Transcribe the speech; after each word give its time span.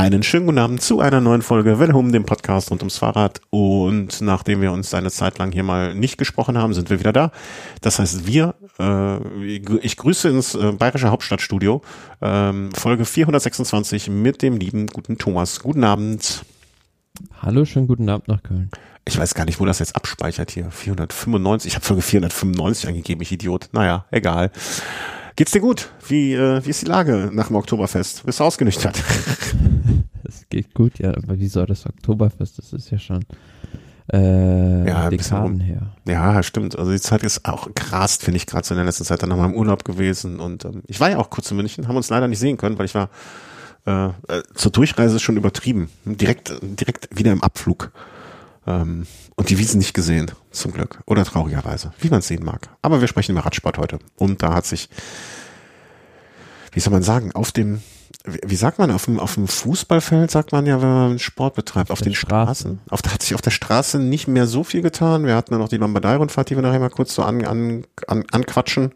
Einen 0.00 0.22
schönen 0.22 0.46
guten 0.46 0.56
Abend 0.56 0.80
zu 0.80 1.00
einer 1.00 1.20
neuen 1.20 1.42
Folge 1.42 1.78
Welle 1.78 1.94
um 1.94 2.10
dem 2.10 2.24
Podcast 2.24 2.70
rund 2.70 2.80
ums 2.80 2.96
Fahrrad. 2.96 3.42
Und 3.50 4.22
nachdem 4.22 4.62
wir 4.62 4.72
uns 4.72 4.94
eine 4.94 5.10
Zeit 5.10 5.36
lang 5.36 5.52
hier 5.52 5.62
mal 5.62 5.94
nicht 5.94 6.16
gesprochen 6.16 6.56
haben, 6.56 6.72
sind 6.72 6.88
wir 6.88 7.00
wieder 7.00 7.12
da. 7.12 7.32
Das 7.82 7.98
heißt, 7.98 8.26
wir, 8.26 8.54
äh, 8.78 9.18
ich 9.46 9.98
grüße 9.98 10.30
ins 10.30 10.54
äh, 10.54 10.72
Bayerische 10.72 11.10
Hauptstadtstudio, 11.10 11.82
ähm, 12.22 12.72
Folge 12.72 13.04
426 13.04 14.08
mit 14.08 14.40
dem 14.40 14.56
lieben 14.56 14.86
guten 14.86 15.18
Thomas. 15.18 15.60
Guten 15.60 15.84
Abend. 15.84 16.46
Hallo, 17.42 17.66
schönen 17.66 17.86
guten 17.86 18.08
Abend 18.08 18.26
nach 18.26 18.42
Köln. 18.42 18.70
Ich 19.04 19.18
weiß 19.18 19.34
gar 19.34 19.44
nicht, 19.44 19.60
wo 19.60 19.66
das 19.66 19.80
jetzt 19.80 19.96
abspeichert 19.96 20.50
hier. 20.50 20.70
495. 20.70 21.72
Ich 21.72 21.74
habe 21.74 21.84
Folge 21.84 22.00
495 22.00 22.88
angegeben, 22.88 23.20
ich 23.20 23.32
Idiot. 23.32 23.68
Naja, 23.72 24.06
egal. 24.10 24.50
Geht's 25.40 25.52
dir 25.52 25.62
gut? 25.62 25.88
Wie, 26.06 26.34
äh, 26.34 26.62
wie 26.66 26.68
ist 26.68 26.82
die 26.82 26.86
Lage 26.86 27.30
nach 27.32 27.46
dem 27.46 27.56
Oktoberfest? 27.56 28.26
Bist 28.26 28.40
du 28.40 28.44
ausgenüchtert? 28.44 29.02
Es 30.22 30.46
geht 30.50 30.74
gut, 30.74 30.98
ja, 30.98 31.16
aber 31.16 31.40
wieso 31.40 31.64
das 31.64 31.86
Oktoberfest? 31.86 32.58
Das 32.58 32.74
ist 32.74 32.90
ja 32.90 32.98
schon 32.98 33.24
äh, 34.12 34.86
Ja, 34.86 35.08
Dekaden 35.08 35.58
bisschen 35.58 35.60
her. 35.60 35.96
Ja, 36.06 36.42
stimmt. 36.42 36.78
Also 36.78 36.92
die 36.92 37.00
Zeit 37.00 37.22
ist 37.22 37.48
auch 37.48 37.74
krass, 37.74 38.16
finde 38.16 38.36
ich, 38.36 38.46
gerade 38.46 38.66
so 38.66 38.74
in 38.74 38.76
der 38.76 38.84
letzten 38.84 39.04
Zeit 39.04 39.22
dann 39.22 39.30
nochmal 39.30 39.48
im 39.48 39.56
Urlaub 39.56 39.82
gewesen. 39.82 40.40
Und 40.40 40.66
ähm, 40.66 40.82
ich 40.86 41.00
war 41.00 41.10
ja 41.10 41.16
auch 41.16 41.30
kurz 41.30 41.50
in 41.50 41.56
München, 41.56 41.88
haben 41.88 41.96
uns 41.96 42.10
leider 42.10 42.28
nicht 42.28 42.38
sehen 42.38 42.58
können, 42.58 42.78
weil 42.78 42.84
ich 42.84 42.94
war 42.94 43.08
äh, 43.86 44.08
äh, 44.08 44.42
zur 44.54 44.72
Durchreise 44.72 45.18
schon 45.20 45.38
übertrieben. 45.38 45.88
Direkt, 46.04 46.52
direkt 46.60 47.08
wieder 47.16 47.32
im 47.32 47.42
Abflug. 47.42 47.92
Ähm, 48.66 49.06
und 49.40 49.48
die 49.48 49.56
Wiesen 49.56 49.78
nicht 49.78 49.94
gesehen, 49.94 50.30
zum 50.50 50.70
Glück. 50.70 51.00
Oder 51.06 51.24
traurigerweise, 51.24 51.94
wie 51.98 52.10
man 52.10 52.18
es 52.18 52.28
sehen 52.28 52.44
mag. 52.44 52.68
Aber 52.82 53.00
wir 53.00 53.08
sprechen 53.08 53.32
über 53.32 53.46
Radsport 53.46 53.78
heute. 53.78 53.98
Und 54.16 54.42
da 54.42 54.52
hat 54.52 54.66
sich, 54.66 54.90
wie 56.72 56.80
soll 56.80 56.92
man 56.92 57.02
sagen, 57.02 57.32
auf 57.32 57.50
dem, 57.50 57.80
wie 58.26 58.54
sagt 58.54 58.78
man, 58.78 58.90
auf 58.90 59.06
dem, 59.06 59.18
auf 59.18 59.36
dem 59.36 59.48
Fußballfeld 59.48 60.30
sagt 60.30 60.52
man 60.52 60.66
ja, 60.66 60.82
wenn 60.82 60.92
man 60.92 61.18
Sport 61.18 61.54
betreibt, 61.54 61.90
auf 61.90 62.00
der 62.00 62.10
den 62.10 62.16
Straße. 62.16 62.64
Straßen. 62.64 62.80
Auf, 62.90 63.00
da 63.00 63.14
hat 63.14 63.22
sich 63.22 63.34
auf 63.34 63.40
der 63.40 63.50
Straße 63.50 63.98
nicht 63.98 64.28
mehr 64.28 64.46
so 64.46 64.62
viel 64.62 64.82
getan. 64.82 65.24
Wir 65.24 65.36
hatten 65.36 65.52
dann 65.52 65.60
noch 65.60 65.70
die 65.70 65.78
Lombardei-Rundfahrt, 65.78 66.50
die 66.50 66.56
wir 66.56 66.62
nachher 66.62 66.78
mal 66.78 66.90
kurz 66.90 67.14
so 67.14 67.22
an, 67.22 67.42
an, 67.46 67.86
an, 68.08 68.24
anquatschen. 68.30 68.92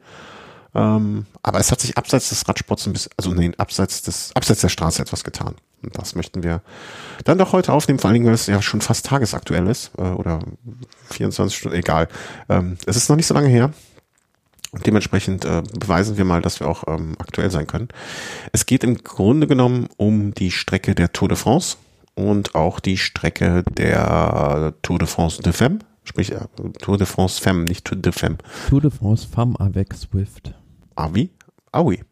Ähm, 0.74 1.26
aber 1.42 1.60
es 1.60 1.70
hat 1.70 1.80
sich 1.80 1.96
abseits 1.96 2.30
des 2.30 2.48
Radsports 2.48 2.86
ein 2.86 2.92
bisschen, 2.92 3.12
also 3.16 3.32
nee, 3.32 3.52
abseits 3.58 4.02
des, 4.02 4.32
abseits 4.34 4.60
der 4.60 4.68
Straße 4.68 5.00
etwas 5.00 5.24
getan. 5.24 5.54
Und 5.82 5.98
das 5.98 6.14
möchten 6.14 6.42
wir 6.42 6.62
dann 7.24 7.38
doch 7.38 7.52
heute 7.52 7.72
aufnehmen, 7.72 7.98
vor 7.98 8.08
allen 8.08 8.14
Dingen, 8.14 8.26
weil 8.26 8.34
es 8.34 8.46
ja 8.46 8.62
schon 8.62 8.80
fast 8.80 9.06
tagesaktuell 9.06 9.66
ist, 9.66 9.92
äh, 9.98 10.02
oder 10.02 10.40
24 11.10 11.56
Stunden, 11.56 11.76
egal. 11.76 12.08
Ähm, 12.48 12.78
es 12.86 12.96
ist 12.96 13.08
noch 13.08 13.16
nicht 13.16 13.26
so 13.26 13.34
lange 13.34 13.48
her. 13.48 13.72
Und 14.72 14.86
dementsprechend 14.86 15.44
äh, 15.44 15.62
beweisen 15.78 16.16
wir 16.16 16.24
mal, 16.24 16.42
dass 16.42 16.58
wir 16.58 16.66
auch 16.66 16.84
ähm, 16.88 17.14
aktuell 17.18 17.50
sein 17.50 17.68
können. 17.68 17.88
Es 18.50 18.66
geht 18.66 18.82
im 18.82 18.96
Grunde 19.04 19.46
genommen 19.46 19.88
um 19.96 20.34
die 20.34 20.50
Strecke 20.50 20.96
der 20.96 21.12
Tour 21.12 21.28
de 21.28 21.36
France 21.36 21.76
und 22.16 22.56
auch 22.56 22.80
die 22.80 22.96
Strecke 22.96 23.62
der 23.70 24.74
Tour 24.82 24.98
de 24.98 25.06
France 25.06 25.40
de 25.42 25.52
Femme. 25.52 25.78
Sprich, 26.02 26.32
äh, 26.32 26.40
Tour 26.80 26.98
de 26.98 27.06
France 27.06 27.40
Femme, 27.40 27.64
nicht 27.64 27.84
Tour 27.84 27.98
de 27.98 28.10
Femme. 28.10 28.38
Tour 28.68 28.80
de 28.80 28.90
France 28.90 29.28
Femme 29.30 29.54
avec 29.58 29.94
Swift. 29.94 30.52
Avi? 30.96 31.30
Aui. 31.72 32.02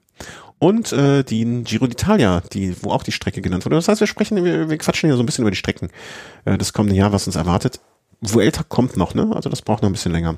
Und 0.58 0.92
äh, 0.92 1.24
die 1.24 1.44
Giro 1.64 1.86
d'Italia, 1.86 2.40
die, 2.52 2.76
wo 2.82 2.90
auch 2.90 3.02
die 3.02 3.12
Strecke 3.12 3.42
genannt 3.42 3.64
wurde. 3.64 3.76
Das 3.76 3.88
heißt, 3.88 4.00
wir 4.00 4.06
sprechen, 4.06 4.44
wir, 4.44 4.70
wir 4.70 4.78
quatschen 4.78 5.08
hier 5.08 5.16
so 5.16 5.22
ein 5.22 5.26
bisschen 5.26 5.42
über 5.42 5.50
die 5.50 5.56
Strecken 5.56 5.88
äh, 6.44 6.56
des 6.56 6.72
kommenden 6.72 6.96
Jahr, 6.96 7.12
was 7.12 7.26
uns 7.26 7.36
erwartet. 7.36 7.80
Vuelta 8.20 8.62
kommt 8.62 8.96
noch, 8.96 9.14
ne? 9.14 9.30
Also 9.34 9.50
das 9.50 9.62
braucht 9.62 9.82
noch 9.82 9.88
ein 9.88 9.92
bisschen 9.92 10.12
länger. 10.12 10.36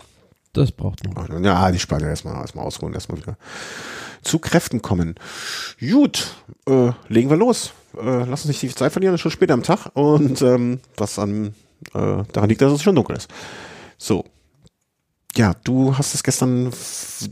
Das 0.54 0.72
braucht 0.72 1.04
noch. 1.04 1.28
Ja, 1.40 1.70
die 1.70 1.78
Spanier 1.78 2.08
erstmal 2.08 2.36
erstmal 2.36 2.64
ausruhen, 2.64 2.94
erstmal 2.94 3.18
wieder 3.18 3.36
zu 4.22 4.38
Kräften 4.38 4.80
kommen. 4.80 5.16
Gut, 5.78 6.34
äh, 6.66 6.92
legen 7.08 7.28
wir 7.28 7.36
los. 7.36 7.72
Äh, 7.96 8.24
lass 8.24 8.42
uns 8.42 8.46
nicht 8.46 8.62
die 8.62 8.74
Zeit 8.74 8.92
verlieren, 8.92 9.14
ist 9.14 9.20
schon 9.20 9.30
später 9.30 9.54
am 9.54 9.62
Tag 9.62 9.90
und 9.94 10.40
ähm, 10.42 10.80
was 10.96 11.18
an 11.18 11.54
äh, 11.92 12.22
daran 12.32 12.48
liegt, 12.48 12.62
dass 12.62 12.72
es 12.72 12.82
schon 12.82 12.94
dunkel 12.94 13.16
ist. 13.16 13.28
So. 13.98 14.24
Ja, 15.36 15.54
du 15.64 15.98
hast 15.98 16.14
es 16.14 16.22
gestern 16.22 16.70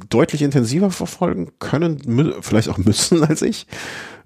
deutlich 0.09 0.43
intensiver 0.43 0.91
verfolgen 0.91 1.53
können, 1.59 2.01
vielleicht 2.41 2.69
auch 2.69 2.79
müssen 2.79 3.23
als 3.25 3.43
ich. 3.43 3.67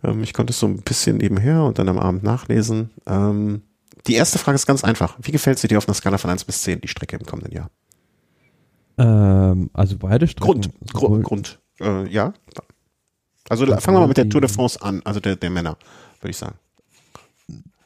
Ähm, 0.03 0.23
ich 0.23 0.33
konnte 0.33 0.53
es 0.53 0.59
so 0.61 0.67
ein 0.67 0.79
bisschen 0.83 1.19
nebenher 1.19 1.63
und 1.65 1.79
dann 1.79 1.89
am 1.89 1.99
Abend 1.99 2.23
nachlesen. 2.23 2.91
Ähm, 3.07 3.63
die 4.07 4.15
erste 4.15 4.39
Frage 4.39 4.55
ist 4.57 4.67
ganz 4.67 4.85
einfach. 4.85 5.17
Wie 5.21 5.33
gefällt 5.33 5.59
sie 5.59 5.69
dir 5.69 5.79
auf 5.79 5.89
einer 5.89 5.95
Skala 5.95 6.17
von 6.19 6.31
1 6.31 6.45
bis 6.45 6.63
10, 6.63 6.81
die 6.81 6.89
Strecke 6.89 7.17
im 7.17 7.27
kommenden 7.27 7.53
Jahr? 7.53 7.71
Ähm, 8.99 9.69
also 9.75 9.97
beide 9.99 10.27
Strecken. 10.27 10.63
Grund, 10.63 10.71
Grund, 10.93 11.25
Grund. 11.25 11.59
Äh, 11.81 12.09
ja. 12.09 12.33
Also 13.49 13.67
Sowohl 13.67 13.81
fangen 13.81 13.97
wir 13.97 14.01
mal 14.01 14.09
mit 14.09 14.17
der 14.17 14.29
Tour 14.29 14.41
de 14.41 14.51
France 14.51 14.81
an, 14.81 15.03
also 15.05 15.21
der, 15.21 15.37
der 15.37 15.51
Männer, 15.51 15.77
würde 16.21 16.31
ich 16.31 16.37
sagen. 16.37 16.57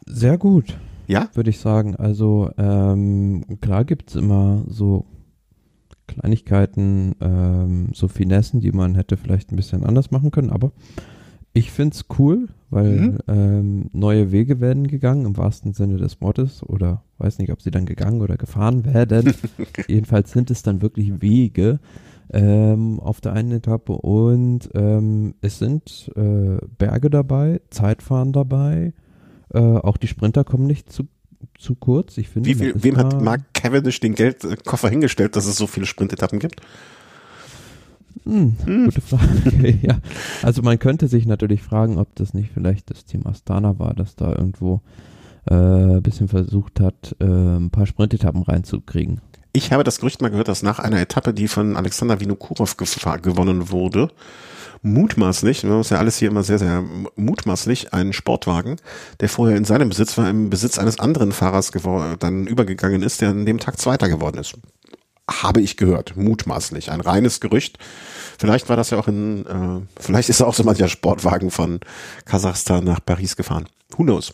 Sehr 0.07 0.39
gut, 0.39 0.77
Ja? 1.07 1.29
würde 1.35 1.51
ich 1.51 1.59
sagen. 1.59 1.97
Also 1.97 2.51
ähm, 2.57 3.45
klar 3.61 3.85
gibt's 3.85 4.15
immer 4.15 4.63
so 4.69 5.05
Kleinigkeiten, 6.11 7.15
ähm, 7.21 7.89
so 7.93 8.09
Finessen, 8.09 8.61
die 8.61 8.73
man 8.73 8.95
hätte 8.95 9.17
vielleicht 9.17 9.53
ein 9.53 9.57
bisschen 9.57 9.85
anders 9.85 10.11
machen 10.11 10.31
können, 10.31 10.51
aber 10.51 10.73
ich 11.53 11.73
find's 11.73 12.05
cool, 12.19 12.49
weil 12.71 13.01
Mhm. 13.01 13.19
ähm, 13.27 13.85
neue 13.93 14.31
Wege 14.31 14.61
werden 14.61 14.87
gegangen, 14.87 15.27
im 15.27 15.37
wahrsten 15.37 15.73
Sinne 15.73 15.97
des 15.97 16.21
Wortes, 16.21 16.63
oder 16.63 17.03
weiß 17.19 17.39
nicht, 17.39 17.51
ob 17.51 17.61
sie 17.61 17.73
dann 17.73 17.87
gegangen 17.87 18.21
oder 18.23 18.37
gefahren 18.37 18.85
werden. 18.95 19.33
Jedenfalls 19.89 20.31
sind 20.33 20.51
es 20.51 20.63
dann 20.63 20.81
wirklich 20.83 21.21
Wege 21.21 21.81
ähm, 22.33 23.01
auf 23.01 23.21
der 23.21 23.33
einen 23.33 23.51
Etappe 23.51 23.93
und 23.95 24.71
ähm, 24.75 25.35
es 25.41 25.59
sind 25.59 26.13
äh, 26.15 26.59
Berge 26.79 27.11
dabei, 27.11 27.61
Zeitfahren 27.71 28.33
dabei, 28.33 28.93
äh, 29.53 29.59
auch 29.59 29.97
die 29.97 30.07
Sprinter 30.07 30.45
kommen 30.45 30.69
nicht 30.69 30.93
zu, 30.93 31.09
zu 31.61 31.75
kurz. 31.75 32.19
Ich 32.19 32.29
finde, 32.29 32.49
Wie 32.49 32.55
viel, 32.55 32.75
wem 32.77 32.97
hat 32.97 33.21
Mark 33.23 33.43
Cavendish 33.55 34.01
den 34.01 34.15
Geldkoffer 34.15 34.89
hingestellt, 34.89 35.37
dass 35.37 35.47
es 35.47 35.57
so 35.57 35.67
viele 35.67 35.87
Sprintetappen 35.87 36.39
gibt? 36.39 36.61
Hm, 38.25 38.57
Gute 38.87 39.01
Frage. 39.01 39.79
ja. 39.83 39.99
Also 40.43 40.63
man 40.63 40.79
könnte 40.79 41.09
sich 41.09 41.27
natürlich 41.27 41.63
fragen, 41.63 41.99
ob 41.99 42.15
das 42.17 42.35
nicht 42.35 42.51
vielleicht 42.53 42.91
das 42.91 43.05
Team 43.05 43.27
Astana 43.27 43.79
war, 43.79 43.95
das 43.95 44.17
da 44.17 44.31
irgendwo 44.31 44.81
äh, 45.47 45.55
ein 45.55 46.03
bisschen 46.03 46.29
versucht 46.29 46.81
hat, 46.81 47.17
äh, 47.21 47.25
ein 47.25 47.71
paar 47.71 47.87
Sprintetappen 47.87 48.43
reinzukriegen. 48.43 49.21
Ich 49.53 49.73
habe 49.73 49.83
das 49.83 49.99
Gerücht 49.99 50.23
mal 50.23 50.31
gehört, 50.31 50.49
dass 50.49 50.63
nach 50.63 50.79
einer 50.79 51.01
Etappe, 51.01 51.35
die 51.35 51.49
von 51.49 51.77
Alexander 51.77 52.21
Vinokurov 52.21 52.77
gewonnen 52.77 53.71
wurde, 53.71 54.11
mutmaßlich, 54.83 55.65
haben 55.65 55.73
uns 55.79 55.91
ja 55.91 55.99
alles 55.99 56.19
hier 56.19 56.29
immer 56.29 56.45
sehr, 56.45 56.59
sehr 56.59 56.85
mutmaßlich, 57.17 57.93
ein 57.93 58.13
Sportwagen, 58.13 58.77
der 59.19 59.29
vorher 59.29 59.57
in 59.57 59.65
seinem 59.65 59.89
Besitz 59.89 60.17
war, 60.17 60.31
im 60.31 60.51
Besitz 60.51 60.79
eines 60.79 61.01
anderen 61.01 61.33
Fahrers 61.33 61.73
dann 62.19 62.47
übergegangen 62.47 63.03
ist, 63.03 63.21
der 63.21 63.31
an 63.31 63.45
dem 63.45 63.59
Tag 63.59 63.79
Zweiter 63.79 64.09
geworden 64.09 64.39
ist. 64.39 64.55
Habe 65.29 65.61
ich 65.61 65.77
gehört, 65.77 66.17
mutmaßlich. 66.17 66.91
Ein 66.91 67.01
reines 67.01 67.41
Gerücht. 67.41 67.79
Vielleicht 68.39 68.69
war 68.69 68.77
das 68.77 68.91
ja 68.91 68.99
auch 68.99 69.07
in, 69.07 69.47
äh, 69.47 70.01
vielleicht 70.01 70.29
ist 70.29 70.43
auch 70.43 70.55
so 70.55 70.65
mancher 70.65 70.89
Sportwagen 70.89 71.51
von 71.51 71.81
Kasachstan 72.25 72.85
nach 72.85 73.05
Paris 73.05 73.37
gefahren. 73.37 73.67
Who 73.97 74.05
knows? 74.05 74.31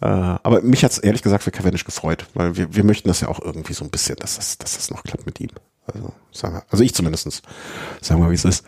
Äh, 0.00 0.06
aber 0.06 0.62
mich 0.62 0.84
hat's 0.84 0.98
ehrlich 0.98 1.22
gesagt 1.22 1.44
für 1.44 1.50
Cavendish 1.50 1.84
gefreut, 1.84 2.26
weil 2.34 2.56
wir, 2.56 2.74
wir 2.74 2.84
möchten 2.84 3.08
das 3.08 3.20
ja 3.20 3.28
auch 3.28 3.40
irgendwie 3.40 3.72
so 3.72 3.84
ein 3.84 3.90
bisschen, 3.90 4.16
dass 4.16 4.36
das, 4.36 4.58
dass 4.58 4.76
das 4.76 4.90
noch 4.90 5.02
klappt 5.02 5.26
mit 5.26 5.40
ihm. 5.40 5.50
Also, 5.86 6.12
sagen 6.30 6.54
wir, 6.54 6.62
also 6.70 6.84
ich 6.84 6.94
zumindestens. 6.94 7.42
Sagen 8.00 8.22
wir, 8.22 8.30
wie 8.30 8.34
es 8.34 8.44
ist. 8.44 8.64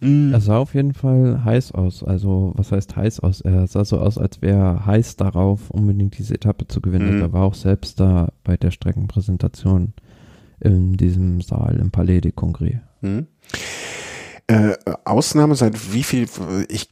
Mm. 0.00 0.32
Er 0.32 0.40
sah 0.40 0.58
auf 0.58 0.74
jeden 0.74 0.94
Fall 0.94 1.42
heiß 1.44 1.72
aus. 1.72 2.02
Also, 2.02 2.52
was 2.56 2.72
heißt 2.72 2.96
heiß 2.96 3.20
aus? 3.20 3.40
Er 3.40 3.66
sah 3.66 3.84
so 3.84 3.98
aus, 3.98 4.18
als 4.18 4.40
wäre 4.40 4.58
er 4.58 4.86
heiß 4.86 5.16
darauf, 5.16 5.70
unbedingt 5.70 6.16
diese 6.18 6.34
Etappe 6.34 6.66
zu 6.66 6.80
gewinnen. 6.80 7.16
Mhm. 7.16 7.22
Er 7.22 7.32
war 7.32 7.42
auch 7.42 7.54
selbst 7.54 8.00
da 8.00 8.32
bei 8.44 8.56
der 8.56 8.70
Streckenpräsentation 8.70 9.92
in 10.60 10.96
diesem 10.96 11.40
Saal 11.40 11.76
im 11.76 11.90
Palais 11.90 12.20
de 12.20 12.32
Congrès. 12.32 12.80
Hm. 13.00 13.26
Äh, 14.50 14.76
Ausnahme 15.04 15.54
seit 15.56 15.92
wie 15.92 16.02
viel, 16.02 16.26
ich, 16.70 16.88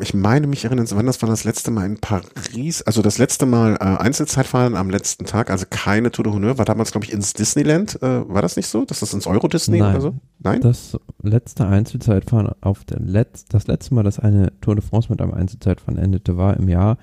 ich 0.00 0.14
meine 0.14 0.48
mich 0.48 0.64
erinnern, 0.64 0.88
wann 0.90 1.06
das 1.06 1.22
war 1.22 1.28
das 1.28 1.44
letzte 1.44 1.70
Mal 1.70 1.86
in 1.86 1.98
Paris, 1.98 2.82
also 2.82 3.02
das 3.02 3.18
letzte 3.18 3.46
Mal 3.46 3.74
äh, 3.74 4.02
Einzelzeitfahren 4.02 4.74
am 4.74 4.90
letzten 4.90 5.24
Tag, 5.24 5.48
also 5.48 5.64
keine 5.70 6.10
Tour 6.10 6.24
de 6.24 6.32
Honneur, 6.32 6.58
war 6.58 6.64
damals 6.64 6.90
glaube 6.90 7.06
ich 7.06 7.12
ins 7.12 7.34
Disneyland, 7.34 8.02
äh, 8.02 8.28
war 8.28 8.42
das 8.42 8.56
nicht 8.56 8.66
so, 8.66 8.84
dass 8.84 8.98
das 8.98 9.14
ins 9.14 9.28
Euro 9.28 9.46
Disney 9.46 9.78
Nein. 9.78 9.92
oder 9.92 10.00
so? 10.00 10.14
Nein? 10.40 10.60
Das 10.60 10.98
letzte 11.22 11.68
Einzelzeitfahren 11.68 12.50
auf 12.62 12.84
der 12.84 12.98
Letz 12.98 13.44
das 13.44 13.68
letzte 13.68 13.94
Mal, 13.94 14.02
dass 14.02 14.18
eine 14.18 14.58
Tour 14.60 14.74
de 14.74 14.82
France 14.84 15.08
mit 15.08 15.22
einem 15.22 15.34
Einzelzeitfahren 15.34 16.02
endete, 16.02 16.36
war 16.36 16.56
im 16.56 16.68
Jahr 16.68 16.98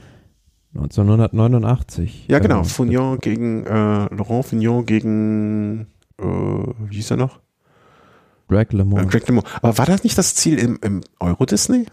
1989. 0.75 2.25
Ja 2.27 2.39
genau, 2.39 2.61
Äh, 2.61 2.65
Fugnon 2.65 3.17
gegen, 3.19 3.65
äh, 3.65 4.13
Laurent 4.13 4.45
Fugnon 4.45 4.85
gegen, 4.85 5.87
äh, 6.19 6.25
wie 6.25 6.95
hieß 6.97 7.11
er 7.11 7.17
noch? 7.17 7.39
Greg 8.47 8.73
Äh, 8.73 8.77
LeMond. 8.77 9.09
Greg 9.11 9.27
LeMond. 9.27 9.45
Aber 9.61 9.77
war 9.77 9.85
das 9.85 10.03
nicht 10.03 10.17
das 10.17 10.35
Ziel 10.35 10.57
im, 10.59 10.79
im 10.81 11.01
Euro 11.19 11.45
Disney? 11.45 11.85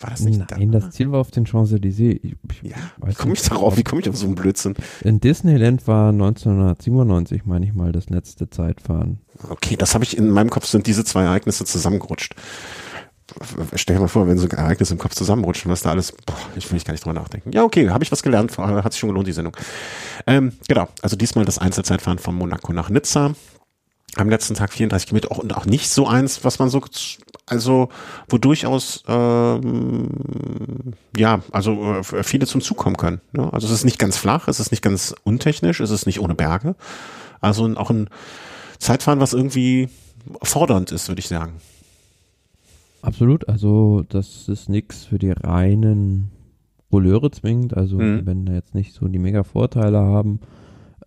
War 0.00 0.10
das 0.10 0.20
nicht 0.20 0.50
Nein, 0.50 0.72
das 0.72 0.90
Ziel 0.90 1.12
war 1.12 1.20
auf 1.20 1.30
den 1.30 1.46
Champs-Élysées. 1.46 2.20
Ja, 2.62 2.76
wie 3.06 3.14
komme 3.14 3.32
ich 3.34 3.40
nicht. 3.40 3.50
darauf? 3.50 3.76
Wie 3.76 3.84
komme 3.84 4.02
ich 4.02 4.08
auf 4.08 4.16
so 4.16 4.26
einen 4.26 4.34
Blödsinn? 4.34 4.74
In 5.02 5.20
Disneyland 5.20 5.86
war 5.86 6.10
1997, 6.10 7.46
meine 7.46 7.64
ich 7.64 7.74
mal, 7.74 7.92
das 7.92 8.10
letzte 8.10 8.50
Zeitfahren. 8.50 9.20
Okay, 9.48 9.76
das 9.76 9.94
habe 9.94 10.04
ich 10.04 10.18
in 10.18 10.30
meinem 10.30 10.50
Kopf, 10.50 10.66
sind 10.66 10.86
diese 10.86 11.04
zwei 11.04 11.22
Ereignisse 11.22 11.64
zusammengerutscht. 11.64 12.34
stell 13.76 13.96
dir 13.96 14.02
mal 14.02 14.08
vor, 14.08 14.26
wenn 14.26 14.36
so 14.36 14.46
ein 14.48 14.50
Ereignis 14.58 14.90
im 14.90 14.98
Kopf 14.98 15.14
zusammenrutscht 15.14 15.64
und 15.64 15.72
was 15.72 15.82
da 15.82 15.90
alles, 15.90 16.12
boah, 16.12 16.36
ich 16.56 16.70
will 16.70 16.76
ich 16.76 16.84
gar 16.84 16.92
nicht 16.92 17.04
drüber 17.04 17.14
nachdenken. 17.18 17.52
Ja, 17.52 17.62
okay, 17.62 17.88
habe 17.88 18.04
ich 18.04 18.12
was 18.12 18.22
gelernt, 18.22 18.58
hat 18.58 18.92
sich 18.92 19.00
schon 19.00 19.08
gelohnt, 19.10 19.28
die 19.28 19.32
Sendung. 19.32 19.56
Ähm, 20.26 20.52
genau, 20.68 20.88
also 21.02 21.16
diesmal 21.16 21.44
das 21.44 21.58
Einzelzeitfahren 21.58 22.18
von 22.18 22.34
Monaco 22.34 22.72
nach 22.72 22.90
Nizza. 22.90 23.34
Am 24.16 24.28
letzten 24.28 24.54
Tag 24.54 24.72
34 24.72 25.08
Kilometer 25.08 25.32
auch, 25.32 25.38
und 25.38 25.56
auch 25.56 25.66
nicht 25.66 25.90
so 25.90 26.06
eins, 26.06 26.44
was 26.44 26.58
man 26.58 26.70
so, 26.70 26.82
also 27.46 27.88
wo 28.28 28.38
durchaus 28.38 29.02
ähm, 29.08 30.08
ja, 31.16 31.42
also 31.50 31.94
äh, 31.94 32.22
viele 32.22 32.46
zum 32.46 32.60
Zug 32.60 32.76
kommen 32.76 32.96
können. 32.96 33.20
Ne? 33.32 33.52
Also 33.52 33.66
es 33.66 33.72
ist 33.72 33.84
nicht 33.84 33.98
ganz 33.98 34.16
flach, 34.16 34.48
es 34.48 34.60
ist 34.60 34.70
nicht 34.70 34.82
ganz 34.82 35.14
untechnisch, 35.24 35.80
es 35.80 35.90
ist 35.90 36.06
nicht 36.06 36.20
ohne 36.20 36.34
Berge. 36.34 36.76
Also 37.40 37.64
auch 37.76 37.90
ein 37.90 38.08
Zeitfahren, 38.78 39.20
was 39.20 39.32
irgendwie 39.32 39.88
fordernd 40.42 40.92
ist, 40.92 41.08
würde 41.08 41.20
ich 41.20 41.28
sagen. 41.28 41.54
Absolut, 43.02 43.48
also 43.48 44.04
das 44.08 44.48
ist 44.48 44.68
nichts 44.68 45.04
für 45.04 45.18
die 45.18 45.30
reinen 45.30 46.30
Rouleure 46.90 47.30
zwingend, 47.30 47.76
also 47.76 47.98
mhm. 47.98 48.24
wenn 48.24 48.46
da 48.46 48.54
jetzt 48.54 48.74
nicht 48.74 48.94
so 48.94 49.06
die 49.08 49.18
mega 49.18 49.42
Vorteile 49.44 49.98
haben. 49.98 50.40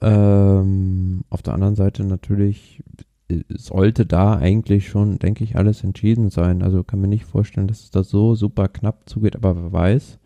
Ähm, 0.01 1.23
auf 1.29 1.41
der 1.41 1.53
anderen 1.53 1.75
Seite 1.75 2.03
natürlich 2.03 2.83
äh, 3.29 3.41
sollte 3.49 4.05
da 4.05 4.35
eigentlich 4.35 4.89
schon, 4.89 5.19
denke 5.19 5.43
ich, 5.43 5.55
alles 5.55 5.83
entschieden 5.83 6.29
sein. 6.29 6.61
Also 6.61 6.83
kann 6.83 7.01
mir 7.01 7.07
nicht 7.07 7.25
vorstellen, 7.25 7.67
dass 7.67 7.81
es 7.81 7.91
da 7.91 8.03
so 8.03 8.35
super 8.35 8.67
knapp 8.67 9.09
zugeht, 9.09 9.35
aber 9.35 9.55
wer 9.55 9.71
weiß. 9.71 10.19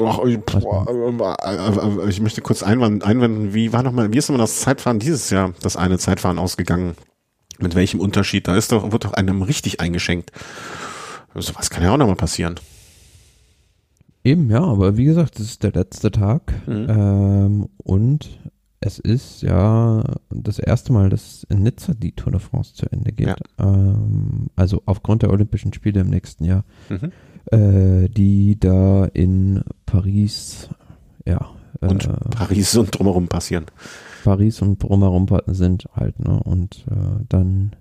Ach, 0.00 0.20
ich, 0.24 0.38
boah, 0.40 1.36
äh, 1.42 2.06
äh, 2.06 2.08
ich 2.08 2.20
möchte 2.20 2.40
kurz 2.40 2.62
einwenden, 2.62 3.02
einwenden, 3.02 3.52
wie 3.52 3.72
war 3.72 3.82
nochmal, 3.82 4.12
wie 4.12 4.18
ist 4.18 4.28
nochmal 4.28 4.44
das 4.44 4.60
Zeitfahren 4.60 5.00
dieses 5.00 5.30
Jahr, 5.30 5.52
das 5.60 5.76
eine 5.76 5.98
Zeitfahren 5.98 6.38
ausgegangen? 6.38 6.94
Mit 7.58 7.74
welchem 7.74 7.98
Unterschied? 7.98 8.46
Da 8.46 8.56
ist 8.56 8.70
doch, 8.70 8.92
wird 8.92 9.04
doch 9.04 9.14
einem 9.14 9.42
richtig 9.42 9.80
eingeschenkt. 9.80 10.30
So 11.34 11.52
was 11.56 11.70
kann 11.70 11.82
ja 11.82 11.92
auch 11.92 11.96
nochmal 11.96 12.16
passieren. 12.16 12.54
Eben, 14.22 14.50
ja, 14.50 14.62
aber 14.62 14.96
wie 14.96 15.04
gesagt, 15.04 15.38
das 15.38 15.46
ist 15.46 15.62
der 15.62 15.72
letzte 15.72 16.10
Tag. 16.12 16.52
Mhm. 16.66 16.86
Ähm, 16.88 17.68
und 17.78 18.28
es 18.80 18.98
ist 18.98 19.42
ja 19.42 20.04
das 20.30 20.58
erste 20.58 20.92
Mal, 20.92 21.10
dass 21.10 21.44
in 21.48 21.62
Nizza 21.62 21.94
die 21.94 22.12
Tour 22.12 22.32
de 22.32 22.40
France 22.40 22.74
zu 22.74 22.86
Ende 22.90 23.12
geht. 23.12 23.26
Ja. 23.28 23.36
Ähm, 23.58 24.48
also 24.56 24.82
aufgrund 24.86 25.22
der 25.22 25.30
Olympischen 25.30 25.72
Spiele 25.72 26.00
im 26.00 26.08
nächsten 26.08 26.44
Jahr, 26.44 26.64
mhm. 26.88 27.12
äh, 27.50 28.08
die 28.08 28.58
da 28.58 29.06
in 29.06 29.62
Paris, 29.86 30.68
ja. 31.24 31.50
Und 31.80 32.06
äh, 32.06 32.12
Paris 32.30 32.76
und 32.76 32.96
drumherum 32.96 33.28
passieren. 33.28 33.66
Paris 34.24 34.62
und 34.62 34.82
drumherum 34.82 35.26
sind 35.46 35.88
halt, 35.94 36.18
ne? 36.18 36.40
Und 36.42 36.86
äh, 36.90 37.24
dann 37.28 37.76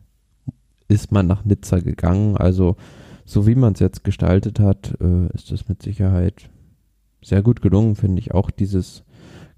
ist 0.87 1.11
man 1.11 1.27
nach 1.27 1.45
Nizza 1.45 1.79
gegangen. 1.79 2.37
Also 2.37 2.75
so 3.25 3.45
wie 3.45 3.55
man 3.55 3.73
es 3.73 3.79
jetzt 3.79 4.03
gestaltet 4.03 4.59
hat, 4.59 4.95
äh, 5.01 5.27
ist 5.33 5.51
es 5.51 5.67
mit 5.67 5.83
Sicherheit 5.83 6.49
sehr 7.21 7.41
gut 7.41 7.61
gelungen, 7.61 7.95
finde 7.95 8.19
ich. 8.19 8.33
Auch 8.33 8.49
dieses, 8.49 9.03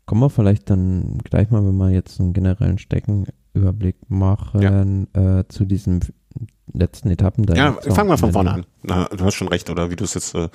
kommen 0.09 0.21
wir 0.21 0.31
vielleicht 0.31 0.71
dann 0.71 1.19
gleich 1.23 1.51
mal, 1.51 1.63
wenn 1.63 1.77
wir 1.77 1.91
jetzt 1.91 2.19
einen 2.19 2.33
generellen 2.33 2.79
Steckenüberblick 2.79 3.95
machen, 4.07 5.07
ja. 5.13 5.39
äh, 5.39 5.47
zu 5.49 5.65
diesen 5.65 5.99
letzten 6.73 7.11
Etappen. 7.11 7.45
Ja, 7.53 7.73
fangen 7.73 8.09
wir 8.09 8.17
von 8.17 8.31
vorne 8.31 8.51
an. 8.51 8.65
Na, 8.81 9.05
du 9.05 9.23
hast 9.23 9.35
schon 9.35 9.49
recht, 9.49 9.69
oder 9.69 9.91
wie 9.91 9.95
du 9.95 10.05
es 10.05 10.15
jetzt 10.15 10.33
äh, 10.33 10.49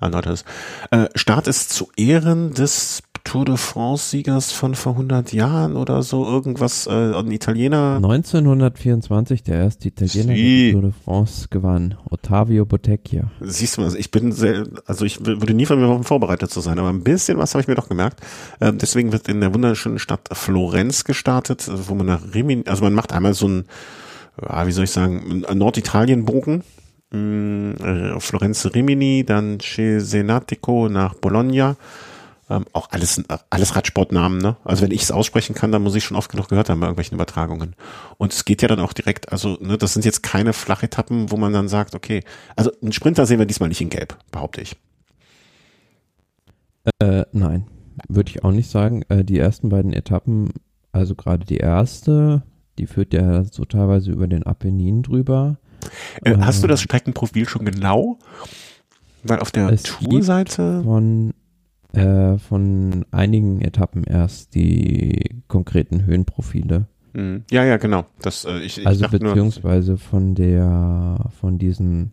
erläutert 0.00 0.44
Äh, 0.92 1.06
Start 1.16 1.48
ist 1.48 1.70
zu 1.70 1.88
Ehren 1.96 2.54
des 2.54 3.02
Tour 3.24 3.44
de 3.44 3.56
France-Siegers 3.56 4.52
von 4.52 4.74
vor 4.74 4.92
100 4.92 5.32
Jahren 5.32 5.76
oder 5.76 6.02
so, 6.02 6.24
irgendwas, 6.24 6.86
äh, 6.86 6.90
ein 6.90 7.30
Italiener. 7.30 7.96
1924 7.96 9.42
der 9.42 9.56
erste 9.56 9.88
Italiener, 9.88 10.34
Sie. 10.34 10.64
der 10.64 10.72
Tour 10.72 10.82
de 10.82 10.92
France 11.04 11.48
gewann, 11.50 11.94
Ottavio 12.10 12.64
Bottecchia. 12.64 13.30
Siehst 13.40 13.76
du 13.76 13.82
mal, 13.82 13.94
ich 13.96 14.10
bin 14.10 14.32
sehr, 14.32 14.66
also 14.86 15.04
ich 15.04 15.24
würde 15.24 15.54
nie 15.54 15.66
von 15.66 15.80
mir 15.80 16.02
vorbereitet 16.02 16.50
zu 16.50 16.60
sein, 16.60 16.78
aber 16.78 16.88
ein 16.88 17.02
bisschen 17.02 17.38
was 17.38 17.54
habe 17.54 17.62
ich 17.62 17.68
mir 17.68 17.74
doch 17.74 17.88
gemerkt. 17.88 18.20
Ähm, 18.60 18.78
deswegen 18.78 19.12
wird 19.12 19.28
in 19.28 19.40
der 19.40 19.54
wunderschönen 19.54 19.98
Stadt 19.98 20.28
Florenz 20.32 21.04
gestartet, 21.04 21.70
wo 21.88 21.94
man 21.94 22.06
nach 22.06 22.20
Rimini, 22.34 22.64
also 22.66 22.82
man 22.84 22.94
macht 22.94 23.12
einmal 23.12 23.34
so 23.34 23.48
ein, 23.48 23.64
ja, 24.42 24.66
wie 24.66 24.72
soll 24.72 24.84
ich 24.84 24.90
sagen, 24.90 25.44
Norditalien-Bogen, 25.52 26.62
mm, 27.12 27.70
äh, 27.82 28.20
Florenz 28.20 28.66
Rimini, 28.74 29.24
dann 29.26 29.58
Cesenatico 29.60 30.88
nach 30.88 31.14
Bologna, 31.14 31.76
ähm, 32.50 32.64
auch 32.72 32.90
alles, 32.90 33.22
alles 33.48 33.76
Radsportnamen, 33.76 34.38
ne? 34.38 34.56
Also 34.64 34.82
wenn 34.82 34.90
ich 34.90 35.02
es 35.02 35.12
aussprechen 35.12 35.54
kann, 35.54 35.72
dann 35.72 35.82
muss 35.82 35.94
ich 35.94 36.04
schon 36.04 36.16
oft 36.16 36.30
genug 36.30 36.48
gehört 36.48 36.68
haben 36.68 36.80
bei 36.80 36.86
irgendwelchen 36.86 37.14
Übertragungen. 37.14 37.76
Und 38.18 38.32
es 38.32 38.44
geht 38.44 38.60
ja 38.60 38.68
dann 38.68 38.80
auch 38.80 38.92
direkt, 38.92 39.32
also, 39.32 39.56
ne, 39.60 39.78
das 39.78 39.94
sind 39.94 40.04
jetzt 40.04 40.22
keine 40.22 40.52
Flachetappen, 40.52 41.30
wo 41.30 41.36
man 41.36 41.52
dann 41.52 41.68
sagt, 41.68 41.94
okay, 41.94 42.22
also 42.56 42.70
einen 42.82 42.92
Sprinter 42.92 43.24
sehen 43.24 43.38
wir 43.38 43.46
diesmal 43.46 43.68
nicht 43.68 43.80
in 43.80 43.88
Gelb, 43.88 44.18
behaupte 44.32 44.60
ich. 44.60 44.76
Äh, 46.98 47.24
nein, 47.32 47.66
würde 48.08 48.30
ich 48.30 48.42
auch 48.42 48.52
nicht 48.52 48.70
sagen. 48.70 49.02
Äh, 49.08 49.24
die 49.24 49.38
ersten 49.38 49.68
beiden 49.68 49.92
Etappen, 49.92 50.50
also 50.92 51.14
gerade 51.14 51.46
die 51.46 51.58
erste, 51.58 52.42
die 52.78 52.86
führt 52.86 53.14
ja 53.14 53.44
so 53.44 53.64
teilweise 53.64 54.10
über 54.10 54.26
den 54.26 54.42
Apennin 54.42 55.02
drüber. 55.02 55.58
Äh, 56.24 56.36
hast 56.38 56.62
du 56.62 56.66
das 56.66 56.80
ähm, 56.80 56.84
Streckenprofil 56.84 57.48
schon 57.48 57.64
genau? 57.64 58.18
Weil 59.22 59.38
auf 59.38 59.50
der 59.50 59.76
Tourseite 59.76 60.82
von 60.82 61.34
äh, 61.92 62.38
von 62.38 63.04
einigen 63.10 63.60
Etappen 63.60 64.04
erst 64.04 64.54
die 64.54 65.42
konkreten 65.48 66.04
Höhenprofile. 66.04 66.86
Mhm. 67.12 67.44
Ja, 67.50 67.64
ja, 67.64 67.76
genau. 67.76 68.06
Das, 68.20 68.44
äh, 68.44 68.60
ich, 68.60 68.78
ich 68.78 68.86
also 68.86 69.08
beziehungsweise 69.08 69.92
nur, 69.92 69.98
von 69.98 70.34
der, 70.34 71.30
von 71.40 71.58
diesen 71.58 72.12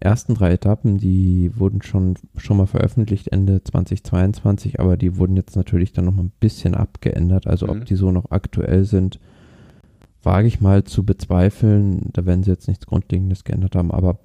ersten 0.00 0.34
drei 0.34 0.52
Etappen, 0.52 0.98
die 0.98 1.50
wurden 1.56 1.82
schon, 1.82 2.14
schon 2.36 2.56
mal 2.56 2.66
veröffentlicht 2.66 3.28
Ende 3.28 3.62
2022, 3.62 4.78
aber 4.80 4.96
die 4.96 5.16
wurden 5.16 5.36
jetzt 5.36 5.56
natürlich 5.56 5.92
dann 5.92 6.04
noch 6.04 6.14
mal 6.14 6.24
ein 6.24 6.32
bisschen 6.40 6.74
abgeändert. 6.74 7.46
Also 7.46 7.66
mhm. 7.66 7.72
ob 7.72 7.84
die 7.86 7.96
so 7.96 8.10
noch 8.12 8.30
aktuell 8.30 8.84
sind, 8.84 9.18
wage 10.22 10.46
ich 10.46 10.60
mal 10.60 10.84
zu 10.84 11.04
bezweifeln. 11.04 12.10
Da 12.12 12.26
werden 12.26 12.42
sie 12.42 12.50
jetzt 12.50 12.68
nichts 12.68 12.86
Grundlegendes 12.86 13.44
geändert 13.44 13.74
haben, 13.74 13.90
aber 13.90 14.18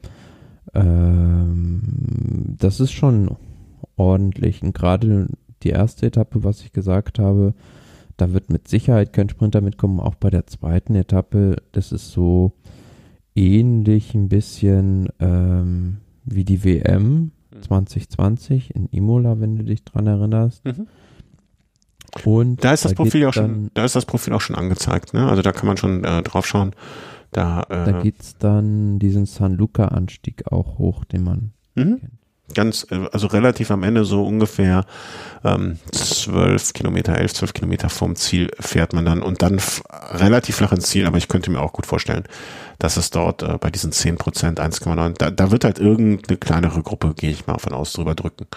ähm, 0.74 2.56
das 2.60 2.80
ist 2.80 2.92
schon 2.92 3.36
ordentlich. 3.96 4.62
Und 4.62 4.74
gerade 4.74 5.28
die 5.64 5.70
erste 5.70 6.06
Etappe, 6.06 6.44
was 6.44 6.62
ich 6.62 6.74
gesagt 6.74 7.20
habe, 7.20 7.54
da 8.18 8.34
wird 8.34 8.50
mit 8.50 8.68
Sicherheit 8.68 9.14
kein 9.14 9.30
Sprinter 9.30 9.62
mitkommen. 9.62 10.00
Auch 10.00 10.16
bei 10.16 10.30
der 10.30 10.48
zweiten 10.48 10.96
Etappe, 10.96 11.58
das 11.72 11.92
ist 11.92 12.12
so 12.12 12.54
ähnlich 13.36 14.14
ein 14.14 14.30
bisschen 14.30 15.10
ähm, 15.20 15.98
wie 16.24 16.46
die 16.46 16.64
WM 16.64 17.32
2020 17.62 18.76
in 18.76 18.88
Imola, 18.90 19.40
wenn 19.40 19.56
du 19.58 19.64
dich 19.64 19.84
dran 19.84 20.08
erinnerst. 20.08 20.64
Mhm. 20.66 20.88
Und 22.24 22.64
da 22.64 22.74
ist 22.74 22.86
das 22.86 22.92
da 22.94 22.96
Profil 22.96 23.26
auch 23.26 23.34
schon, 23.34 23.72
da 23.74 23.86
ist 23.86 23.96
das 23.96 24.06
Profil 24.06 24.34
auch 24.34 24.42
schon 24.42 24.56
angezeigt, 24.56 25.16
ne? 25.16 25.28
Also 25.28 25.42
da 25.42 25.52
kann 25.52 25.66
man 25.66 25.78
schon 25.78 26.04
äh, 26.04 26.22
drauf 26.22 26.46
schauen. 26.46 26.72
Da, 27.32 27.64
äh, 27.64 27.92
da 27.92 28.02
geht's 28.04 28.38
dann 28.38 29.00
diesen 29.00 29.26
San 29.26 29.56
Luca 29.56 29.86
Anstieg 29.86 30.52
auch 30.52 30.78
hoch, 30.78 31.04
den 31.06 31.24
man 31.24 31.54
mhm. 31.74 32.00
kennt 32.00 32.23
ganz, 32.54 32.88
äh, 32.90 33.08
also 33.12 33.28
relativ 33.28 33.72
am 33.72 33.84
Ende 33.84 34.06
so 34.06 34.26
ungefähr 34.26 34.86
ähm, 35.44 35.80
Kilometer, 36.74 37.18
elf, 37.18 37.34
zwölf 37.34 37.54
Kilometer 37.54 37.90
vom 37.90 38.16
Ziel 38.16 38.52
fährt 38.60 38.94
man 38.94 39.06
dann 39.06 39.22
und 39.22 39.42
dann 39.42 39.60
relativ 40.12 40.58
flach 40.58 40.72
ins 40.72 40.88
Ziel, 40.88 41.06
aber 41.06 41.18
ich 41.18 41.28
könnte 41.28 41.52
mir 41.52 41.60
auch 41.60 41.74
gut 41.74 41.86
vorstellen, 41.86 42.24
dass 42.80 42.98
es 42.98 43.10
dort 43.10 43.44
äh, 43.44 43.58
bei 43.60 43.70
diesen 43.70 43.92
zehn 43.92 44.18
Prozent, 44.18 44.60
1,9, 44.60 45.16
da, 45.18 45.32
da 45.32 45.52
wird 45.52 45.64
halt 45.64 45.80
irgendeine 45.80 46.38
kleinere 46.38 46.82
Gruppe, 46.82 47.14
gehe 47.16 47.32
ich 47.32 47.48
mal 47.48 47.58
von 47.58 47.74
aus, 47.74 47.94
drüber 47.94 48.16
drücken 48.16 48.48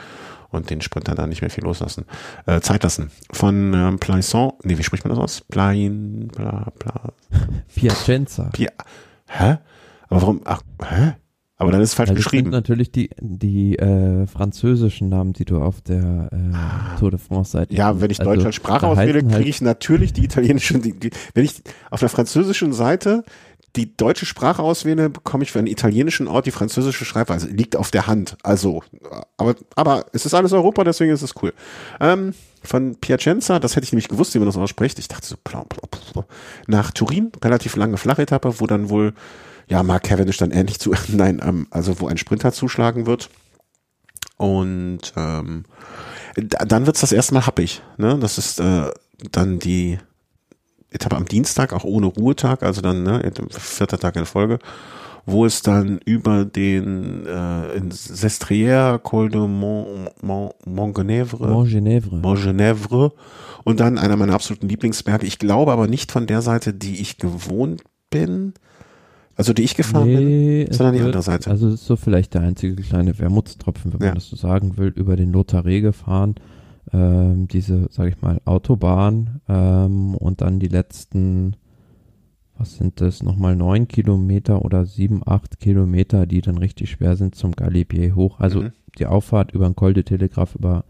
und 0.50 0.70
den 0.70 0.80
Sprinter 0.80 1.14
da 1.14 1.26
nicht 1.26 1.40
mehr 1.40 1.50
viel 1.50 1.64
loslassen, 1.64 2.04
äh, 2.46 2.60
Zeit 2.60 2.82
lassen. 2.82 3.10
Von 3.32 3.74
ähm, 3.74 3.98
Plaisson, 3.98 4.52
nee, 4.62 4.78
wie 4.78 4.82
spricht 4.82 5.04
man 5.04 5.14
das 5.14 5.22
aus? 5.22 5.40
Plain, 5.42 6.28
bla, 6.28 6.72
bla. 6.78 7.12
Piacenza. 7.74 8.50
Pia, 8.52 8.70
hä? 9.26 9.58
Aber 10.08 10.22
warum, 10.22 10.40
ach, 10.44 10.62
hä? 10.82 11.14
Aber 11.58 11.72
dann 11.72 11.80
ist 11.80 11.90
es 11.90 11.94
falsch 11.94 12.10
also 12.10 12.18
geschrieben. 12.18 12.50
Das 12.50 12.58
sind 12.58 12.68
natürlich 12.68 12.92
die, 12.92 13.10
die 13.18 13.78
äh, 13.78 14.26
französischen 14.26 15.08
Namen, 15.08 15.32
die 15.32 15.46
du 15.46 15.62
auf 15.62 15.80
der 15.80 16.28
äh, 16.30 16.54
ah. 16.54 16.96
Tour 16.98 17.10
de 17.10 17.18
France-Seite 17.18 17.74
Ja, 17.74 17.98
wenn 18.00 18.10
ich 18.10 18.20
also, 18.20 18.34
Deutsch 18.34 18.44
als 18.44 18.54
Sprache 18.54 18.86
auswähle, 18.86 19.20
kriege 19.20 19.34
halt 19.34 19.46
ich 19.46 19.62
natürlich 19.62 20.12
die 20.12 20.24
italienischen. 20.24 20.82
Die, 20.82 20.92
die, 20.92 21.10
wenn 21.32 21.44
ich 21.44 21.62
auf 21.90 22.00
der 22.00 22.10
französischen 22.10 22.74
Seite 22.74 23.24
die 23.76 23.96
deutsche 23.96 24.26
Sprache 24.26 24.62
auswähle, 24.62 25.08
bekomme 25.10 25.44
ich 25.44 25.52
für 25.52 25.58
einen 25.58 25.68
italienischen 25.68 26.28
Ort 26.28 26.46
die 26.46 26.50
französische 26.50 27.04
Schreibweise. 27.04 27.48
Liegt 27.48 27.76
auf 27.76 27.90
der 27.90 28.06
Hand. 28.06 28.36
Also, 28.42 28.82
aber, 29.36 29.54
aber 29.74 30.06
es 30.12 30.26
ist 30.26 30.34
alles 30.34 30.52
Europa, 30.52 30.84
deswegen 30.84 31.12
ist 31.12 31.22
es 31.22 31.34
cool. 31.42 31.52
Ähm, 32.00 32.34
von 32.62 32.96
Piacenza, 32.96 33.58
das 33.58 33.76
hätte 33.76 33.84
ich 33.84 33.92
nämlich 33.92 34.08
gewusst, 34.08 34.34
wie 34.34 34.38
man 34.38 34.46
das 34.46 34.56
ausspricht. 34.56 34.98
Ich 34.98 35.08
dachte 35.08 35.26
so, 35.26 35.36
plau, 35.42 35.64
plau, 35.64 35.82
plau, 35.88 36.24
nach 36.66 36.90
Turin, 36.90 37.32
relativ 37.42 37.76
lange 37.76 37.96
Flachetappe, 37.96 38.60
wo 38.60 38.66
dann 38.66 38.88
wohl 38.90 39.12
ja, 39.68 39.82
Mark 39.82 40.04
Cavendish 40.04 40.38
dann 40.38 40.50
ähnlich 40.50 40.78
zu, 40.78 40.94
nein, 41.08 41.40
ähm, 41.42 41.66
also 41.70 42.00
wo 42.00 42.06
ein 42.06 42.18
Sprinter 42.18 42.52
zuschlagen 42.52 43.06
wird. 43.06 43.30
Und 44.36 45.12
ähm, 45.16 45.64
dann 46.36 46.86
wird's 46.86 47.00
das 47.00 47.12
erste 47.12 47.34
Mal 47.34 47.46
happig. 47.46 47.82
Ne? 47.96 48.18
Das 48.18 48.36
ist 48.38 48.60
äh, 48.60 48.90
dann 49.32 49.58
die 49.58 49.98
Etappe 50.90 51.16
am 51.16 51.26
Dienstag, 51.26 51.72
auch 51.72 51.84
ohne 51.84 52.06
Ruhetag, 52.06 52.62
also 52.62 52.80
dann 52.80 53.02
ne, 53.02 53.32
vierter 53.50 53.98
Tag 53.98 54.16
in 54.16 54.26
Folge. 54.26 54.58
wo 55.26 55.44
es 55.44 55.60
dann 55.60 55.98
über 56.04 56.44
den 56.44 57.26
äh, 57.26 57.72
in 57.72 57.90
Sestriere, 57.90 59.00
Col 59.00 59.28
de 59.28 59.40
Mont, 59.40 60.22
Mont, 60.22 60.54
Montgenèvre, 60.64 61.48
Montgenèvre. 61.48 62.20
Montgenèvre 62.20 63.12
und 63.64 63.80
dann 63.80 63.98
einer 63.98 64.16
meiner 64.16 64.34
absoluten 64.34 64.68
Lieblingsberge. 64.68 65.26
Ich 65.26 65.40
glaube 65.40 65.72
aber 65.72 65.88
nicht 65.88 66.12
von 66.12 66.28
der 66.28 66.42
Seite, 66.42 66.72
die 66.72 67.00
ich 67.00 67.18
gewohnt 67.18 67.82
bin, 68.08 68.54
also 69.36 69.52
die 69.52 69.62
ich 69.62 69.74
gefahren 69.76 70.08
Nee, 70.08 70.64
bin, 70.64 70.72
sondern 70.72 70.94
die 70.94 71.00
wird- 71.00 71.06
andere 71.08 71.22
Seite. 71.22 71.50
Also 71.50 71.68
ist 71.68 71.84
so 71.86 71.96
vielleicht 71.96 72.34
der 72.34 72.40
einzige 72.42 72.74
kleine 72.82 73.18
Wermutstropfen, 73.18 73.92
wenn 73.92 74.00
Ja. 74.00 74.06
man 74.08 74.14
das 74.16 74.28
so 74.28 74.36
sagen 74.36 74.76
will, 74.76 74.88
über 74.88 75.16
den 75.16 75.32
Lotharé 75.32 75.80
gefahren. 75.80 76.34
Ähm, 76.92 77.48
diese, 77.48 77.88
sage 77.90 78.10
ich 78.10 78.22
mal, 78.22 78.40
Autobahn 78.44 79.40
ähm, 79.48 80.14
und 80.14 80.40
dann 80.40 80.60
die 80.60 80.68
letzten, 80.68 81.56
was 82.56 82.76
sind 82.76 83.00
das, 83.00 83.22
nochmal 83.24 83.56
neun 83.56 83.88
Kilometer 83.88 84.64
oder 84.64 84.86
sieben, 84.86 85.20
acht 85.26 85.58
Kilometer, 85.60 86.26
die 86.26 86.40
dann 86.40 86.58
richtig 86.58 86.90
schwer 86.90 87.16
sind 87.16 87.34
zum 87.34 87.52
Galibier 87.52 88.14
hoch. 88.14 88.38
Also 88.40 88.62
Mhm. 88.62 88.72
die 88.98 89.06
Auffahrt 89.06 89.50
über 89.52 89.66
den 89.68 89.74
Col 89.76 89.94
de 89.94 90.04
Telegraph 90.04 90.54
über 90.54 90.84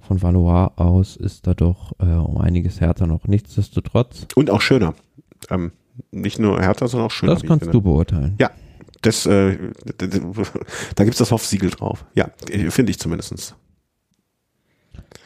von 0.00 0.20
Valois 0.20 0.70
aus 0.76 1.16
ist 1.16 1.46
da 1.46 1.54
doch 1.54 1.92
äh, 2.00 2.04
um 2.12 2.36
einiges 2.38 2.80
härter 2.80 3.06
noch. 3.06 3.26
Nichtsdestotrotz, 3.26 4.26
Und 4.34 4.50
auch 4.50 4.60
schöner. 4.60 4.94
Ähm, 5.48 5.72
nicht 6.10 6.38
nur 6.38 6.60
härter, 6.60 6.88
sondern 6.88 7.06
auch 7.06 7.10
schöner. 7.10 7.34
das 7.34 7.42
ich 7.42 7.48
kannst 7.48 7.72
du 7.72 7.80
beurteilen. 7.80 8.34
Ja, 8.40 8.50
das, 9.02 9.26
äh, 9.26 9.58
da 10.94 11.04
gibt's 11.04 11.18
das 11.18 11.30
Hoff-Siegel 11.30 11.70
drauf. 11.70 12.04
Ja, 12.14 12.30
äh, 12.50 12.70
finde 12.70 12.90
ich 12.90 12.98
zumindestens. 12.98 13.54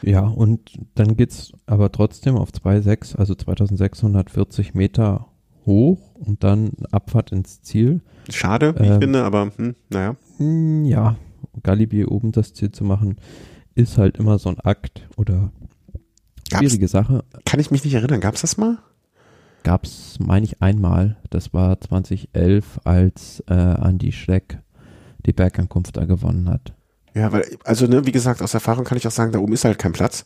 Ja, 0.01 0.21
und 0.21 0.59
dann 0.95 1.17
geht's 1.17 1.51
aber 1.65 1.91
trotzdem 1.91 2.35
auf 2.37 2.49
2,6, 2.51 3.15
also 3.15 3.33
2640 3.35 4.73
Meter 4.75 5.27
hoch 5.65 6.13
und 6.15 6.43
dann 6.43 6.71
Abfahrt 6.91 7.31
ins 7.31 7.61
Ziel. 7.61 8.01
Schade, 8.29 8.75
wie 8.77 8.83
ich 8.83 8.89
Ähm. 8.91 9.01
finde, 9.01 9.23
aber 9.23 9.51
hm, 9.55 9.75
naja. 9.89 10.15
Hm, 10.37 10.85
Ja, 10.85 11.15
Galibier 11.63 12.11
oben 12.11 12.31
das 12.31 12.53
Ziel 12.53 12.71
zu 12.71 12.83
machen, 12.83 13.17
ist 13.75 13.97
halt 13.97 14.17
immer 14.17 14.37
so 14.39 14.49
ein 14.49 14.59
Akt 14.59 15.07
oder 15.17 15.51
Gab's, 16.49 16.59
schwierige 16.63 16.87
Sache. 16.87 17.23
kann 17.45 17.59
ich 17.59 17.71
mich 17.71 17.83
nicht 17.83 17.93
erinnern, 17.95 18.21
gab's 18.21 18.41
das 18.41 18.57
mal? 18.57 18.77
Gab's, 19.67 20.17
meine 20.19 20.45
ich, 20.45 20.61
einmal. 20.61 21.17
Das 21.29 21.53
war 21.53 21.81
2011, 21.81 22.79
als 22.85 23.43
äh, 23.49 23.53
Andy 23.53 24.13
Schleck 24.13 24.59
die 25.25 25.33
Bergankunft 25.33 25.97
da 25.97 26.05
gewonnen 26.05 26.47
hat. 26.47 26.73
Ja, 27.13 27.33
weil, 27.33 27.43
also 27.65 27.85
ne, 27.85 28.05
wie 28.05 28.13
gesagt, 28.13 28.41
aus 28.41 28.53
Erfahrung 28.53 28.85
kann 28.85 28.97
ich 28.97 29.05
auch 29.05 29.11
sagen, 29.11 29.33
da 29.33 29.39
oben 29.39 29.51
ist 29.51 29.65
halt 29.65 29.77
kein 29.77 29.91
Platz. 29.91 30.23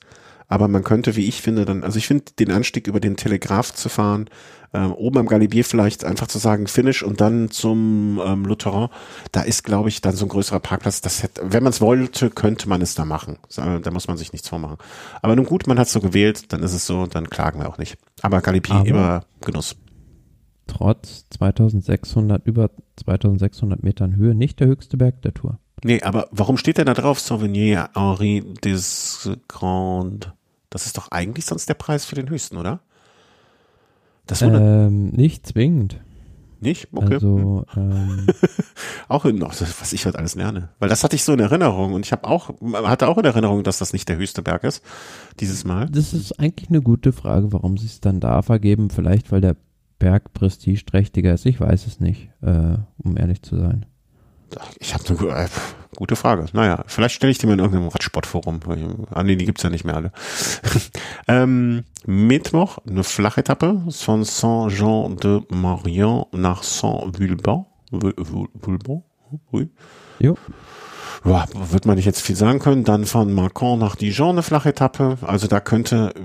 Aber 0.52 0.68
man 0.68 0.84
könnte, 0.84 1.16
wie 1.16 1.28
ich 1.30 1.42
finde, 1.42 1.64
dann, 1.64 1.82
also 1.86 1.98
ich 1.98 2.08
finde, 2.08 2.26
den 2.38 2.52
Anstieg 2.52 2.88
über 2.88 3.00
den 3.00 3.16
Telegraph 3.16 3.74
zu 3.74 3.88
fahren, 3.88 4.30
ähm, 4.74 4.92
oben 4.92 5.20
am 5.20 5.26
Galibier 5.28 5.64
vielleicht 5.64 6.04
einfach 6.04 6.28
zu 6.28 6.40
sagen 6.40 6.68
Finish 6.68 7.04
und 7.04 7.22
dann 7.22 7.50
zum 7.52 8.20
ähm, 8.22 8.44
Lutheran, 8.44 8.90
da 9.32 9.44
ist, 9.44 9.64
glaube 9.64 9.88
ich, 9.88 10.02
dann 10.02 10.14
so 10.14 10.26
ein 10.26 10.30
größerer 10.30 10.60
Parkplatz. 10.60 11.00
Das 11.00 11.24
hätte, 11.24 11.42
wenn 11.46 11.64
man 11.64 11.70
es 11.72 11.80
wollte, 11.80 12.30
könnte 12.30 12.68
man 12.68 12.82
es 12.82 12.96
da 12.96 13.06
machen. 13.06 13.38
So, 13.48 13.62
Da 13.80 13.92
muss 13.92 14.10
man 14.10 14.18
sich 14.18 14.34
nichts 14.34 14.50
vormachen. 14.50 14.76
Aber 15.22 15.38
nun 15.38 15.46
gut, 15.46 15.68
man 15.68 15.80
hat 15.80 15.88
so 15.88 16.02
gewählt, 16.02 16.52
dann 16.52 16.64
ist 16.64 16.74
es 16.74 16.86
so, 16.86 17.06
dann 17.08 17.30
klagen 17.30 17.62
wir 17.62 17.70
auch 17.70 17.78
nicht. 17.78 17.98
Aber 18.22 18.42
Galibier 18.42 18.76
Aber- 18.76 18.86
immer 18.88 19.24
Genuss. 19.40 19.78
Trotz 20.68 21.26
2600, 21.30 22.46
über 22.46 22.72
2600 22.98 23.84
Metern 23.84 24.18
Höhe 24.18 24.36
nicht 24.36 24.60
der 24.60 24.68
höchste 24.68 24.98
Berg 24.98 25.22
der 25.22 25.34
Tour. 25.34 25.60
Nee, 25.84 26.02
aber 26.02 26.28
warum 26.32 26.58
steht 26.58 26.78
denn 26.78 26.86
da 26.86 26.94
drauf 26.94 27.20
Souvenir 27.22 27.90
Henri 27.96 28.44
des 28.64 29.30
Grands? 29.48 30.28
Das 30.72 30.88
ist 30.88 30.98
doch 30.98 31.12
eigentlich 31.12 31.46
sonst 31.46 31.70
der 31.70 31.76
Preis 31.76 32.06
für 32.06 32.16
den 32.16 32.30
höchsten, 32.30 32.58
oder? 32.58 32.80
Das 34.26 34.42
Ähm, 34.42 35.10
nicht 35.10 35.46
zwingend. 35.46 36.00
nicht? 36.62 36.88
Okay. 36.94 37.16
Also, 37.16 37.66
ähm, 37.76 38.28
auch 39.10 39.26
in, 39.26 39.42
was 39.42 39.94
ich 39.94 40.06
heute 40.06 40.18
alles 40.18 40.36
lerne. 40.36 40.70
Weil 40.80 40.90
das 40.90 41.04
hatte 41.04 41.16
ich 41.16 41.24
so 41.24 41.34
in 41.34 41.40
Erinnerung 41.40 41.94
und 41.94 42.06
ich 42.06 42.12
habe 42.12 42.26
auch, 42.28 42.52
hatte 42.86 43.08
auch 43.08 43.18
in 43.18 43.26
Erinnerung, 43.26 43.64
dass 43.64 43.80
das 43.80 43.94
nicht 43.94 44.08
der 44.10 44.18
höchste 44.18 44.42
Berg 44.42 44.64
ist, 44.64 44.84
dieses 45.40 45.64
Mal. 45.66 45.88
das 45.90 46.14
ist 46.14 46.40
eigentlich 46.40 46.70
eine 46.70 46.82
gute 46.82 47.12
Frage, 47.12 47.52
warum 47.52 47.78
sie 47.78 47.88
es 47.88 48.00
dann 48.00 48.20
da 48.20 48.42
vergeben. 48.42 48.90
Vielleicht, 48.90 49.32
weil 49.32 49.42
der 49.42 49.56
Berg 50.00 50.34
prestigeträchtiger 50.34 51.34
ist. 51.34 51.46
Ich 51.46 51.60
weiß 51.60 51.86
es 51.88 52.00
nicht, 52.00 52.30
äh, 52.42 52.78
um 53.04 53.18
ehrlich 53.18 53.42
zu 53.42 53.58
sein. 53.58 53.86
Ich 54.80 54.94
habe 54.94 55.16
gu- 55.16 55.28
äh, 55.30 55.48
gute 55.96 56.16
Frage. 56.16 56.46
Naja, 56.54 56.84
vielleicht 56.88 57.16
stelle 57.16 57.32
ich 57.32 57.38
die 57.38 57.46
mal 57.48 57.54
in 57.54 57.60
irgendeinem 57.60 57.88
Radsportforum. 57.90 58.60
Ah 59.14 59.24
nee, 59.24 59.36
die 59.36 59.46
gibt's 59.46 59.64
ja 59.64 59.70
nicht 59.70 59.84
mehr 59.86 59.96
alle. 59.96 60.12
ähm, 61.28 61.84
Mittwoch, 62.06 62.78
eine 62.88 63.04
Flachetappe 63.04 63.84
von 63.90 64.24
Saint-Jean-de-Maurienne 64.24 66.26
nach 66.34 66.64
Saint-Vulbans. 66.64 67.66
Vul- 67.92 68.16
Vul- 68.18 68.50
Vulbans? 68.54 69.04
Oui. 69.52 69.70
Jo. 70.20 70.38
Ja, 71.24 71.46
wird 71.54 71.86
man 71.86 71.96
nicht 71.98 72.06
jetzt 72.06 72.22
viel 72.22 72.36
sagen 72.36 72.58
können. 72.60 72.84
Dann 72.84 73.06
von 73.06 73.32
Macon 73.34 73.78
nach 73.80 73.96
Dijon 73.96 74.32
eine 74.32 74.44
Flachetappe. 74.44 75.18
Also 75.22 75.46
da 75.48 75.60
könnte 75.60 76.14
äh, 76.16 76.20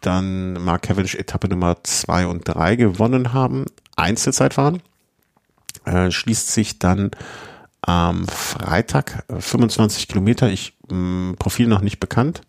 dann 0.00 0.54
Mark 0.54 0.82
Cavendish 0.82 1.16
Etappe 1.16 1.48
Nummer 1.48 1.76
zwei 1.82 2.26
und 2.26 2.48
drei 2.48 2.76
gewonnen 2.76 3.32
haben. 3.34 3.66
Einzelzeit 3.96 4.54
fahren. 4.54 4.80
Äh, 5.84 6.10
schließt 6.10 6.52
sich 6.52 6.78
dann 6.78 7.10
am 7.82 8.26
Freitag 8.26 9.24
äh, 9.28 9.40
25 9.40 10.08
Kilometer. 10.08 10.50
Ich 10.50 10.76
mh, 10.90 11.34
Profil 11.38 11.68
noch 11.68 11.82
nicht 11.82 12.00
bekannt. 12.00 12.42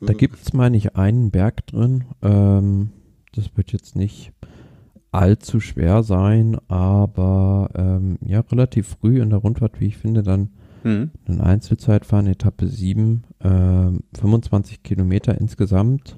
Da 0.00 0.12
gibt's 0.12 0.52
meine 0.52 0.76
ich, 0.76 0.94
einen 0.96 1.30
Berg 1.32 1.66
drin. 1.66 2.04
Ähm, 2.22 2.90
das 3.34 3.56
wird 3.56 3.72
jetzt 3.72 3.96
nicht 3.96 4.32
allzu 5.10 5.58
schwer 5.58 6.02
sein, 6.04 6.56
aber 6.68 7.70
ähm, 7.74 8.18
ja, 8.24 8.40
relativ 8.40 8.96
früh 9.00 9.20
in 9.20 9.30
der 9.30 9.40
Rundfahrt, 9.40 9.80
wie 9.80 9.86
ich 9.86 9.96
finde, 9.96 10.22
dann 10.22 10.50
Mhm. 10.84 11.10
ein 11.26 11.40
Einzelzeitfahren, 11.40 12.28
Etappe 12.28 12.68
7, 12.68 13.24
ähm, 13.42 14.00
25 14.16 14.84
Kilometer 14.84 15.36
insgesamt. 15.40 16.16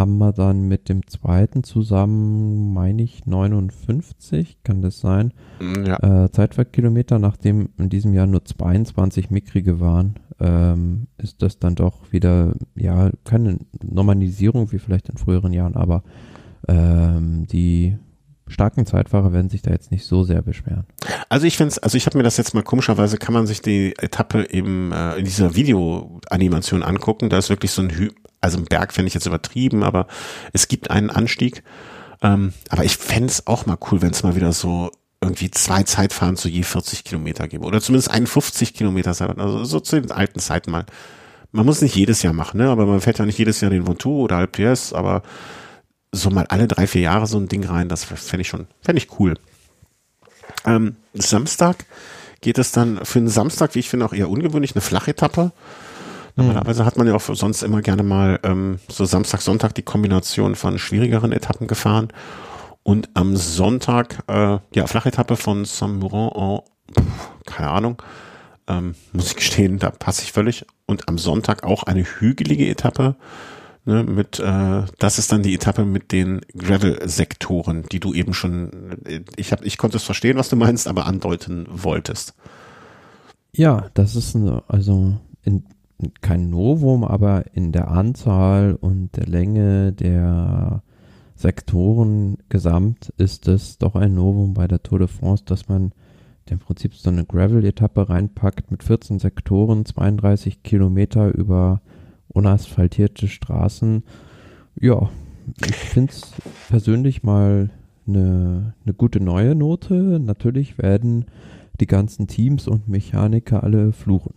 Haben 0.00 0.16
wir 0.16 0.32
dann 0.32 0.62
mit 0.66 0.88
dem 0.88 1.06
zweiten 1.06 1.62
zusammen, 1.62 2.72
meine 2.72 3.02
ich, 3.02 3.26
59, 3.26 4.56
kann 4.64 4.80
das 4.80 4.98
sein? 4.98 5.34
Mm, 5.60 5.84
Ja. 5.84 6.24
Äh, 6.24 6.30
Zeitfahrkilometer, 6.32 7.18
nachdem 7.18 7.68
in 7.76 7.90
diesem 7.90 8.14
Jahr 8.14 8.26
nur 8.26 8.42
22 8.42 9.28
mickrige 9.28 9.78
waren, 9.78 10.14
ähm, 10.40 11.08
ist 11.18 11.42
das 11.42 11.58
dann 11.58 11.74
doch 11.74 12.12
wieder, 12.12 12.54
ja, 12.76 13.10
keine 13.24 13.58
Normalisierung 13.84 14.72
wie 14.72 14.78
vielleicht 14.78 15.10
in 15.10 15.18
früheren 15.18 15.52
Jahren, 15.52 15.76
aber 15.76 16.02
ähm, 16.66 17.46
die 17.46 17.98
starken 18.50 18.86
Zeitfahrer 18.86 19.32
werden 19.32 19.48
sich 19.48 19.62
da 19.62 19.70
jetzt 19.70 19.90
nicht 19.90 20.04
so 20.06 20.24
sehr 20.24 20.42
beschweren. 20.42 20.84
Also 21.28 21.46
ich 21.46 21.56
finde 21.56 21.74
also 21.82 21.96
ich 21.96 22.06
habe 22.06 22.18
mir 22.18 22.24
das 22.24 22.36
jetzt 22.36 22.54
mal 22.54 22.62
komischerweise, 22.62 23.16
kann 23.16 23.34
man 23.34 23.46
sich 23.46 23.62
die 23.62 23.94
Etappe 23.98 24.50
eben 24.50 24.92
äh, 24.92 25.16
in 25.16 25.24
dieser 25.24 25.54
Videoanimation 25.54 26.82
angucken. 26.82 27.28
Da 27.30 27.38
ist 27.38 27.50
wirklich 27.50 27.70
so 27.70 27.82
ein 27.82 27.90
Hü 27.90 28.10
also 28.40 28.58
ein 28.58 28.64
Berg 28.64 28.92
finde 28.92 29.08
ich 29.08 29.14
jetzt 29.14 29.26
übertrieben, 29.26 29.82
aber 29.82 30.06
es 30.52 30.68
gibt 30.68 30.90
einen 30.90 31.10
Anstieg. 31.10 31.62
Ähm, 32.22 32.52
aber 32.68 32.84
ich 32.84 32.96
fände 32.96 33.28
es 33.28 33.46
auch 33.46 33.66
mal 33.66 33.78
cool, 33.90 34.02
wenn 34.02 34.10
es 34.10 34.22
mal 34.22 34.36
wieder 34.36 34.52
so 34.52 34.90
irgendwie 35.22 35.50
zwei 35.50 35.82
Zeitfahren 35.82 36.36
zu 36.36 36.48
je 36.48 36.62
40 36.62 37.04
Kilometer 37.04 37.48
gäbe. 37.48 37.64
Oder 37.64 37.80
zumindest 37.80 38.10
51 38.10 38.74
Kilometer 38.74 39.12
Zeitfahren. 39.12 39.40
Also 39.40 39.64
so 39.64 39.80
zu 39.80 40.00
den 40.00 40.10
alten 40.10 40.40
Zeiten 40.40 40.70
mal. 40.70 40.86
Man 41.52 41.66
muss 41.66 41.82
nicht 41.82 41.96
jedes 41.96 42.22
Jahr 42.22 42.32
machen, 42.32 42.58
ne? 42.58 42.70
Aber 42.70 42.86
man 42.86 43.00
fährt 43.00 43.18
ja 43.18 43.26
nicht 43.26 43.38
jedes 43.38 43.60
Jahr 43.60 43.70
den 43.70 43.86
Ventoux 43.86 44.22
oder 44.22 44.36
Alpe 44.36 44.62
d'Huez, 44.62 44.94
aber 44.94 45.22
so 46.12 46.30
mal 46.30 46.46
alle 46.46 46.68
drei, 46.68 46.86
vier 46.86 47.02
Jahre 47.02 47.26
so 47.26 47.38
ein 47.38 47.48
Ding 47.48 47.64
rein, 47.64 47.88
das 47.88 48.04
fände 48.04 48.42
ich 48.42 48.48
schon, 48.48 48.66
fände 48.80 49.00
ich 49.00 49.18
cool. 49.18 49.36
Ähm, 50.64 50.96
Samstag 51.14 51.84
geht 52.40 52.58
es 52.58 52.72
dann 52.72 53.04
für 53.04 53.18
einen 53.18 53.28
Samstag, 53.28 53.74
wie 53.74 53.80
ich 53.80 53.88
finde, 53.88 54.06
auch 54.06 54.12
eher 54.12 54.30
ungewöhnlich, 54.30 54.74
eine 54.74 54.80
Flachetappe. 54.80 55.52
Normalerweise 56.36 56.84
hat 56.84 56.96
man 56.96 57.06
ja 57.06 57.14
auch 57.14 57.20
sonst 57.20 57.62
immer 57.62 57.82
gerne 57.82 58.02
mal 58.02 58.38
ähm, 58.42 58.78
so 58.88 59.04
Samstag, 59.04 59.40
Sonntag 59.40 59.74
die 59.74 59.82
Kombination 59.82 60.54
von 60.54 60.78
schwierigeren 60.78 61.32
Etappen 61.32 61.66
gefahren. 61.66 62.08
Und 62.82 63.10
am 63.14 63.36
Sonntag, 63.36 64.22
äh, 64.26 64.58
ja, 64.74 64.86
Flachetappe 64.86 65.36
von 65.36 65.64
Saint-Mauron 65.64 66.62
en, 66.96 67.04
pff, 67.04 67.30
keine 67.46 67.70
Ahnung, 67.70 68.02
ähm, 68.68 68.94
muss 69.12 69.28
ich 69.28 69.36
gestehen, 69.36 69.78
da 69.78 69.90
passe 69.90 70.22
ich 70.22 70.32
völlig. 70.32 70.66
Und 70.86 71.08
am 71.08 71.18
Sonntag 71.18 71.64
auch 71.64 71.82
eine 71.82 72.04
hügelige 72.04 72.68
Etappe, 72.68 73.16
ne, 73.84 74.04
mit, 74.04 74.38
äh, 74.38 74.82
das 74.98 75.18
ist 75.18 75.32
dann 75.32 75.42
die 75.42 75.54
Etappe 75.54 75.84
mit 75.84 76.12
den 76.12 76.40
Gravel-Sektoren, 76.56 77.84
die 77.90 78.00
du 78.00 78.14
eben 78.14 78.32
schon, 78.32 78.96
äh, 79.04 79.20
ich 79.36 79.52
hab, 79.52 79.64
ich 79.64 79.76
konnte 79.76 79.98
es 79.98 80.04
verstehen, 80.04 80.38
was 80.38 80.48
du 80.48 80.56
meinst, 80.56 80.88
aber 80.88 81.06
andeuten 81.06 81.66
wolltest. 81.70 82.34
Ja, 83.52 83.90
das 83.94 84.16
ist 84.16 84.34
ein, 84.34 84.60
also 84.68 85.18
in, 85.42 85.64
kein 86.20 86.50
Novum, 86.50 87.04
aber 87.04 87.44
in 87.54 87.72
der 87.72 87.90
Anzahl 87.90 88.74
und 88.74 89.16
der 89.16 89.26
Länge 89.26 89.92
der 89.92 90.82
Sektoren 91.34 92.36
gesamt 92.48 93.12
ist 93.16 93.48
es 93.48 93.78
doch 93.78 93.94
ein 93.94 94.14
Novum 94.14 94.54
bei 94.54 94.68
der 94.68 94.82
Tour 94.82 94.98
de 94.98 95.08
France, 95.08 95.44
dass 95.46 95.68
man 95.68 95.92
im 96.50 96.58
Prinzip 96.58 96.94
so 96.94 97.10
eine 97.10 97.24
Gravel-Etappe 97.24 98.08
reinpackt 98.08 98.70
mit 98.70 98.82
14 98.82 99.20
Sektoren, 99.20 99.86
32 99.86 100.62
Kilometer 100.62 101.32
über 101.32 101.80
unasphaltierte 102.28 103.28
Straßen. 103.28 104.02
Ja, 104.80 105.08
ich 105.64 105.76
finde 105.76 106.12
es 106.12 106.32
persönlich 106.68 107.22
mal 107.22 107.70
eine, 108.06 108.74
eine 108.84 108.94
gute 108.94 109.20
neue 109.20 109.54
Note. 109.54 110.20
Natürlich 110.20 110.78
werden 110.78 111.26
die 111.80 111.86
ganzen 111.86 112.26
Teams 112.26 112.68
und 112.68 112.88
Mechaniker 112.88 113.62
alle 113.62 113.92
fluchen. 113.92 114.34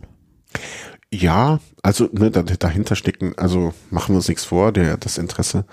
Ja, 1.14 1.60
also 1.82 2.08
ne, 2.12 2.30
dahinter 2.30 2.96
stecken, 2.96 3.34
also 3.36 3.72
machen 3.90 4.14
wir 4.14 4.16
uns 4.16 4.28
nichts 4.28 4.44
vor, 4.44 4.72
der 4.72 4.96
das 4.96 5.16
Interesse 5.16 5.64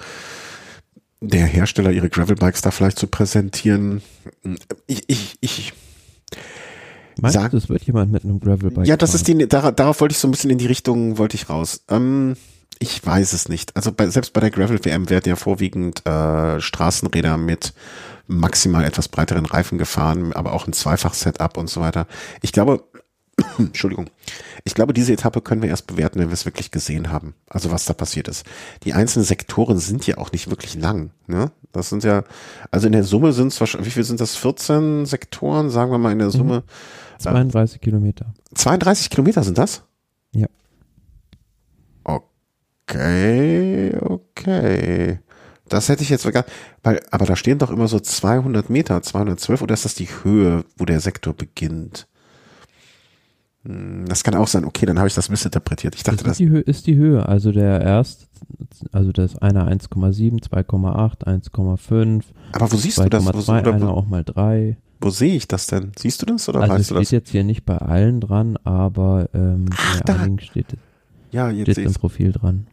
der 1.19 1.45
Hersteller 1.45 1.91
ihre 1.91 2.09
Gravelbikes 2.09 2.61
da 2.61 2.69
vielleicht 2.71 2.99
zu 2.99 3.07
präsentieren. 3.07 4.01
Ich, 4.85 5.03
ich, 5.07 5.37
ich 5.39 5.73
Meinst 7.19 7.35
sag, 7.35 7.51
du, 7.51 7.57
es 7.57 7.69
wird 7.69 7.83
jemand 7.83 8.11
mit 8.11 8.23
einem 8.23 8.39
Gravelbike? 8.39 8.85
Ja, 8.85 8.97
das 8.97 9.11
fahren? 9.11 9.17
ist 9.17 9.27
die, 9.27 9.47
darauf, 9.47 9.75
darauf 9.75 10.01
wollte 10.01 10.13
ich 10.13 10.19
so 10.19 10.27
ein 10.27 10.31
bisschen 10.31 10.49
in 10.51 10.57
die 10.59 10.67
Richtung, 10.67 11.17
wollte 11.17 11.35
ich 11.35 11.49
raus. 11.49 11.83
Ähm, 11.89 12.35
ich 12.77 13.03
weiß 13.03 13.33
es 13.33 13.49
nicht. 13.49 13.75
Also 13.75 13.91
bei, 13.91 14.07
selbst 14.09 14.33
bei 14.33 14.41
der 14.41 14.51
Gravel 14.51 14.83
WM 14.83 15.09
werden 15.09 15.29
ja 15.29 15.35
vorwiegend 15.35 16.05
äh, 16.07 16.59
Straßenräder 16.59 17.37
mit 17.37 17.73
maximal 18.27 18.83
etwas 18.83 19.07
breiteren 19.07 19.45
Reifen 19.45 19.77
gefahren, 19.77 20.33
aber 20.33 20.53
auch 20.53 20.67
ein 20.67 20.73
Zweifach-Setup 20.73 21.57
und 21.57 21.69
so 21.69 21.81
weiter. 21.81 22.07
Ich 22.41 22.51
glaube, 22.51 22.83
Entschuldigung. 23.57 24.09
Ich 24.63 24.73
glaube, 24.73 24.93
diese 24.93 25.13
Etappe 25.13 25.41
können 25.41 25.61
wir 25.61 25.69
erst 25.69 25.87
bewerten, 25.87 26.19
wenn 26.19 26.29
wir 26.29 26.33
es 26.33 26.45
wirklich 26.45 26.71
gesehen 26.71 27.11
haben. 27.11 27.33
Also 27.47 27.71
was 27.71 27.85
da 27.85 27.93
passiert 27.93 28.27
ist. 28.27 28.45
Die 28.83 28.93
einzelnen 28.93 29.25
Sektoren 29.25 29.77
sind 29.79 30.05
ja 30.07 30.17
auch 30.17 30.31
nicht 30.31 30.49
wirklich 30.49 30.75
lang. 30.75 31.11
Ne? 31.27 31.51
Das 31.71 31.89
sind 31.89 32.03
ja, 32.03 32.23
also 32.69 32.87
in 32.87 32.93
der 32.93 33.03
Summe 33.03 33.33
sind 33.33 33.47
es 33.47 33.59
wahrscheinlich, 33.59 33.87
wie 33.87 33.93
viel 33.93 34.03
sind 34.03 34.19
das? 34.19 34.35
14 34.35 35.05
Sektoren, 35.05 35.69
sagen 35.69 35.91
wir 35.91 35.97
mal 35.97 36.11
in 36.11 36.19
der 36.19 36.29
Summe. 36.29 36.59
Mhm. 36.59 37.19
32 37.19 37.75
äh, 37.75 37.79
Kilometer. 37.79 38.33
32 38.53 39.09
Kilometer 39.09 39.43
sind 39.43 39.57
das? 39.57 39.83
Ja. 40.33 40.47
Okay, 42.03 43.95
okay. 44.01 45.19
Das 45.69 45.87
hätte 45.87 46.03
ich 46.03 46.09
jetzt 46.09 46.23
sogar, 46.23 46.43
weil, 46.83 46.99
aber 47.11 47.25
da 47.25 47.37
stehen 47.37 47.57
doch 47.57 47.71
immer 47.71 47.87
so 47.87 47.99
200 47.99 48.69
Meter, 48.69 49.01
212, 49.01 49.61
oder 49.61 49.73
ist 49.73 49.85
das 49.85 49.95
die 49.95 50.09
Höhe, 50.23 50.65
wo 50.77 50.83
der 50.83 50.99
Sektor 50.99 51.33
beginnt? 51.33 52.07
Hm, 53.63 54.05
das 54.07 54.23
kann 54.23 54.35
auch 54.35 54.47
sein. 54.47 54.65
Okay, 54.65 54.85
dann 54.85 54.97
habe 54.97 55.07
ich 55.07 55.13
das 55.13 55.29
missinterpretiert. 55.29 55.95
Ich 55.95 56.03
dachte, 56.03 56.23
das, 56.23 56.33
ist, 56.33 56.39
die 56.39 56.49
Höhe, 56.49 56.61
ist 56.61 56.87
die 56.87 56.95
Höhe. 56.95 57.27
Also 57.27 57.51
der 57.51 57.81
erst, 57.81 58.27
also 58.91 59.11
das 59.11 59.37
einer 59.37 59.71
1,7, 59.71 60.43
2,8, 60.49 61.25
1,5. 61.25 62.23
Aber 62.53 62.71
wo 62.71 62.77
siehst 62.77 62.97
du 62.97 63.09
das? 63.09 63.23
2, 63.23 63.63
einer 63.63 63.89
auch 63.89 64.07
mal 64.07 64.23
3. 64.23 64.77
Wo 64.99 65.09
sehe 65.09 65.35
ich 65.35 65.47
das 65.47 65.67
denn? 65.67 65.91
Siehst 65.97 66.21
du 66.21 66.27
das 66.27 66.47
oder 66.47 66.61
also 66.61 66.73
weißt 66.75 66.91
du 66.91 66.95
das? 66.95 67.07
steht 67.07 67.21
jetzt 67.21 67.31
hier 67.31 67.43
nicht 67.43 67.65
bei 67.65 67.77
allen 67.77 68.21
dran, 68.21 68.57
aber 68.63 69.29
ähm, 69.33 69.65
Ach, 69.75 70.01
bei 70.01 70.15
einigen 70.15 70.39
steht, 70.39 70.67
ja, 71.31 71.49
jetzt 71.49 71.71
steht 71.71 71.87
im 71.87 71.93
Profil 71.93 72.31
dran. 72.33 72.67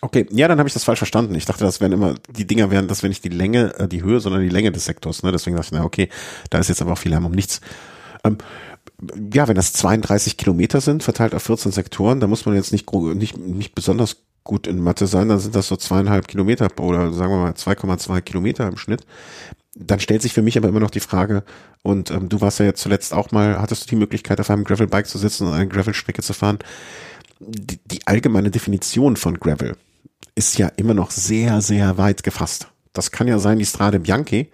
Okay, 0.00 0.26
ja, 0.30 0.46
dann 0.46 0.58
habe 0.58 0.68
ich 0.68 0.74
das 0.74 0.84
falsch 0.84 0.98
verstanden. 0.98 1.34
Ich 1.34 1.46
dachte, 1.46 1.64
das 1.64 1.80
wären 1.80 1.90
immer, 1.90 2.14
die 2.30 2.46
Dinger 2.46 2.70
wären, 2.70 2.86
das 2.86 3.02
wäre 3.02 3.08
nicht 3.08 3.24
die 3.24 3.30
Länge, 3.30 3.74
äh, 3.78 3.88
die 3.88 4.04
Höhe, 4.04 4.20
sondern 4.20 4.42
die 4.42 4.48
Länge 4.48 4.70
des 4.70 4.84
Sektors. 4.84 5.24
Ne? 5.24 5.32
Deswegen 5.32 5.56
dachte 5.56 5.74
ich, 5.74 5.80
na 5.80 5.84
okay, 5.84 6.08
da 6.50 6.58
ist 6.58 6.68
jetzt 6.68 6.80
aber 6.80 6.92
auch 6.92 6.98
viel 6.98 7.10
Lärm 7.10 7.26
um 7.26 7.32
nichts. 7.32 7.60
Ähm, 8.22 8.38
ja, 9.32 9.46
wenn 9.46 9.54
das 9.54 9.72
32 9.74 10.36
Kilometer 10.36 10.80
sind, 10.80 11.02
verteilt 11.02 11.34
auf 11.34 11.44
14 11.44 11.72
Sektoren, 11.72 12.20
da 12.20 12.26
muss 12.26 12.46
man 12.46 12.54
jetzt 12.54 12.72
nicht, 12.72 12.92
nicht, 12.92 13.38
nicht 13.38 13.74
besonders 13.74 14.16
gut 14.42 14.66
in 14.66 14.80
Mathe 14.80 15.06
sein, 15.06 15.28
dann 15.28 15.38
sind 15.38 15.54
das 15.54 15.68
so 15.68 15.76
zweieinhalb 15.76 16.26
Kilometer 16.26 16.68
oder 16.80 17.12
sagen 17.12 17.32
wir 17.32 17.38
mal 17.38 17.52
2,2 17.52 18.20
Kilometer 18.22 18.66
im 18.66 18.76
Schnitt. 18.76 19.02
Dann 19.74 20.00
stellt 20.00 20.22
sich 20.22 20.32
für 20.32 20.42
mich 20.42 20.56
aber 20.58 20.68
immer 20.68 20.80
noch 20.80 20.90
die 20.90 21.00
Frage, 21.00 21.44
und 21.82 22.10
ähm, 22.10 22.28
du 22.28 22.40
warst 22.40 22.58
ja 22.58 22.66
jetzt 22.66 22.80
zuletzt 22.80 23.14
auch 23.14 23.30
mal, 23.30 23.60
hattest 23.60 23.84
du 23.84 23.90
die 23.90 23.96
Möglichkeit, 23.96 24.40
auf 24.40 24.50
einem 24.50 24.64
Gravelbike 24.64 25.06
zu 25.06 25.18
sitzen 25.18 25.46
und 25.46 25.52
eine 25.52 25.68
Gravelstrecke 25.68 26.22
zu 26.22 26.32
fahren? 26.32 26.58
Die, 27.38 27.78
die 27.84 28.04
allgemeine 28.06 28.50
Definition 28.50 29.16
von 29.16 29.38
Gravel 29.38 29.76
ist 30.34 30.58
ja 30.58 30.68
immer 30.76 30.94
noch 30.94 31.12
sehr, 31.12 31.60
sehr 31.60 31.98
weit 31.98 32.24
gefasst. 32.24 32.68
Das 32.92 33.12
kann 33.12 33.28
ja 33.28 33.38
sein, 33.38 33.60
die 33.60 33.66
Strade 33.66 34.00
Bianchi 34.00 34.50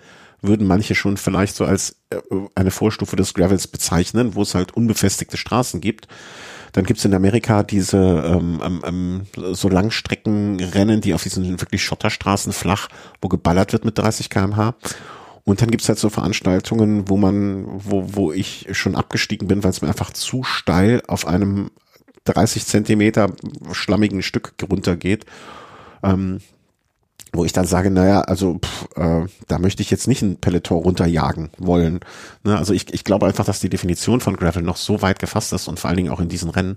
würden 0.47 0.67
manche 0.67 0.95
schon 0.95 1.17
vielleicht 1.17 1.57
so 1.57 1.65
als 1.65 1.97
äh, 2.11 2.19
eine 2.55 2.71
Vorstufe 2.71 3.17
des 3.17 3.35
Gravels 3.35 3.67
bezeichnen, 3.67 4.35
wo 4.35 4.43
es 4.43 4.55
halt 4.55 4.73
unbefestigte 4.73 5.37
Straßen 5.37 5.81
gibt. 5.81 6.09
Dann 6.73 6.85
gibt's 6.85 7.05
in 7.05 7.15
Amerika 7.15 7.63
diese 7.63 7.99
ähm, 7.99 8.61
ähm, 8.65 8.83
ähm, 8.85 9.55
so 9.55 9.69
Langstreckenrennen, 9.69 11.01
die 11.01 11.15
auf 11.15 11.23
diesen 11.23 11.61
wirklich 11.61 11.85
Schotterstraßen 11.85 12.53
flach, 12.53 12.89
wo 13.21 13.29
geballert 13.29 13.73
wird 13.73 13.85
mit 13.85 13.97
30 13.97 14.29
kmh. 14.29 14.75
Und 15.45 15.61
dann 15.61 15.71
gibt's 15.71 15.89
halt 15.89 15.99
so 15.99 16.09
Veranstaltungen, 16.09 17.09
wo 17.09 17.17
man, 17.17 17.67
wo, 17.69 18.17
wo 18.17 18.33
ich 18.33 18.67
schon 18.73 18.97
abgestiegen 18.97 19.47
bin, 19.47 19.63
weil 19.63 19.71
es 19.71 19.83
mir 19.83 19.89
einfach 19.89 20.13
zu 20.13 20.43
steil 20.43 21.03
auf 21.07 21.27
einem 21.27 21.71
30 22.25 22.67
Zentimeter 22.67 23.31
schlammigen 23.73 24.23
Stück 24.23 24.55
runtergeht. 24.69 25.27
Ähm, 26.03 26.41
wo 27.35 27.45
ich 27.45 27.53
dann 27.53 27.67
sage, 27.67 27.91
naja, 27.91 28.23
also 28.23 28.59
pff, 28.59 28.89
äh, 28.97 29.27
da 29.49 29.59
möchte 29.59 29.83
ich 29.83 29.91
jetzt 29.91 30.09
nicht 30.09 30.23
ein 30.23 30.37
Peloton 30.37 30.83
runterjagen 30.83 31.51
wollen. 31.59 32.01
Ne? 32.45 32.57
Also 32.57 32.73
ich, 32.73 32.93
ich 32.95 33.05
glaube 33.05 33.27
einfach, 33.27 33.45
dass 33.45 33.61
die 33.61 33.69
Definition 33.69 34.21
von 34.21 34.37
Gravel 34.37 34.63
noch 34.63 34.77
so 34.77 35.03
weit 35.03 35.19
gefasst 35.19 35.53
ist 35.53 35.69
und 35.69 35.81
vor 35.81 35.89
allen 35.89 35.97
Dingen 35.97 36.11
auch 36.11 36.21
in 36.21 36.29
diesen 36.29 36.51
Rennen. 36.51 36.77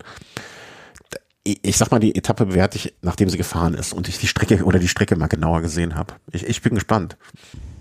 Ich, 1.44 1.60
ich 1.64 1.78
sag 1.78 1.92
mal, 1.92 2.00
die 2.00 2.16
Etappe 2.16 2.48
bewerte 2.48 2.78
ich, 2.78 2.96
nachdem 3.02 3.30
sie 3.30 3.38
gefahren 3.38 3.74
ist 3.76 3.94
und 3.94 4.10
ich 4.10 4.18
die 4.18 4.28
Strecke 4.28 4.64
oder 4.64 4.80
die 4.80 4.88
Strecke 4.88 5.16
mal 5.16 5.28
genauer 5.28 5.62
gesehen 5.62 5.96
habe. 5.96 6.16
Ich, 6.32 6.46
ich 6.46 6.62
bin 6.62 6.76
gespannt. 6.76 7.18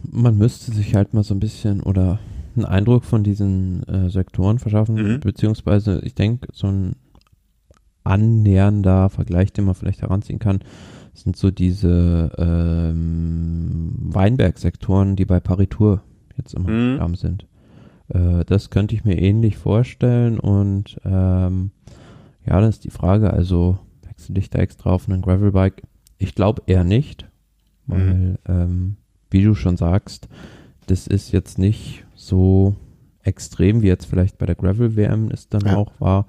Man 0.09 0.37
müsste 0.37 0.73
sich 0.73 0.95
halt 0.95 1.15
mal 1.15 1.25
so 1.25 1.35
ein 1.35 1.41
bisschen 1.41 1.83
oder 1.83 2.19
einen 2.55 2.65
Eindruck 2.65 3.05
von 3.05 3.25
diesen 3.25 3.83
äh, 3.89 4.11
Sektoren 4.11 4.59
verschaffen, 4.59 4.95
mhm. 4.95 5.21
beziehungsweise 5.21 6.01
ich 6.05 6.15
denke, 6.15 6.49
so 6.53 6.69
ein 6.69 6.97
annähernder 8.05 9.11
Vergleich, 9.11 9.53
den 9.53 9.65
man 9.65 9.75
vielleicht 9.75 10.03
heranziehen 10.03 10.39
kann, 10.39 10.61
sind 11.21 11.37
so 11.37 11.51
diese 11.51 12.33
ähm, 12.39 13.93
Weinbergsektoren, 13.99 15.17
die 15.17 15.25
bei 15.25 15.41
Paritur 15.41 16.03
jetzt 16.37 16.55
immer 16.55 16.71
mhm. 16.71 17.01
am 17.01 17.15
sind. 17.15 17.47
Äh, 18.09 18.45
das 18.45 18.71
könnte 18.71 18.95
ich 18.95 19.05
mir 19.05 19.21
ähnlich 19.21 19.57
vorstellen 19.57 20.39
und 20.39 20.99
ähm, 21.05 21.71
ja, 22.47 22.61
dann 22.61 22.69
ist 22.69 22.85
die 22.85 22.91
Frage, 22.91 23.33
also 23.33 23.79
wechsel 24.07 24.39
ich 24.39 24.51
da 24.51 24.61
extra 24.61 24.91
auf 24.91 25.09
einen 25.09 25.23
Gravelbike? 25.23 25.83
Ich 26.19 26.35
glaube 26.35 26.63
eher 26.67 26.85
nicht, 26.85 27.29
weil, 27.87 28.15
mhm. 28.15 28.39
ähm, 28.49 28.97
wie 29.31 29.43
du 29.43 29.55
schon 29.55 29.77
sagst, 29.77 30.29
das 30.87 31.07
ist 31.07 31.33
jetzt 31.33 31.59
nicht 31.59 32.05
so 32.15 32.77
extrem, 33.23 33.83
wie 33.83 33.89
jetzt 33.89 34.07
vielleicht 34.07 34.39
bei 34.39 34.47
der 34.47 34.55
Gravel-WM 34.55 35.31
es 35.33 35.49
dann 35.49 35.67
ja. 35.67 35.77
auch 35.77 35.93
war. 35.99 36.27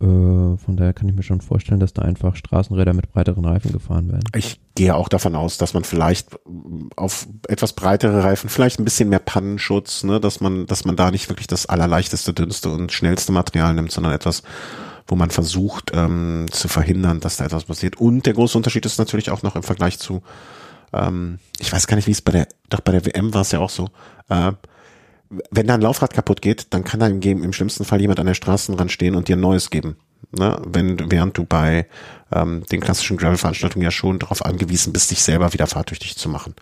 Äh, 0.00 0.04
von 0.04 0.76
daher 0.76 0.92
kann 0.92 1.08
ich 1.08 1.14
mir 1.14 1.22
schon 1.22 1.40
vorstellen, 1.40 1.80
dass 1.80 1.92
da 1.92 2.02
einfach 2.02 2.36
Straßenräder 2.36 2.94
mit 2.94 3.12
breiteren 3.12 3.44
Reifen 3.44 3.72
gefahren 3.72 4.10
werden. 4.10 4.24
Ich 4.34 4.60
gehe 4.74 4.94
auch 4.94 5.08
davon 5.08 5.34
aus, 5.34 5.58
dass 5.58 5.74
man 5.74 5.84
vielleicht 5.84 6.28
auf 6.96 7.26
etwas 7.48 7.74
breitere 7.74 8.24
Reifen, 8.24 8.48
vielleicht 8.48 8.78
ein 8.78 8.84
bisschen 8.84 9.10
mehr 9.10 9.18
Pannenschutz, 9.18 10.04
ne, 10.04 10.18
dass 10.18 10.40
man, 10.40 10.66
dass 10.66 10.84
man 10.84 10.96
da 10.96 11.10
nicht 11.10 11.28
wirklich 11.28 11.46
das 11.46 11.66
allerleichteste, 11.66 12.32
dünnste 12.32 12.70
und 12.70 12.92
schnellste 12.92 13.32
Material 13.32 13.74
nimmt, 13.74 13.92
sondern 13.92 14.12
etwas, 14.12 14.42
wo 15.06 15.14
man 15.14 15.30
versucht 15.30 15.90
ähm, 15.94 16.46
zu 16.50 16.68
verhindern, 16.68 17.20
dass 17.20 17.36
da 17.36 17.44
etwas 17.44 17.64
passiert. 17.64 18.00
Und 18.00 18.24
der 18.24 18.32
große 18.32 18.56
Unterschied 18.56 18.86
ist 18.86 18.98
natürlich 18.98 19.30
auch 19.30 19.42
noch 19.42 19.56
im 19.56 19.62
Vergleich 19.62 19.98
zu, 19.98 20.22
ähm, 20.94 21.38
ich 21.58 21.70
weiß 21.70 21.86
gar 21.86 21.96
nicht, 21.96 22.06
wie 22.06 22.12
es 22.12 22.22
bei 22.22 22.32
der, 22.32 22.48
doch 22.70 22.80
bei 22.80 22.92
der 22.92 23.04
WM 23.04 23.34
war 23.34 23.42
es 23.42 23.52
ja 23.52 23.58
auch 23.58 23.70
so. 23.70 23.88
Äh, 24.30 24.52
wenn 25.50 25.66
da 25.66 25.74
ein 25.74 25.80
Laufrad 25.80 26.12
kaputt 26.12 26.42
geht, 26.42 26.66
dann 26.70 26.84
kann 26.84 27.00
da 27.00 27.06
im, 27.06 27.20
im 27.22 27.52
schlimmsten 27.52 27.84
Fall 27.84 28.00
jemand 28.00 28.20
an 28.20 28.26
der 28.26 28.34
Straßenrand 28.34 28.92
stehen 28.92 29.14
und 29.14 29.28
dir 29.28 29.36
ein 29.36 29.40
neues 29.40 29.70
geben. 29.70 29.96
Ne? 30.36 30.60
Wenn, 30.64 31.10
während 31.10 31.36
du 31.36 31.44
bei 31.44 31.86
ähm, 32.32 32.64
den 32.70 32.80
klassischen 32.80 33.16
Gravel-Veranstaltungen 33.16 33.84
ja 33.84 33.90
schon 33.90 34.18
darauf 34.18 34.44
angewiesen 34.44 34.92
bist, 34.92 35.10
dich 35.10 35.22
selber 35.22 35.52
wieder 35.52 35.66
fahrtüchtig 35.66 36.16
zu 36.16 36.28
machen. 36.28 36.54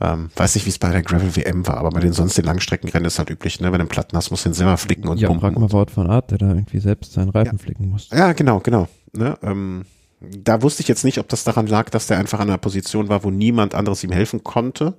Ähm, 0.00 0.30
weiß 0.34 0.56
nicht, 0.56 0.66
wie 0.66 0.70
es 0.70 0.78
bei 0.78 0.90
der 0.90 1.02
Gravel 1.02 1.36
WM 1.36 1.66
war, 1.66 1.76
aber 1.76 1.90
bei 1.90 2.00
den 2.00 2.12
sonst 2.12 2.36
den 2.36 2.44
Langstreckenrennen 2.44 3.06
ist 3.06 3.18
halt 3.18 3.30
üblich, 3.30 3.60
ne? 3.60 3.68
Wenn 3.68 3.78
du 3.78 3.82
einen 3.82 3.88
Platten 3.88 4.16
hast, 4.16 4.32
musst 4.32 4.44
du 4.44 4.48
den 4.48 4.54
selber 4.54 4.76
flicken 4.76 5.06
und 5.06 5.18
ja, 5.18 5.28
pumpen. 5.28 5.44
Ja, 5.46 5.52
frag 5.52 5.60
mal 5.60 5.72
Wort 5.72 5.92
von 5.92 6.10
Art, 6.10 6.32
der 6.32 6.38
da 6.38 6.48
irgendwie 6.48 6.80
selbst 6.80 7.12
seinen 7.12 7.30
Reifen 7.30 7.58
ja. 7.58 7.62
flicken 7.62 7.88
muss. 7.88 8.08
Ja, 8.10 8.32
genau, 8.32 8.58
genau. 8.58 8.88
Ne? 9.12 9.38
Ähm, 9.42 9.84
da 10.20 10.62
wusste 10.62 10.82
ich 10.82 10.88
jetzt 10.88 11.04
nicht, 11.04 11.18
ob 11.18 11.28
das 11.28 11.44
daran 11.44 11.68
lag, 11.68 11.90
dass 11.90 12.08
der 12.08 12.18
einfach 12.18 12.40
an 12.40 12.48
einer 12.48 12.58
Position 12.58 13.08
war, 13.08 13.22
wo 13.22 13.30
niemand 13.30 13.74
anderes 13.74 14.02
ihm 14.02 14.10
helfen 14.10 14.42
konnte 14.42 14.94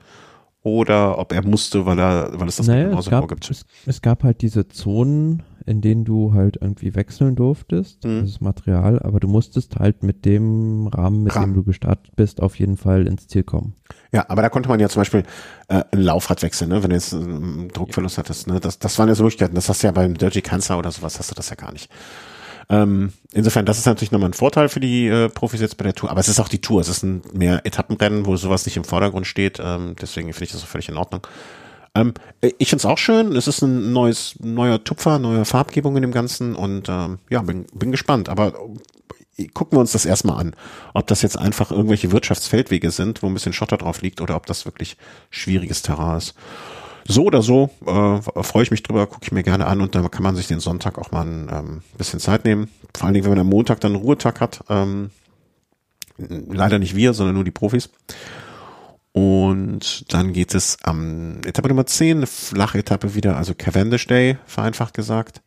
oder 0.65 1.19
ob 1.19 1.31
er 1.31 1.45
musste, 1.45 1.85
weil 1.85 1.99
er, 1.99 2.31
weil 2.39 2.47
es 2.47 2.55
das 2.55 2.65
naja, 2.65 2.97
es 2.97 3.07
gab, 3.07 3.27
gibt. 3.27 3.51
Es, 3.51 3.65
es, 3.85 4.01
gab 4.01 4.23
halt 4.23 4.41
diese 4.41 4.67
Zonen, 4.67 5.43
in 5.67 5.79
denen 5.79 6.05
du 6.05 6.33
halt 6.33 6.57
irgendwie 6.59 6.95
wechseln 6.95 7.35
durftest, 7.35 8.03
mhm. 8.03 8.21
das 8.21 8.41
Material, 8.41 8.97
aber 9.03 9.19
du 9.19 9.27
musstest 9.27 9.75
halt 9.75 10.01
mit 10.01 10.25
dem 10.25 10.87
Rahmen, 10.87 11.21
mit 11.21 11.35
Rahmen. 11.35 11.53
dem 11.53 11.61
du 11.61 11.63
gestartet 11.65 12.15
bist, 12.15 12.41
auf 12.41 12.57
jeden 12.57 12.77
Fall 12.77 13.05
ins 13.05 13.27
Ziel 13.27 13.43
kommen. 13.43 13.75
Ja, 14.11 14.25
aber 14.27 14.41
da 14.41 14.49
konnte 14.49 14.67
man 14.67 14.79
ja 14.79 14.89
zum 14.89 15.01
Beispiel 15.01 15.21
äh, 15.67 15.83
ein 15.91 16.01
Laufrad 16.01 16.41
wechseln, 16.41 16.69
ne? 16.69 16.81
wenn 16.81 16.89
du 16.89 16.95
jetzt 16.95 17.13
einen 17.13 17.67
Druckverlust 17.67 18.17
hattest. 18.17 18.47
Ne? 18.47 18.59
Das, 18.59 18.79
das 18.79 18.97
waren 18.97 19.07
ja 19.07 19.13
so 19.13 19.21
Möglichkeiten. 19.21 19.53
Das 19.53 19.69
hast 19.69 19.83
du 19.83 19.87
ja 19.87 19.91
beim 19.91 20.15
Dirty 20.15 20.41
Cancer 20.41 20.79
oder 20.79 20.89
sowas, 20.89 21.19
hast 21.19 21.29
du 21.29 21.35
das 21.35 21.51
ja 21.51 21.55
gar 21.55 21.73
nicht. 21.73 21.91
Ähm, 22.69 23.13
insofern, 23.33 23.65
das 23.65 23.77
ist 23.77 23.85
natürlich 23.85 24.11
nochmal 24.11 24.29
ein 24.29 24.33
Vorteil 24.33 24.69
für 24.69 24.79
die 24.79 25.07
äh, 25.07 25.29
Profis 25.29 25.61
jetzt 25.61 25.77
bei 25.77 25.83
der 25.83 25.93
Tour. 25.93 26.09
Aber 26.09 26.19
es 26.19 26.27
ist 26.27 26.39
auch 26.39 26.49
die 26.49 26.61
Tour. 26.61 26.81
Es 26.81 26.89
ist 26.89 27.03
ein 27.03 27.21
mehr 27.33 27.65
Etappenrennen, 27.65 28.25
wo 28.25 28.35
sowas 28.37 28.65
nicht 28.65 28.77
im 28.77 28.83
Vordergrund 28.83 29.27
steht. 29.27 29.59
Ähm, 29.63 29.95
deswegen 30.01 30.31
finde 30.33 30.45
ich 30.45 30.51
das 30.51 30.63
auch 30.63 30.67
völlig 30.67 30.89
in 30.89 30.97
Ordnung. 30.97 31.25
Ähm, 31.93 32.13
ich 32.41 32.69
finde 32.69 32.81
es 32.81 32.85
auch 32.85 32.97
schön. 32.97 33.35
Es 33.35 33.47
ist 33.47 33.61
ein 33.61 33.93
neues, 33.93 34.35
neuer 34.39 34.83
Tupfer, 34.83 35.19
neue 35.19 35.45
Farbgebung 35.45 35.95
in 35.95 36.01
dem 36.01 36.11
Ganzen 36.11 36.55
und 36.55 36.89
ähm, 36.89 37.19
ja, 37.29 37.41
bin, 37.41 37.65
bin 37.73 37.91
gespannt. 37.91 38.29
Aber 38.29 38.53
gucken 39.53 39.77
wir 39.77 39.81
uns 39.81 39.91
das 39.91 40.05
erstmal 40.05 40.39
an. 40.39 40.55
Ob 40.93 41.07
das 41.07 41.21
jetzt 41.21 41.37
einfach 41.37 41.71
irgendwelche 41.71 42.11
Wirtschaftsfeldwege 42.11 42.91
sind, 42.91 43.21
wo 43.21 43.27
ein 43.27 43.33
bisschen 43.33 43.53
Schotter 43.53 43.77
drauf 43.77 44.01
liegt 44.01 44.21
oder 44.21 44.35
ob 44.35 44.45
das 44.45 44.65
wirklich 44.65 44.97
schwieriges 45.29 45.81
Terrain 45.81 46.17
ist. 46.17 46.35
So 47.07 47.25
oder 47.25 47.41
so 47.41 47.69
äh, 47.85 48.43
freue 48.43 48.63
ich 48.63 48.71
mich 48.71 48.81
drüber, 48.81 49.05
gucke 49.05 49.25
ich 49.25 49.31
mir 49.31 49.43
gerne 49.43 49.67
an 49.67 49.81
und 49.81 49.93
dann 49.93 50.09
kann 50.09 50.23
man 50.23 50.35
sich 50.35 50.47
den 50.47 50.59
Sonntag 50.59 50.97
auch 50.97 51.11
mal 51.11 51.25
ein 51.25 51.49
ähm, 51.51 51.81
bisschen 51.97 52.19
Zeit 52.19 52.45
nehmen. 52.45 52.69
Vor 52.95 53.05
allen 53.05 53.13
Dingen, 53.13 53.25
wenn 53.25 53.31
man 53.31 53.39
am 53.39 53.49
Montag 53.49 53.79
dann 53.79 53.93
einen 53.93 54.01
Ruhetag 54.01 54.41
hat. 54.41 54.63
Ähm, 54.69 55.11
leider 56.17 56.79
nicht 56.79 56.95
wir, 56.95 57.13
sondern 57.13 57.35
nur 57.35 57.43
die 57.43 57.51
Profis. 57.51 57.89
Und 59.11 60.11
dann 60.13 60.33
geht 60.33 60.55
es 60.55 60.77
am 60.83 61.37
Etappe 61.45 61.69
Nummer 61.69 61.85
10, 61.85 62.17
eine 62.17 62.27
flache 62.27 62.79
Etappe 62.79 63.15
wieder, 63.15 63.37
also 63.37 63.53
Cavendish 63.55 64.07
Day, 64.07 64.37
vereinfacht 64.45 64.93
gesagt. 64.93 65.41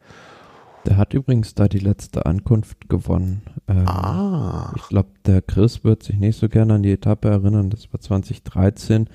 Der 0.87 0.97
hat 0.97 1.13
übrigens 1.13 1.55
da 1.55 1.69
die 1.69 1.81
letzte 1.81 2.25
Ankunft 2.25 2.89
gewonnen. 2.89 3.43
Ähm, 3.67 3.87
Ah. 3.87 4.73
Ich 4.77 4.89
glaube, 4.89 5.11
der 5.27 5.43
Chris 5.43 5.85
wird 5.85 6.03
sich 6.03 6.17
nicht 6.17 6.39
so 6.39 6.49
gerne 6.49 6.75
an 6.75 6.83
die 6.83 6.93
Etappe 6.93 7.29
erinnern. 7.29 7.69
Das 7.69 7.93
war 7.93 8.01
2013. 8.01 9.11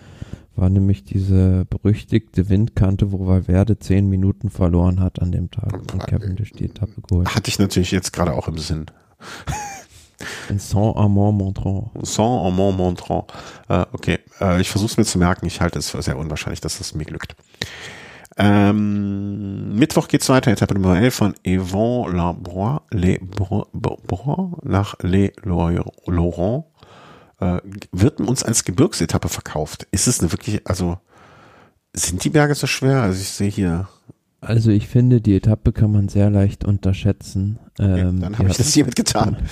War 0.56 0.70
nämlich 0.70 1.04
diese 1.04 1.66
berüchtigte 1.66 2.48
Windkante, 2.50 3.12
wo 3.12 3.26
Valverde 3.26 3.80
zehn 3.80 4.08
Minuten 4.08 4.50
verloren 4.52 5.00
hat 5.00 5.20
an 5.22 5.32
dem 5.32 5.50
Tag 5.50 5.74
und 5.74 6.06
Cavendish 6.06 6.52
die 6.52 6.66
Etappe 6.66 7.02
geholt. 7.08 7.34
Hatte 7.34 7.50
ich 7.50 7.58
natürlich 7.58 7.92
jetzt 7.92 8.14
gerade 8.14 8.34
auch 8.34 8.48
im 8.48 8.58
Sinn. 8.60 8.86
In 10.50 10.60
Saint-Amand-Montrand. 10.60 11.90
Saint-Amand-Montrand. 12.06 13.34
Äh, 13.68 13.86
okay, 13.94 14.20
äh, 14.40 14.62
ich 14.62 14.70
versuche 14.70 14.92
es 14.92 14.98
mir 14.98 15.06
zu 15.06 15.18
merken. 15.18 15.48
Ich 15.48 15.60
halte 15.60 15.80
es 15.80 15.90
für 15.90 16.02
sehr 16.02 16.18
unwahrscheinlich, 16.18 16.62
dass 16.62 16.80
es 16.80 16.94
mir 16.94 17.06
glückt. 17.06 17.36
Ähm, 18.38 19.76
Mittwoch 19.76 20.08
geht's 20.08 20.30
weiter, 20.30 20.52
Etappe 20.52 20.74
Nummer 20.74 21.00
11 21.00 21.14
von 21.14 21.36
Yvon 21.46 22.16
Labroix, 22.16 22.82
Les 22.92 23.20
Bro- 23.20 23.68
nach 24.64 24.96
Les 25.02 25.32
Laurent. 25.44 26.66
Äh, 27.44 27.62
wird 27.92 28.20
uns 28.22 28.44
als 28.44 28.64
Gebirgsetappe 28.64 29.30
verkauft. 29.30 29.88
Ist 29.92 30.08
es 30.08 30.20
eine 30.20 30.32
wirklich, 30.32 30.66
also 30.68 30.98
sind 31.96 32.24
die 32.24 32.30
Berge 32.30 32.56
so 32.56 32.68
schwer? 32.68 33.02
Also 33.04 33.22
ich 33.22 33.30
sehe 33.30 33.50
hier, 33.50 33.88
Also 34.42 34.72
ich 34.72 34.88
finde, 34.88 35.22
die 35.22 35.36
Etappe 35.36 35.72
kann 35.72 35.92
man 35.92 36.10
sehr 36.10 36.30
leicht 36.30 36.66
unterschätzen. 36.66 37.60
okay, 37.80 38.02
Ähm, 38.02 38.20
dann 38.22 38.34
die 38.34 38.40
habe 38.40 38.50
ich 38.50 38.58
das 38.58 38.74
hiermit 38.74 38.96
getan. 38.96 39.38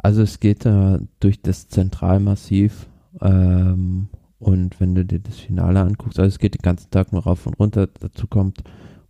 Also 0.00 0.22
es 0.22 0.38
geht 0.38 0.64
da 0.64 1.00
durch 1.18 1.42
das 1.42 1.66
Zentralmassiv 1.66 2.86
ähm, 3.20 4.08
und 4.38 4.78
wenn 4.80 4.94
du 4.94 5.04
dir 5.04 5.18
das 5.18 5.40
Finale 5.40 5.80
anguckst, 5.80 6.20
also 6.20 6.28
es 6.28 6.38
geht 6.38 6.54
den 6.54 6.62
ganzen 6.62 6.88
Tag 6.92 7.12
nur 7.12 7.24
rauf 7.24 7.44
und 7.48 7.58
runter, 7.58 7.88
dazu 7.88 8.28
kommt 8.28 8.62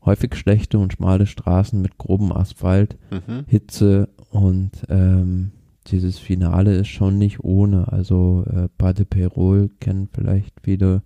häufig 0.06 0.34
schlechte 0.34 0.78
und 0.78 0.94
schmale 0.94 1.26
Straßen 1.26 1.78
mit 1.82 1.98
grobem 1.98 2.32
Asphalt, 2.32 2.96
Mhm. 3.10 3.44
Hitze 3.46 4.08
und 4.30 4.70
ähm, 4.88 5.50
dieses 5.90 6.18
Finale 6.18 6.74
ist 6.76 6.88
schon 6.88 7.18
nicht 7.18 7.42
ohne. 7.44 7.90
Also 7.92 8.44
äh, 8.50 8.68
Pas 8.78 8.94
de 8.94 9.04
Perol 9.04 9.70
kennen 9.80 10.08
vielleicht 10.12 10.54
viele. 10.62 11.02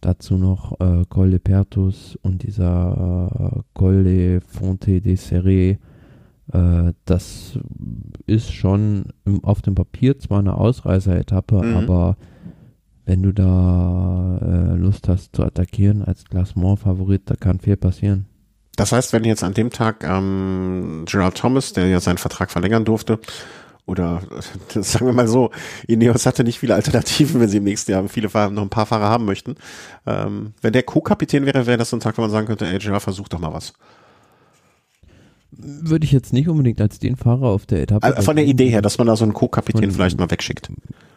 Dazu 0.00 0.36
noch 0.36 0.78
äh, 0.80 1.04
Col 1.08 1.30
de 1.30 1.40
Pertus 1.40 2.16
und 2.22 2.44
dieser 2.44 3.56
äh, 3.56 3.60
Col 3.74 4.04
de 4.04 4.40
Fonte 4.40 5.00
de 5.00 5.16
Serre. 5.16 5.78
Äh, 6.52 6.92
das 7.04 7.58
ist 8.26 8.52
schon 8.52 9.06
im, 9.24 9.42
auf 9.42 9.60
dem 9.62 9.74
Papier 9.74 10.18
zwar 10.18 10.38
eine 10.38 10.54
Ausreißer-Etappe, 10.56 11.62
Mhm. 11.62 11.76
aber 11.76 12.16
wenn 13.06 13.22
du 13.22 13.32
da 13.32 14.38
äh, 14.40 14.76
Lust 14.76 15.08
hast 15.08 15.34
zu 15.34 15.42
attackieren 15.42 16.02
als 16.02 16.24
Klassement-Favorit, 16.26 17.22
da 17.26 17.34
kann 17.34 17.58
viel 17.58 17.76
passieren. 17.76 18.26
Das 18.76 18.92
heißt, 18.92 19.12
wenn 19.12 19.24
jetzt 19.24 19.42
an 19.42 19.54
dem 19.54 19.70
Tag 19.70 20.04
ähm, 20.04 21.04
Gerald 21.06 21.34
Thomas, 21.34 21.72
der 21.72 21.88
ja 21.88 21.98
seinen 21.98 22.18
Vertrag 22.18 22.50
verlängern 22.52 22.84
durfte, 22.84 23.18
oder 23.88 24.22
sagen 24.68 25.06
wir 25.06 25.12
mal 25.12 25.28
so, 25.28 25.50
Ineos 25.86 26.26
hatte 26.26 26.44
nicht 26.44 26.58
viele 26.58 26.74
Alternativen, 26.74 27.40
wenn 27.40 27.48
sie 27.48 27.56
im 27.56 27.64
nächsten 27.64 27.90
Jahr 27.90 28.06
viele 28.08 28.28
Fahrer, 28.28 28.50
noch 28.50 28.62
ein 28.62 28.68
paar 28.68 28.86
Fahrer 28.86 29.08
haben 29.08 29.24
möchten. 29.24 29.56
Ähm, 30.06 30.52
wenn 30.60 30.72
der 30.72 30.82
Co-Kapitän 30.82 31.46
wäre, 31.46 31.66
wäre 31.66 31.78
das 31.78 31.90
so 31.90 31.96
ein 31.96 32.00
Tag, 32.00 32.18
wo 32.18 32.22
man 32.22 32.30
sagen 32.30 32.46
könnte, 32.46 32.66
ey 32.66 32.78
Gerald, 32.78 33.02
versuch 33.02 33.28
doch 33.28 33.38
mal 33.38 33.52
was. 33.52 33.72
Würde 35.50 36.04
ich 36.04 36.12
jetzt 36.12 36.32
nicht 36.32 36.48
unbedingt 36.48 36.80
als 36.80 36.98
den 36.98 37.16
Fahrer 37.16 37.46
auf 37.46 37.64
der 37.64 37.82
Etappe. 37.82 38.06
Also 38.06 38.22
von 38.22 38.36
der. 38.36 38.46
Idee 38.46 38.68
her, 38.68 38.82
dass 38.82 38.98
man 38.98 39.06
da 39.06 39.16
so 39.16 39.24
einen 39.24 39.32
Co-Kapitän 39.32 39.90
vielleicht 39.90 40.18
mal 40.18 40.30
wegschickt. 40.30 40.70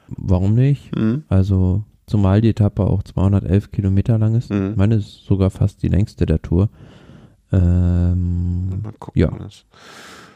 Warum 0.07 0.55
nicht? 0.55 0.95
Mhm. 0.95 1.23
Also, 1.27 1.83
zumal 2.07 2.41
die 2.41 2.49
Etappe 2.49 2.83
auch 2.83 3.03
211 3.03 3.71
Kilometer 3.71 4.17
lang 4.17 4.35
ist. 4.35 4.49
Mhm. 4.49 4.71
Ich 4.71 4.77
meine, 4.77 4.95
es 4.95 5.05
ist 5.05 5.25
sogar 5.25 5.49
fast 5.49 5.83
die 5.83 5.89
längste 5.89 6.25
der 6.25 6.41
Tour. 6.41 6.69
Ähm, 7.51 8.81
Mal 8.81 8.93
gucken. 8.99 9.19
Ja. 9.19 9.29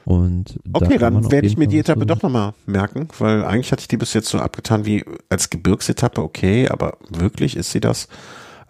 Und 0.06 0.60
Okay, 0.74 0.98
dann 0.98 1.32
werde 1.32 1.48
ich 1.48 1.58
mir 1.58 1.68
die 1.68 1.80
Etappe 1.80 2.02
so- 2.02 2.06
doch 2.06 2.22
nochmal 2.22 2.54
merken, 2.66 3.08
weil 3.20 3.44
eigentlich 3.44 3.72
hatte 3.72 3.82
ich 3.82 3.88
die 3.88 3.98
bis 3.98 4.14
jetzt 4.14 4.30
so 4.30 4.40
abgetan 4.40 4.86
wie 4.86 5.04
als 5.30 5.50
Gebirgsetappe, 5.50 6.22
okay, 6.22 6.70
aber 6.70 6.98
wirklich 7.10 7.56
ist 7.58 7.72
sie 7.72 7.80
das? 7.80 8.08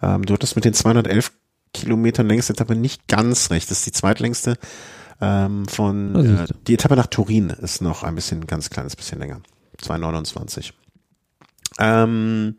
Ähm, 0.02 0.24
du 0.24 0.34
hattest 0.34 0.56
mit 0.56 0.64
den 0.64 0.74
211 0.74 1.32
Kilometern 1.74 2.26
längste 2.26 2.54
Etappe 2.54 2.74
nicht 2.74 3.06
ganz 3.06 3.50
recht. 3.50 3.70
Das 3.70 3.78
ist 3.78 3.86
die 3.86 3.92
zweitlängste 3.92 4.56
ähm, 5.20 5.66
von 5.66 6.14
äh, 6.14 6.46
die 6.66 6.74
Etappe 6.74 6.96
nach 6.96 7.06
Turin 7.06 7.50
ist 7.50 7.82
noch 7.82 8.02
ein 8.02 8.14
bisschen, 8.14 8.46
ganz 8.46 8.70
kleines 8.70 8.96
bisschen 8.96 9.18
länger. 9.18 9.40
229. 9.82 10.72
Ähm, 11.78 12.56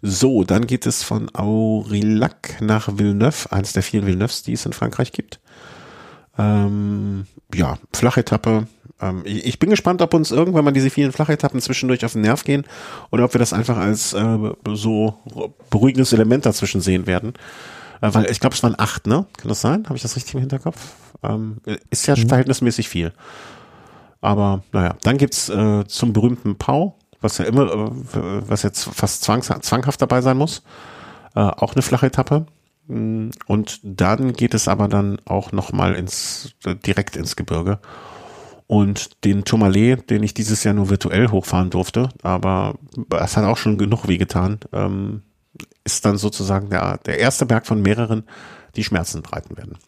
so, 0.00 0.44
dann 0.44 0.66
geht 0.66 0.86
es 0.86 1.02
von 1.02 1.28
Aurillac 1.34 2.60
nach 2.60 2.98
Villeneuve, 2.98 3.50
eines 3.52 3.72
der 3.72 3.82
vielen 3.82 4.06
Villeneuves, 4.06 4.42
die 4.42 4.52
es 4.52 4.64
in 4.64 4.72
Frankreich 4.72 5.12
gibt. 5.12 5.40
Ähm, 6.38 7.26
ja, 7.54 7.78
Flachetappe. 7.92 8.66
Ähm, 9.00 9.22
ich, 9.24 9.44
ich 9.46 9.58
bin 9.58 9.70
gespannt, 9.70 10.02
ob 10.02 10.14
uns 10.14 10.30
irgendwann 10.30 10.64
mal 10.64 10.72
diese 10.72 10.90
vielen 10.90 11.12
Flachetappen 11.12 11.60
zwischendurch 11.60 12.04
auf 12.04 12.12
den 12.12 12.22
Nerv 12.22 12.44
gehen 12.44 12.64
oder 13.10 13.24
ob 13.24 13.34
wir 13.34 13.38
das 13.38 13.52
einfach 13.52 13.76
als 13.76 14.12
äh, 14.12 14.38
so 14.74 15.14
beruhigendes 15.70 16.12
Element 16.12 16.46
dazwischen 16.46 16.80
sehen 16.80 17.06
werden. 17.06 17.34
Äh, 18.00 18.10
weil 18.12 18.30
ich 18.30 18.40
glaube, 18.40 18.54
es 18.54 18.62
waren 18.62 18.74
acht, 18.78 19.06
ne? 19.06 19.26
Kann 19.36 19.48
das 19.48 19.60
sein? 19.60 19.84
Habe 19.86 19.96
ich 19.96 20.02
das 20.02 20.16
richtig 20.16 20.34
im 20.34 20.40
Hinterkopf? 20.40 20.94
Ähm, 21.22 21.58
ist 21.90 22.06
ja 22.06 22.14
Mhm. 22.16 22.28
verhältnismäßig 22.28 22.88
viel. 22.88 23.12
Aber 24.20 24.62
naja, 24.72 24.94
dann 25.02 25.16
gibt's 25.16 25.48
äh, 25.48 25.84
zum 25.86 26.12
berühmten 26.12 26.56
Pau, 26.56 26.96
was 27.20 27.38
ja 27.38 27.44
immer, 27.44 27.70
äh, 27.72 27.90
was 28.48 28.62
jetzt 28.62 28.84
fast 28.84 29.22
zwangs 29.22 29.46
zwanghaft 29.62 30.00
dabei 30.02 30.20
sein 30.22 30.36
muss. 30.36 30.62
Äh, 31.34 31.40
auch 31.40 31.74
eine 31.74 31.82
flache 31.82 32.06
Etappe. 32.06 32.46
Mm, 32.88 33.30
Und 33.46 33.80
dann 33.82 34.32
geht 34.32 34.54
es 34.54 34.66
aber 34.66 34.88
dann 34.88 35.18
auch 35.24 35.52
nochmal 35.52 35.94
ins, 35.94 36.54
äh, 36.64 36.74
direkt 36.74 37.16
ins 37.16 37.36
Gebirge. 37.36 37.78
Und 38.66 39.24
den 39.24 39.44
Tourmalet, 39.44 40.10
den 40.10 40.22
ich 40.22 40.34
dieses 40.34 40.62
Jahr 40.64 40.74
nur 40.74 40.90
virtuell 40.90 41.28
hochfahren 41.28 41.70
durfte, 41.70 42.10
aber 42.22 42.78
es 43.18 43.36
hat 43.36 43.44
auch 43.44 43.56
schon 43.56 43.78
genug 43.78 44.08
wehgetan, 44.08 44.58
ähm, 44.72 45.22
ist 45.84 46.04
dann 46.04 46.18
sozusagen 46.18 46.68
der, 46.68 46.98
der 46.98 47.18
erste 47.18 47.46
Berg 47.46 47.66
von 47.66 47.80
mehreren, 47.80 48.24
die 48.76 48.84
Schmerzen 48.84 49.22
breiten 49.22 49.56
werden. 49.56 49.78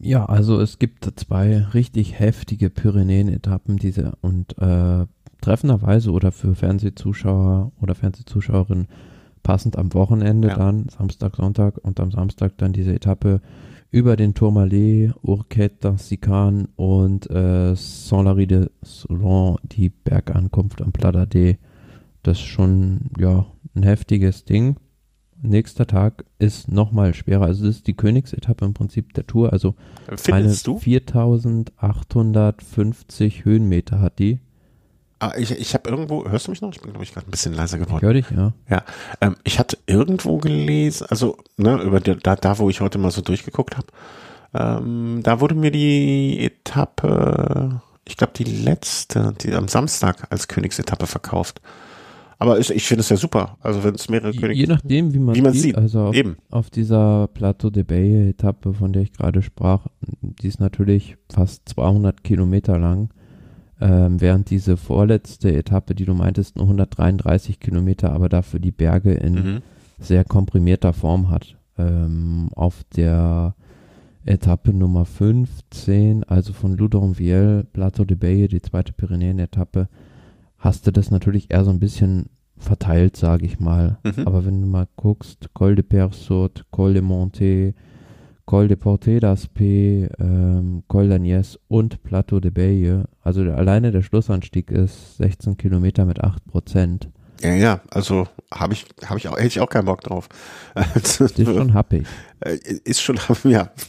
Ja, 0.00 0.26
also 0.26 0.60
es 0.60 0.80
gibt 0.80 1.08
zwei 1.16 1.66
richtig 1.72 2.18
heftige 2.18 2.68
Pyrenäen-Etappen, 2.68 3.76
diese 3.76 4.14
und 4.20 4.58
äh, 4.58 5.06
treffenderweise 5.40 6.10
oder 6.10 6.32
für 6.32 6.56
Fernsehzuschauer 6.56 7.70
oder 7.80 7.94
Fernsehzuschauerinnen 7.94 8.88
passend 9.44 9.78
am 9.78 9.94
Wochenende 9.94 10.48
Ja. 10.48 10.56
dann, 10.56 10.88
Samstag, 10.88 11.36
Sonntag 11.36 11.78
und 11.78 12.00
am 12.00 12.10
Samstag 12.10 12.58
dann 12.58 12.72
diese 12.72 12.92
Etappe 12.92 13.40
über 13.92 14.16
den 14.16 14.34
Tourmalet, 14.34 15.12
Urquette, 15.22 15.94
Sican 15.98 16.66
und 16.74 17.30
äh, 17.30 17.76
Saint-Lary 17.76 18.48
de 18.48 18.70
Soulon, 18.82 19.58
die 19.62 19.90
Bergankunft 19.90 20.82
am 20.82 20.90
Plat 20.90 21.14
d'Ade. 21.14 21.58
Das 22.24 22.38
ist 22.38 22.44
schon, 22.44 23.10
ja, 23.18 23.46
ein 23.76 23.84
heftiges 23.84 24.44
Ding. 24.44 24.76
Nächster 25.40 25.86
Tag 25.86 26.24
ist 26.38 26.72
nochmal 26.72 27.12
schwerer. 27.14 27.44
Also 27.44 27.66
das 27.66 27.76
ist 27.76 27.86
die 27.86 27.94
Königsetappe 27.94 28.64
im 28.64 28.72
Prinzip 28.74 29.12
der 29.12 29.26
Tour. 29.26 29.52
Also 29.52 29.74
Findest 30.06 30.32
eine 30.32 30.56
du? 30.74 30.78
4850 30.80 33.44
Höhenmeter 33.44 34.00
hat 34.00 34.18
die. 34.18 34.40
Ah, 35.28 35.32
ich 35.38 35.50
ich 35.52 35.74
habe 35.74 35.88
irgendwo, 35.88 36.28
hörst 36.28 36.46
du 36.46 36.50
mich 36.50 36.60
noch? 36.60 36.70
Ich 36.72 36.80
bin, 36.80 36.90
glaube 36.90 37.04
ich, 37.04 37.12
gerade 37.14 37.26
ein 37.26 37.30
bisschen 37.30 37.54
leiser 37.54 37.78
Ich 37.78 37.84
geworden. 37.86 38.02
höre 38.02 38.14
dich, 38.14 38.26
ja. 38.30 38.52
Ja, 38.68 38.82
ähm, 39.20 39.36
ich 39.44 39.58
hatte 39.58 39.78
irgendwo 39.86 40.38
gelesen, 40.38 41.06
also 41.08 41.36
ne, 41.56 41.80
über 41.82 42.00
die, 42.00 42.16
da, 42.16 42.36
da, 42.36 42.58
wo 42.58 42.68
ich 42.68 42.80
heute 42.80 42.98
mal 42.98 43.10
so 43.10 43.22
durchgeguckt 43.22 43.76
habe, 43.76 43.86
ähm, 44.54 45.20
da 45.22 45.40
wurde 45.40 45.54
mir 45.54 45.70
die 45.70 46.38
Etappe, 46.44 47.80
ich 48.06 48.16
glaube 48.16 48.34
die 48.36 48.44
letzte, 48.44 49.32
die 49.40 49.54
am 49.54 49.68
Samstag 49.68 50.26
als 50.30 50.48
Königsetappe 50.48 51.06
verkauft. 51.06 51.60
Aber 52.38 52.58
ich, 52.58 52.68
ich 52.70 52.84
finde 52.86 53.00
es 53.00 53.08
ja 53.08 53.16
super. 53.16 53.56
Also 53.60 53.84
wenn 53.84 53.94
es 53.94 54.08
mehrere 54.10 54.32
Je, 54.32 54.40
Königs 54.40 54.58
je 54.60 54.66
nachdem, 54.66 55.14
wie 55.14 55.18
man 55.20 55.34
wie 55.36 55.40
man 55.40 55.52
sieht. 55.52 55.62
sieht. 55.62 55.78
Also 55.78 56.00
auf, 56.00 56.14
eben. 56.14 56.36
auf 56.50 56.68
dieser 56.68 57.28
Plateau 57.28 57.70
de 57.70 57.84
Bay 57.84 58.28
Etappe, 58.30 58.74
von 58.74 58.92
der 58.92 59.02
ich 59.02 59.12
gerade 59.12 59.40
sprach, 59.40 59.86
die 60.20 60.48
ist 60.48 60.60
natürlich 60.60 61.16
fast 61.32 61.68
200 61.70 62.22
Kilometer 62.24 62.78
lang. 62.78 63.10
Ähm, 63.86 64.18
während 64.20 64.48
diese 64.48 64.78
vorletzte 64.78 65.54
Etappe, 65.54 65.94
die 65.94 66.06
du 66.06 66.14
meintest, 66.14 66.56
nur 66.56 66.64
133 66.64 67.60
Kilometer, 67.60 68.12
aber 68.12 68.30
dafür 68.30 68.58
die 68.58 68.70
Berge 68.70 69.12
in 69.12 69.34
Mhm. 69.34 69.62
sehr 69.98 70.24
komprimierter 70.24 70.94
Form 70.94 71.28
hat. 71.28 71.56
Ähm, 71.76 72.48
auf 72.54 72.82
der 72.96 73.54
Etappe 74.24 74.72
Nummer 74.72 75.04
15, 75.04 76.24
also 76.24 76.54
von 76.54 76.76
Loudonville, 76.78 77.64
Plateau 77.72 78.06
de 78.06 78.16
Baye, 78.16 78.48
die 78.48 78.62
zweite 78.62 78.94
Pyrenäen-Etappe, 78.94 79.88
hast 80.56 80.86
du 80.86 80.90
das 80.90 81.10
natürlich 81.10 81.50
eher 81.52 81.64
so 81.64 81.70
ein 81.70 81.78
bisschen 81.80 82.30
verteilt, 82.56 83.16
sage 83.18 83.44
ich 83.44 83.60
mal. 83.60 83.98
Mhm. 84.02 84.26
Aber 84.26 84.46
wenn 84.46 84.62
du 84.62 84.66
mal 84.66 84.88
guckst, 84.96 85.52
Col 85.52 85.74
de 85.74 85.82
Persot, 85.84 86.64
Col 86.70 86.94
de 86.94 87.02
Monte, 87.02 87.74
Col 88.46 88.68
de 88.68 88.76
Porte 88.76 89.20
d'Aspet, 89.20 90.08
ähm, 90.18 90.82
Col 90.88 91.08
d'Agnès 91.10 91.58
und 91.68 92.02
Plateau 92.02 92.40
de 92.40 92.50
Baye, 92.50 93.04
also 93.22 93.40
alleine 93.42 93.90
der 93.90 94.02
Schlussanstieg 94.02 94.70
ist 94.70 95.16
16 95.16 95.56
Kilometer 95.56 96.04
mit 96.04 96.22
8 96.22 96.44
Prozent. 96.44 97.08
Ja, 97.40 97.54
ja, 97.54 97.80
also 97.90 98.28
habe 98.52 98.74
ich, 98.74 98.86
habe 99.06 99.18
ich 99.18 99.28
auch, 99.28 99.36
hätte 99.36 99.46
ich 99.46 99.60
auch 99.60 99.68
keinen 99.68 99.86
Bock 99.86 100.02
drauf. 100.02 100.28
Also, 100.74 101.24
ist 101.24 101.44
schon 101.44 101.74
happig. 101.74 102.06
äh, 102.40 102.58
ist 102.84 103.02
schon, 103.02 103.18
ja. 103.44 103.70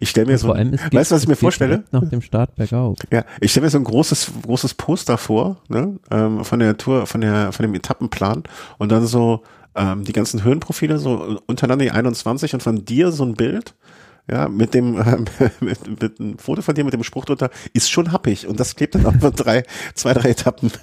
Ich 0.00 0.10
stelle 0.10 0.26
mir 0.26 0.36
so, 0.36 0.48
Vor 0.48 0.56
allem, 0.56 0.74
es 0.74 0.82
geht, 0.82 0.94
weißt 0.94 1.10
du, 1.10 1.14
was 1.14 1.22
ich 1.22 1.28
mir 1.28 1.36
vorstelle? 1.36 1.84
Nach 1.92 2.06
dem 2.06 2.20
Start 2.20 2.54
bergauf. 2.56 2.98
Ja, 3.10 3.24
ich 3.40 3.50
stelle 3.50 3.64
mir 3.64 3.70
so 3.70 3.78
ein 3.78 3.84
großes, 3.84 4.32
großes 4.42 4.74
Poster 4.74 5.16
vor, 5.16 5.62
ne, 5.68 5.98
ähm, 6.10 6.44
von 6.44 6.58
der 6.58 6.76
Tour, 6.76 7.06
von 7.06 7.22
der, 7.22 7.52
von 7.52 7.62
dem 7.62 7.74
Etappenplan 7.74 8.42
und 8.76 8.92
dann 8.92 9.06
so 9.06 9.42
ähm, 9.76 10.04
die 10.04 10.12
ganzen 10.12 10.42
Höhenprofile 10.42 10.98
so 10.98 11.40
untereinander 11.46 11.84
die 11.84 11.90
21 11.90 12.54
und 12.54 12.62
von 12.62 12.84
dir 12.84 13.12
so 13.12 13.24
ein 13.24 13.34
Bild, 13.34 13.74
ja, 14.28 14.48
mit 14.48 14.74
dem, 14.74 14.98
ähm, 15.00 15.24
mit, 15.60 16.00
mit 16.00 16.20
einem 16.20 16.38
Foto 16.38 16.62
von 16.62 16.74
dir 16.74 16.84
mit 16.84 16.94
dem 16.94 17.04
Spruch 17.04 17.24
drunter, 17.24 17.50
ist 17.72 17.90
schon 17.90 18.12
happig 18.12 18.46
und 18.46 18.58
das 18.58 18.76
klebt 18.76 18.94
dann 18.94 19.06
auf 19.06 19.16
drei, 19.34 19.64
zwei, 19.94 20.14
drei 20.14 20.30
Etappen. 20.30 20.72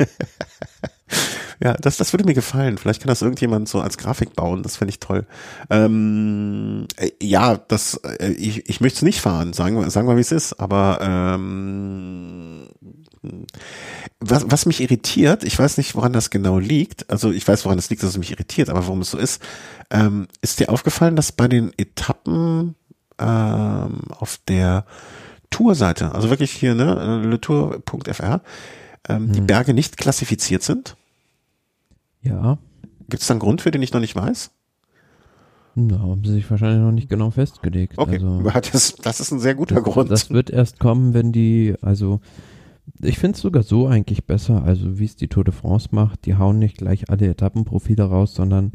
ja, 1.62 1.74
das, 1.74 1.98
das 1.98 2.13
würde 2.13 2.26
mir 2.26 2.34
gefallen. 2.34 2.78
Vielleicht 2.78 3.02
kann 3.02 3.10
das 3.10 3.22
irgendjemand 3.22 3.68
so 3.68 3.82
als 3.82 3.98
Grafik 3.98 4.36
bauen. 4.36 4.63
Das 4.63 4.78
fände 4.78 4.89
ich 4.92 5.00
toll. 5.00 5.26
Ähm, 5.70 6.88
äh, 6.98 7.12
ja, 7.22 7.58
das, 7.58 7.96
äh, 7.96 8.32
ich, 8.32 8.70
ich 8.70 8.82
möchte 8.82 8.98
es 8.98 9.02
nicht 9.04 9.22
fahren, 9.22 9.54
sagen 9.54 9.80
wir, 9.80 9.89
sagen 9.89 10.08
wir, 10.08 10.16
wie 10.16 10.22
es 10.22 10.32
ist. 10.32 10.60
Aber 10.60 11.00
ähm, 11.02 12.68
was, 14.20 14.46
was 14.48 14.66
mich 14.66 14.82
irritiert, 14.82 15.44
ich 15.44 15.58
weiß 15.58 15.78
nicht, 15.78 15.96
woran 15.96 16.13
das 16.13 16.30
genau 16.30 16.60
liegt. 16.60 17.10
Also 17.10 17.32
ich 17.32 17.48
weiß, 17.48 17.66
woran 17.66 17.78
es 17.78 17.89
liegt, 17.89 18.04
dass 18.04 18.12
es 18.12 18.18
mich 18.18 18.32
irritiert, 18.32 18.70
aber 18.70 18.84
warum 18.84 19.02
es 19.02 19.12
so 19.12 19.18
ist, 19.18 19.42
ähm, 19.89 20.28
ist 20.42 20.60
dir 20.60 20.70
aufgefallen, 20.70 21.16
dass 21.16 21.32
bei 21.32 21.48
den 21.48 21.72
Etappen 21.78 22.76
ähm, 23.20 24.02
auf 24.10 24.39
der 24.48 24.86
Tourseite, 25.50 26.13
also 26.13 26.30
wirklich 26.30 26.52
hier, 26.52 26.74
ne, 26.74 27.22
letour.fr, 27.24 28.42
ähm, 29.08 29.32
die 29.32 29.39
Hm. 29.39 29.48
Berge 29.48 29.74
nicht 29.74 29.98
klassifiziert 29.98 30.63
sind? 30.63 30.96
Ja, 32.24 32.58
Gibt 33.10 33.22
es 33.22 33.28
da 33.28 33.34
einen 33.34 33.40
Grund 33.42 33.62
für, 33.62 33.72
den 33.72 33.82
ich 33.82 33.94
noch 33.94 34.00
nicht 34.02 34.16
weiß? 34.16 34.52
da 35.76 36.00
haben 36.00 36.24
sie 36.24 36.34
sich 36.34 36.50
wahrscheinlich 36.52 36.82
noch 36.82 36.92
nicht 36.92 37.10
genau 37.10 37.32
festgelegt. 37.32 37.98
Okay, 37.98 38.16
Also, 38.16 38.42
das, 38.72 38.96
das 38.96 39.20
ist 39.20 39.32
ein 39.32 39.40
sehr 39.40 39.56
guter 39.56 39.82
Grund. 39.82 40.12
Das 40.12 40.30
wird 40.30 40.50
erst 40.52 40.80
kommen, 40.80 41.14
wenn 41.16 41.32
die, 41.32 41.76
also 41.82 42.20
ich 43.02 43.18
finde 43.18 43.36
es 43.36 43.42
sogar 43.42 43.64
so 43.64 43.88
eigentlich 43.88 44.26
besser, 44.26 44.64
also 44.64 45.00
wie 45.00 45.06
es 45.06 45.16
die 45.16 45.28
Tour 45.30 45.44
de 45.44 45.54
France 45.54 45.90
macht, 45.92 46.26
die 46.26 46.36
hauen 46.36 46.60
nicht 46.60 46.78
gleich 46.78 47.10
alle 47.10 47.28
Etappenprofile 47.28 48.04
raus, 48.04 48.36
sondern 48.36 48.74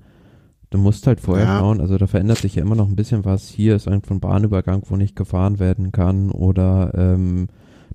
du 0.70 0.78
musst 0.78 1.06
halt 1.06 1.20
vorher 1.20 1.46
Ja. 1.46 1.58
schauen, 1.60 1.80
also 1.80 1.98
da 1.98 2.06
verändert 2.08 2.38
sich 2.38 2.56
ja 2.56 2.62
immer 2.62 2.74
noch 2.74 2.88
ein 2.88 2.96
bisschen 2.96 3.24
was. 3.24 3.48
Hier 3.48 3.76
ist 3.76 3.86
ein 3.86 4.00
Bahnübergang, 4.02 4.82
wo 4.88 4.96
nicht 4.96 5.14
gefahren 5.14 5.58
werden 5.60 5.92
kann 5.92 6.30
oder 6.32 6.92
ähm, 6.94 7.46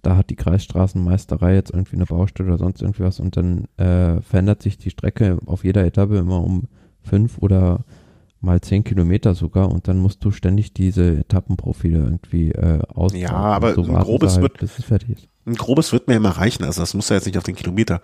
da 0.04 0.16
hat 0.18 0.30
die 0.30 0.36
Kreisstraßenmeisterei 0.36 1.56
jetzt 1.56 1.72
irgendwie 1.72 1.96
eine 1.96 2.06
Baustelle 2.06 2.50
oder 2.50 2.60
sonst 2.60 2.82
irgendwie 2.82 3.04
was 3.04 3.20
und 3.20 3.36
dann 3.36 3.66
äh, 3.78 4.22
verändert 4.22 4.62
sich 4.62 4.78
die 4.78 4.92
Strecke 4.92 5.40
auf 5.48 5.64
jeder 5.64 5.84
Etappe 5.86 6.18
immer 6.18 6.44
um 6.44 6.68
fünf 7.02 7.38
oder 7.40 7.84
mal 8.40 8.60
zehn 8.62 8.84
Kilometer 8.84 9.34
sogar 9.36 9.72
und 9.72 9.88
dann 9.88 9.98
musst 10.00 10.24
du 10.26 10.32
ständig 10.32 10.74
diese 10.74 11.18
Etappenprofile 11.20 12.00
irgendwie 12.00 12.52
äh, 12.52 12.80
ausbauen. 12.94 13.22
Ja, 13.22 13.32
aber 13.32 13.74
so 13.74 13.84
ein 13.84 13.94
grobes 14.04 14.34
halt, 14.34 14.44
wird- 14.44 14.60
bis 14.60 14.78
es 14.78 14.86
fertig 14.86 15.10
ist. 15.12 15.28
Ein 15.46 15.56
grobes 15.56 15.92
wird 15.92 16.08
mir 16.08 16.16
immer 16.16 16.30
reichen, 16.32 16.64
also 16.64 16.82
das 16.82 16.94
muss 16.94 17.10
ja 17.10 17.16
jetzt 17.16 17.26
nicht 17.26 17.38
auf 17.38 17.44
den 17.44 17.56
Kilometer 17.56 18.02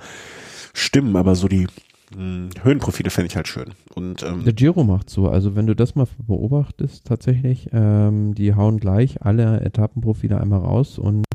stimmen, 0.73 1.15
aber 1.15 1.35
so 1.35 1.47
die 1.47 1.67
mh, 2.15 2.49
Höhenprofile 2.63 3.09
fände 3.09 3.27
ich 3.27 3.35
halt 3.35 3.47
schön. 3.47 3.71
Und 3.95 4.23
ähm, 4.23 4.43
Der 4.45 4.53
Giro 4.53 4.83
macht 4.83 5.09
so, 5.09 5.27
also 5.29 5.55
wenn 5.55 5.67
du 5.67 5.75
das 5.75 5.95
mal 5.95 6.07
beobachtest, 6.25 7.05
tatsächlich, 7.05 7.69
ähm, 7.73 8.33
die 8.35 8.55
hauen 8.55 8.79
gleich 8.79 9.21
alle 9.21 9.61
Etappenprofile 9.61 10.39
einmal 10.39 10.59
raus 10.59 10.97
und 10.97 11.25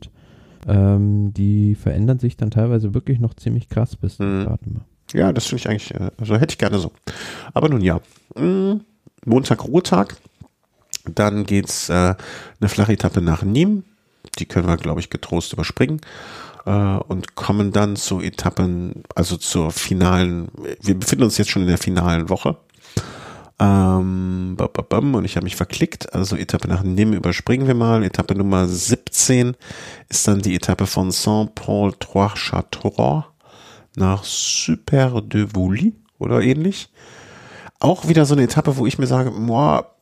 ähm, 0.67 1.33
die 1.35 1.75
verändern 1.75 2.19
sich 2.19 2.37
dann 2.37 2.51
teilweise 2.51 2.95
wirklich 2.95 3.21
noch 3.21 3.35
ziemlich 3.35 3.69
krass 3.69 3.97
bis 3.97 4.17
zum 4.17 4.41
Mhm. 4.41 4.59
Immer. 4.67 4.81
ja, 5.13 5.33
das 5.33 5.47
finde 5.47 5.61
ich 5.61 5.69
eigentlich, 5.69 5.95
äh, 5.95 6.11
also 6.19 6.37
hätte 6.37 6.53
ich 6.53 6.59
gerne 6.59 6.79
so. 6.79 6.93
Aber 7.53 7.69
nun 7.69 7.81
ja. 7.81 8.01
Mh, 8.37 8.81
Montag 9.25 9.65
Ruhetag. 9.65 10.17
Dann 11.07 11.45
geht's 11.45 11.89
äh, 11.91 12.15
eine 12.61 12.69
flache 12.69 12.93
Etappe 12.93 13.21
nach 13.21 13.43
Nîmes. 13.43 13.83
Die 14.39 14.47
können 14.47 14.67
wir, 14.67 14.77
glaube 14.79 15.01
ich, 15.01 15.11
getrost 15.11 15.53
überspringen. 15.53 16.01
Äh, 16.67 16.71
und 16.71 17.35
kommen 17.35 17.73
dann 17.73 17.97
zu 17.97 18.21
Etappen, 18.21 19.03
also 19.15 19.37
zur 19.37 19.71
finalen, 19.71 20.49
wir 20.81 20.99
befinden 20.99 21.25
uns 21.25 21.37
jetzt 21.37 21.51
schon 21.51 21.63
in 21.63 21.69
der 21.69 21.79
finalen 21.79 22.31
Woche. 22.31 22.57
Ähm, 23.59 24.57
und 24.59 25.25
ich 25.25 25.37
habe 25.37 25.45
mich 25.45 25.57
verklickt. 25.57 26.15
Also 26.15 26.37
Etappe 26.37 26.69
nach 26.69 26.83
Nîmes 26.83 27.17
überspringen 27.17 27.67
wir 27.67 27.75
mal. 27.75 28.03
Etappe 28.03 28.35
Nummer 28.35 28.69
17 28.69 29.57
ist 30.09 30.27
dann 30.27 30.43
die 30.43 30.55
Etappe 30.55 30.87
von 30.87 31.11
Saint-Paul-Trois-Château 31.11 33.25
nach 33.97 34.25
Super 34.25 35.23
de 35.23 35.49
Vouly 35.55 35.95
oder 36.19 36.41
ähnlich. 36.41 36.91
Auch 37.81 38.09
wieder 38.09 38.27
so 38.27 38.35
eine 38.35 38.45
Etappe, 38.45 38.77
wo 38.77 38.87
ich 38.87 38.99
mir 38.99 39.07
sage, 39.07 39.31
boah, 39.31 39.95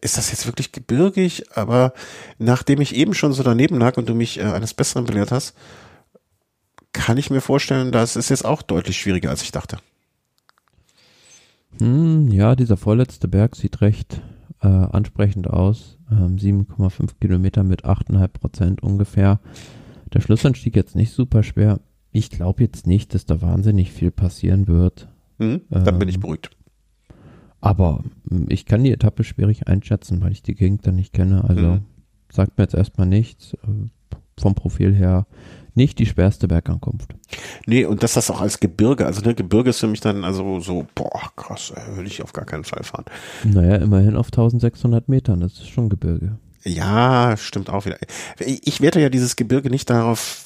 ist 0.00 0.16
das 0.16 0.30
jetzt 0.30 0.46
wirklich 0.46 0.72
gebirgig? 0.72 1.56
Aber 1.56 1.92
nachdem 2.38 2.80
ich 2.80 2.94
eben 2.94 3.14
schon 3.14 3.32
so 3.32 3.42
daneben 3.42 3.78
lag 3.78 3.96
und 3.96 4.08
du 4.08 4.14
mich 4.14 4.38
äh, 4.38 4.44
eines 4.44 4.74
Besseren 4.74 5.06
belehrt 5.06 5.32
hast, 5.32 5.54
kann 6.92 7.16
ich 7.16 7.30
mir 7.30 7.40
vorstellen, 7.40 7.92
das 7.92 8.16
ist 8.16 8.30
jetzt 8.30 8.44
auch 8.44 8.62
deutlich 8.62 8.98
schwieriger, 8.98 9.30
als 9.30 9.42
ich 9.42 9.52
dachte. 9.52 9.78
Hm, 11.78 12.28
ja, 12.30 12.56
dieser 12.56 12.76
vorletzte 12.76 13.28
Berg 13.28 13.56
sieht 13.56 13.80
recht 13.80 14.20
äh, 14.62 14.66
ansprechend 14.68 15.48
aus. 15.48 15.98
Ähm, 16.10 16.36
7,5 16.36 17.12
Kilometer 17.20 17.62
mit 17.64 17.84
8,5 17.84 18.28
Prozent 18.28 18.82
ungefähr. 18.82 19.40
Der 20.12 20.20
Schlussanstieg 20.20 20.76
jetzt 20.76 20.96
nicht 20.96 21.12
super 21.12 21.42
schwer. 21.42 21.80
Ich 22.12 22.30
glaube 22.30 22.62
jetzt 22.62 22.86
nicht, 22.86 23.14
dass 23.14 23.24
da 23.24 23.40
wahnsinnig 23.40 23.92
viel 23.92 24.10
passieren 24.10 24.66
wird. 24.66 25.08
Hm? 25.38 25.60
Dann 25.70 25.98
bin 25.98 26.08
ich 26.08 26.16
Ähm, 26.16 26.20
beruhigt. 26.22 26.50
Aber 27.60 28.02
hm, 28.28 28.46
ich 28.48 28.66
kann 28.66 28.84
die 28.84 28.92
Etappe 28.92 29.22
schwierig 29.24 29.68
einschätzen, 29.68 30.20
weil 30.20 30.32
ich 30.32 30.42
die 30.42 30.54
Gegend 30.54 30.86
dann 30.86 30.96
nicht 30.96 31.12
kenne. 31.12 31.44
Also 31.44 31.66
Mhm. 31.74 31.80
sagt 32.30 32.58
mir 32.58 32.64
jetzt 32.64 32.74
erstmal 32.74 33.06
nichts. 33.06 33.54
Äh, 33.54 33.88
Vom 34.40 34.54
Profil 34.54 34.94
her 34.94 35.26
nicht 35.74 35.98
die 35.98 36.06
schwerste 36.06 36.48
Bergankunft. 36.48 37.14
Nee, 37.66 37.84
und 37.84 38.02
dass 38.02 38.14
das 38.14 38.30
auch 38.30 38.40
als 38.40 38.60
Gebirge, 38.60 39.06
also 39.06 39.20
ne, 39.22 39.34
Gebirge 39.34 39.70
ist 39.70 39.80
für 39.80 39.86
mich 39.86 40.00
dann 40.00 40.24
also 40.24 40.60
so, 40.60 40.86
boah, 40.94 41.30
krass, 41.36 41.72
würde 41.94 42.08
ich 42.08 42.22
auf 42.22 42.32
gar 42.32 42.44
keinen 42.44 42.64
Fall 42.64 42.82
fahren. 42.82 43.04
Naja, 43.44 43.76
immerhin 43.76 44.16
auf 44.16 44.26
1600 44.26 45.08
Metern, 45.08 45.40
das 45.40 45.52
ist 45.52 45.68
schon 45.68 45.88
Gebirge. 45.88 46.38
Ja, 46.62 47.36
stimmt 47.38 47.70
auch 47.70 47.86
wieder. 47.86 47.98
Ich 48.38 48.80
werte 48.80 49.00
ja 49.00 49.08
dieses 49.08 49.36
Gebirge 49.36 49.70
nicht 49.70 49.88
darauf, 49.88 50.44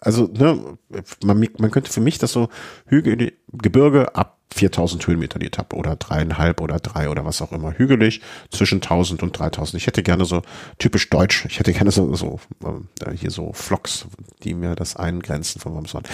also 0.00 0.30
ne, 0.32 0.78
man, 1.24 1.48
man 1.58 1.70
könnte 1.70 1.92
für 1.92 2.00
mich 2.00 2.18
das 2.18 2.32
so 2.32 2.48
Hügel, 2.86 3.32
Gebirge 3.52 4.14
ab 4.14 4.36
4000 4.54 5.06
Höhenmeter 5.06 5.38
die 5.38 5.46
Etappe 5.46 5.76
oder 5.76 5.96
dreieinhalb 5.96 6.60
oder 6.62 6.78
drei 6.78 7.10
oder 7.10 7.24
was 7.26 7.40
auch 7.42 7.52
immer. 7.52 7.72
Hügelig 7.72 8.22
zwischen 8.50 8.76
1000 8.76 9.22
und 9.22 9.38
3000. 9.38 9.80
Ich 9.80 9.86
hätte 9.86 10.02
gerne 10.02 10.24
so 10.24 10.42
typisch 10.78 11.10
deutsch. 11.10 11.44
Ich 11.46 11.58
hätte 11.58 11.72
gerne 11.74 11.90
so, 11.90 12.14
so 12.14 12.40
ähm, 12.64 12.88
hier 13.16 13.30
so 13.30 13.52
Flocks, 13.52 14.06
die 14.42 14.54
mir 14.54 14.74
das 14.74 14.96
eingrenzen 14.96 15.60
von 15.60 15.74
Wormsmann. 15.74 16.04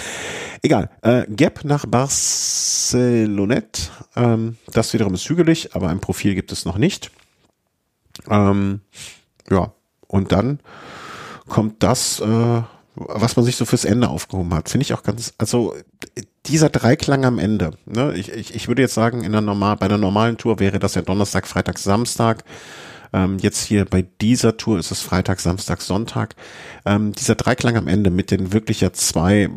Egal. 0.61 0.89
Äh, 1.01 1.23
Gap 1.29 1.63
nach 1.63 1.85
Barcelonette. 1.85 3.83
Ähm, 4.15 4.57
das 4.71 4.93
wiederum 4.93 5.13
ist 5.13 5.29
hügelig, 5.29 5.73
aber 5.75 5.87
ein 5.89 6.01
Profil 6.01 6.35
gibt 6.35 6.51
es 6.51 6.65
noch 6.65 6.77
nicht. 6.77 7.11
Ähm, 8.29 8.81
ja, 9.49 9.73
und 10.07 10.31
dann 10.31 10.59
kommt 11.47 11.83
das, 11.83 12.19
äh, 12.19 12.61
was 12.95 13.35
man 13.35 13.45
sich 13.45 13.55
so 13.55 13.65
fürs 13.65 13.85
Ende 13.85 14.09
aufgehoben 14.09 14.53
hat. 14.53 14.69
Finde 14.69 14.83
ich 14.83 14.93
auch 14.93 15.03
ganz, 15.03 15.33
also 15.37 15.73
dieser 16.45 16.69
Dreiklang 16.69 17.25
am 17.25 17.39
Ende. 17.39 17.71
Ne? 17.85 18.13
Ich, 18.15 18.29
ich, 18.31 18.53
ich 18.53 18.67
würde 18.67 18.81
jetzt 18.81 18.93
sagen, 18.93 19.23
in 19.23 19.31
der 19.31 19.41
normal, 19.41 19.77
bei 19.77 19.85
einer 19.85 19.97
normalen 19.97 20.37
Tour 20.37 20.59
wäre 20.59 20.79
das 20.79 20.95
ja 20.95 21.01
Donnerstag, 21.01 21.47
Freitag, 21.47 21.79
Samstag. 21.79 22.43
Ähm, 23.13 23.37
jetzt 23.39 23.63
hier 23.63 23.85
bei 23.85 24.03
dieser 24.21 24.57
Tour 24.57 24.79
ist 24.79 24.91
es 24.91 25.01
Freitag, 25.01 25.39
Samstag, 25.39 25.81
Sonntag. 25.81 26.35
Ähm, 26.85 27.13
dieser 27.13 27.35
Dreiklang 27.35 27.77
am 27.77 27.87
Ende 27.87 28.09
mit 28.09 28.31
den 28.31 28.53
wirklich 28.53 28.81
ja 28.81 28.91
zwei 28.91 29.49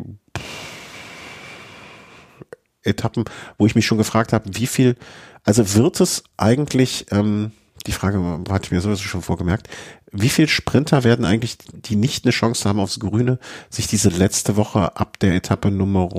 Etappen, 2.83 3.25
wo 3.57 3.65
ich 3.65 3.75
mich 3.75 3.85
schon 3.85 3.97
gefragt 3.97 4.31
habe, 4.31 4.49
wie 4.53 4.67
viel, 4.67 4.95
also 5.43 5.73
wird 5.75 5.99
es 5.99 6.23
eigentlich, 6.37 7.07
ähm, 7.11 7.51
die 7.87 7.91
Frage 7.93 8.19
hatte 8.49 8.65
ich 8.65 8.71
mir 8.71 8.81
sowieso 8.81 9.03
schon 9.03 9.21
vorgemerkt, 9.21 9.69
wie 10.11 10.29
viel 10.29 10.47
Sprinter 10.47 11.03
werden 11.03 11.25
eigentlich, 11.25 11.57
die 11.57 11.95
nicht 11.95 12.25
eine 12.25 12.31
Chance 12.31 12.67
haben 12.67 12.79
aufs 12.79 12.99
Grüne, 12.99 13.39
sich 13.69 13.87
diese 13.87 14.09
letzte 14.09 14.55
Woche 14.57 14.95
ab 14.97 15.19
der 15.19 15.35
Etappe 15.35 15.71
Nummer, 15.71 16.09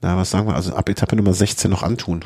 na 0.00 0.16
was 0.16 0.30
sagen 0.30 0.48
wir, 0.48 0.54
also 0.54 0.74
ab 0.74 0.88
Etappe 0.88 1.14
Nummer 1.16 1.32
16 1.32 1.70
noch 1.70 1.82
antun? 1.82 2.24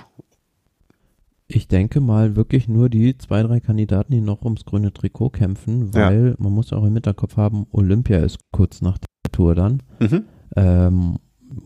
Ich 1.49 1.69
denke 1.69 2.01
mal 2.01 2.35
wirklich 2.35 2.67
nur 2.67 2.89
die 2.89 3.17
zwei, 3.19 3.43
drei 3.43 3.61
Kandidaten, 3.61 4.13
die 4.13 4.21
noch 4.21 4.43
ums 4.43 4.65
grüne 4.65 4.93
Trikot 4.93 5.31
kämpfen, 5.31 5.95
weil 5.95 6.31
ja. 6.31 6.35
man 6.39 6.53
muss 6.53 6.73
auch 6.73 6.85
im 6.85 6.95
Hinterkopf 6.95 7.37
haben, 7.37 7.67
Olympia 7.71 8.19
ist 8.19 8.39
kurz 8.51 8.81
nach 8.81 8.99
der 8.99 9.33
Tour 9.33 9.55
dann. 9.55 9.83
Mhm. 10.01 10.25
Ähm, 10.57 11.17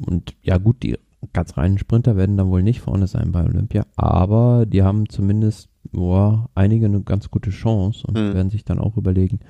und 0.06 0.34
ja 0.42 0.58
gut, 0.58 0.82
die 0.82 0.98
ganz 1.32 1.56
reinen 1.56 1.78
Sprinter 1.78 2.16
werden 2.16 2.36
dann 2.36 2.50
wohl 2.50 2.62
nicht 2.62 2.80
vorne 2.80 3.06
sein 3.06 3.32
bei 3.32 3.44
Olympia, 3.44 3.86
aber 3.96 4.66
die 4.66 4.82
haben 4.82 5.08
zumindest 5.08 5.68
boah, 5.92 6.48
einige 6.54 6.86
eine 6.86 7.02
ganz 7.02 7.30
gute 7.30 7.50
Chance 7.50 8.06
und 8.06 8.16
mhm. 8.16 8.34
werden 8.34 8.50
sich 8.50 8.64
dann 8.64 8.78
auch 8.78 8.96
überlegen, 8.96 9.40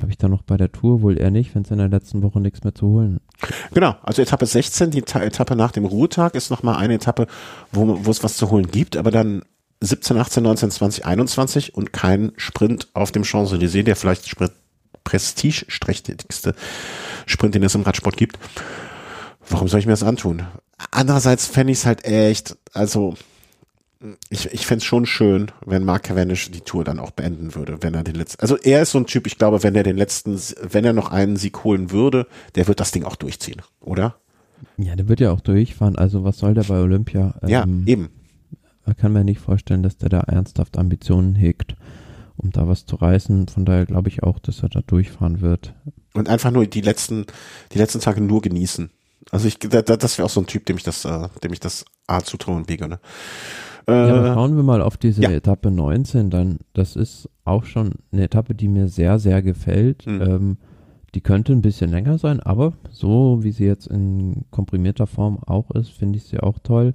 habe 0.00 0.10
ich 0.10 0.18
da 0.18 0.28
noch 0.28 0.42
bei 0.42 0.56
der 0.56 0.72
Tour 0.72 1.02
wohl 1.02 1.18
eher 1.18 1.30
nicht, 1.30 1.54
wenn 1.54 1.62
es 1.62 1.70
in 1.70 1.78
der 1.78 1.88
letzten 1.88 2.22
Woche 2.22 2.40
nichts 2.40 2.64
mehr 2.64 2.74
zu 2.74 2.86
holen. 2.86 3.20
Genau, 3.72 3.96
also 4.02 4.22
Etappe 4.22 4.46
16, 4.46 4.90
die 4.90 5.00
Etappe 5.00 5.56
nach 5.56 5.72
dem 5.72 5.84
Ruhetag 5.84 6.34
ist 6.34 6.50
nochmal 6.50 6.76
eine 6.76 6.94
Etappe, 6.94 7.26
wo, 7.72 8.04
wo 8.04 8.10
es 8.10 8.24
was 8.24 8.36
zu 8.36 8.50
holen 8.50 8.68
gibt, 8.70 8.96
aber 8.96 9.10
dann 9.10 9.42
17, 9.80 10.16
18, 10.16 10.42
19, 10.42 10.70
20, 10.70 11.06
21 11.06 11.74
und 11.74 11.92
kein 11.92 12.32
Sprint 12.36 12.88
auf 12.94 13.12
dem 13.12 13.24
Champs-Élysées, 13.24 13.82
der 13.82 13.96
vielleicht 13.96 14.28
Sprint 14.28 14.52
prestigeträchtigste 15.04 16.54
Sprint, 17.26 17.54
den 17.54 17.62
es 17.62 17.74
im 17.74 17.82
Radsport 17.82 18.16
gibt. 18.16 18.38
Warum 19.48 19.66
soll 19.68 19.80
ich 19.80 19.86
mir 19.86 19.92
das 19.92 20.02
antun? 20.02 20.42
Andererseits 20.90 21.46
fände 21.46 21.72
ich 21.72 21.80
es 21.80 21.86
halt 21.86 22.04
echt, 22.04 22.56
also 22.72 23.14
ich, 24.30 24.46
ich 24.46 24.66
fände 24.66 24.78
es 24.78 24.84
schon 24.84 25.04
schön, 25.04 25.50
wenn 25.64 25.84
Mark 25.84 26.04
Cavendish 26.04 26.50
die 26.50 26.62
Tour 26.62 26.84
dann 26.84 26.98
auch 26.98 27.10
beenden 27.10 27.54
würde, 27.54 27.82
wenn 27.82 27.94
er 27.94 28.02
den 28.02 28.14
letzten, 28.14 28.40
also 28.40 28.56
er 28.56 28.82
ist 28.82 28.92
so 28.92 28.98
ein 28.98 29.06
Typ, 29.06 29.26
ich 29.26 29.36
glaube, 29.36 29.62
wenn 29.62 29.74
er 29.74 29.82
den 29.82 29.96
letzten, 29.96 30.38
wenn 30.62 30.84
er 30.84 30.92
noch 30.92 31.10
einen 31.10 31.36
Sieg 31.36 31.64
holen 31.64 31.90
würde, 31.90 32.26
der 32.54 32.66
wird 32.66 32.80
das 32.80 32.92
Ding 32.92 33.04
auch 33.04 33.16
durchziehen, 33.16 33.60
oder? 33.80 34.16
Ja, 34.78 34.96
der 34.96 35.08
wird 35.08 35.20
ja 35.20 35.32
auch 35.32 35.40
durchfahren, 35.40 35.96
also 35.96 36.24
was 36.24 36.38
soll 36.38 36.54
der 36.54 36.64
bei 36.64 36.80
Olympia? 36.80 37.34
Ja, 37.46 37.64
ähm, 37.64 37.84
eben. 37.86 38.10
Man 38.86 38.96
kann 38.96 39.12
mir 39.12 39.24
nicht 39.24 39.40
vorstellen, 39.40 39.82
dass 39.82 39.98
der 39.98 40.08
da 40.08 40.20
ernsthaft 40.20 40.78
Ambitionen 40.78 41.34
hegt, 41.34 41.76
um 42.36 42.50
da 42.50 42.66
was 42.66 42.86
zu 42.86 42.96
reißen. 42.96 43.48
Von 43.48 43.64
daher 43.64 43.86
glaube 43.86 44.08
ich 44.08 44.22
auch, 44.22 44.38
dass 44.38 44.62
er 44.62 44.70
da 44.70 44.80
durchfahren 44.80 45.42
wird. 45.42 45.74
Und 46.14 46.28
einfach 46.28 46.50
nur 46.50 46.66
die 46.66 46.80
letzten, 46.80 47.26
die 47.72 47.78
letzten 47.78 48.00
Tage 48.00 48.20
nur 48.20 48.40
genießen. 48.40 48.90
Also 49.30 49.46
ich, 49.46 49.58
das 49.58 50.18
wäre 50.18 50.26
auch 50.26 50.30
so 50.30 50.40
ein 50.40 50.46
Typ, 50.46 50.66
dem 50.66 50.78
ich 50.78 50.82
das, 50.82 51.04
äh, 51.04 51.28
dem 51.42 51.52
ich 51.52 51.60
das 51.60 51.84
A 52.06 52.22
zutrauen 52.22 52.64
biege, 52.64 52.88
ne? 52.88 52.98
Äh, 53.88 53.92
ja, 53.92 54.34
schauen 54.34 54.56
wir 54.56 54.62
mal 54.62 54.82
auf 54.82 54.96
diese 54.96 55.22
ja. 55.22 55.30
Etappe 55.30 55.70
19 55.70 56.30
dann. 56.30 56.58
Das 56.74 56.96
ist 56.96 57.28
auch 57.44 57.64
schon 57.64 57.92
eine 58.12 58.24
Etappe, 58.24 58.54
die 58.54 58.68
mir 58.68 58.88
sehr, 58.88 59.18
sehr 59.18 59.42
gefällt. 59.42 60.06
Mhm. 60.06 60.22
Ähm, 60.22 60.56
die 61.14 61.20
könnte 61.20 61.52
ein 61.52 61.62
bisschen 61.62 61.90
länger 61.90 62.18
sein, 62.18 62.40
aber 62.40 62.74
so 62.90 63.42
wie 63.42 63.50
sie 63.50 63.64
jetzt 63.64 63.88
in 63.88 64.44
komprimierter 64.50 65.08
Form 65.08 65.38
auch 65.44 65.70
ist, 65.72 65.90
finde 65.90 66.18
ich 66.18 66.24
sie 66.24 66.40
auch 66.40 66.60
toll. 66.60 66.94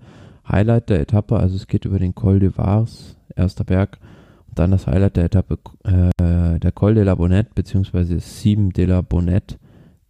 Highlight 0.49 0.89
der 0.89 1.01
Etappe, 1.01 1.37
also 1.37 1.55
es 1.55 1.67
geht 1.67 1.85
über 1.85 1.99
den 1.99 2.15
Col 2.15 2.39
de 2.39 2.55
Vars, 2.55 3.17
erster 3.35 3.65
Berg, 3.65 3.99
und 4.47 4.57
dann 4.59 4.71
das 4.71 4.87
Highlight 4.87 5.17
der 5.17 5.25
Etappe, 5.25 5.59
äh, 5.83 6.59
der 6.59 6.71
Col 6.71 6.95
de 6.95 7.03
la 7.03 7.15
Bonnette, 7.15 7.51
beziehungsweise 7.55 8.19
Sieben 8.19 8.71
de 8.71 8.85
la 8.85 9.01
Bonnette, 9.01 9.57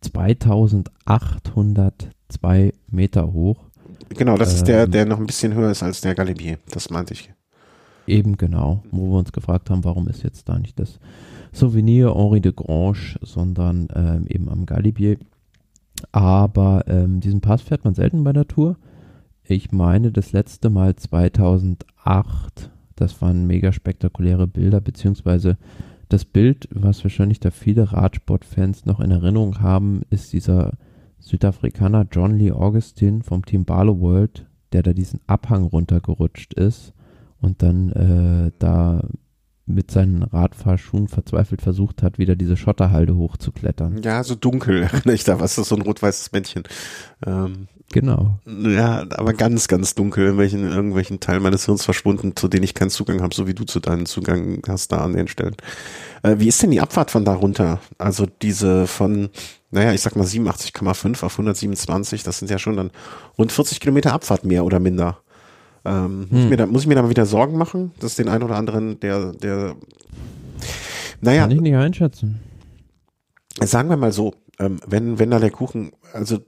2802 0.02 2.74
Meter 2.92 3.34
hoch. 3.34 3.65
Genau, 4.10 4.38
das 4.38 4.52
ähm, 4.52 4.56
ist 4.56 4.68
der, 4.68 4.84
ähm, 4.84 4.92
der 4.92 5.06
noch 5.06 5.20
ein 5.20 5.26
bisschen 5.26 5.54
höher 5.54 5.72
ist 5.72 5.84
als 5.84 6.02
der 6.02 6.16
Galibier, 6.16 6.58
das 6.70 6.90
meinte 6.90 7.14
ich. 7.14 7.32
Eben 8.08 8.38
genau, 8.38 8.84
wo 8.92 9.12
wir 9.12 9.20
uns 9.20 9.32
gefragt 9.32 9.70
haben, 9.70 9.84
warum 9.84 10.08
ist 10.08 10.24
jetzt 10.24 10.48
da 10.48 10.60
nicht 10.60 10.80
das 10.80 11.00
Souvenir 11.52 12.14
Henri 12.14 12.42
de 12.42 12.52
Grange, 12.54 13.18
sondern 13.22 13.88
ähm, 13.96 14.28
eben 14.28 14.50
am 14.50 14.66
Galibier. 14.66 15.18
Aber 16.12 16.84
ähm, 16.88 17.20
diesen 17.22 17.42
Pass 17.42 17.62
fährt 17.62 17.86
man 17.86 17.96
selten 17.96 18.24
bei 18.24 18.34
der 18.34 18.48
Tour. 18.48 18.78
Ich 19.44 19.72
meine, 19.72 20.12
das 20.12 20.34
letzte 20.34 20.70
Mal 20.70 20.96
2008, 20.96 22.70
das 22.96 23.22
waren 23.22 23.48
mega 23.48 23.72
spektakuläre 23.72 24.48
Bilder, 24.48 24.82
beziehungsweise 24.82 25.58
das 26.10 26.26
Bild, 26.26 26.68
was 26.72 27.04
wahrscheinlich 27.04 27.40
da 27.40 27.52
viele 27.52 27.92
Radsportfans 27.92 28.86
noch 28.86 29.00
in 29.00 29.12
Erinnerung 29.12 29.62
haben, 29.62 30.02
ist 30.10 30.34
dieser 30.34 30.74
Südafrikaner 31.26 32.06
John 32.12 32.38
Lee 32.38 32.52
Augustin 32.52 33.24
vom 33.24 33.44
Team 33.44 33.66
Barlow 33.66 34.00
World, 34.00 34.46
der 34.74 34.84
da 34.84 34.94
diesen 34.94 35.22
Abhang 35.26 35.64
runtergerutscht 35.64 36.54
ist 36.54 36.94
und 37.42 37.64
dann 37.64 37.90
äh, 37.92 38.52
da 38.60 39.08
mit 39.66 39.90
seinen 39.90 40.22
Radfahrschuhen 40.24 41.08
verzweifelt 41.08 41.62
versucht 41.62 42.04
hat, 42.04 42.20
wieder 42.20 42.36
diese 42.36 42.56
Schotterhalde 42.56 43.16
hochzuklettern. 43.16 44.02
Ja, 44.04 44.24
so 44.24 44.36
dunkel 44.36 44.84
erinnere 44.84 45.14
ich 45.14 45.24
da, 45.24 45.40
was 45.40 45.58
ist 45.58 45.70
so 45.70 45.76
ein 45.76 45.82
rot-weißes 45.82 46.32
Männchen. 46.32 46.64
Ähm, 47.26 47.68
genau. 47.92 48.40
Ja, 48.46 49.06
aber 49.12 49.34
ganz, 49.34 49.68
ganz 49.68 49.96
dunkel, 49.96 50.30
in 50.30 50.38
welchen, 50.38 50.70
irgendwelchen 50.70 51.20
Teil 51.20 51.40
meines 51.40 51.66
Hirns 51.66 51.84
verschwunden, 51.84 52.36
zu 52.36 52.48
denen 52.48 52.64
ich 52.64 52.76
keinen 52.76 52.92
Zugang 52.92 53.22
habe, 53.22 53.34
so 53.34 53.48
wie 53.48 53.56
du 53.56 53.64
zu 53.64 53.80
deinem 53.80 54.06
Zugang 54.06 54.62
hast 54.68 54.92
da 54.92 54.98
an 54.98 55.14
den 55.14 55.28
Stellen. 55.28 55.56
Äh, 56.22 56.36
wie 56.38 56.48
ist 56.48 56.62
denn 56.62 56.72
die 56.72 56.82
Abfahrt 56.82 57.10
von 57.10 57.26
da 57.26 57.34
runter? 57.34 57.80
Also 57.98 58.28
diese 58.44 58.86
von, 58.86 59.30
naja, 59.72 59.94
ich 59.94 60.02
sag 60.02 60.16
mal 60.16 60.28
87,5 60.28 61.24
auf 61.24 61.34
127, 61.34 62.22
das 62.22 62.38
sind 62.38 62.52
ja 62.52 62.60
schon 62.60 62.78
dann 62.78 62.92
rund 63.36 63.52
40 63.52 63.80
Kilometer 63.80 64.14
Abfahrt 64.14 64.46
mehr 64.46 64.64
oder 64.64 64.80
minder. 64.80 65.18
Ähm, 65.86 65.94
hm. 65.94 66.28
muss, 66.32 66.44
ich 66.44 66.50
mir 66.50 66.58
da, 66.58 66.66
muss 66.66 66.82
ich 66.82 66.88
mir 66.88 66.96
da 66.96 67.02
mal 67.02 67.10
wieder 67.10 67.26
Sorgen 67.26 67.58
machen, 67.58 67.92
dass 68.00 68.16
den 68.16 68.30
einen 68.30 68.44
oder 68.44 68.56
anderen, 68.56 69.00
der, 69.00 69.32
der, 69.34 69.76
naja. 71.22 71.44
Kann 71.44 71.52
ich 71.52 71.62
nicht 71.62 71.76
einschätzen. 71.76 72.40
Sagen 73.62 73.90
wir 73.90 73.98
mal 73.98 74.12
so, 74.12 74.34
ähm, 74.60 74.80
wenn, 74.86 75.20
wenn 75.20 75.32
da 75.32 75.40
der 75.40 75.52
Kuchen, 75.52 75.92
also 76.14 76.40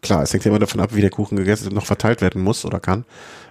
klar, 0.00 0.22
es 0.22 0.32
hängt 0.32 0.44
ja 0.44 0.50
immer 0.50 0.58
davon 0.58 0.80
ab, 0.80 0.94
wie 0.94 1.00
der 1.00 1.10
Kuchen 1.10 1.36
gegessen 1.36 1.74
noch 1.74 1.86
verteilt 1.86 2.20
werden 2.20 2.42
muss 2.42 2.64
oder 2.64 2.80
kann. 2.80 3.04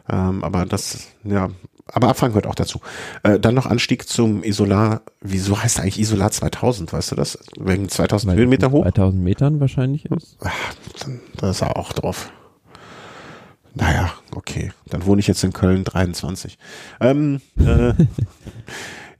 Ähm, 0.10 0.44
aber 0.44 0.66
das, 0.66 1.08
ja, 1.24 1.50
aber 1.88 2.10
Abfang 2.10 2.30
gehört 2.30 2.48
auch 2.48 2.56
dazu. 2.56 2.80
Äh, 3.24 3.40
dann 3.40 3.54
noch 3.54 3.66
Anstieg 3.66 4.08
zum 4.08 4.44
Isolar, 4.44 5.02
wieso 5.22 5.62
heißt 5.62 5.80
eigentlich 5.80 6.00
Isolar 6.00 6.32
2000, 6.32 6.92
weißt 6.92 7.12
du 7.12 7.16
das? 7.16 7.40
Wegen 7.60 7.90
2000 7.90 8.32
Weil 8.32 8.40
Höhenmeter 8.40 8.72
hoch? 8.72 8.84
2000 8.84 9.24
Metern 9.24 9.60
wahrscheinlich 9.60 10.06
ist. 10.06 10.38
Ach, 10.44 10.52
da 11.38 11.52
ist 11.52 11.62
er 11.62 11.78
auch 11.78 11.94
drauf. 11.94 12.32
Naja, 13.76 14.14
okay. 14.34 14.72
Dann 14.88 15.06
wohne 15.06 15.20
ich 15.20 15.28
jetzt 15.28 15.44
in 15.44 15.54
Köln 15.54 15.84
23. 15.84 16.58
Ähm, 17.02 17.42
äh, 17.60 17.94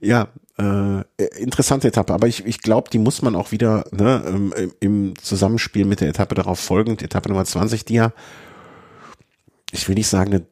ja, 0.00 0.28
äh, 0.58 1.02
interessante 1.38 1.88
Etappe, 1.88 2.14
aber 2.14 2.26
ich, 2.26 2.46
ich 2.46 2.62
glaube, 2.62 2.88
die 2.90 2.98
muss 2.98 3.20
man 3.20 3.36
auch 3.36 3.52
wieder 3.52 3.84
ne, 3.92 4.22
im, 4.26 4.72
im 4.80 5.14
Zusammenspiel 5.20 5.84
mit 5.84 6.00
der 6.00 6.08
Etappe 6.08 6.34
darauf 6.34 6.58
folgend, 6.58 7.02
Etappe 7.02 7.28
Nummer 7.28 7.44
20, 7.44 7.84
die 7.84 7.94
ja, 7.94 8.12
ich 9.70 9.86
will 9.88 9.94
nicht 9.94 10.08
sagen, 10.08 10.32
eine 10.32 10.46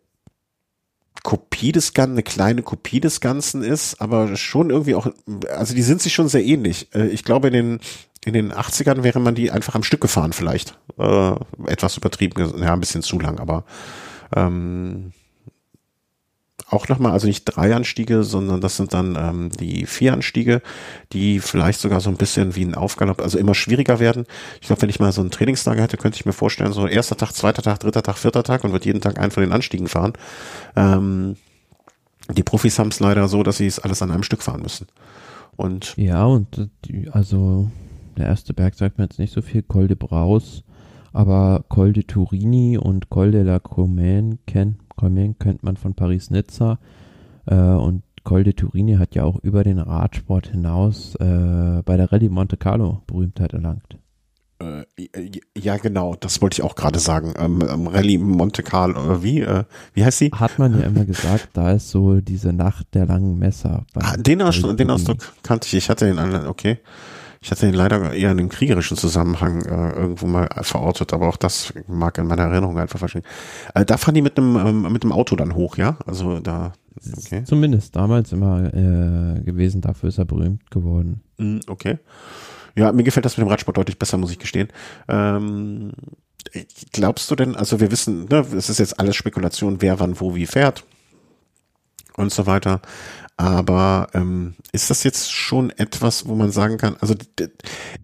Kopie 1.22 1.72
des 1.72 1.94
Ganzen, 1.94 2.12
eine 2.12 2.22
kleine 2.22 2.62
Kopie 2.62 3.00
des 3.00 3.20
Ganzen 3.20 3.62
ist, 3.62 3.98
aber 4.02 4.36
schon 4.36 4.68
irgendwie 4.68 4.94
auch, 4.94 5.06
also 5.48 5.74
die 5.74 5.82
sind 5.82 6.02
sich 6.02 6.12
schon 6.12 6.28
sehr 6.28 6.44
ähnlich. 6.44 6.94
Äh, 6.94 7.06
ich 7.06 7.24
glaube, 7.24 7.48
in 7.48 7.54
den, 7.54 7.80
in 8.24 8.32
den 8.32 8.52
80ern 8.52 9.02
wäre 9.02 9.20
man 9.20 9.34
die 9.34 9.50
einfach 9.50 9.74
am 9.74 9.82
Stück 9.82 10.00
gefahren 10.00 10.32
vielleicht. 10.32 10.78
Äh, 10.98 11.34
etwas 11.66 11.96
übertrieben, 11.96 12.60
ja, 12.60 12.72
ein 12.72 12.80
bisschen 12.80 13.02
zu 13.02 13.18
lang, 13.18 13.38
aber 13.38 13.64
ähm, 14.34 15.12
auch 16.70 16.88
nochmal, 16.88 17.12
also 17.12 17.26
nicht 17.26 17.44
drei 17.44 17.74
Anstiege, 17.74 18.24
sondern 18.24 18.60
das 18.60 18.76
sind 18.76 18.94
dann 18.94 19.16
ähm, 19.16 19.50
die 19.50 19.86
vier 19.86 20.12
Anstiege, 20.12 20.62
die 21.12 21.40
vielleicht 21.40 21.80
sogar 21.80 22.00
so 22.00 22.10
ein 22.10 22.16
bisschen 22.16 22.56
wie 22.56 22.64
ein 22.64 22.74
Aufgalopp, 22.74 23.20
also 23.20 23.38
immer 23.38 23.54
schwieriger 23.54 24.00
werden. 24.00 24.26
Ich 24.60 24.68
glaube, 24.68 24.82
wenn 24.82 24.88
ich 24.88 25.00
mal 25.00 25.12
so 25.12 25.20
einen 25.20 25.30
Trainingstag 25.30 25.78
hätte, 25.78 25.96
könnte 25.96 26.16
ich 26.16 26.26
mir 26.26 26.32
vorstellen, 26.32 26.72
so 26.72 26.86
erster 26.86 27.16
Tag, 27.16 27.32
zweiter 27.32 27.62
Tag, 27.62 27.80
dritter 27.80 28.02
Tag, 28.02 28.18
vierter 28.18 28.42
Tag 28.42 28.64
und 28.64 28.72
wird 28.72 28.86
jeden 28.86 29.00
Tag 29.00 29.18
einen 29.18 29.30
von 29.30 29.42
den 29.42 29.52
Anstiegen 29.52 29.88
fahren. 29.88 30.14
Ähm, 30.74 31.36
die 32.32 32.42
Profis 32.42 32.78
haben 32.78 32.88
es 32.88 33.00
leider 33.00 33.28
so, 33.28 33.42
dass 33.42 33.58
sie 33.58 33.66
es 33.66 33.78
alles 33.78 34.00
an 34.00 34.10
einem 34.10 34.22
Stück 34.22 34.42
fahren 34.42 34.62
müssen. 34.62 34.86
Und 35.56 35.94
ja, 35.96 36.24
und 36.24 36.70
die, 36.86 37.08
also 37.12 37.70
der 38.14 38.26
erste 38.26 38.54
Berg 38.54 38.74
sagt 38.74 38.98
mir 38.98 39.04
jetzt 39.04 39.18
nicht 39.18 39.32
so 39.32 39.42
viel, 39.42 39.62
Col 39.62 39.88
de 39.88 39.96
Braus, 39.96 40.64
aber 41.12 41.64
Col 41.68 41.92
de 41.92 42.02
Turini 42.04 42.78
und 42.78 43.10
Col 43.10 43.30
de 43.30 43.42
la 43.42 43.58
Comaine 43.58 44.38
kennt 44.46 44.78
kennt 45.38 45.62
man 45.62 45.76
von 45.76 45.94
Paris-Nizza 45.94 46.78
äh, 47.46 47.54
und 47.54 48.02
Col 48.24 48.42
de 48.42 48.54
Turini 48.54 48.94
hat 48.96 49.14
ja 49.14 49.24
auch 49.24 49.38
über 49.42 49.64
den 49.64 49.78
Radsport 49.78 50.48
hinaus 50.48 51.14
äh, 51.16 51.82
bei 51.84 51.96
der 51.96 52.10
Rallye 52.10 52.30
Monte 52.30 52.56
Carlo 52.56 53.02
Berühmtheit 53.06 53.52
erlangt. 53.52 53.98
Äh, 54.60 54.84
ja, 55.56 55.76
genau, 55.76 56.14
das 56.14 56.40
wollte 56.40 56.54
ich 56.54 56.62
auch 56.62 56.74
gerade 56.74 56.98
sagen. 56.98 57.34
Ähm, 57.36 57.62
ähm, 57.68 57.86
Rallye 57.86 58.18
Monte 58.18 58.62
Carlo, 58.62 59.22
wie, 59.22 59.40
äh, 59.40 59.64
wie 59.92 60.04
heißt 60.04 60.18
sie? 60.18 60.30
Hat 60.32 60.58
man 60.58 60.78
ja 60.78 60.86
immer 60.86 61.04
gesagt, 61.04 61.50
da 61.52 61.72
ist 61.72 61.90
so 61.90 62.20
diese 62.20 62.52
Nacht 62.52 62.94
der 62.94 63.06
langen 63.06 63.38
Messer. 63.38 63.84
Ah, 63.94 64.16
den, 64.16 64.40
Ausdruck, 64.40 64.76
den 64.78 64.90
Ausdruck 64.90 65.18
kannte 65.42 65.66
ich, 65.66 65.74
ich 65.74 65.90
hatte 65.90 66.06
den 66.06 66.18
anderen, 66.18 66.46
okay. 66.46 66.78
Ich 67.44 67.50
hatte 67.50 67.66
ihn 67.66 67.74
leider 67.74 68.14
eher 68.14 68.30
in 68.32 68.38
einem 68.38 68.48
kriegerischen 68.48 68.96
Zusammenhang 68.96 69.66
äh, 69.66 69.92
irgendwo 69.92 70.26
mal 70.26 70.48
verortet, 70.62 71.12
aber 71.12 71.28
auch 71.28 71.36
das 71.36 71.74
mag 71.86 72.16
in 72.16 72.26
meiner 72.26 72.44
Erinnerung 72.44 72.78
einfach 72.78 72.98
verschwinden. 72.98 73.28
Äh, 73.74 73.84
da 73.84 73.98
fahren 73.98 74.14
die 74.14 74.22
mit 74.22 74.38
einem 74.38 74.56
ähm, 74.56 74.90
mit 74.90 75.02
dem 75.04 75.12
Auto 75.12 75.36
dann 75.36 75.54
hoch, 75.54 75.76
ja? 75.76 75.98
Also 76.06 76.40
da. 76.40 76.72
Okay. 77.18 77.44
Zumindest 77.44 77.94
damals 77.96 78.32
immer 78.32 78.72
äh, 78.72 79.40
gewesen, 79.42 79.82
dafür 79.82 80.08
ist 80.08 80.16
er 80.16 80.24
berühmt 80.24 80.70
geworden. 80.70 81.20
Mm, 81.36 81.58
okay. 81.66 81.98
Ja, 82.76 82.90
mir 82.92 83.02
gefällt 83.02 83.26
das 83.26 83.36
mit 83.36 83.46
dem 83.46 83.50
Radsport 83.50 83.76
deutlich 83.76 83.98
besser, 83.98 84.16
muss 84.16 84.30
ich 84.30 84.38
gestehen. 84.38 84.68
Ähm, 85.06 85.92
glaubst 86.92 87.30
du 87.30 87.36
denn, 87.36 87.56
also 87.56 87.78
wir 87.78 87.90
wissen, 87.90 88.24
ne, 88.24 88.46
es 88.56 88.70
ist 88.70 88.78
jetzt 88.78 88.98
alles 88.98 89.16
Spekulation, 89.16 89.82
wer 89.82 90.00
wann 90.00 90.18
wo 90.18 90.34
wie 90.34 90.46
fährt. 90.46 90.82
und 92.16 92.32
so 92.32 92.46
weiter. 92.46 92.80
Aber 93.36 94.08
ähm, 94.14 94.54
ist 94.70 94.90
das 94.90 95.02
jetzt 95.02 95.32
schon 95.32 95.70
etwas, 95.70 96.28
wo 96.28 96.36
man 96.36 96.52
sagen 96.52 96.78
kann, 96.78 96.96
also 97.00 97.14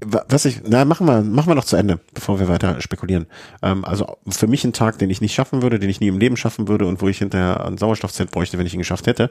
was 0.05 0.45
ich, 0.45 0.63
na 0.67 0.85
machen 0.85 1.07
wir, 1.07 1.23
machen 1.23 1.49
wir 1.49 1.55
noch 1.55 1.65
zu 1.65 1.77
Ende, 1.77 2.01
bevor 2.15 2.41
wir 2.41 2.49
weiter 2.49 2.81
spekulieren. 2.81 3.27
Ähm, 3.63 3.85
also 3.85 4.17
für 4.29 4.49
mich 4.49 4.65
ein 4.65 4.73
Tag, 4.73 4.99
den 4.99 5.09
ich 5.09 5.21
nicht 5.21 5.35
schaffen 5.35 5.63
würde, 5.63 5.79
den 5.79 5.89
ich 5.89 6.01
nie 6.01 6.09
im 6.09 6.19
Leben 6.19 6.37
schaffen 6.37 6.67
würde 6.67 6.87
und 6.87 7.01
wo 7.01 7.09
ich 7.09 7.19
hinterher 7.19 7.65
ein 7.65 7.79
Sauerstoffzelt 7.79 8.33
bräuchte, 8.33 8.59
wenn 8.59 8.67
ich 8.67 8.75
ihn 8.75 8.81
geschafft 8.81 9.07
hätte. 9.07 9.31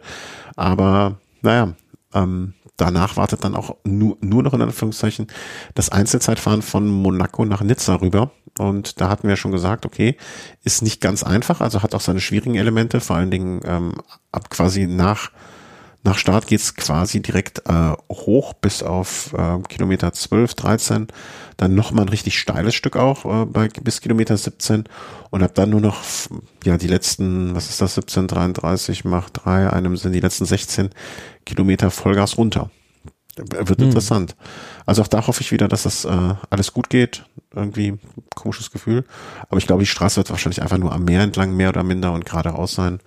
Aber 0.55 1.17
naja, 1.41 1.73
ähm, 2.13 2.53
danach 2.77 3.17
wartet 3.17 3.43
dann 3.43 3.55
auch 3.55 3.75
nur, 3.83 4.17
nur 4.21 4.41
noch 4.41 4.53
in 4.53 4.61
Anführungszeichen 4.61 5.27
das 5.75 5.89
Einzelzeitfahren 5.89 6.61
von 6.61 6.87
Monaco 6.87 7.43
nach 7.43 7.61
Nizza 7.61 7.95
rüber. 7.95 8.31
Und 8.57 9.01
da 9.01 9.09
hatten 9.09 9.27
wir 9.27 9.35
schon 9.35 9.51
gesagt, 9.51 9.85
okay, 9.85 10.15
ist 10.63 10.81
nicht 10.81 11.01
ganz 11.01 11.23
einfach, 11.23 11.61
also 11.61 11.83
hat 11.83 11.93
auch 11.93 12.01
seine 12.01 12.21
schwierigen 12.21 12.55
Elemente, 12.55 12.99
vor 12.99 13.17
allen 13.17 13.31
Dingen 13.31 13.61
ähm, 13.65 13.93
ab 14.31 14.49
quasi 14.49 14.87
nach 14.87 15.31
nach 16.03 16.17
Start 16.17 16.47
geht's 16.47 16.75
quasi 16.75 17.21
direkt 17.21 17.63
äh, 17.67 17.91
hoch 18.09 18.53
bis 18.53 18.83
auf 18.83 19.33
äh, 19.33 19.59
Kilometer 19.67 20.13
12, 20.13 20.53
13. 20.53 21.07
Dann 21.57 21.75
nochmal 21.75 22.05
ein 22.05 22.09
richtig 22.09 22.39
steiles 22.39 22.73
Stück 22.73 22.95
auch 22.95 23.25
äh, 23.25 23.45
bei, 23.45 23.67
bis 23.67 23.99
Kilometer 23.99 24.37
17 24.37 24.85
und 25.29 25.43
hab 25.43 25.53
dann 25.55 25.69
nur 25.69 25.81
noch 25.81 26.01
ja 26.63 26.77
die 26.77 26.87
letzten, 26.87 27.53
was 27.53 27.69
ist 27.69 27.81
das, 27.81 27.95
17, 27.95 28.27
33 28.27 29.03
macht 29.03 29.45
3, 29.45 29.71
einem 29.71 29.97
sind 29.97 30.13
die 30.13 30.21
letzten 30.21 30.45
16 30.45 30.89
Kilometer 31.45 31.91
Vollgas 31.91 32.37
runter. 32.37 32.69
Wird 33.35 33.79
hm. 33.79 33.87
interessant. 33.87 34.35
Also 34.85 35.01
auch 35.01 35.07
da 35.07 35.27
hoffe 35.27 35.41
ich 35.41 35.51
wieder, 35.51 35.67
dass 35.67 35.83
das 35.83 36.05
äh, 36.05 36.33
alles 36.49 36.73
gut 36.73 36.89
geht. 36.89 37.25
Irgendwie 37.53 37.97
komisches 38.35 38.71
Gefühl. 38.71 39.05
Aber 39.49 39.57
ich 39.57 39.67
glaube, 39.67 39.81
die 39.81 39.87
Straße 39.87 40.17
wird 40.17 40.29
wahrscheinlich 40.29 40.61
einfach 40.61 40.77
nur 40.77 40.93
am 40.93 41.05
Meer 41.05 41.21
entlang, 41.21 41.55
mehr 41.55 41.69
oder 41.69 41.83
minder 41.83 42.11
und 42.13 42.25
geradeaus 42.25 42.73
sein. 42.73 42.99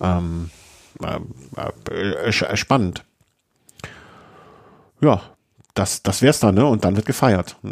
Ähm, 0.00 0.50
äh, 0.50 0.56
äh, 0.56 0.61
spannend. 2.32 3.04
Ja, 5.00 5.22
das, 5.74 6.02
das 6.02 6.22
wär's 6.22 6.40
dann, 6.40 6.54
ne? 6.54 6.66
Und 6.66 6.84
dann 6.84 6.96
wird 6.96 7.06
gefeiert. 7.06 7.56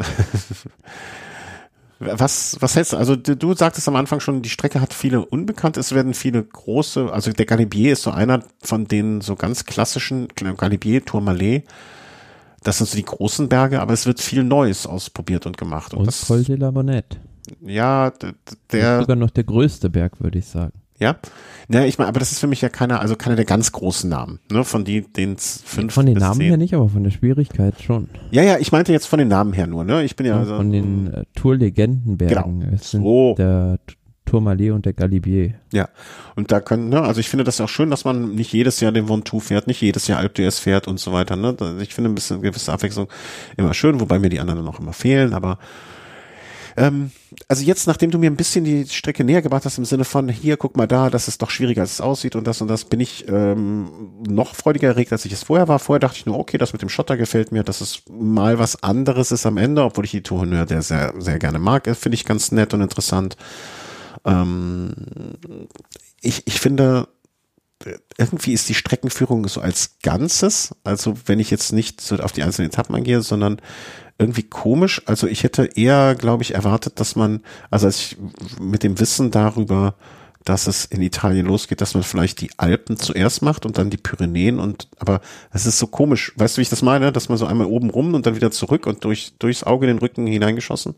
was, 2.00 2.56
was 2.60 2.76
hältst 2.76 2.92
du? 2.92 2.96
Also 2.96 3.14
du, 3.14 3.54
sagtest 3.54 3.86
am 3.88 3.96
Anfang 3.96 4.20
schon, 4.20 4.42
die 4.42 4.48
Strecke 4.48 4.80
hat 4.80 4.94
viele 4.94 5.24
Unbekannte, 5.24 5.80
es 5.80 5.94
werden 5.94 6.14
viele 6.14 6.42
große, 6.42 7.12
also 7.12 7.32
der 7.32 7.46
Galibier 7.46 7.92
ist 7.92 8.02
so 8.02 8.10
einer 8.10 8.42
von 8.62 8.86
den 8.86 9.20
so 9.20 9.36
ganz 9.36 9.66
klassischen, 9.66 10.28
Galibier, 10.28 11.04
Tourmalet, 11.04 11.64
das 12.62 12.78
sind 12.78 12.88
so 12.88 12.96
die 12.96 13.04
großen 13.04 13.48
Berge, 13.48 13.80
aber 13.80 13.92
es 13.92 14.06
wird 14.06 14.20
viel 14.20 14.42
Neues 14.42 14.86
ausprobiert 14.86 15.46
und 15.46 15.56
gemacht. 15.56 15.92
Und, 15.92 16.00
und 16.00 16.06
das, 16.06 16.26
Col 16.26 16.42
de 16.42 16.56
la 16.56 16.70
Bonette. 16.70 17.18
Ja, 17.62 18.12
der. 18.72 19.00
sogar 19.00 19.16
noch 19.16 19.30
der 19.30 19.44
größte 19.44 19.90
Berg, 19.90 20.20
würde 20.20 20.38
ich 20.38 20.46
sagen. 20.46 20.79
Ja, 21.01 21.16
ja, 21.68 21.84
ich 21.84 21.98
meine, 21.98 22.09
aber 22.09 22.18
das 22.20 22.32
ist 22.32 22.40
für 22.40 22.46
mich 22.48 22.61
ja 22.61 22.68
keiner, 22.68 23.01
also 23.01 23.14
keiner 23.16 23.36
der 23.36 23.44
ganz 23.44 23.70
großen 23.72 24.11
Namen, 24.11 24.40
ne? 24.51 24.64
Von 24.64 24.84
die, 24.84 25.03
den 25.03 25.36
fünf. 25.38 25.94
Von 25.94 26.07
den 26.07 26.18
Namen 26.18 26.38
zehn. 26.40 26.48
her 26.48 26.57
nicht, 26.57 26.74
aber 26.74 26.88
von 26.88 27.05
der 27.05 27.11
Schwierigkeit 27.11 27.80
schon. 27.80 28.09
Ja, 28.32 28.42
ja, 28.42 28.59
ich 28.59 28.70
meinte 28.72 28.92
jetzt 28.92 29.07
von 29.07 29.18
den 29.18 29.28
Namen 29.28 29.53
her 29.53 29.66
nur, 29.66 29.84
ne? 29.84 30.03
Ich 30.05 30.16
bin 30.16 30.26
ja, 30.26 30.34
ja 30.34 30.40
also, 30.40 30.57
von 30.57 30.70
den 30.72 31.12
äh, 31.12 31.24
Tour-Legendenbergen. 31.36 32.61
Genau. 32.61 32.72
Es 32.74 32.90
sind 32.90 33.03
So. 33.03 33.34
der 33.38 33.78
Tourmalet 34.26 34.72
und 34.72 34.84
der 34.86 34.92
Galibier. 34.92 35.55
Ja, 35.72 35.88
und 36.36 36.53
da 36.53 36.61
können, 36.61 36.88
ne, 36.88 37.01
also 37.03 37.18
ich 37.20 37.28
finde 37.28 37.44
das 37.44 37.61
auch 37.61 37.68
schön, 37.68 37.90
dass 37.90 38.05
man 38.05 38.34
nicht 38.34 38.53
jedes 38.53 38.78
Jahr 38.80 38.92
den 38.92 39.09
Ventoux 39.09 39.40
fährt, 39.40 39.66
nicht 39.66 39.80
jedes 39.80 40.07
Jahr 40.07 40.18
Alp 40.20 40.36
d'Huez 40.36 40.61
fährt 40.61 40.86
und 40.86 41.01
so 41.01 41.12
weiter, 41.12 41.34
ne? 41.36 41.55
Da- 41.55 41.78
Ich 41.78 41.94
finde 41.94 42.11
ein 42.11 42.14
bisschen 42.14 42.40
gewisse 42.42 42.72
Abwechslung 42.72 43.09
immer 43.57 43.74
schön, 43.74 44.01
wobei 44.01 44.18
mir 44.18 44.28
die 44.28 44.38
anderen 44.40 44.66
auch 44.68 44.78
immer 44.80 44.92
fehlen, 44.92 45.34
aber 45.34 45.59
ähm, 46.80 47.10
also 47.46 47.62
jetzt, 47.62 47.86
nachdem 47.86 48.10
du 48.10 48.18
mir 48.18 48.30
ein 48.30 48.36
bisschen 48.36 48.64
die 48.64 48.88
Strecke 48.88 49.22
näher 49.22 49.42
gebracht 49.42 49.66
hast, 49.66 49.76
im 49.76 49.84
Sinne 49.84 50.04
von, 50.04 50.30
hier, 50.30 50.56
guck 50.56 50.78
mal 50.78 50.86
da, 50.86 51.10
das 51.10 51.28
ist 51.28 51.42
doch 51.42 51.50
schwieriger, 51.50 51.82
als 51.82 51.92
es 51.92 52.00
aussieht 52.00 52.36
und 52.36 52.46
das 52.46 52.62
und 52.62 52.68
das, 52.68 52.86
bin 52.86 53.00
ich 53.00 53.28
ähm, 53.28 53.90
noch 54.26 54.54
freudiger 54.54 54.88
erregt, 54.88 55.12
als 55.12 55.26
ich 55.26 55.32
es 55.32 55.42
vorher 55.42 55.68
war. 55.68 55.78
Vorher 55.78 56.00
dachte 56.00 56.16
ich 56.16 56.24
nur, 56.24 56.38
okay, 56.38 56.56
das 56.56 56.72
mit 56.72 56.80
dem 56.80 56.88
Schotter 56.88 57.18
gefällt 57.18 57.52
mir, 57.52 57.64
dass 57.64 57.82
es 57.82 58.02
mal 58.10 58.58
was 58.58 58.82
anderes 58.82 59.30
ist 59.30 59.44
am 59.44 59.58
Ende, 59.58 59.84
obwohl 59.84 60.06
ich 60.06 60.10
die 60.12 60.22
Tourneur, 60.22 60.64
der 60.64 60.80
sehr, 60.80 61.12
sehr 61.18 61.38
gerne 61.38 61.58
mag, 61.58 61.86
äh, 61.86 61.94
finde 61.94 62.14
ich 62.14 62.24
ganz 62.24 62.50
nett 62.50 62.72
und 62.72 62.80
interessant. 62.80 63.36
Ähm, 64.24 64.94
ich, 66.22 66.46
ich 66.46 66.60
finde, 66.60 67.08
irgendwie 68.18 68.52
ist 68.52 68.68
die 68.68 68.74
Streckenführung 68.74 69.48
so 69.48 69.60
als 69.60 69.98
Ganzes, 70.02 70.74
also 70.84 71.14
wenn 71.26 71.40
ich 71.40 71.50
jetzt 71.50 71.72
nicht 71.72 72.00
so 72.00 72.16
auf 72.16 72.32
die 72.32 72.42
einzelnen 72.42 72.70
Etappen 72.70 72.94
eingehe, 72.94 73.22
sondern 73.22 73.60
irgendwie 74.18 74.42
komisch. 74.42 75.02
Also 75.06 75.26
ich 75.26 75.44
hätte 75.44 75.64
eher, 75.64 76.14
glaube 76.14 76.42
ich, 76.42 76.54
erwartet, 76.54 77.00
dass 77.00 77.16
man, 77.16 77.40
also 77.70 77.86
als 77.86 77.98
ich 77.98 78.16
mit 78.60 78.82
dem 78.82 79.00
Wissen 79.00 79.30
darüber, 79.30 79.94
dass 80.44 80.66
es 80.66 80.84
in 80.84 81.02
Italien 81.02 81.46
losgeht, 81.46 81.80
dass 81.80 81.94
man 81.94 82.02
vielleicht 82.02 82.40
die 82.40 82.50
Alpen 82.56 82.98
zuerst 82.98 83.42
macht 83.42 83.66
und 83.66 83.78
dann 83.78 83.90
die 83.90 83.96
Pyrenäen 83.96 84.58
und 84.58 84.88
aber 84.98 85.20
es 85.52 85.66
ist 85.66 85.78
so 85.78 85.86
komisch. 85.86 86.32
Weißt 86.36 86.56
du, 86.56 86.58
wie 86.58 86.62
ich 86.62 86.70
das 86.70 86.82
meine? 86.82 87.12
Dass 87.12 87.28
man 87.28 87.38
so 87.38 87.46
einmal 87.46 87.66
oben 87.66 87.90
rum 87.90 88.14
und 88.14 88.26
dann 88.26 88.36
wieder 88.36 88.50
zurück 88.50 88.86
und 88.86 89.04
durch 89.04 89.34
durchs 89.38 89.64
Auge 89.64 89.86
in 89.86 89.96
den 89.96 89.98
Rücken 89.98 90.26
hineingeschossen. 90.26 90.94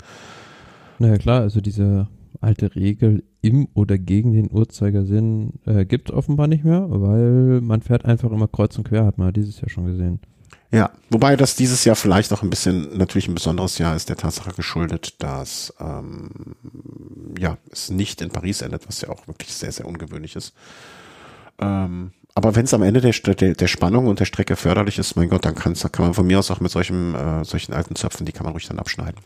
Naja 0.98 1.16
klar, 1.18 1.40
also 1.40 1.60
diese 1.60 2.08
alte 2.40 2.74
Regel 2.74 3.24
im 3.42 3.68
oder 3.74 3.98
gegen 3.98 4.32
den 4.32 4.50
Uhrzeigersinn 4.50 5.54
äh, 5.66 5.84
gibt 5.84 6.08
es 6.08 6.16
offenbar 6.16 6.46
nicht 6.46 6.64
mehr, 6.64 6.86
weil 6.88 7.60
man 7.60 7.82
fährt 7.82 8.04
einfach 8.04 8.30
immer 8.30 8.48
kreuz 8.48 8.78
und 8.78 8.84
quer, 8.84 9.04
hat 9.04 9.18
man 9.18 9.32
dieses 9.32 9.60
Jahr 9.60 9.68
schon 9.68 9.86
gesehen. 9.86 10.20
Ja, 10.70 10.90
wobei 11.10 11.36
das 11.36 11.54
dieses 11.54 11.84
Jahr 11.84 11.96
vielleicht 11.96 12.32
auch 12.32 12.42
ein 12.42 12.48
bisschen 12.48 12.96
natürlich 12.96 13.28
ein 13.28 13.34
besonderes 13.34 13.76
Jahr 13.76 13.94
ist, 13.94 14.08
der 14.08 14.16
Tatsache 14.16 14.52
geschuldet, 14.52 15.16
dass 15.18 15.74
ähm, 15.80 16.30
ja 17.38 17.58
es 17.70 17.90
nicht 17.90 18.22
in 18.22 18.30
Paris 18.30 18.62
endet, 18.62 18.88
was 18.88 19.02
ja 19.02 19.10
auch 19.10 19.26
wirklich 19.26 19.52
sehr 19.52 19.72
sehr 19.72 19.86
ungewöhnlich 19.86 20.34
ist. 20.36 20.54
Ähm, 21.58 22.12
aber 22.34 22.54
wenn 22.54 22.64
es 22.64 22.72
am 22.72 22.82
Ende 22.82 23.02
der, 23.02 23.12
der, 23.12 23.54
der 23.54 23.68
Spannung 23.68 24.06
und 24.06 24.20
der 24.20 24.24
Strecke 24.24 24.56
förderlich 24.56 24.98
ist, 24.98 25.16
mein 25.16 25.28
Gott, 25.28 25.44
dann 25.44 25.54
kann's, 25.54 25.86
kann 25.92 26.06
man 26.06 26.14
von 26.14 26.26
mir 26.26 26.38
aus 26.38 26.50
auch 26.50 26.60
mit 26.60 26.70
solchen 26.70 27.14
äh, 27.14 27.44
solchen 27.44 27.74
alten 27.74 27.94
Zöpfen, 27.96 28.24
die 28.24 28.32
kann 28.32 28.44
man 28.44 28.52
ruhig 28.52 28.66
dann 28.66 28.78
abschneiden. 28.78 29.20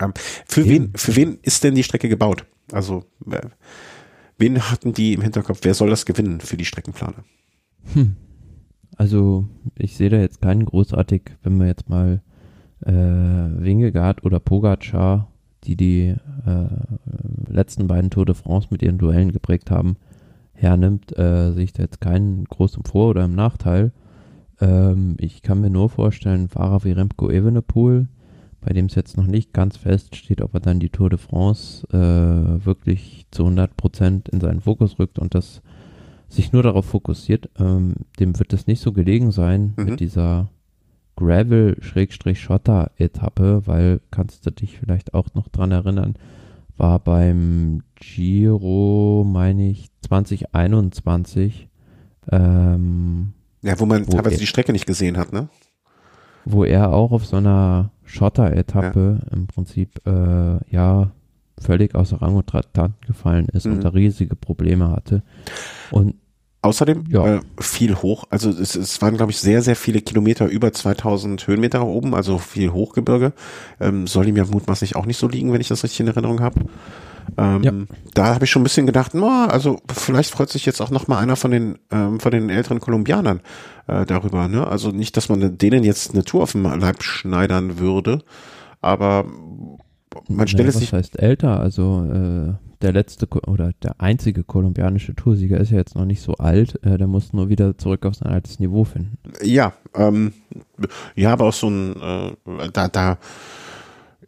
Ähm, 0.00 0.12
für 0.46 0.62
Eben. 0.62 0.70
wen 0.70 0.92
für 0.94 1.16
wen 1.16 1.38
ist 1.42 1.64
denn 1.64 1.74
die 1.74 1.82
Strecke 1.82 2.08
gebaut? 2.08 2.44
Also 2.72 3.04
äh, 3.30 3.40
wen 4.38 4.70
hatten 4.70 4.92
die 4.92 5.14
im 5.14 5.22
Hinterkopf? 5.22 5.60
Wer 5.62 5.74
soll 5.74 5.90
das 5.90 6.06
gewinnen 6.06 6.40
für 6.40 6.56
die 6.56 6.64
Streckenplaner? 6.64 7.24
Hm. 7.94 8.16
Also 8.96 9.48
ich 9.76 9.96
sehe 9.96 10.10
da 10.10 10.18
jetzt 10.18 10.42
keinen 10.42 10.64
großartig, 10.64 11.22
wenn 11.42 11.58
wir 11.58 11.66
jetzt 11.66 11.88
mal 11.88 12.20
äh, 12.84 12.92
Wingegaard 12.92 14.24
oder 14.24 14.40
Pogacar, 14.40 15.30
die 15.64 15.76
die 15.76 16.14
äh, 16.46 17.52
letzten 17.52 17.86
beiden 17.86 18.10
Tour 18.10 18.26
de 18.26 18.34
France 18.34 18.68
mit 18.70 18.82
ihren 18.82 18.98
Duellen 18.98 19.32
geprägt 19.32 19.70
haben, 19.70 19.96
hernimmt, 20.52 21.16
äh, 21.16 21.52
sehe 21.52 21.64
ich 21.64 21.72
da 21.72 21.82
jetzt 21.82 22.00
keinen 22.00 22.44
großen 22.44 22.84
Vor- 22.84 23.10
oder 23.10 23.24
im 23.24 23.34
Nachteil. 23.34 23.92
Ähm, 24.60 25.16
ich 25.18 25.42
kann 25.42 25.60
mir 25.60 25.70
nur 25.70 25.88
vorstellen, 25.88 26.48
Fahrer 26.48 26.84
wie 26.84 26.92
Remco 26.92 27.30
Evenepoel, 27.30 28.08
bei 28.60 28.72
dem 28.72 28.86
es 28.86 28.94
jetzt 28.94 29.16
noch 29.16 29.26
nicht 29.26 29.52
ganz 29.52 29.76
fest 29.76 30.16
steht, 30.16 30.40
ob 30.42 30.54
er 30.54 30.60
dann 30.60 30.80
die 30.80 30.90
Tour 30.90 31.10
de 31.10 31.18
France 31.18 31.86
äh, 31.92 32.64
wirklich 32.66 33.26
zu 33.30 33.44
100 33.44 33.76
Prozent 33.76 34.28
in 34.28 34.40
seinen 34.40 34.60
Fokus 34.60 34.98
rückt 34.98 35.18
und 35.18 35.34
das 35.34 35.62
sich 36.28 36.52
nur 36.52 36.62
darauf 36.62 36.84
fokussiert, 36.86 37.48
ähm, 37.58 37.94
dem 38.20 38.38
wird 38.38 38.52
es 38.52 38.66
nicht 38.66 38.80
so 38.82 38.92
gelegen 38.92 39.30
sein 39.30 39.74
Mhm. 39.76 39.84
mit 39.84 40.00
dieser 40.00 40.50
Gravel-Schotter-Etappe, 42.26 43.62
weil 43.66 44.00
kannst 44.10 44.44
du 44.46 44.50
dich 44.50 44.78
vielleicht 44.78 45.14
auch 45.14 45.32
noch 45.34 45.48
dran 45.48 45.72
erinnern, 45.72 46.14
war 46.76 46.98
beim 47.00 47.82
Giro, 47.96 49.24
meine 49.26 49.68
ich, 49.70 49.88
2021, 50.06 51.68
ähm, 52.30 53.32
Ja, 53.62 53.78
wo 53.80 53.86
man 53.86 54.06
Wo 54.06 54.12
teilweise 54.12 54.36
er- 54.36 54.40
die 54.40 54.46
Strecke 54.46 54.72
nicht 54.72 54.86
gesehen 54.86 55.16
hat, 55.16 55.32
ne? 55.32 55.48
wo 56.44 56.64
er 56.64 56.92
auch 56.94 57.10
auf 57.12 57.26
so 57.26 57.36
einer 57.36 57.90
Schotter-Etappe 58.08 59.20
im 59.32 59.46
Prinzip, 59.46 60.00
äh, 60.06 60.58
ja, 60.74 61.10
völlig 61.60 61.94
außer 61.94 62.20
Rang 62.22 62.36
und 62.36 62.46
Trakt 62.46 62.78
gefallen 63.06 63.46
ist 63.52 63.66
Mhm. 63.66 63.72
und 63.74 63.84
da 63.84 63.88
riesige 63.90 64.36
Probleme 64.36 64.90
hatte. 64.90 65.22
Und 65.90 66.14
Außerdem 66.60 67.04
Ja. 67.08 67.36
äh, 67.36 67.40
viel 67.60 67.94
hoch, 67.94 68.24
also 68.30 68.50
es, 68.50 68.74
es 68.74 69.00
waren 69.00 69.16
glaube 69.16 69.30
ich 69.30 69.38
sehr, 69.38 69.62
sehr 69.62 69.76
viele 69.76 70.00
Kilometer 70.00 70.46
über 70.46 70.72
2000 70.72 71.46
Höhenmeter 71.46 71.86
oben, 71.86 72.16
also 72.16 72.38
viel 72.38 72.72
Hochgebirge. 72.72 73.32
Ähm, 73.78 74.08
soll 74.08 74.26
ihm 74.26 74.36
ja 74.36 74.44
mutmaßlich 74.44 74.96
auch 74.96 75.06
nicht 75.06 75.18
so 75.18 75.28
liegen, 75.28 75.52
wenn 75.52 75.60
ich 75.60 75.68
das 75.68 75.84
richtig 75.84 76.00
in 76.00 76.08
Erinnerung 76.08 76.40
habe. 76.40 76.62
Ähm, 77.36 77.62
Ja. 77.62 77.72
Da 78.14 78.34
habe 78.34 78.44
ich 78.44 78.50
schon 78.50 78.62
ein 78.62 78.64
bisschen 78.64 78.86
gedacht, 78.86 79.12
na, 79.14 79.46
also 79.46 79.80
vielleicht 79.92 80.30
freut 80.30 80.48
sich 80.50 80.66
jetzt 80.66 80.80
auch 80.80 80.90
noch 80.90 81.08
mal 81.08 81.18
einer 81.18 81.36
von 81.36 81.50
den 81.50 81.78
ähm, 81.90 82.20
von 82.20 82.32
den 82.32 82.50
älteren 82.50 82.80
Kolumbianern 82.80 83.40
äh, 83.86 84.06
darüber. 84.06 84.48
Ne? 84.48 84.66
Also 84.66 84.90
nicht, 84.90 85.16
dass 85.16 85.28
man 85.28 85.58
denen 85.58 85.84
jetzt 85.84 86.14
eine 86.14 86.24
Tour 86.24 86.42
auf 86.42 86.52
dem 86.52 86.64
Leib 86.64 87.02
schneidern 87.02 87.78
würde, 87.78 88.22
aber 88.80 89.26
man 90.28 90.48
stelle 90.48 90.64
naja, 90.64 90.70
es 90.70 90.74
was 90.76 90.80
sich 90.80 90.92
heißt 90.92 91.18
älter? 91.18 91.60
Also 91.60 92.04
äh, 92.10 92.54
der 92.80 92.92
letzte 92.92 93.26
oder 93.46 93.72
der 93.82 94.00
einzige 94.00 94.44
kolumbianische 94.44 95.14
Toursieger 95.14 95.58
ist 95.58 95.70
ja 95.70 95.78
jetzt 95.78 95.96
noch 95.96 96.04
nicht 96.04 96.22
so 96.22 96.34
alt. 96.34 96.82
Äh, 96.84 96.98
der 96.98 97.06
muss 97.06 97.32
nur 97.32 97.48
wieder 97.48 97.76
zurück 97.76 98.06
auf 98.06 98.14
sein 98.14 98.28
altes 98.28 98.60
Niveau 98.60 98.84
finden. 98.84 99.18
Ja, 99.42 99.72
ähm, 99.94 100.32
ja, 101.14 101.32
aber 101.32 101.46
auch 101.46 101.52
so 101.52 101.68
ein, 101.68 101.96
äh, 102.00 102.70
da, 102.72 102.88
da, 102.88 103.18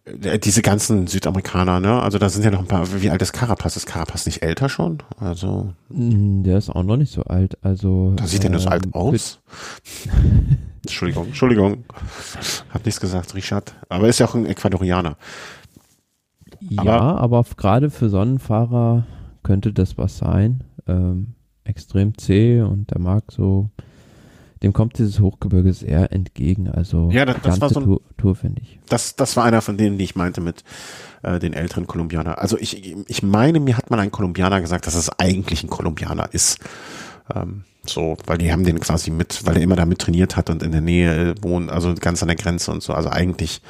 diese 0.06 0.62
ganzen 0.62 1.06
Südamerikaner, 1.06 1.80
ne? 1.80 2.00
Also 2.00 2.18
da 2.18 2.28
sind 2.28 2.44
ja 2.44 2.50
noch 2.50 2.60
ein 2.60 2.66
paar. 2.66 2.86
Wie 3.02 3.10
alt 3.10 3.22
ist 3.22 3.32
Carapaz? 3.32 3.76
Ist 3.76 3.86
Carapaz 3.86 4.26
nicht 4.26 4.42
älter 4.42 4.68
schon? 4.68 5.02
Also. 5.18 5.74
Mm, 5.88 6.42
der 6.42 6.58
ist 6.58 6.70
auch 6.70 6.82
noch 6.82 6.96
nicht 6.96 7.12
so 7.12 7.22
alt. 7.24 7.58
Also. 7.62 8.14
Da 8.16 8.26
sieht 8.26 8.44
er 8.44 8.50
nur 8.50 8.60
so 8.60 8.68
alt 8.68 8.86
ähm, 8.86 8.94
aus. 8.94 9.40
Entschuldigung, 10.82 11.26
Entschuldigung. 11.26 11.84
Hab 12.72 12.84
nichts 12.86 13.00
gesagt, 13.00 13.34
Richard. 13.34 13.74
Aber 13.88 14.08
ist 14.08 14.18
ja 14.18 14.26
auch 14.26 14.34
ein 14.34 14.46
Ecuadorianer. 14.46 15.16
Ja, 16.60 16.82
aber, 16.82 17.20
aber 17.20 17.44
gerade 17.56 17.90
für 17.90 18.08
Sonnenfahrer 18.08 19.06
könnte 19.42 19.72
das 19.72 19.98
was 19.98 20.18
sein. 20.18 20.64
Ähm, 20.86 21.34
extrem 21.64 22.16
zäh 22.16 22.62
und 22.62 22.90
der 22.90 23.00
mag 23.00 23.24
so 23.30 23.70
dem 24.62 24.72
kommt 24.72 24.98
dieses 24.98 25.20
Hochgebirge 25.20 25.72
sehr 25.72 26.12
entgegen. 26.12 26.68
Also 26.68 27.10
ja, 27.10 27.24
das, 27.24 27.36
das 27.42 27.60
war 27.60 27.70
so 27.70 27.80
ein, 27.80 27.86
Tour, 27.86 28.00
Tour 28.18 28.36
finde 28.36 28.62
ich. 28.62 28.78
Das, 28.88 29.16
das 29.16 29.36
war 29.36 29.44
einer 29.44 29.62
von 29.62 29.78
denen, 29.78 29.96
die 29.96 30.04
ich 30.04 30.16
meinte 30.16 30.40
mit 30.40 30.64
äh, 31.22 31.38
den 31.38 31.54
älteren 31.54 31.86
Kolumbianer. 31.86 32.38
Also 32.38 32.58
ich, 32.58 32.94
ich 33.08 33.22
meine, 33.22 33.60
mir 33.60 33.76
hat 33.76 33.90
mal 33.90 33.98
ein 33.98 34.10
Kolumbianer 34.10 34.60
gesagt, 34.60 34.86
dass 34.86 34.94
es 34.94 35.08
eigentlich 35.18 35.62
ein 35.62 35.70
Kolumbianer 35.70 36.28
ist. 36.32 36.58
Ähm, 37.34 37.64
so, 37.86 38.18
weil 38.26 38.36
die 38.36 38.52
haben 38.52 38.64
den 38.64 38.78
quasi 38.80 39.10
mit, 39.10 39.46
weil 39.46 39.56
er 39.56 39.62
immer 39.62 39.76
da 39.76 39.86
mit 39.86 40.00
trainiert 40.00 40.36
hat 40.36 40.50
und 40.50 40.62
in 40.62 40.72
der 40.72 40.82
Nähe 40.82 41.34
wohnt, 41.40 41.70
also 41.70 41.94
ganz 41.94 42.22
an 42.22 42.28
der 42.28 42.36
Grenze 42.36 42.70
und 42.70 42.82
so. 42.82 42.92
Also 42.92 43.08
eigentlich 43.08 43.62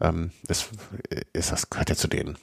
ähm, 0.00 0.30
ist, 0.48 0.68
ist 1.32 1.52
das 1.52 1.70
gehört 1.70 1.88
ja 1.88 1.96
zu 1.96 2.08
denen. 2.08 2.36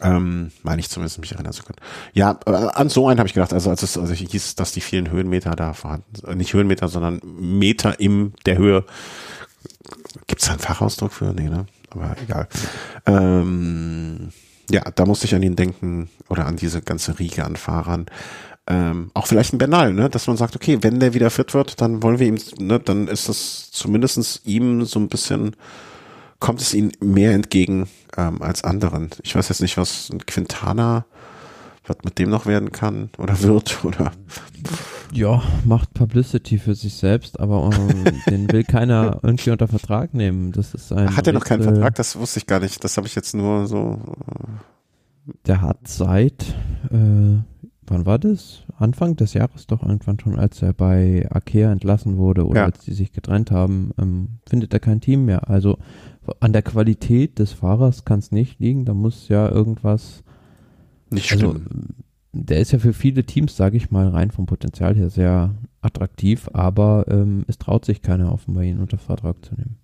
Ähm, 0.00 0.52
meine 0.62 0.80
ich 0.80 0.90
zumindest, 0.90 1.18
mich 1.20 1.32
erinnern 1.32 1.52
zu 1.52 1.62
können. 1.62 1.78
Ja, 2.12 2.38
äh, 2.46 2.50
an 2.50 2.88
so 2.88 3.08
einen 3.08 3.18
habe 3.18 3.28
ich 3.28 3.34
gedacht, 3.34 3.52
also 3.52 3.70
als 3.70 3.82
es 3.82 3.96
also 3.96 4.12
hieß, 4.12 4.54
dass 4.56 4.72
die 4.72 4.80
vielen 4.80 5.10
Höhenmeter 5.10 5.56
da 5.56 5.72
vorhanden 5.72 6.06
äh, 6.26 6.34
nicht 6.34 6.52
Höhenmeter, 6.52 6.88
sondern 6.88 7.20
Meter 7.24 7.98
in 7.98 8.34
der 8.44 8.58
Höhe. 8.58 8.84
Gibt 10.26 10.42
es 10.42 10.46
da 10.46 10.52
einen 10.52 10.60
Fachausdruck 10.60 11.12
für? 11.12 11.32
Nee, 11.32 11.48
ne? 11.48 11.66
Aber 11.90 12.14
egal. 12.22 12.48
Ähm, 13.06 14.32
ja, 14.70 14.82
da 14.94 15.06
musste 15.06 15.26
ich 15.26 15.34
an 15.34 15.42
ihn 15.42 15.56
denken 15.56 16.10
oder 16.28 16.46
an 16.46 16.56
diese 16.56 16.82
ganze 16.82 17.18
Riege 17.18 17.44
an 17.44 17.56
Fahrern. 17.56 18.06
Ähm, 18.66 19.10
auch 19.14 19.28
vielleicht 19.28 19.52
ein 19.52 19.58
Bernal, 19.58 19.92
ne, 19.92 20.10
dass 20.10 20.26
man 20.26 20.36
sagt, 20.36 20.56
okay, 20.56 20.78
wenn 20.80 20.98
der 20.98 21.14
wieder 21.14 21.30
fit 21.30 21.54
wird, 21.54 21.80
dann 21.80 22.02
wollen 22.02 22.18
wir 22.18 22.26
ihm, 22.26 22.38
ne, 22.58 22.80
dann 22.80 23.06
ist 23.06 23.28
das 23.28 23.70
zumindestens 23.70 24.40
ihm 24.44 24.84
so 24.84 24.98
ein 24.98 25.08
bisschen 25.08 25.54
kommt 26.46 26.60
es 26.60 26.74
ihnen 26.74 26.92
mehr 27.00 27.32
entgegen 27.32 27.88
ähm, 28.16 28.40
als 28.40 28.62
anderen. 28.62 29.10
Ich 29.24 29.34
weiß 29.34 29.48
jetzt 29.48 29.60
nicht, 29.60 29.76
was 29.76 30.10
ein 30.10 30.24
Quintana, 30.26 31.04
was 31.84 31.96
mit 32.04 32.20
dem 32.20 32.30
noch 32.30 32.46
werden 32.46 32.70
kann 32.70 33.10
oder 33.18 33.42
wird 33.42 33.80
oder. 33.84 34.12
Ja, 35.12 35.42
macht 35.64 35.92
Publicity 35.92 36.58
für 36.58 36.76
sich 36.76 36.94
selbst, 36.94 37.40
aber 37.40 37.64
um, 37.64 38.04
den 38.30 38.52
will 38.52 38.62
keiner 38.62 39.18
irgendwie 39.24 39.50
unter 39.50 39.66
Vertrag 39.66 40.14
nehmen. 40.14 40.52
Das 40.52 40.72
ist 40.72 40.92
ein. 40.92 41.16
Hat 41.16 41.26
er 41.26 41.32
noch 41.32 41.44
keinen 41.44 41.64
Vertrag? 41.64 41.96
Das 41.96 42.14
wusste 42.14 42.38
ich 42.38 42.46
gar 42.46 42.60
nicht. 42.60 42.84
Das 42.84 42.96
habe 42.96 43.08
ich 43.08 43.16
jetzt 43.16 43.34
nur 43.34 43.66
so. 43.66 43.98
Äh 44.28 45.32
Der 45.46 45.62
hat 45.62 45.88
seit, 45.88 46.44
äh, 46.92 47.42
wann 47.88 48.06
war 48.06 48.20
das? 48.20 48.62
Anfang 48.78 49.16
des 49.16 49.34
Jahres 49.34 49.66
doch 49.66 49.82
irgendwann 49.82 50.20
schon, 50.20 50.38
als 50.38 50.62
er 50.62 50.72
bei 50.72 51.26
Akea 51.28 51.72
entlassen 51.72 52.18
wurde 52.18 52.46
oder 52.46 52.60
ja. 52.60 52.66
als 52.66 52.84
die 52.84 52.92
sich 52.92 53.10
getrennt 53.10 53.50
haben, 53.50 53.90
ähm, 53.98 54.38
findet 54.48 54.72
er 54.72 54.80
kein 54.80 55.00
Team 55.00 55.24
mehr. 55.24 55.50
Also 55.50 55.78
an 56.40 56.52
der 56.52 56.62
Qualität 56.62 57.38
des 57.38 57.52
Fahrers 57.52 58.04
kann 58.04 58.18
es 58.18 58.32
nicht 58.32 58.60
liegen, 58.60 58.84
da 58.84 58.94
muss 58.94 59.28
ja 59.28 59.48
irgendwas 59.48 60.22
nicht 61.10 61.30
also, 61.32 61.50
stimmen. 61.50 61.94
Der 62.32 62.60
ist 62.60 62.72
ja 62.72 62.78
für 62.78 62.92
viele 62.92 63.24
Teams, 63.24 63.56
sage 63.56 63.76
ich 63.76 63.90
mal, 63.90 64.08
rein 64.08 64.30
vom 64.30 64.46
Potenzial 64.46 64.94
her 64.94 65.08
sehr 65.08 65.54
attraktiv, 65.80 66.50
aber 66.52 67.06
ähm, 67.08 67.44
es 67.48 67.58
traut 67.58 67.84
sich 67.84 68.02
keiner 68.02 68.32
offenbar 68.32 68.64
ihn 68.64 68.80
unter 68.80 68.98
Vertrag 68.98 69.44
zu 69.44 69.54
nehmen. 69.54 69.76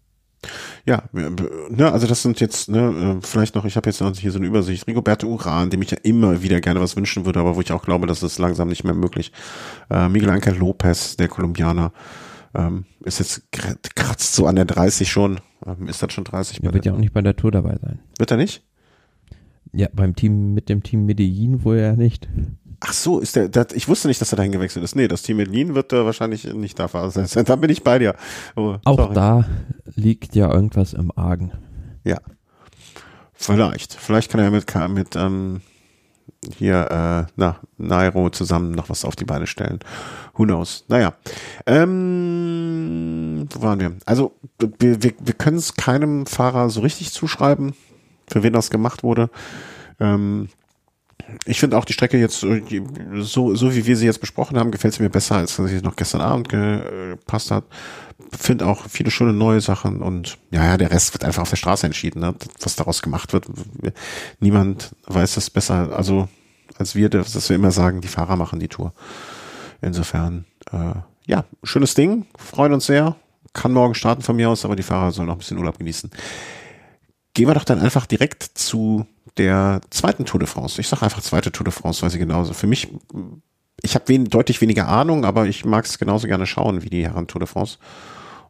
Ja, 0.84 1.04
ne, 1.12 1.92
also 1.92 2.08
das 2.08 2.22
sind 2.22 2.40
jetzt, 2.40 2.68
ne, 2.68 3.18
äh, 3.20 3.26
vielleicht 3.26 3.54
noch, 3.54 3.64
ich 3.64 3.76
habe 3.76 3.88
jetzt 3.88 4.00
noch 4.00 4.14
hier 4.16 4.32
so 4.32 4.38
eine 4.38 4.48
Übersicht. 4.48 4.86
Rigoberto 4.88 5.28
Uran, 5.28 5.70
dem 5.70 5.82
ich 5.82 5.92
ja 5.92 5.98
immer 6.02 6.42
wieder 6.42 6.60
gerne 6.60 6.80
was 6.80 6.96
wünschen 6.96 7.24
würde, 7.24 7.38
aber 7.38 7.54
wo 7.54 7.60
ich 7.60 7.72
auch 7.72 7.84
glaube, 7.84 8.06
das 8.08 8.22
ist 8.22 8.38
langsam 8.38 8.68
nicht 8.68 8.82
mehr 8.82 8.94
möglich. 8.94 9.32
Äh, 9.88 10.08
Miguel 10.08 10.30
Angel 10.30 10.56
Lopez, 10.56 11.16
der 11.16 11.28
Kolumbianer, 11.28 11.92
ähm, 12.54 12.84
ist 13.04 13.20
jetzt 13.20 13.52
kratzt 13.52 14.34
so 14.34 14.46
an 14.46 14.56
der 14.56 14.64
30 14.64 15.10
schon. 15.10 15.40
Ähm, 15.66 15.88
ist 15.88 16.02
das 16.02 16.12
schon 16.12 16.24
30? 16.24 16.62
Er 16.62 16.74
wird 16.74 16.84
ja 16.84 16.92
auch 16.92 16.98
nicht 16.98 17.12
bei 17.12 17.22
der 17.22 17.36
Tour 17.36 17.50
dabei 17.50 17.76
sein. 17.80 18.00
Wird 18.18 18.30
er 18.30 18.36
nicht? 18.36 18.62
Ja, 19.72 19.88
beim 19.92 20.14
Team, 20.14 20.54
mit 20.54 20.68
dem 20.68 20.82
Team 20.82 21.06
Medellin 21.06 21.64
wohl 21.64 21.78
ja 21.78 21.92
nicht. 21.94 22.28
Ach 22.80 22.92
so, 22.92 23.20
ist 23.20 23.36
der, 23.36 23.48
der 23.48 23.66
ich 23.74 23.88
wusste 23.88 24.08
nicht, 24.08 24.20
dass 24.20 24.32
er 24.32 24.36
dahin 24.36 24.52
gewechselt 24.52 24.84
ist. 24.84 24.96
Nee, 24.96 25.08
das 25.08 25.22
Team 25.22 25.36
Medellin 25.36 25.74
wird 25.74 25.92
er 25.92 26.04
wahrscheinlich 26.04 26.52
nicht 26.52 26.78
da 26.78 26.88
sein. 27.10 27.26
Da 27.44 27.56
bin 27.56 27.70
ich 27.70 27.82
bei 27.82 27.98
dir. 27.98 28.14
Oh, 28.56 28.76
auch 28.84 28.96
sorry. 28.96 29.14
da 29.14 29.44
liegt 29.94 30.34
ja 30.34 30.52
irgendwas 30.52 30.92
im 30.92 31.12
Argen. 31.16 31.52
Ja. 32.04 32.18
Vielleicht. 33.32 33.94
Vielleicht 33.94 34.30
kann 34.30 34.40
er 34.40 34.50
mit, 34.50 34.66
mit 34.90 35.16
ähm, 35.16 35.60
hier, 36.56 36.90
äh, 36.90 37.32
na, 37.36 37.56
Nairo 37.78 38.30
zusammen 38.30 38.72
noch 38.72 38.88
was 38.88 39.04
auf 39.04 39.16
die 39.16 39.24
Beine 39.24 39.46
stellen. 39.46 39.80
Who 40.34 40.44
knows? 40.44 40.84
Naja. 40.88 41.14
Ähm, 41.66 43.48
wo 43.52 43.62
waren 43.62 43.80
wir? 43.80 43.92
Also, 44.06 44.32
wir, 44.58 45.02
wir, 45.02 45.12
wir 45.18 45.34
können 45.34 45.58
es 45.58 45.74
keinem 45.74 46.26
Fahrer 46.26 46.68
so 46.70 46.80
richtig 46.80 47.12
zuschreiben, 47.12 47.74
für 48.26 48.42
wen 48.42 48.52
das 48.52 48.70
gemacht 48.70 49.02
wurde. 49.02 49.30
Ähm, 50.00 50.48
ich 51.44 51.60
finde 51.60 51.76
auch 51.78 51.84
die 51.84 51.92
Strecke 51.92 52.18
jetzt 52.18 52.40
so, 52.40 53.54
so 53.54 53.74
wie 53.74 53.86
wir 53.86 53.96
sie 53.96 54.06
jetzt 54.06 54.20
besprochen 54.20 54.58
haben, 54.58 54.70
gefällt 54.70 54.94
sie 54.94 55.02
mir 55.02 55.10
besser, 55.10 55.36
als 55.36 55.56
sie 55.56 55.80
noch 55.82 55.96
gestern 55.96 56.20
Abend 56.20 56.48
gepasst 56.48 57.50
hat. 57.50 57.64
Finde 58.38 58.66
auch 58.66 58.86
viele 58.88 59.10
schöne 59.10 59.32
neue 59.32 59.60
Sachen 59.60 60.00
und 60.00 60.38
ja, 60.50 60.64
ja, 60.64 60.76
der 60.76 60.90
Rest 60.90 61.14
wird 61.14 61.24
einfach 61.24 61.42
auf 61.42 61.50
der 61.50 61.56
Straße 61.56 61.86
entschieden, 61.86 62.20
ne? 62.20 62.34
was 62.60 62.76
daraus 62.76 63.02
gemacht 63.02 63.32
wird. 63.32 63.46
Niemand 64.40 64.94
weiß 65.06 65.34
das 65.34 65.50
besser, 65.50 65.96
also 65.96 66.28
als 66.78 66.94
wir, 66.94 67.08
dass 67.08 67.48
wir 67.48 67.56
immer 67.56 67.70
sagen, 67.70 68.00
die 68.00 68.08
Fahrer 68.08 68.36
machen 68.36 68.60
die 68.60 68.68
Tour. 68.68 68.92
Insofern, 69.80 70.46
äh, 70.70 70.94
ja, 71.26 71.44
schönes 71.62 71.94
Ding, 71.94 72.26
freuen 72.36 72.72
uns 72.72 72.86
sehr. 72.86 73.16
Kann 73.52 73.72
morgen 73.72 73.94
starten 73.94 74.22
von 74.22 74.36
mir 74.36 74.48
aus, 74.48 74.64
aber 74.64 74.76
die 74.76 74.82
Fahrer 74.82 75.12
sollen 75.12 75.26
noch 75.26 75.34
ein 75.34 75.38
bisschen 75.38 75.58
Urlaub 75.58 75.78
genießen. 75.78 76.10
Gehen 77.34 77.48
wir 77.48 77.54
doch 77.54 77.64
dann 77.64 77.80
einfach 77.80 78.06
direkt 78.06 78.42
zu 78.42 79.06
der 79.38 79.80
zweiten 79.90 80.24
Tour 80.24 80.40
de 80.40 80.48
France. 80.48 80.80
Ich 80.80 80.88
sage 80.88 81.02
einfach 81.02 81.22
zweite 81.22 81.52
Tour 81.52 81.64
de 81.64 81.72
France, 81.72 82.02
weil 82.02 82.10
sie 82.10 82.18
genauso. 82.18 82.52
Für 82.52 82.66
mich, 82.66 82.88
ich 83.82 83.94
habe 83.94 84.08
wen, 84.08 84.26
deutlich 84.26 84.60
weniger 84.60 84.88
Ahnung, 84.88 85.24
aber 85.24 85.46
ich 85.46 85.64
mag 85.64 85.84
es 85.84 85.98
genauso 85.98 86.26
gerne 86.26 86.46
schauen 86.46 86.82
wie 86.82 86.90
die 86.90 87.04
Herren 87.04 87.26
Tour 87.26 87.40
de 87.40 87.48
France. 87.48 87.78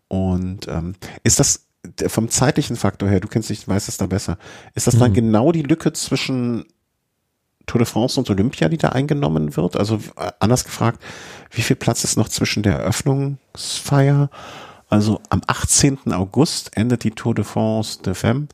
Und 0.09 0.69
ähm, 0.69 0.95
ist 1.25 1.41
das 1.41 1.67
vom 2.07 2.29
zeitlichen 2.29 2.77
Faktor 2.77 3.09
her, 3.09 3.21
du 3.21 3.29
kennst 3.29 3.51
dich, 3.51 3.67
weißt 3.67 3.89
es 3.89 3.97
da 3.97 4.07
besser, 4.07 4.39
ist 4.75 4.87
das 4.87 4.99
dann 4.99 5.11
mhm. 5.11 5.17
genau 5.17 5.53
die 5.53 5.63
Lücke 5.63 5.93
zwischen 5.93 6.65
Tour 7.67 7.79
de 7.79 7.87
France 7.87 8.19
und 8.19 8.29
Olympia, 8.31 8.69
die 8.69 8.79
da 8.79 8.91
eingenommen 8.91 9.57
wird? 9.57 9.77
Also 9.77 9.99
anders 10.39 10.65
gefragt, 10.65 11.03
wie 11.51 11.63
viel 11.63 11.77
Platz 11.77 12.05
ist 12.05 12.17
noch 12.17 12.29
zwischen 12.29 12.63
der 12.63 12.79
Eröffnungsfeier? 12.79 14.31
Also 14.89 15.21
am 15.31 15.41
18. 15.47 16.13
August 16.13 16.77
endet 16.77 17.05
die 17.05 17.13
Tour 17.13 17.35
de 17.35 17.45
France 17.45 18.03
de 18.03 18.15
Femme. 18.15 18.49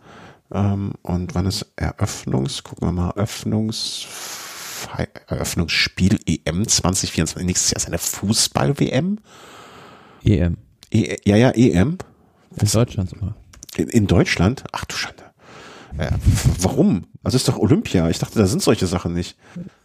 Ähm, 0.53 0.93
und 1.03 1.35
wann 1.35 1.47
ist 1.47 1.67
Eröffnungs? 1.77 2.63
Gucken 2.63 2.89
wir 2.89 2.93
mal, 2.93 3.11
Eröffnungs 3.11 4.07
Eröffnungsspiel 5.27 6.19
EM 6.27 6.67
2024. 6.67 7.47
Nächstes 7.47 7.71
Jahr 7.71 7.77
ist 7.77 7.87
eine 7.87 7.99
Fußball-WM. 7.99 9.19
EM. 10.25 10.57
E 10.91 11.17
ja, 11.25 11.37
ja, 11.37 11.51
EM. 11.51 11.99
In 12.61 12.69
Deutschland 12.69 13.11
sogar. 13.11 13.37
In, 13.77 13.89
in 13.89 14.07
Deutschland? 14.07 14.65
Ach 14.73 14.85
du 14.85 14.97
Schande. 14.97 15.25
Äh, 15.99 16.13
warum? 16.61 17.07
Also 17.25 17.37
ist 17.37 17.49
doch 17.49 17.59
Olympia. 17.59 18.09
Ich 18.09 18.19
dachte, 18.19 18.39
da 18.39 18.47
sind 18.47 18.63
solche 18.63 18.87
Sachen 18.87 19.13
nicht. 19.13 19.37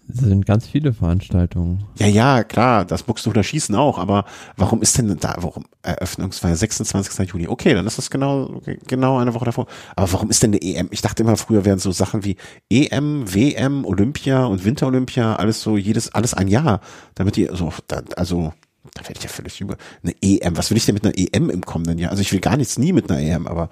Es 0.08 0.20
sind 0.20 0.46
ganz 0.46 0.68
viele 0.68 0.94
Veranstaltungen. 0.94 1.86
Ja, 1.98 2.08
ja, 2.08 2.44
klar, 2.44 2.86
das 2.86 3.04
Buxtehuder 3.04 3.42
Schießen 3.42 3.74
auch, 3.74 3.98
aber 3.98 4.26
warum 4.58 4.82
ist 4.82 4.98
denn 4.98 5.18
da, 5.20 5.36
warum 5.40 5.66
Eröffnungsfeier 5.82 6.56
26. 6.56 7.32
Juni? 7.32 7.48
Okay, 7.48 7.74
dann 7.74 7.88
ist 7.88 7.98
das 7.98 8.10
genau, 8.10 8.62
genau 8.86 9.18
eine 9.18 9.34
Woche 9.34 9.46
davor. 9.46 9.68
Aber 9.96 10.12
warum 10.14 10.30
ist 10.30 10.44
denn 10.44 10.52
eine 10.52 10.62
EM? 10.62 10.90
Ich 10.92 11.02
dachte 11.02 11.24
immer, 11.24 11.38
früher 11.38 11.66
wären 11.66 11.80
so 11.80 11.92
Sachen 11.92 12.24
wie 12.24 12.36
EM, 12.70 13.34
WM, 13.34 13.86
Olympia 13.86 14.46
und 14.46 14.66
Winterolympia, 14.66 15.36
alles 15.38 15.62
so 15.62 15.78
jedes, 15.78 16.14
alles 16.14 16.34
ein 16.34 16.48
Jahr, 16.48 16.82
damit 17.16 17.38
die 17.38 17.50
so, 17.54 17.74
also, 18.16 18.54
da 18.94 19.02
werde 19.02 19.14
ich 19.18 19.24
ja 19.24 19.30
völlig 19.30 19.62
über. 19.62 19.78
Eine 20.04 20.14
EM, 20.22 20.58
was 20.58 20.70
will 20.70 20.78
ich 20.78 20.86
denn 20.86 20.96
mit 20.96 21.06
einer 21.06 21.18
EM 21.18 21.50
im 21.50 21.62
kommenden 21.62 21.98
Jahr? 21.98 22.12
Also 22.12 22.22
ich 22.22 22.32
will 22.34 22.42
gar 22.42 22.58
nichts 22.58 22.78
nie 22.78 22.92
mit 22.92 23.10
einer 23.10 23.22
EM, 23.22 23.48
aber 23.48 23.70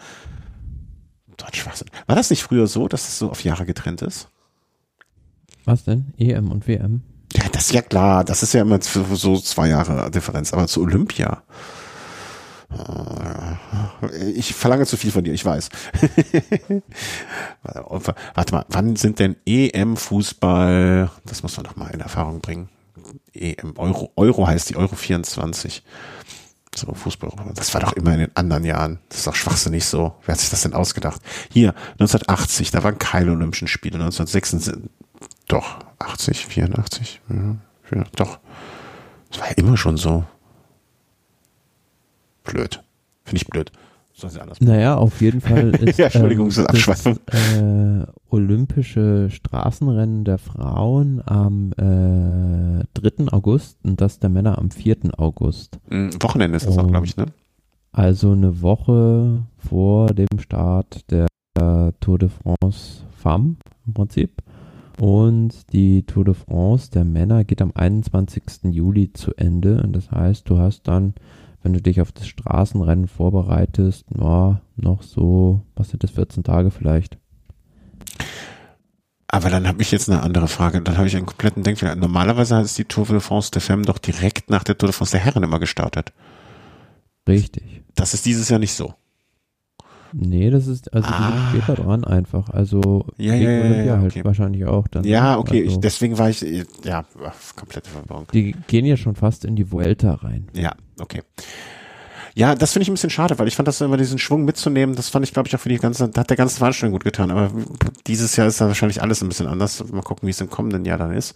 Dort 1.42 1.56
Schwachsinn. 1.56 1.88
War 2.06 2.16
das 2.16 2.30
nicht 2.30 2.44
früher 2.44 2.68
so, 2.68 2.88
dass 2.88 3.08
es 3.08 3.18
so 3.18 3.32
auf 3.32 3.44
Jahre 3.44 3.66
getrennt 3.66 4.04
ist? 4.04 4.30
Was 5.66 5.84
denn? 5.84 6.14
EM 6.18 6.52
und 6.52 6.68
WM? 6.68 7.02
Ja, 7.34 7.44
das 7.52 7.66
ist 7.66 7.74
ja 7.74 7.82
klar. 7.82 8.24
Das 8.24 8.44
ist 8.44 8.54
ja 8.54 8.62
immer 8.62 8.80
so 8.82 9.38
zwei 9.40 9.70
Jahre 9.70 10.12
Differenz. 10.12 10.54
Aber 10.54 10.68
zu 10.68 10.82
Olympia. 10.82 11.42
Äh, 12.72 14.30
ich 14.32 14.54
verlange 14.54 14.86
zu 14.86 14.98
viel 14.98 15.12
von 15.12 15.24
dir, 15.24 15.34
ich 15.34 15.44
weiß. 15.44 15.70
Warte 17.64 18.54
mal, 18.54 18.66
wann 18.70 18.96
sind 18.96 19.20
denn 19.20 19.36
EM-Fußball? 19.46 21.10
Das 21.26 21.44
muss 21.44 21.58
man 21.58 21.66
doch 21.66 21.76
mal 21.76 21.90
in 21.90 22.02
Erfahrung 22.02 22.40
bringen. 22.42 22.70
EM, 23.34 23.74
Euro, 23.78 24.12
Euro 24.16 24.48
heißt 24.48 24.70
die 24.70 24.76
Euro 24.76 24.96
24. 24.96 25.84
So, 26.76 26.94
Fußball. 26.94 27.32
Das 27.54 27.74
war 27.74 27.82
doch 27.82 27.94
immer 27.94 28.14
in 28.14 28.20
den 28.20 28.36
anderen 28.36 28.64
Jahren. 28.64 29.00
Das 29.10 29.20
ist 29.20 29.28
doch 29.28 29.36
schwachsinnig 29.36 29.86
so. 29.86 30.16
Wer 30.26 30.34
hat 30.34 30.40
sich 30.40 30.50
das 30.50 30.62
denn 30.62 30.74
ausgedacht? 30.74 31.22
Hier, 31.52 31.74
1980, 32.00 32.72
da 32.72 32.84
waren 32.84 32.98
keine 32.98 33.32
Olympischen 33.32 33.68
Spiele. 33.68 33.96
1976, 33.96 34.90
doch, 35.48 35.80
80, 36.00 36.46
84, 36.46 37.22
ja, 37.30 38.04
doch. 38.16 38.40
Das 39.30 39.40
war 39.42 39.50
ja 39.50 39.56
immer 39.56 39.76
schon 39.76 39.98
so. 39.98 40.26
Blöd. 42.44 42.82
Finde 43.26 43.38
ich 43.38 43.48
blöd. 43.48 43.72
Soll 44.22 44.30
sie 44.30 44.40
anders 44.40 44.62
naja, 44.62 44.98
auf 44.98 45.20
jeden 45.20 45.42
Fall 45.42 45.70
ist 45.82 45.98
ja, 45.98 46.06
Entschuldigung, 46.06 46.52
ähm, 46.56 46.66
das, 46.86 47.06
äh, 47.08 48.06
Olympische 48.30 49.32
Straßenrennen 49.32 50.24
der 50.24 50.38
Frauen 50.38 51.24
am 51.26 51.72
äh, 51.72 52.86
3. 52.94 53.32
August 53.32 53.80
und 53.84 54.00
das 54.00 54.20
der 54.20 54.30
Männer 54.30 54.60
am 54.60 54.70
4. 54.70 55.18
August. 55.18 55.80
Mhm, 55.90 56.12
Wochenende 56.22 56.58
ist 56.58 56.68
das 56.68 56.78
und 56.78 56.86
auch, 56.86 56.88
glaube 56.88 57.08
ich, 57.08 57.18
ne? 57.18 57.26
Also 57.92 58.32
eine 58.32 58.62
Woche 58.62 59.44
vor 59.58 60.08
dem 60.14 60.40
Start 60.40 61.10
der 61.10 61.28
Tour 62.00 62.20
de 62.20 62.30
France 62.30 63.04
Femme 63.18 63.56
im 63.88 63.94
Prinzip. 63.94 64.44
Und 65.00 65.74
die 65.74 66.04
Tour 66.04 66.26
de 66.26 66.36
France 66.36 66.92
der 66.92 67.06
Männer 67.06 67.44
geht 67.44 67.62
am 67.62 67.72
21. 67.74 68.44
Juli 68.70 69.12
zu 69.14 69.34
Ende. 69.36 69.82
Und 69.82 69.94
das 69.94 70.12
heißt, 70.12 70.48
du 70.48 70.60
hast 70.60 70.88
dann 70.88 71.16
wenn 71.64 71.74
du 71.74 71.82
dich 71.82 72.02
auf 72.02 72.12
das 72.12 72.28
Straßenrennen 72.28 73.08
vorbereitest, 73.08 74.06
ja, 74.18 74.62
noch 74.76 75.04
so, 75.04 75.62
was 75.76 75.90
sind 75.90 76.04
das, 76.04 76.12
14 76.12 76.44
Tage 76.44 76.72
vielleicht. 76.72 77.18
Aber 79.28 79.50
dann 79.50 79.66
habe 79.66 79.82
ich 79.82 79.92
jetzt 79.92 80.10
eine 80.10 80.22
andere 80.22 80.50
Frage. 80.50 80.82
Dann 80.82 80.98
habe 80.98 81.08
ich 81.08 81.16
einen 81.16 81.26
kompletten 81.26 81.64
Denkfehler. 81.64 81.96
Normalerweise 81.96 82.60
ist 82.60 82.78
die 82.78 82.84
Tour 82.84 83.06
de 83.06 83.22
France 83.22 83.50
der 83.52 83.62
Femme 83.62 83.86
doch 83.86 83.98
direkt 83.98 84.50
nach 84.50 84.66
der 84.66 84.78
Tour 84.78 84.88
de 84.88 84.94
France 84.94 85.12
der 85.12 85.22
Herren 85.22 85.44
immer 85.44 85.60
gestartet. 85.60 86.12
Richtig. 87.28 87.84
Das 87.96 88.14
ist 88.14 88.26
dieses 88.26 88.50
Jahr 88.50 88.60
nicht 88.60 88.74
so. 88.74 88.94
Nee, 90.14 90.50
das 90.50 90.68
ist, 90.68 90.94
also 90.94 91.08
ah. 91.10 91.18
die 91.18 91.38
sind 91.38 91.64
später 91.64 91.82
dran 91.84 92.04
einfach. 92.04 92.50
Also 92.50 93.06
ja, 93.18 93.34
ja, 93.34 93.50
ja, 93.50 93.84
ja, 93.84 93.98
halt 93.98 94.12
okay. 94.12 94.26
wahrscheinlich 94.26 94.66
auch 94.66 94.88
dann. 94.88 95.04
Ja, 95.04 95.38
okay, 95.38 95.64
also, 95.64 95.76
ich, 95.76 95.80
deswegen 95.80 96.18
war 96.18 96.30
ich, 96.30 96.46
ja, 96.84 97.06
komplette 97.56 97.90
Verwirrung. 97.90 98.28
Die 98.34 98.56
gehen 98.68 98.86
ja 98.86 98.98
schon 98.98 99.16
fast 99.16 99.46
in 99.46 99.56
die 99.56 99.72
Vuelta 99.72 100.16
rein. 100.16 100.48
Ja, 100.54 100.74
okay. 101.00 101.22
Ja, 102.34 102.56
das 102.56 102.72
finde 102.72 102.84
ich 102.84 102.90
ein 102.90 102.94
bisschen 102.94 103.10
schade, 103.10 103.38
weil 103.40 103.48
ich 103.48 103.56
fand 103.56 103.68
das 103.68 103.82
immer 103.82 103.98
diesen 103.98 104.18
Schwung 104.18 104.46
mitzunehmen, 104.46 104.96
das 104.96 105.10
fand 105.10 105.26
ich, 105.26 105.34
glaube 105.34 105.48
ich, 105.48 105.56
auch 105.56 105.60
für 105.60 105.70
die 105.70 105.78
ganze, 105.78 106.12
hat 106.16 106.30
der 106.30 106.38
ganzen 106.38 106.60
Veranstaltung 106.60 106.94
gut 106.94 107.04
getan. 107.04 107.30
Aber 107.30 107.52
dieses 108.08 108.36
Jahr 108.36 108.48
ist 108.48 108.62
da 108.62 108.68
wahrscheinlich 108.68 109.02
alles 109.02 109.22
ein 109.22 109.28
bisschen 109.28 109.48
anders. 109.48 109.84
Mal 109.92 110.02
gucken, 110.02 110.28
wie 110.28 110.32
es 110.32 110.40
im 110.40 110.50
kommenden 110.50 110.86
Jahr 110.86 110.98
dann 110.98 111.12
ist. 111.12 111.36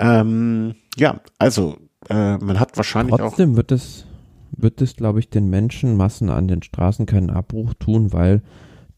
Ähm, 0.00 0.74
ja, 0.96 1.20
also, 1.38 1.76
äh, 2.08 2.38
man 2.38 2.58
hat 2.58 2.76
wahrscheinlich 2.76 3.10
Trotzdem 3.10 3.26
auch. 3.26 3.30
Trotzdem 3.30 3.56
wird 3.56 3.72
es 3.72 4.06
wird 4.56 4.80
es, 4.80 4.96
glaube 4.96 5.20
ich, 5.20 5.30
den 5.30 5.50
Menschenmassen 5.50 6.30
an 6.30 6.48
den 6.48 6.62
Straßen 6.62 7.06
keinen 7.06 7.30
Abbruch 7.30 7.74
tun, 7.74 8.12
weil 8.12 8.42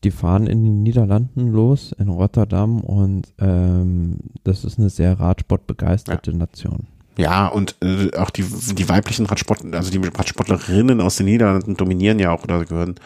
die 0.05 0.11
fahren 0.11 0.46
in 0.46 0.62
den 0.62 0.82
Niederlanden 0.82 1.48
los, 1.48 1.92
in 1.98 2.09
Rotterdam 2.09 2.80
und 2.80 3.32
ähm, 3.38 4.18
das 4.44 4.64
ist 4.64 4.78
eine 4.78 4.90
sehr 4.90 5.18
Radsportbegeisterte 5.18 6.32
ja. 6.32 6.36
Nation. 6.36 6.88
Ja, 7.16 7.46
und 7.46 7.76
äh, 7.80 8.16
auch 8.16 8.30
die, 8.30 8.42
die 8.42 8.88
weiblichen 8.88 9.26
Radsportler, 9.26 9.76
also 9.76 9.90
die 9.90 9.98
Radsportlerinnen 9.98 11.00
aus 11.00 11.16
den 11.16 11.26
Niederlanden 11.26 11.76
dominieren 11.76 12.18
ja 12.18 12.32
auch 12.32 12.42
oder 12.42 12.64
gehören 12.64 12.96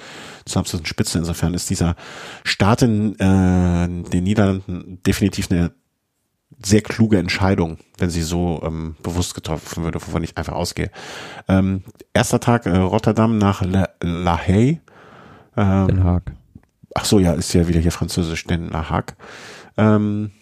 zur 0.47 0.61
absoluten 0.61 0.87
Spitze. 0.87 1.19
Insofern 1.19 1.53
ist 1.53 1.69
dieser 1.69 1.95
Start 2.43 2.83
in 2.83 3.19
äh, 3.19 3.89
den 4.11 4.25
Niederlanden 4.25 4.99
definitiv 5.07 5.51
eine 5.51 5.73
sehr 6.63 6.81
kluge 6.81 7.19
Entscheidung, 7.19 7.79
wenn 7.99 8.11
sie 8.11 8.23
so 8.23 8.61
ähm, 8.65 8.97
bewusst 9.03 9.35
getroffen 9.35 9.85
würde, 9.85 10.01
wovon 10.01 10.25
ich 10.25 10.37
einfach 10.37 10.55
ausgehe. 10.55 10.91
Ähm, 11.47 11.85
erster 12.15 12.41
Tag 12.41 12.67
äh, 12.67 12.77
Rotterdam 12.77 13.39
nach 13.39 13.63
La, 13.63 13.89
La 14.01 14.39
Haye. 14.39 14.81
Ähm, 15.57 15.87
Den 15.87 16.05
Haag. 16.05 16.33
Ach 16.95 17.05
so, 17.05 17.19
ja, 17.19 17.33
ist 17.35 17.53
ja 17.53 17.69
wieder 17.69 17.81
hier 17.81 17.93
französisch, 17.93 18.45
Den 18.45 18.71
La 18.71 18.91
Haag. 18.91 19.17
Ähm, 19.77 20.33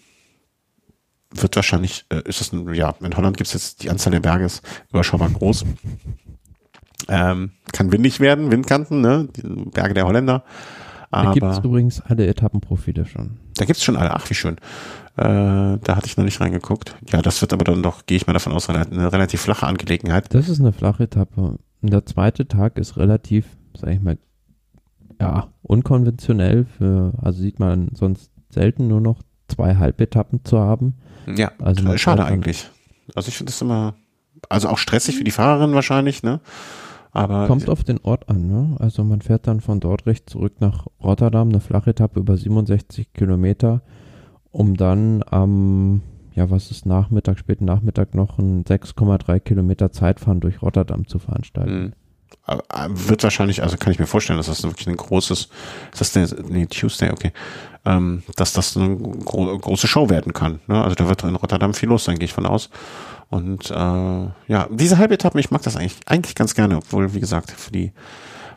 wird 1.31 1.55
wahrscheinlich, 1.55 2.05
äh, 2.09 2.21
ist 2.25 2.41
es 2.41 2.51
ein, 2.51 2.73
ja, 2.73 2.95
in 3.01 3.15
Holland 3.15 3.37
gibt 3.37 3.47
es 3.47 3.53
jetzt 3.53 3.83
die 3.83 3.89
Anzahl 3.89 4.11
der 4.11 4.19
Berge 4.21 4.45
ist 4.45 4.63
überschaubar 4.89 5.29
groß. 5.29 5.65
Ähm, 7.09 7.51
kann 7.73 7.91
windig 7.91 8.19
werden, 8.19 8.51
Windkanten, 8.51 9.01
ne? 9.01 9.27
Die 9.35 9.41
Berge 9.43 9.93
der 9.93 10.05
Holländer. 10.05 10.43
Da 11.11 11.31
gibt 11.31 11.45
es 11.45 11.59
übrigens 11.59 12.01
alle 12.01 12.27
Etappenprofile 12.27 13.05
schon. 13.05 13.37
Da 13.55 13.65
gibt 13.65 13.77
es 13.77 13.83
schon 13.83 13.95
alle, 13.95 14.13
ach 14.13 14.29
wie 14.29 14.33
schön. 14.33 14.57
Äh, 15.17 15.79
da 15.83 15.95
hatte 15.95 16.05
ich 16.05 16.15
noch 16.15 16.23
nicht 16.23 16.39
reingeguckt. 16.39 16.95
Ja, 17.11 17.23
das 17.23 17.41
wird 17.41 17.51
aber 17.51 17.63
dann 17.63 17.81
doch, 17.81 18.05
gehe 18.05 18.17
ich 18.17 18.27
mal 18.27 18.33
davon 18.33 18.53
aus, 18.53 18.69
eine 18.69 19.11
relativ 19.11 19.41
flache 19.41 19.65
Angelegenheit. 19.65 20.33
Das 20.33 20.47
ist 20.47 20.59
eine 20.59 20.73
flache 20.73 21.03
Etappe. 21.03 21.57
Der 21.81 22.05
zweite 22.05 22.47
Tag 22.47 22.77
ist 22.77 22.97
relativ, 22.97 23.45
sag 23.75 23.89
ich 23.89 24.01
mal, 24.01 24.19
ja, 25.19 25.47
unkonventionell 25.63 26.65
für, 26.65 27.13
also 27.19 27.41
sieht 27.41 27.59
man 27.59 27.89
sonst 27.93 28.31
selten 28.49 28.87
nur 28.87 29.01
noch 29.01 29.23
zwei 29.47 29.75
Halbetappen 29.75 30.45
zu 30.45 30.59
haben. 30.59 30.95
Ja, 31.35 31.51
also 31.59 31.97
schade 31.97 32.23
eigentlich. 32.23 32.69
Also 33.15 33.29
ich 33.29 33.37
finde 33.37 33.51
das 33.51 33.61
immer, 33.61 33.95
also 34.49 34.69
auch 34.69 34.77
stressig 34.77 35.17
für 35.17 35.23
die 35.23 35.31
Fahrerin 35.31 35.73
wahrscheinlich, 35.73 36.21
ne? 36.21 36.41
Aber 37.11 37.47
Kommt 37.47 37.69
auf 37.69 37.83
den 37.83 37.99
Ort 38.01 38.29
an, 38.29 38.47
ne? 38.47 38.75
Also 38.79 39.03
man 39.03 39.21
fährt 39.21 39.47
dann 39.47 39.61
von 39.61 39.79
dort 39.79 40.05
recht 40.05 40.29
zurück 40.29 40.57
nach 40.59 40.85
Rotterdam, 41.01 41.49
eine 41.49 41.59
flache 41.59 41.89
Etappe 41.89 42.19
über 42.19 42.37
67 42.37 43.13
Kilometer 43.13 43.81
um 44.51 44.75
dann 44.75 45.23
am, 45.29 46.01
ja, 46.33 46.49
was 46.49 46.71
ist 46.71 46.85
Nachmittag, 46.85 47.39
späten 47.39 47.65
Nachmittag 47.65 48.15
noch 48.15 48.37
ein 48.37 48.63
6,3 48.63 49.39
Kilometer 49.39 49.91
Zeitfahren 49.91 50.39
durch 50.39 50.61
Rotterdam 50.61 51.07
zu 51.07 51.19
veranstalten. 51.19 51.83
Mhm. 51.83 51.93
Wird 53.07 53.23
wahrscheinlich, 53.23 53.63
also 53.63 53.77
kann 53.77 53.91
ich 53.91 53.99
mir 53.99 54.07
vorstellen, 54.07 54.37
dass 54.37 54.47
das 54.47 54.63
wirklich 54.63 54.87
ein 54.87 54.97
großes, 54.97 55.49
ist 55.91 56.01
das 56.01 56.11
der, 56.11 56.27
nee, 56.47 56.65
Tuesday, 56.65 57.11
okay, 57.11 57.31
ähm, 57.85 58.23
dass 58.35 58.53
das 58.53 58.75
eine 58.75 58.97
gro 58.97 59.57
große 59.57 59.87
Show 59.87 60.09
werden 60.09 60.33
kann. 60.33 60.59
Ne? 60.67 60.81
Also 60.81 60.95
da 60.95 61.07
wird 61.07 61.23
in 61.23 61.35
Rotterdam 61.35 61.73
viel 61.73 61.89
los 61.89 62.05
sein, 62.05 62.19
gehe 62.19 62.25
ich 62.25 62.33
von 62.33 62.45
aus. 62.45 62.69
Und 63.29 63.71
äh, 63.71 63.73
ja, 63.73 64.67
diese 64.69 64.97
halbe 64.97 65.17
ich 65.35 65.51
mag 65.51 65.61
das 65.61 65.75
eigentlich, 65.75 65.97
eigentlich 66.05 66.35
ganz 66.35 66.55
gerne, 66.55 66.77
obwohl, 66.77 67.13
wie 67.13 67.19
gesagt, 67.19 67.51
für 67.51 67.71
die 67.71 67.91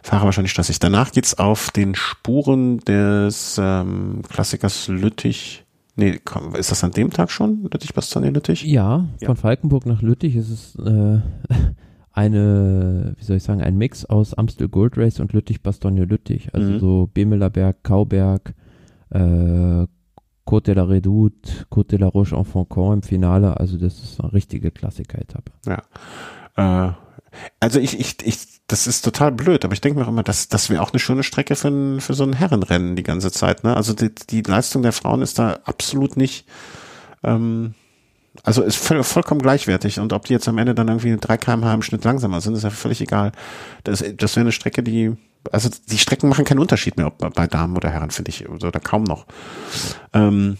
Fahrer 0.03 0.24
wahrscheinlich 0.24 0.53
stressig. 0.53 0.78
Danach 0.78 1.12
geht's 1.12 1.34
auf 1.38 1.70
den 1.70 1.95
Spuren 1.95 2.78
des 2.80 3.59
ähm, 3.61 4.22
Klassikers 4.28 4.88
Lüttich 4.88 5.64
Nee, 6.01 6.18
ist 6.55 6.70
das 6.70 6.82
an 6.82 6.92
dem 6.92 7.11
Tag 7.11 7.30
schon, 7.30 7.62
Lüttich-Bastogne-Lüttich? 7.64 8.64
Ja, 8.64 9.07
ja, 9.20 9.26
von 9.26 9.36
Falkenburg 9.36 9.84
nach 9.84 10.01
Lüttich 10.01 10.34
ist 10.34 10.48
es 10.48 10.74
äh, 10.76 11.20
eine, 12.12 13.14
wie 13.18 13.24
soll 13.24 13.36
ich 13.36 13.42
sagen, 13.42 13.61
ein 13.61 13.76
Mix 13.76 14.07
aus 14.07 14.32
Amstel 14.32 14.70
Gold 14.70 14.96
Race 14.96 15.20
und 15.20 15.34
Lüttich-Bastogne-Lüttich. 15.34 16.55
Also 16.55 16.72
mhm. 16.72 16.78
so 16.78 17.11
Bemelerberg, 17.12 17.84
Kauberg, 17.84 18.55
äh, 19.11 19.86
Côte 20.46 20.64
de 20.68 20.74
la 20.74 20.84
Redoute, 20.84 21.66
Côte 21.70 21.88
de 21.90 21.98
la 21.98 22.07
Roche 22.07 22.34
en 22.34 22.44
Foncan 22.44 22.94
im 22.94 23.03
Finale. 23.03 23.61
Also 23.61 23.76
das 23.76 24.03
ist 24.03 24.22
eine 24.22 24.32
richtige 24.32 24.70
Klassiker-Etappe. 24.70 25.53
Ja. 25.66 26.88
Äh, 26.88 26.92
also 27.61 27.78
ich, 27.78 27.99
ich, 27.99 28.16
ich, 28.24 28.39
das 28.66 28.87
ist 28.87 29.03
total 29.03 29.33
blöd, 29.33 29.64
aber 29.64 29.74
ich 29.74 29.81
denke 29.81 29.99
mir 29.99 30.05
auch 30.05 30.11
immer, 30.11 30.22
das, 30.22 30.49
das 30.49 30.70
wäre 30.70 30.83
auch 30.83 30.93
eine 30.93 30.99
schöne 30.99 31.22
Strecke 31.22 31.57
für, 31.57 32.01
für 32.01 32.14
so 32.14 32.24
ein 32.24 32.33
Herrenrennen 32.33 32.97
die 32.97 33.03
ganze 33.03 33.31
Zeit. 33.33 33.64
Ne? 33.64 33.76
Also 33.76 33.93
die, 33.93 34.14
die 34.14 34.43
Leistung 34.43 34.83
der 34.83 34.93
Frauen 34.93 35.22
ist 35.22 35.39
da 35.39 35.59
absolut 35.64 36.16
nicht, 36.16 36.47
ähm, 37.22 37.74
also 38.43 38.62
ist 38.62 38.76
voll, 38.76 39.03
vollkommen 39.03 39.43
gleichwertig. 39.43 39.99
Und 39.99 40.12
ob 40.12 40.26
die 40.26 40.33
jetzt 40.33 40.49
am 40.49 40.59
Ende 40.59 40.74
dann 40.74 40.89
irgendwie 40.89 41.16
3 41.16 41.37
kmh 41.37 41.74
im 41.74 41.83
Schnitt 41.83 42.05
langsamer 42.05 42.41
sind, 42.41 42.55
ist 42.55 42.62
ja 42.62 42.70
völlig 42.70 43.01
egal. 43.01 43.33
Das, 43.85 44.05
das 44.16 44.37
wäre 44.37 44.45
eine 44.45 44.53
Strecke, 44.53 44.83
die, 44.83 45.12
also 45.51 45.68
die 45.89 45.99
Strecken 45.99 46.28
machen 46.28 46.45
keinen 46.45 46.61
Unterschied 46.61 46.97
mehr, 46.97 47.09
ob 47.09 47.35
bei 47.35 47.47
Damen 47.47 47.76
oder 47.76 47.91
Herren, 47.91 48.11
finde 48.11 48.31
ich, 48.31 48.49
oder 48.49 48.78
kaum 48.81 49.05
noch. 49.05 49.26
Ähm, 50.12 50.59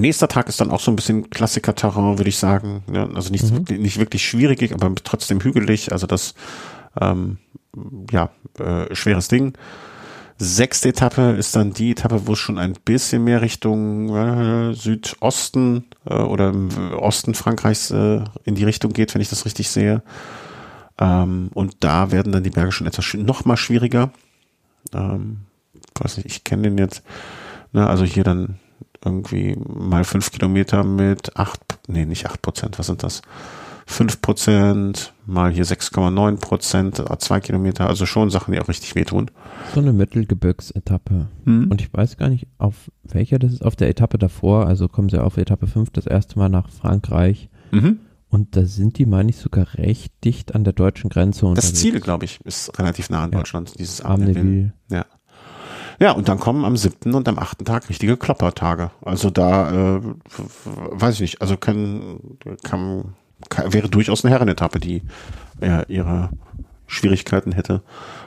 Nächster 0.00 0.28
Tag 0.28 0.48
ist 0.48 0.60
dann 0.60 0.70
auch 0.70 0.80
so 0.80 0.90
ein 0.90 0.96
bisschen 0.96 1.30
Klassiker-Terrain, 1.30 2.18
würde 2.18 2.28
ich 2.28 2.38
sagen. 2.38 2.82
Ja, 2.92 3.08
also 3.10 3.30
nicht, 3.30 3.44
mhm. 3.44 3.80
nicht 3.80 3.98
wirklich 3.98 4.26
schwierig, 4.26 4.72
aber 4.72 4.94
trotzdem 5.04 5.40
hügelig. 5.40 5.92
Also 5.92 6.06
das, 6.06 6.34
ähm, 7.00 7.38
ja, 8.10 8.30
äh, 8.58 8.94
schweres 8.94 9.28
Ding. 9.28 9.54
Sechste 10.38 10.88
Etappe 10.88 11.32
ist 11.32 11.54
dann 11.54 11.74
die 11.74 11.90
Etappe, 11.90 12.26
wo 12.26 12.32
es 12.32 12.38
schon 12.38 12.58
ein 12.58 12.72
bisschen 12.84 13.24
mehr 13.24 13.42
Richtung 13.42 14.08
äh, 14.16 14.72
Südosten 14.72 15.84
äh, 16.06 16.14
oder 16.14 16.48
im 16.48 16.70
Osten 16.94 17.34
Frankreichs 17.34 17.90
äh, 17.90 18.24
in 18.44 18.54
die 18.54 18.64
Richtung 18.64 18.94
geht, 18.94 19.14
wenn 19.14 19.20
ich 19.20 19.28
das 19.28 19.44
richtig 19.44 19.68
sehe. 19.68 20.02
Ähm, 20.98 21.50
und 21.52 21.76
da 21.80 22.10
werden 22.10 22.32
dann 22.32 22.42
die 22.42 22.50
Berge 22.50 22.72
schon 22.72 22.86
etwas 22.86 23.12
noch 23.12 23.44
mal 23.44 23.58
schwieriger. 23.58 24.12
Ähm, 24.94 25.40
weiß 26.00 26.16
nicht, 26.16 26.26
ich 26.26 26.44
kenne 26.44 26.62
den 26.62 26.78
jetzt. 26.78 27.02
Ne, 27.72 27.86
also 27.86 28.04
hier 28.04 28.24
dann 28.24 28.58
irgendwie 29.04 29.56
mal 29.66 30.04
fünf 30.04 30.30
Kilometer 30.30 30.84
mit 30.84 31.36
acht, 31.36 31.60
nee, 31.88 32.04
nicht 32.04 32.26
acht 32.26 32.42
Prozent, 32.42 32.78
was 32.78 32.86
sind 32.86 33.02
das? 33.02 33.22
Fünf 33.86 34.20
Prozent, 34.22 35.12
mal 35.26 35.50
hier 35.50 35.64
6,9 35.66 36.36
Prozent, 36.36 37.02
zwei 37.18 37.40
Kilometer, 37.40 37.88
also 37.88 38.06
schon 38.06 38.30
Sachen, 38.30 38.52
die 38.52 38.60
auch 38.60 38.68
richtig 38.68 38.94
wehtun. 38.94 39.32
So 39.74 39.80
eine 39.80 39.92
Mittelgebirgsetappe. 39.92 41.26
Mhm. 41.44 41.68
Und 41.70 41.80
ich 41.80 41.92
weiß 41.92 42.16
gar 42.16 42.28
nicht, 42.28 42.46
auf 42.58 42.90
welcher 43.02 43.40
das 43.40 43.52
ist, 43.54 43.64
auf 43.64 43.74
der 43.74 43.88
Etappe 43.88 44.16
davor, 44.18 44.66
also 44.66 44.86
kommen 44.86 45.08
sie 45.08 45.20
auf 45.20 45.36
Etappe 45.38 45.66
5 45.66 45.90
das 45.90 46.06
erste 46.06 46.38
Mal 46.38 46.48
nach 46.48 46.68
Frankreich. 46.70 47.48
Mhm. 47.72 47.98
Und 48.28 48.54
da 48.54 48.64
sind 48.64 48.98
die, 48.98 49.06
meine 49.06 49.30
ich, 49.30 49.38
sogar 49.38 49.66
recht 49.74 50.12
dicht 50.24 50.54
an 50.54 50.62
der 50.62 50.72
deutschen 50.72 51.10
Grenze. 51.10 51.40
Das 51.40 51.48
unterwegs. 51.48 51.74
Ziel, 51.80 51.98
glaube 52.00 52.26
ich, 52.26 52.38
ist 52.44 52.78
relativ 52.78 53.10
nah 53.10 53.24
an 53.24 53.32
Ja. 53.32 53.38
Deutschland, 53.38 53.76
dieses. 53.76 54.02
Armenville. 54.02 54.72
Ja. 54.88 55.04
Ja, 56.00 56.12
und 56.12 56.28
dann 56.28 56.40
kommen 56.40 56.64
am 56.64 56.78
siebten 56.78 57.14
und 57.14 57.28
am 57.28 57.38
achten 57.38 57.66
Tag 57.66 57.90
richtige 57.90 58.16
Kloppertage. 58.16 58.90
Also 59.04 59.28
da, 59.28 59.96
äh, 59.96 60.00
weiß 60.74 61.16
ich 61.16 61.20
nicht, 61.20 61.42
also 61.42 61.58
kann, 61.58 62.20
kann, 62.62 63.14
kann 63.50 63.72
wäre 63.74 63.90
durchaus 63.90 64.24
eine 64.24 64.32
Herrenetappe, 64.32 64.80
die 64.80 65.02
ja, 65.60 65.82
ihre 65.88 66.30
Schwierigkeiten 66.86 67.52
hätte. 67.52 67.82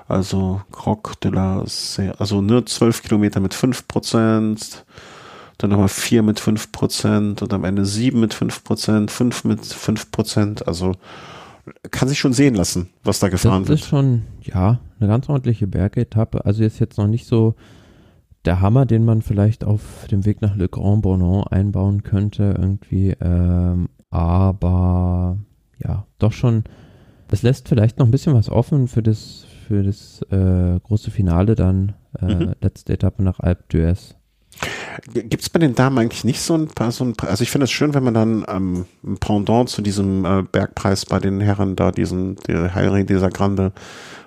Also 0.07 0.61
Croc 0.71 1.19
de 1.21 1.32
la 1.32 1.63
Se 1.65 2.13
also 2.19 2.41
nur 2.41 2.67
zwölf 2.67 3.01
Kilometer 3.01 3.39
mit 3.39 3.55
fünf 3.55 3.88
Prozent, 3.88 4.86
dann 5.57 5.71
nochmal 5.71 5.89
vier 5.89 6.21
mit 6.21 6.39
fünf 6.39 6.71
Prozent 6.71 7.41
und 7.41 7.53
am 7.53 7.63
Ende 7.63 7.86
sieben 7.86 8.19
mit 8.19 8.36
fünf 8.36 8.63
Prozent, 8.63 9.09
fünf 9.09 9.45
mit 9.45 9.65
fünf 9.65 10.11
Prozent. 10.11 10.67
Also 10.67 10.93
kann 11.91 12.07
sich 12.09 12.20
schon 12.20 12.34
sehen 12.34 12.55
lassen, 12.55 12.89
was 13.03 13.20
da 13.20 13.30
gefahren 13.30 13.61
Das 13.64 13.70
wird. 13.70 13.80
ist 13.80 13.86
schon, 13.88 14.24
ja, 14.41 14.80
eine 14.99 15.07
ganz 15.09 15.30
ordentliche 15.30 15.68
Bergetappe. 15.68 16.45
Also 16.45 16.64
ist 16.64 16.80
jetzt 16.80 16.97
noch 16.97 17.07
nicht 17.07 17.26
so 17.26 17.55
der 18.45 18.59
Hammer, 18.59 18.86
den 18.86 19.05
man 19.05 19.22
vielleicht 19.22 19.64
auf 19.64 20.05
dem 20.11 20.26
Weg 20.26 20.41
nach 20.41 20.55
Le 20.55 20.68
Grand 20.68 21.01
Bonan 21.03 21.47
einbauen 21.47 22.03
könnte, 22.03 22.55
irgendwie. 22.57 23.16
Ähm, 23.22 23.88
aber 24.09 25.38
ja, 25.84 26.05
doch 26.20 26.34
schon. 26.34 26.64
Es 27.32 27.41
lässt 27.41 27.68
vielleicht 27.70 27.97
noch 27.97 28.05
ein 28.05 28.11
bisschen 28.11 28.34
was 28.36 28.49
offen 28.49 28.88
für 28.88 29.01
das, 29.01 29.45
für 29.68 29.82
das 29.84 30.22
äh, 30.30 30.80
große 30.84 31.09
Finale 31.11 31.55
dann, 31.55 31.93
äh, 32.20 32.26
Mhm. 32.36 32.51
letzte 32.61 32.93
Etappe 32.93 33.24
nach 33.24 33.39
Alpe 33.39 33.64
d'Huez. 33.72 34.16
Gibt 35.14 35.41
es 35.41 35.49
bei 35.49 35.60
den 35.60 35.76
Damen 35.76 35.97
eigentlich 35.97 36.24
nicht 36.24 36.41
so 36.41 36.56
ein 36.56 36.68
paar, 36.68 36.91
so 36.91 37.04
ein, 37.04 37.14
also 37.22 37.43
ich 37.43 37.51
finde 37.51 37.66
es 37.66 37.72
schön, 37.72 37.93
wenn 37.93 38.04
man 38.04 38.14
dann 38.14 38.45
ähm, 38.47 38.86
ein 39.04 39.18
Pendant 39.18 39.70
zu 39.70 39.82
diesem 39.82 40.26
äh, 40.26 40.43
Bergpreis 40.43 41.06
bei 41.06 41.20
den 41.20 41.41
Herren 41.41 41.76
da, 41.76 41.91
diesen, 41.91 42.36
der 42.47 42.74
Henri 42.74 43.06
dieser 43.06 43.30
Grande 43.30 43.74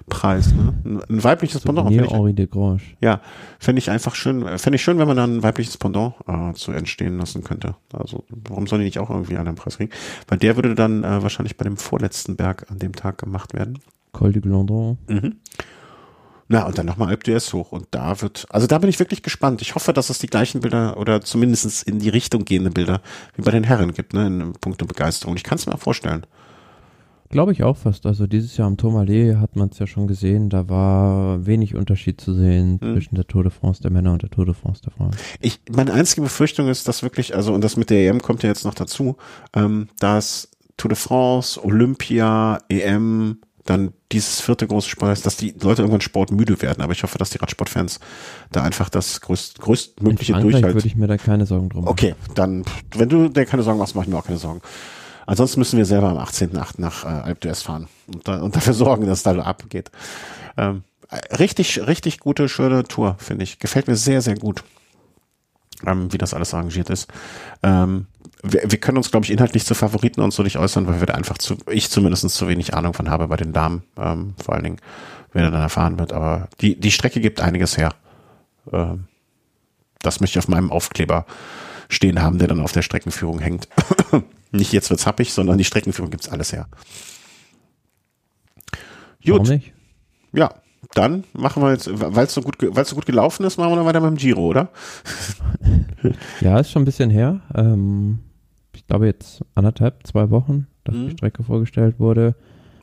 Preis, 0.09 0.53
ne? 0.53 0.72
Ein, 0.85 1.03
ein 1.09 1.24
weibliches 1.24 1.62
Pendant. 1.62 1.89
Souvenir 1.89 2.05
Finde 2.05 2.14
ich, 2.14 2.18
Henri 2.18 2.33
de 2.35 2.47
Grange. 2.47 2.81
ja, 3.01 3.20
fände 3.59 3.81
ich 3.81 3.91
einfach 3.91 4.14
schön, 4.14 4.47
fände 4.59 4.77
ich 4.77 4.83
schön, 4.83 4.99
wenn 4.99 5.09
man 5.09 5.16
dann 5.16 5.39
ein 5.39 5.43
weibliches 5.43 5.79
Pendant 5.79 6.14
äh, 6.29 6.53
zu 6.53 6.72
entstehen 6.72 7.18
lassen 7.18 7.43
könnte. 7.43 7.74
Also, 7.93 8.24
warum 8.29 8.66
soll 8.66 8.81
die 8.81 8.85
nicht 8.85 8.99
auch 8.99 9.11
irgendwie 9.11 9.37
einen 9.37 9.57
Preis 9.57 9.79
kriegen? 9.79 9.91
Weil 10.29 10.39
der 10.39 10.57
würde 10.57 10.74
dann 10.74 11.03
äh, 11.03 11.22
wahrscheinlich 11.22 11.57
bei 11.57 11.64
dem 11.64 11.77
vorletzten 11.77 12.37
Berg 12.37 12.70
an 12.70 12.79
dem 12.79 12.95
Tag 12.95 13.18
gemacht 13.18 13.53
werden. 13.55 13.81
Col 14.12 14.33
du 14.33 14.41
Glandon. 14.41 14.99
Mhm. 15.09 15.37
Na, 16.49 16.64
und 16.64 16.78
dann 16.78 16.86
nochmal 16.86 17.09
Alp 17.09 17.24
d'Huez 17.24 17.53
hoch. 17.53 17.72
Und 17.72 17.88
da 17.90 18.20
wird, 18.22 18.47
also 18.51 18.66
da 18.66 18.78
bin 18.78 18.88
ich 18.88 18.99
wirklich 19.01 19.22
gespannt. 19.22 19.62
Ich 19.62 19.74
hoffe, 19.74 19.92
dass 19.92 20.11
es 20.11 20.18
die 20.18 20.28
gleichen 20.28 20.61
Bilder 20.61 20.97
oder 20.97 21.20
zumindest 21.20 21.82
in 21.82 21.99
die 21.99 22.09
Richtung 22.09 22.44
gehende 22.44 22.70
Bilder 22.70 23.01
wie 23.34 23.42
bei 23.42 23.51
den 23.51 23.64
Herren 23.64 23.92
gibt, 23.92 24.14
ne, 24.14 24.26
in 24.26 24.53
puncto 24.53 24.86
Begeisterung. 24.86 25.36
Ich 25.36 25.42
kann 25.42 25.57
es 25.59 25.66
mir 25.66 25.76
vorstellen. 25.76 26.24
Glaube 27.30 27.51
ich 27.51 27.64
auch 27.64 27.76
fast. 27.76 28.07
Also 28.07 28.28
dieses 28.28 28.57
Jahr 28.57 28.68
am 28.68 28.76
Tourmalet 28.76 29.38
hat 29.38 29.57
man 29.57 29.70
es 29.70 29.80
ja 29.80 29.88
schon 29.88 30.07
gesehen, 30.07 30.49
da 30.49 30.68
war 30.68 31.44
wenig 31.44 31.74
Unterschied 31.74 32.20
zu 32.20 32.32
sehen 32.32 32.78
Hm. 32.80 32.94
zwischen 32.94 33.16
der 33.16 33.26
Tour 33.26 33.42
de 33.42 33.51
France 33.51 33.82
der 33.82 33.90
Männer 33.90 34.12
und 34.12 34.22
der 34.22 34.30
Tour 34.30 34.44
de 34.47 34.55
France 34.55 34.80
der 34.82 34.92
Frauen. 34.92 35.11
Ich, 35.40 35.59
meine 35.68 35.92
einzige 35.92 36.20
Befürchtung 36.20 36.68
ist, 36.68 36.86
dass 36.86 37.03
wirklich, 37.03 37.34
also, 37.34 37.53
und 37.53 37.64
das 37.64 37.76
mit 37.76 37.90
der 37.90 38.09
EM 38.09 38.22
kommt 38.22 38.44
ja 38.44 38.49
jetzt 38.49 38.64
noch 38.64 38.74
dazu, 38.74 39.16
ähm, 39.55 39.88
dass 39.99 40.49
Tour 40.76 40.90
de 40.90 40.97
France, 40.97 41.62
Olympia, 41.64 42.61
EM, 42.68 43.38
dann 43.67 43.93
dieses 44.12 44.41
vierte 44.41 44.67
große 44.67 44.89
Sport 44.89 45.12
ist, 45.12 45.27
dass 45.27 45.37
die 45.37 45.55
Leute 45.61 45.83
irgendwann 45.83 46.01
sportmüde 46.01 46.61
werden. 46.62 46.83
Aber 46.83 46.93
ich 46.93 47.03
hoffe, 47.03 47.19
dass 47.19 47.31
die 47.31 47.39
Radsportfans 47.39 48.01
da 48.53 48.62
einfach 48.62 48.89
das 48.89 49.21
größt, 49.21 49.61
größtmögliche 49.61 50.33
Frankreich 50.33 50.53
Durchhalt 50.53 50.75
würde 50.75 50.87
ich 50.87 50.97
mir 50.97 51.07
da 51.07 51.17
keine 51.17 51.47
Sorgen 51.47 51.69
drum 51.69 51.85
machen. 51.85 51.93
Okay, 51.93 52.14
dann, 52.35 52.64
wenn 52.95 53.09
du 53.09 53.29
dir 53.29 53.45
keine 53.45 53.62
Sorgen 53.62 53.79
machst, 53.79 53.95
mach 53.95 54.03
ich 54.03 54.09
mir 54.09 54.17
auch 54.17 54.27
keine 54.27 54.39
Sorgen. 54.39 54.62
Ansonsten 55.27 55.59
müssen 55.59 55.77
wir 55.77 55.85
selber 55.85 56.09
am 56.09 56.19
18.8. 56.19 56.75
nach 56.79 57.05
äh, 57.05 57.09
Alpe 57.09 57.49
d'Huez 57.49 57.64
fahren 57.64 57.89
und, 58.07 58.27
da, 58.27 58.41
und 58.41 58.55
dafür 58.55 58.75
sorgen, 58.75 59.07
dass 59.07 59.19
es 59.19 59.23
da 59.25 59.33
abgeht. 59.33 59.91
Ähm, 60.57 60.85
äh, 61.11 61.35
richtig, 61.37 61.87
richtig 61.87 62.21
gute, 62.21 62.49
schöne 62.49 62.85
Tour, 62.85 63.17
finde 63.19 63.45
ich. 63.45 63.59
Gefällt 63.59 63.89
mir 63.89 63.97
sehr, 63.97 64.23
sehr 64.23 64.37
gut, 64.37 64.62
ähm, 65.85 66.12
wie 66.12 66.18
das 66.18 66.35
alles 66.35 66.55
arrangiert 66.55 66.91
ist. 66.91 67.09
Ähm, 67.62 68.07
wir, 68.43 68.62
wir 68.70 68.79
können 68.79 68.99
uns, 68.99 69.11
glaube 69.11 69.24
ich, 69.24 69.33
inhaltlich 69.33 69.64
zu 69.64 69.74
Favoriten 69.74 70.20
und 70.20 70.33
so 70.33 70.43
nicht 70.43 70.59
äußern, 70.59 70.87
weil 70.87 71.01
wir 71.01 71.07
da 71.07 71.14
einfach 71.14 71.39
zu, 71.39 71.57
ich 71.70 71.91
zumindest 71.91 72.29
zu 72.31 72.49
wenig 72.49 72.74
Ahnung 72.74 72.95
von 72.95 73.11
habe 73.11 73.29
bei 73.29 73.37
den 73.37 73.53
Damen, 73.53 73.83
ähm, 73.97 74.35
vor 74.43 74.55
allen 74.55 74.64
Dingen, 74.64 74.81
wer 75.33 75.45
da 75.45 75.51
dann 75.51 75.61
erfahren 75.61 75.99
wird. 75.99 76.12
Aber 76.12 76.49
die, 76.61 76.79
die 76.79 76.91
Strecke 76.91 77.20
gibt 77.20 77.41
einiges 77.41 77.77
her. 77.77 77.95
Ähm, 78.72 79.05
das 80.01 80.20
möchte 80.20 80.39
ich 80.39 80.45
auf 80.45 80.49
meinem 80.49 80.70
Aufkleber 80.70 81.27
stehen 81.89 82.22
haben, 82.22 82.39
der 82.39 82.49
dann 82.49 82.61
auf 82.61 82.72
der 82.72 82.83
Streckenführung 82.83 83.39
hängt. 83.39 83.68
Nicht 84.53 84.72
jetzt 84.72 84.91
wird's 84.91 85.07
happig, 85.07 85.33
sondern 85.33 85.59
die 85.59 85.64
Streckenführung 85.64 86.11
gibt's 86.11 86.29
alles 86.29 86.53
her. 86.53 86.68
Gut, 90.33 90.39
ja, 90.39 90.55
dann 90.95 91.24
machen 91.32 91.62
wir 91.62 91.72
jetzt, 91.72 91.89
weil 91.93 92.26
es 92.26 92.34
so 92.34 92.41
gut, 92.43 92.57
weil 92.61 92.84
so 92.84 92.95
gut 92.95 93.07
gelaufen 93.07 93.45
ist, 93.45 93.59
machen 93.59 93.70
wir 93.72 93.76
dann 93.76 93.87
weiter 93.87 94.01
mit 94.01 94.11
dem 94.11 94.16
Giro, 94.16 94.47
oder? 94.47 94.68
Ja, 96.41 96.59
ist 96.61 96.70
schon 96.70 96.82
ein 96.82 96.87
bisschen 96.87 97.11
her. 97.11 97.41
Ähm, 97.55 98.20
ich 98.74 98.87
glaube 98.87 99.07
jetzt 99.07 99.43
anderthalb, 99.55 100.07
zwei 100.07 100.30
Wochen, 100.30 100.66
dass 100.84 100.95
Mhm. 100.95 101.05
die 101.07 101.11
Strecke 101.12 101.43
vorgestellt 101.43 101.99
wurde. 101.99 102.37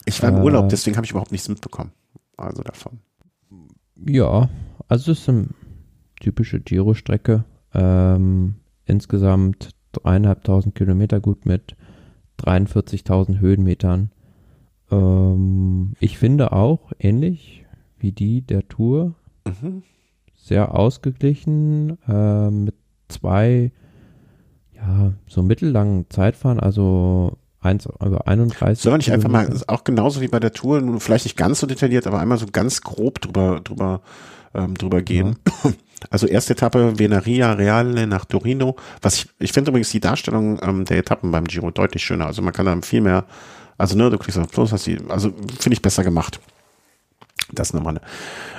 Ich 0.05 0.21
war 0.21 0.29
im 0.29 0.37
Äh, 0.37 0.41
Urlaub, 0.41 0.69
deswegen 0.69 0.97
habe 0.97 1.05
ich 1.05 1.11
überhaupt 1.11 1.31
nichts 1.31 1.47
mitbekommen. 1.47 1.91
Also 2.35 2.61
davon. 2.63 2.99
Ja, 4.05 4.49
also 4.89 5.11
es 5.11 5.19
ist 5.19 5.29
eine 5.29 5.47
typische 6.19 6.59
Giro-Strecke. 6.59 7.45
Ähm, 7.73 8.55
insgesamt 8.85 9.69
dreieinhalbtausend 9.93 10.75
Kilometer 10.75 11.19
gut 11.21 11.45
mit 11.45 11.75
43.000 12.41 13.39
Höhenmetern. 13.39 14.11
Ähm, 14.91 15.93
ich 15.99 16.17
finde 16.17 16.51
auch 16.51 16.91
ähnlich 16.99 17.62
wie 18.03 18.11
die 18.11 18.41
der 18.41 18.67
Tour 18.67 19.15
Mhm. 19.45 19.83
sehr 20.35 20.73
ausgeglichen 20.73 21.97
äh, 22.07 22.49
mit 22.49 22.75
zwei 23.09 23.71
ja 24.75 25.13
so 25.27 25.43
mittellangen 25.43 26.05
Zeitfahren, 26.09 26.59
also 26.59 27.37
eins 27.59 27.85
über 27.85 28.27
31. 28.27 28.81
Sollen 28.81 28.93
wir 28.93 28.97
nicht 28.97 29.11
einfach 29.11 29.29
mal, 29.29 29.49
auch 29.67 29.83
genauso 29.83 30.21
wie 30.21 30.27
bei 30.27 30.39
der 30.39 30.51
Tour, 30.51 30.81
nun 30.81 30.99
vielleicht 30.99 31.25
nicht 31.25 31.37
ganz 31.37 31.59
so 31.59 31.67
detailliert, 31.67 32.07
aber 32.07 32.19
einmal 32.19 32.37
so 32.37 32.45
ganz 32.51 32.81
grob 32.81 33.21
drüber, 33.21 33.61
drüber, 33.61 34.01
ähm, 34.53 34.75
drüber 34.75 35.01
gehen. 35.01 35.37
Also 36.09 36.27
erste 36.27 36.51
Etappe 36.51 36.99
Venaria 36.99 37.53
Reale 37.53 38.07
nach 38.07 38.25
Torino. 38.25 38.75
Was 39.01 39.15
ich, 39.15 39.29
ich 39.39 39.53
finde 39.53 39.71
übrigens 39.71 39.89
die 39.91 40.01
Darstellung 40.01 40.59
ähm, 40.61 40.83
der 40.83 40.97
Etappen 40.97 41.31
beim 41.31 41.45
Giro 41.45 41.71
deutlich 41.71 42.03
schöner. 42.03 42.25
Also 42.25 42.41
man 42.41 42.51
kann 42.51 42.65
da 42.65 42.77
viel 42.81 42.99
mehr, 42.99 43.23
also 43.77 43.97
ne, 43.97 44.09
du 44.09 44.17
kriegst 44.17 44.37
auf 44.37 44.51
Plus, 44.51 44.73
hast 44.73 44.85
die, 44.85 44.97
also 45.07 45.29
finde 45.59 45.75
ich 45.75 45.81
besser 45.81 46.03
gemacht. 46.03 46.41
Das 47.53 47.73
nochmal. 47.73 48.01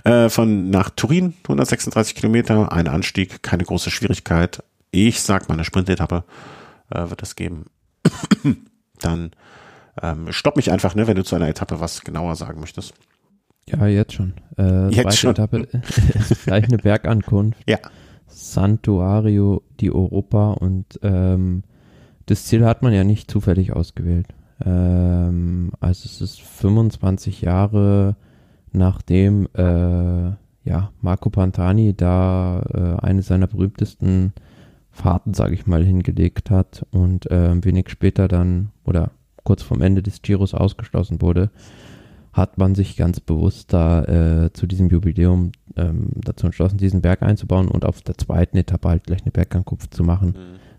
Äh, 0.04 0.28
von 0.28 0.70
nach 0.70 0.90
Turin, 0.90 1.34
136 1.44 2.14
Kilometer, 2.14 2.72
ein 2.72 2.88
Anstieg, 2.88 3.42
keine 3.42 3.64
große 3.64 3.90
Schwierigkeit. 3.90 4.62
Ich 4.90 5.20
sag 5.22 5.48
mal, 5.48 5.54
eine 5.54 5.64
Sprintetappe 5.64 6.24
äh, 6.90 7.10
wird 7.10 7.22
es 7.22 7.34
geben. 7.34 7.66
Dann 9.00 9.32
ähm, 10.02 10.32
stopp 10.32 10.56
mich 10.56 10.70
einfach, 10.70 10.94
ne, 10.94 11.06
wenn 11.06 11.16
du 11.16 11.24
zu 11.24 11.34
einer 11.34 11.48
Etappe 11.48 11.80
was 11.80 12.02
genauer 12.02 12.36
sagen 12.36 12.60
möchtest. 12.60 12.94
Ja, 13.66 13.86
jetzt 13.86 14.12
schon. 14.12 14.34
Äh, 14.58 14.88
Jetzt 14.88 15.02
zweite 15.02 15.16
schon. 15.16 15.30
Etappe 15.30 15.58
ist 16.30 16.44
gleich 16.44 16.64
eine 16.64 16.78
Bergankunft. 16.78 17.58
Ja. 17.68 17.78
Santuario 18.26 19.62
di 19.80 19.90
Europa 19.90 20.52
und 20.52 20.98
ähm, 21.02 21.62
das 22.26 22.44
Ziel 22.46 22.64
hat 22.64 22.82
man 22.82 22.92
ja 22.92 23.04
nicht 23.04 23.30
zufällig 23.30 23.72
ausgewählt. 23.72 24.26
Ähm, 24.64 25.72
also 25.80 26.06
es 26.06 26.20
ist 26.20 26.40
25 26.40 27.42
Jahre 27.42 28.16
nachdem 28.74 29.48
äh, 29.54 30.32
ja, 30.64 30.92
Marco 31.00 31.30
Pantani 31.30 31.94
da 31.94 32.62
äh, 32.72 33.04
eine 33.04 33.22
seiner 33.22 33.46
berühmtesten 33.46 34.32
Fahrten, 34.90 35.34
sage 35.34 35.54
ich 35.54 35.66
mal, 35.66 35.84
hingelegt 35.84 36.50
hat 36.50 36.86
und 36.90 37.30
äh, 37.30 37.64
wenig 37.64 37.88
später 37.88 38.28
dann 38.28 38.70
oder 38.84 39.10
kurz 39.42 39.62
vorm 39.62 39.82
Ende 39.82 40.02
des 40.02 40.22
Giros 40.22 40.54
ausgeschlossen 40.54 41.20
wurde, 41.20 41.50
hat 42.32 42.58
man 42.58 42.74
sich 42.74 42.96
ganz 42.96 43.20
bewusst 43.20 43.72
da 43.72 44.04
äh, 44.04 44.52
zu 44.52 44.66
diesem 44.66 44.88
Jubiläum 44.88 45.52
ähm, 45.76 46.10
dazu 46.14 46.46
entschlossen, 46.46 46.78
diesen 46.78 47.02
Berg 47.02 47.22
einzubauen 47.22 47.68
und 47.68 47.84
auf 47.84 48.02
der 48.02 48.18
zweiten 48.18 48.56
Etappe 48.56 48.88
halt 48.88 49.04
gleich 49.04 49.22
eine 49.22 49.30
Bergankunft 49.30 49.94
zu 49.94 50.02
machen. 50.02 50.34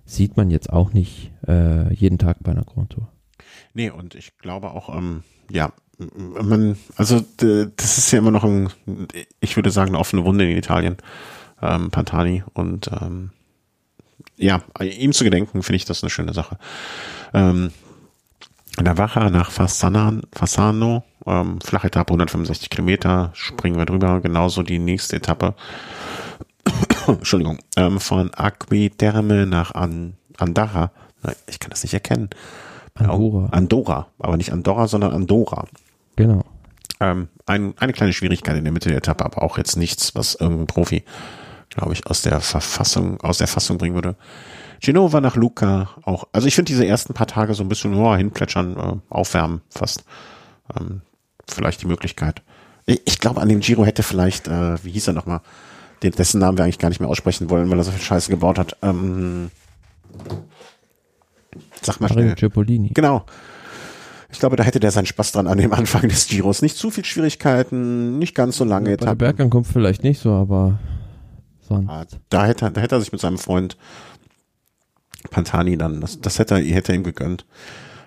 Sieht 0.06 0.38
man 0.38 0.50
jetzt 0.50 0.72
auch 0.72 0.93
nicht 0.93 1.32
äh, 1.48 1.93
jeden 1.93 2.18
Tag 2.18 2.38
bei 2.41 2.52
einer 2.52 2.64
Grand 2.64 2.91
Tour. 2.91 3.08
Nee, 3.74 3.89
und 3.89 4.16
ich 4.16 4.38
glaube 4.38 4.72
auch, 4.72 4.96
ähm, 4.96 5.24
ja, 5.50 5.72
man, 5.98 6.78
also 6.96 7.24
das 7.38 7.98
ist 7.98 8.12
ja 8.12 8.20
immer 8.20 8.32
noch 8.32 8.43
ein, 8.43 8.70
ich 9.39 9.56
würde 9.56 9.72
sagen, 9.72 9.89
eine 9.89 10.00
offene 10.00 10.26
Wunde 10.26 10.50
in 10.50 10.58
Italien, 10.58 10.98
ähm, 11.62 11.91
Pantani. 11.91 12.43
Und 12.54 12.89
ähm, 13.02 13.32
ja, 14.38 14.62
ihm 14.82 15.14
zu 15.14 15.24
gedenken, 15.24 15.64
finde 15.64 15.78
ich 15.78 15.86
das 15.86 16.04
eine 16.04 16.10
schöne 16.10 16.34
Sache. 16.34 16.58
Ähm, 17.34 17.72
Navaja 18.82 19.30
nach 19.30 19.52
Fasana, 19.52 20.20
Fasano, 20.34 21.04
ähm, 21.26 21.62
flache 21.62 21.88
Etappe, 21.88 22.12
165 22.12 22.70
Kilometer, 22.70 23.32
springen 23.34 23.78
wir 23.78 23.86
drüber. 23.86 24.20
Genauso 24.20 24.64
die 24.64 24.80
nächste 24.80 25.16
Etappe, 25.16 25.56
Entschuldigung, 27.08 27.60
ähm, 27.78 28.00
von 28.00 28.34
Aquiterme 28.34 29.46
nach 29.46 29.74
An 29.74 30.16
Andara. 30.38 30.91
Ich 31.48 31.60
kann 31.60 31.70
das 31.70 31.84
nicht 31.84 31.93
erkennen. 31.93 32.30
Andorra. 32.96 33.50
Andorra, 33.52 34.08
aber 34.20 34.38
nicht 34.38 34.52
Andorra, 34.52 34.88
sondern 34.88 35.14
Andorra. 35.14 35.66
Genau. 36.16 36.43
Ähm, 36.99 37.28
ein, 37.45 37.74
eine 37.78 37.93
kleine 37.93 38.13
Schwierigkeit 38.13 38.55
in 38.57 38.63
der 38.63 38.74
Mitte 38.74 38.89
der 38.89 38.99
Etappe, 38.99 39.26
aber 39.26 39.43
auch 39.43 39.57
jetzt 39.57 39.76
nichts, 39.76 40.16
was 40.16 40.36
irgendein 40.36 40.68
Profi, 40.68 41.03
glaube 41.70 41.93
ich, 41.93 42.07
aus 42.07 42.22
der 42.22 42.39
Verfassung, 42.39 43.20
aus 43.22 43.38
der 43.38 43.47
Fassung 43.47 43.78
bringen 43.78 43.95
würde. 43.95 44.16
Genova 44.80 45.22
nach 45.22 45.36
Luca 45.36 45.89
auch. 46.03 46.28
Also 46.32 46.47
ich 46.47 46.55
finde 46.55 46.68
diese 46.70 46.86
ersten 46.86 47.13
paar 47.13 47.28
Tage 47.28 47.53
so 47.53 47.63
ein 47.63 47.70
bisschen 47.70 47.91
nur 47.91 48.16
hinplätschern, 48.18 48.78
äh, 48.78 49.13
aufwärmen 49.13 49.61
fast. 49.70 50.05
Ähm, 50.78 51.01
vielleicht 51.49 51.82
die 51.82 51.88
Möglichkeit. 51.88 52.41
Ich, 52.86 53.01
ich 53.05 53.20
glaube, 53.20 53.41
an 53.41 53.49
dem 53.49 53.59
Giro 53.59 53.86
hätte 53.86 54.03
vielleicht, 54.03 54.47
äh, 54.47 54.84
wie 54.84 54.91
hieß 54.91 55.07
er 55.07 55.13
nochmal, 55.13 55.41
den, 56.03 56.11
dessen 56.11 56.39
Namen 56.39 56.57
wir 56.57 56.63
eigentlich 56.63 56.80
gar 56.80 56.89
nicht 56.89 56.99
mehr 56.99 57.09
aussprechen 57.09 57.49
wollen, 57.49 57.70
weil 57.70 57.78
er 57.78 57.84
so 57.84 57.91
viel 57.91 58.01
Scheiße 58.01 58.30
gebaut 58.30 58.59
hat. 58.59 58.78
Ähm, 58.82 59.49
sag 61.82 61.99
mal 61.99 62.09
Mario 62.09 62.24
schnell. 62.24 62.38
Cipollini. 62.38 62.91
Genau. 62.93 63.26
Ich 64.36 64.40
glaube, 64.40 64.58
da 64.58 64.64
hätte 64.64 64.82
der 64.82 64.92
seinen 64.92 65.06
Spaß 65.06 65.32
dran 65.32 65.48
an 65.48 65.58
dem 65.58 65.72
Anfang 65.72 66.10
des 66.10 66.28
Giros. 66.28 66.62
Nicht 66.62 66.76
zu 66.78 66.92
viel 66.92 67.06
Schwierigkeiten, 67.06 68.20
nicht 68.20 68.36
ganz 68.36 68.58
so 68.58 68.66
lange 68.66 68.90
Bei 68.90 68.96
der 68.98 69.04
Etappen. 69.08 69.18
Bergankunft 69.18 69.72
vielleicht 69.72 70.04
nicht 70.04 70.20
so, 70.22 70.32
aber 70.34 70.78
sonst. 71.68 71.90
Ah, 71.90 72.06
Da 72.30 72.46
hätte, 72.46 72.66
er- 72.66 72.72
da 72.72 72.82
hätte 72.82 72.96
er 72.96 73.00
sich 73.00 73.14
mit 73.14 73.22
seinem 73.22 73.38
Freund 73.38 73.78
Pantani 75.32 75.78
dann, 75.78 76.02
das, 76.02 76.20
das 76.22 76.38
hätte 76.38 76.56
er, 76.56 76.62
hätte 76.62 76.92
er 76.92 76.96
ihm 76.96 77.04
gegönnt. 77.04 77.46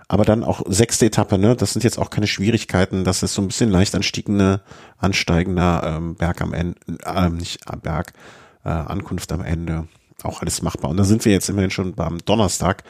Aber 0.07 0.24
dann 0.24 0.45
auch 0.45 0.62
sechste 0.68 1.07
Etappe, 1.07 1.37
ne? 1.39 1.57
Das 1.57 1.72
sind 1.72 1.83
jetzt 1.83 1.99
auch 1.99 2.11
keine 2.11 2.26
Schwierigkeiten. 2.26 3.05
Das 3.05 3.22
ist 3.22 3.35
so 3.35 3.43
ein 3.43 3.49
bisschen 3.49 3.70
leicht 3.70 3.95
anstiegender, 3.95 4.61
ansteigender 4.99 5.83
ähm, 5.97 6.14
Berg 6.14 6.41
am 6.41 6.55
Ende, 6.55 6.76
ähm, 7.07 7.37
nicht 7.39 7.61
äh, 7.70 7.76
Berg, 7.76 8.12
äh, 8.64 8.68
Ankunft 8.70 9.33
am 9.33 9.43
Ende. 9.43 9.87
Auch 10.22 10.41
alles 10.41 10.62
machbar. 10.62 10.91
Und 10.91 10.97
da 10.99 11.05
sind 11.05 11.24
wir 11.24 11.33
jetzt 11.33 11.49
immerhin 11.49 11.70
schon 11.70 11.95
beim 11.95 12.18
Donnerstag 12.24 12.85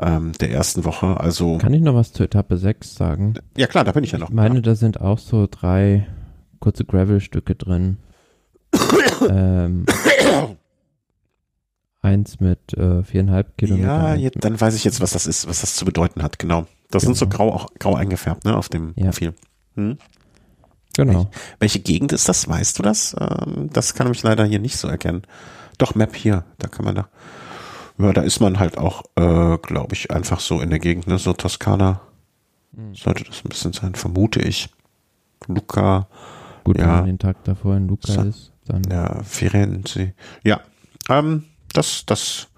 ähm, 0.00 0.32
der 0.40 0.50
ersten 0.50 0.84
Woche. 0.84 1.18
Also 1.20 1.58
Kann 1.58 1.74
ich 1.74 1.82
noch 1.82 1.94
was 1.94 2.12
zur 2.12 2.26
Etappe 2.26 2.56
6 2.56 2.94
sagen? 2.94 3.34
ja 3.56 3.66
klar, 3.66 3.84
da 3.84 3.92
bin 3.92 4.04
ich 4.04 4.12
ja 4.12 4.18
noch. 4.18 4.28
Ich 4.30 4.34
meine, 4.34 4.62
da 4.62 4.74
sind 4.74 5.00
auch 5.00 5.18
so 5.18 5.46
drei 5.50 6.06
kurze 6.58 6.84
Gravel-Stücke 6.84 7.54
drin. 7.54 7.98
ähm, 9.28 9.84
eins 12.02 12.40
mit 12.40 12.72
äh, 12.74 13.02
viereinhalb 13.04 13.56
Kilometer. 13.58 13.86
Ja, 13.86 14.14
jetzt, 14.14 14.42
dann 14.44 14.60
weiß 14.60 14.74
ich 14.74 14.84
jetzt, 14.84 15.00
was 15.00 15.10
das 15.12 15.26
ist, 15.26 15.48
was 15.48 15.60
das 15.60 15.74
zu 15.74 15.84
bedeuten 15.84 16.22
hat, 16.22 16.38
genau. 16.38 16.66
Das 16.90 17.02
sind 17.02 17.16
so 17.16 17.26
Genau. 17.26 17.36
grau, 17.36 17.52
auch 17.54 17.68
grau 17.78 17.94
eingefärbt, 17.94 18.44
ne, 18.44 18.56
auf 18.56 18.68
dem 18.68 18.92
Ja. 18.96 19.06
Profil. 19.06 19.34
Hm? 19.76 19.98
Genau. 20.96 21.30
Welche 21.60 21.78
Gegend 21.80 22.12
ist 22.12 22.28
das? 22.28 22.48
Weißt 22.48 22.78
du 22.78 22.82
das? 22.82 23.14
Ähm, 23.20 23.70
das 23.72 23.94
kann 23.94 24.10
ich 24.10 24.22
leider 24.22 24.44
hier 24.44 24.58
nicht 24.58 24.76
so 24.76 24.88
erkennen. 24.88 25.22
Doch, 25.78 25.94
Map 25.94 26.16
hier, 26.16 26.44
da 26.58 26.68
kann 26.68 26.84
man 26.84 26.94
da. 26.96 27.08
Ja, 28.00 28.12
da 28.12 28.22
ist 28.22 28.40
man 28.40 28.58
halt 28.58 28.78
auch, 28.78 29.02
äh, 29.16 29.58
glaube 29.58 29.94
ich, 29.94 30.10
einfach 30.10 30.40
so 30.40 30.60
in 30.60 30.70
der 30.70 30.78
Gegend, 30.78 31.06
ne, 31.06 31.18
so 31.18 31.32
Toskana. 31.32 32.00
Hm. 32.74 32.94
Sollte 32.94 33.24
das 33.24 33.44
ein 33.44 33.48
bisschen 33.48 33.72
sein, 33.72 33.94
vermute 33.94 34.40
ich. 34.40 34.68
Luca, 35.48 36.06
Gut, 36.64 36.76
wenn 36.78 36.84
Ja. 36.86 36.96
man 36.96 37.06
den 37.06 37.18
Tag 37.18 37.42
davor 37.44 37.76
in 37.76 37.88
Luca 37.88 38.12
So. 38.12 38.22
ist, 38.22 38.52
dann 38.66 38.82
ja, 38.90 39.22
Firenze. 39.22 40.12
Ja, 40.44 40.60
ähm, 41.08 41.44
das, 41.72 42.04
das 42.06 42.48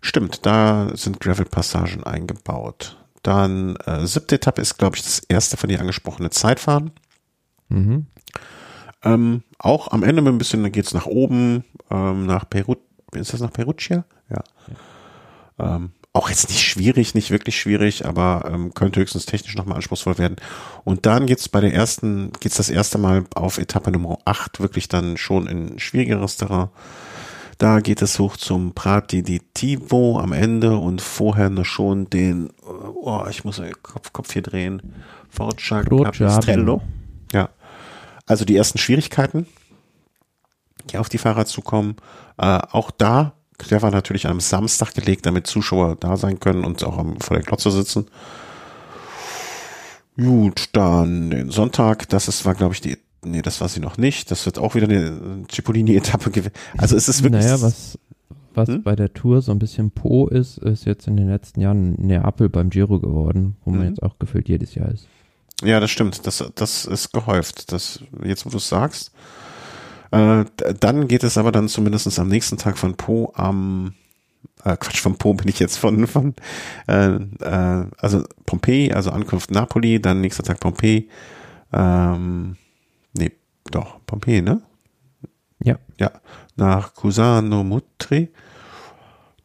stimmt. 0.00 0.46
Da 0.46 0.90
sind 0.94 1.20
Gravel-Passagen 1.20 2.04
eingebaut. 2.04 2.96
Dann 3.22 3.76
äh, 3.84 4.06
siebte 4.06 4.36
Etappe 4.36 4.62
ist, 4.62 4.78
glaube 4.78 4.96
ich, 4.96 5.02
das 5.02 5.20
erste 5.20 5.56
von 5.56 5.68
dir 5.68 5.80
angesprochene 5.80 6.30
Zeitfahren. 6.30 6.92
mhm. 7.68 8.06
Ähm, 9.04 9.42
auch 9.58 9.88
am 9.88 10.04
Ende 10.04 10.22
mit 10.22 10.32
ein 10.32 10.38
bisschen, 10.38 10.62
dann 10.62 10.70
geht's 10.70 10.94
nach 10.94 11.06
oben, 11.06 11.64
ähm, 11.90 12.24
nach 12.26 12.48
Peru, 12.48 12.76
ist 13.12 13.32
das 13.32 13.40
nach 13.40 13.52
Perugia? 13.52 14.04
Ja. 14.30 14.42
Ähm, 15.58 15.90
auch 16.14 16.28
jetzt 16.28 16.50
nicht 16.50 16.62
schwierig, 16.62 17.14
nicht 17.14 17.30
wirklich 17.30 17.58
schwierig, 17.58 18.04
aber 18.04 18.50
ähm, 18.52 18.74
könnte 18.74 19.00
höchstens 19.00 19.24
technisch 19.24 19.56
nochmal 19.56 19.76
anspruchsvoll 19.76 20.18
werden. 20.18 20.36
Und 20.84 21.06
dann 21.06 21.26
geht's 21.26 21.48
bei 21.48 21.60
der 21.60 21.72
ersten, 21.72 22.32
geht's 22.40 22.56
das 22.56 22.68
erste 22.68 22.98
Mal 22.98 23.24
auf 23.34 23.58
Etappe 23.58 23.90
Nummer 23.90 24.18
8 24.26 24.60
wirklich 24.60 24.88
dann 24.88 25.16
schon 25.16 25.46
in 25.46 25.78
schwierigeres 25.78 26.36
Terrain. 26.36 26.68
Da 27.56 27.80
geht 27.80 28.02
es 28.02 28.18
hoch 28.18 28.36
zum 28.36 28.74
Prati 28.74 29.22
di 29.22 29.40
Tivo 29.54 30.18
am 30.18 30.32
Ende 30.32 30.76
und 30.76 31.00
vorher 31.00 31.48
noch 31.48 31.64
schon 31.64 32.10
den, 32.10 32.50
oh, 32.66 33.24
ich 33.30 33.44
muss 33.44 33.56
den 33.56 33.72
Kopf, 33.82 34.12
Kopf 34.12 34.32
hier 34.32 34.42
drehen, 34.42 34.82
Forza. 35.30 35.82
Capistrello. 35.82 36.82
Ja. 37.32 37.50
Also 38.26 38.44
die 38.44 38.56
ersten 38.56 38.78
Schwierigkeiten, 38.78 39.46
die 40.90 40.98
auf 40.98 41.08
die 41.08 41.18
Fahrer 41.18 41.46
zukommen. 41.46 41.96
Äh, 42.38 42.58
auch 42.72 42.90
da, 42.90 43.32
der 43.70 43.82
war 43.82 43.90
natürlich 43.90 44.26
am 44.26 44.40
Samstag 44.40 44.94
gelegt, 44.94 45.26
damit 45.26 45.46
Zuschauer 45.46 45.96
da 45.96 46.16
sein 46.16 46.40
können 46.40 46.64
und 46.64 46.82
auch 46.84 46.98
am, 46.98 47.20
vor 47.20 47.36
der 47.36 47.44
Glotze 47.46 47.70
sitzen. 47.70 48.06
Gut, 50.16 50.68
dann 50.72 51.30
den 51.30 51.50
Sonntag, 51.50 52.08
das 52.10 52.28
ist, 52.28 52.44
war 52.44 52.54
glaube 52.54 52.74
ich 52.74 52.80
die, 52.82 52.98
nee, 53.24 53.40
das 53.40 53.60
war 53.60 53.68
sie 53.68 53.80
noch 53.80 53.96
nicht. 53.96 54.30
Das 54.30 54.44
wird 54.44 54.58
auch 54.58 54.74
wieder 54.74 54.86
eine 54.86 55.44
Cipollini-Etappe 55.50 56.30
gewesen. 56.30 56.52
Also 56.76 56.96
es 56.96 57.08
ist 57.08 57.22
wirklich, 57.22 57.42
Naja, 57.44 57.62
was, 57.62 57.98
was 58.54 58.68
Hm? 58.68 58.82
bei 58.82 58.94
der 58.94 59.14
Tour 59.14 59.40
so 59.40 59.52
ein 59.52 59.58
bisschen 59.58 59.90
Po 59.90 60.26
ist, 60.26 60.58
ist 60.58 60.84
jetzt 60.84 61.06
in 61.06 61.16
den 61.16 61.28
letzten 61.28 61.60
Jahren 61.62 61.94
Neapel 61.94 62.50
beim 62.50 62.68
Giro 62.68 63.00
geworden, 63.00 63.56
wo 63.64 63.70
man 63.70 63.80
Mhm. 63.80 63.86
jetzt 63.88 64.02
auch 64.02 64.18
gefühlt 64.18 64.48
jedes 64.48 64.74
Jahr 64.74 64.88
ist. 64.90 65.06
Ja, 65.62 65.80
das 65.80 65.90
stimmt. 65.90 66.26
Das, 66.26 66.44
das 66.56 66.84
ist 66.84 67.12
gehäuft. 67.12 67.72
Das, 67.72 68.00
jetzt, 68.22 68.44
wo 68.44 68.50
du 68.50 68.56
es 68.58 68.68
sagst. 68.68 69.12
Äh, 70.12 70.44
dann 70.78 71.08
geht 71.08 71.24
es 71.24 71.38
aber 71.38 71.50
dann 71.50 71.68
zumindest 71.68 72.18
am 72.18 72.28
nächsten 72.28 72.58
Tag 72.58 72.78
von 72.78 72.94
Po 72.96 73.32
am, 73.34 73.94
äh, 74.64 74.76
Quatsch, 74.76 75.00
von 75.00 75.16
Po 75.16 75.34
bin 75.34 75.48
ich 75.48 75.58
jetzt 75.58 75.78
von, 75.78 76.06
von, 76.06 76.34
äh, 76.86 77.16
äh, 77.40 77.86
also 77.98 78.22
Pompeji, 78.46 78.92
also 78.92 79.10
Ankunft 79.10 79.50
Napoli, 79.50 80.00
dann 80.00 80.20
nächster 80.20 80.42
Tag 80.42 80.60
Pompeji, 80.60 81.08
ähm, 81.72 82.56
nee, 83.14 83.32
doch, 83.70 84.04
Pompeji, 84.06 84.42
ne? 84.42 84.62
Ja. 85.64 85.78
Ja, 85.98 86.10
nach 86.56 86.94
Cusano 86.94 87.64
Mutri. 87.64 88.32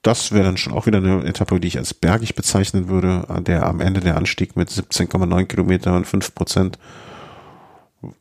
Das 0.02 0.32
wäre 0.32 0.46
dann 0.46 0.58
schon 0.58 0.74
auch 0.74 0.86
wieder 0.86 1.00
eine 1.00 1.24
Etappe, 1.26 1.60
die 1.60 1.68
ich 1.68 1.78
als 1.78 1.94
bergig 1.94 2.36
bezeichnen 2.36 2.88
würde, 2.88 3.26
an 3.30 3.44
der 3.44 3.66
am 3.66 3.80
Ende 3.80 4.00
der 4.00 4.18
Anstieg 4.18 4.56
mit 4.56 4.70
17,9 4.70 5.46
Kilometer 5.46 5.96
und 5.96 6.08
5 6.08 6.34
Prozent 6.34 6.80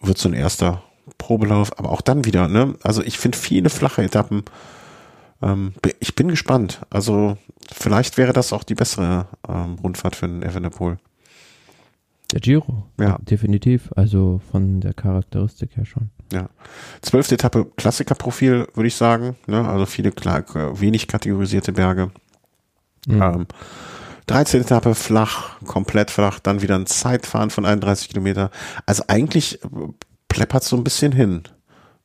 wird 0.01 0.19
so 0.19 0.29
ein 0.29 0.35
erster 0.35 0.83
Probelauf, 1.19 1.79
aber 1.79 1.91
auch 1.91 2.01
dann 2.01 2.25
wieder, 2.25 2.49
ne? 2.49 2.75
Also 2.83 3.03
ich 3.03 3.19
finde 3.19 3.39
viele 3.39 3.71
flache 3.71 4.03
Etappen. 4.03 4.45
Ähm, 5.43 5.75
ich 6.01 6.15
bin 6.15 6.29
gespannt. 6.29 6.81
Also 6.91 7.37
vielleicht 7.73 8.17
wäre 8.17 8.33
das 8.33 8.53
auch 8.53 8.65
die 8.65 8.75
bessere 8.75 9.27
ähm, 9.49 9.77
Rundfahrt 9.83 10.17
für 10.17 10.27
den 10.27 10.43
Evenepoel. 10.43 10.99
Der 12.33 12.41
Giro. 12.41 12.85
Ja. 12.99 13.19
Definitiv. 13.21 13.91
Also 13.95 14.41
von 14.51 14.81
der 14.81 14.95
Charakteristik 14.95 15.77
her 15.77 15.85
schon. 15.85 16.11
Zwölfte 17.03 17.37
Etappe 17.37 17.67
Klassikerprofil, 17.77 18.67
würde 18.75 18.89
ich 18.89 18.97
sagen. 18.97 19.37
Ne? 19.47 19.67
Also 19.67 19.87
viele 19.87 20.11
klar, 20.11 20.45
wenig 20.81 21.07
kategorisierte 21.07 21.73
Berge. 21.73 22.11
Mhm. 23.07 23.23
Ähm, 23.23 23.47
13. 24.27 24.63
Etappe 24.63 24.97
flach, 24.97 25.61
komplett 25.65 26.11
flach, 26.11 26.41
dann 26.41 26.61
wieder 26.61 26.75
ein 26.75 26.87
Zeitfahren 26.87 27.51
von 27.51 27.65
31 27.65 28.09
Kilometer. 28.09 28.51
Also 28.85 29.05
eigentlich 29.07 29.63
äh, 29.63 29.69
pleppert 30.37 30.65
so 30.65 30.77
ein 30.77 30.85
bisschen 30.85 31.13
hin, 31.13 31.43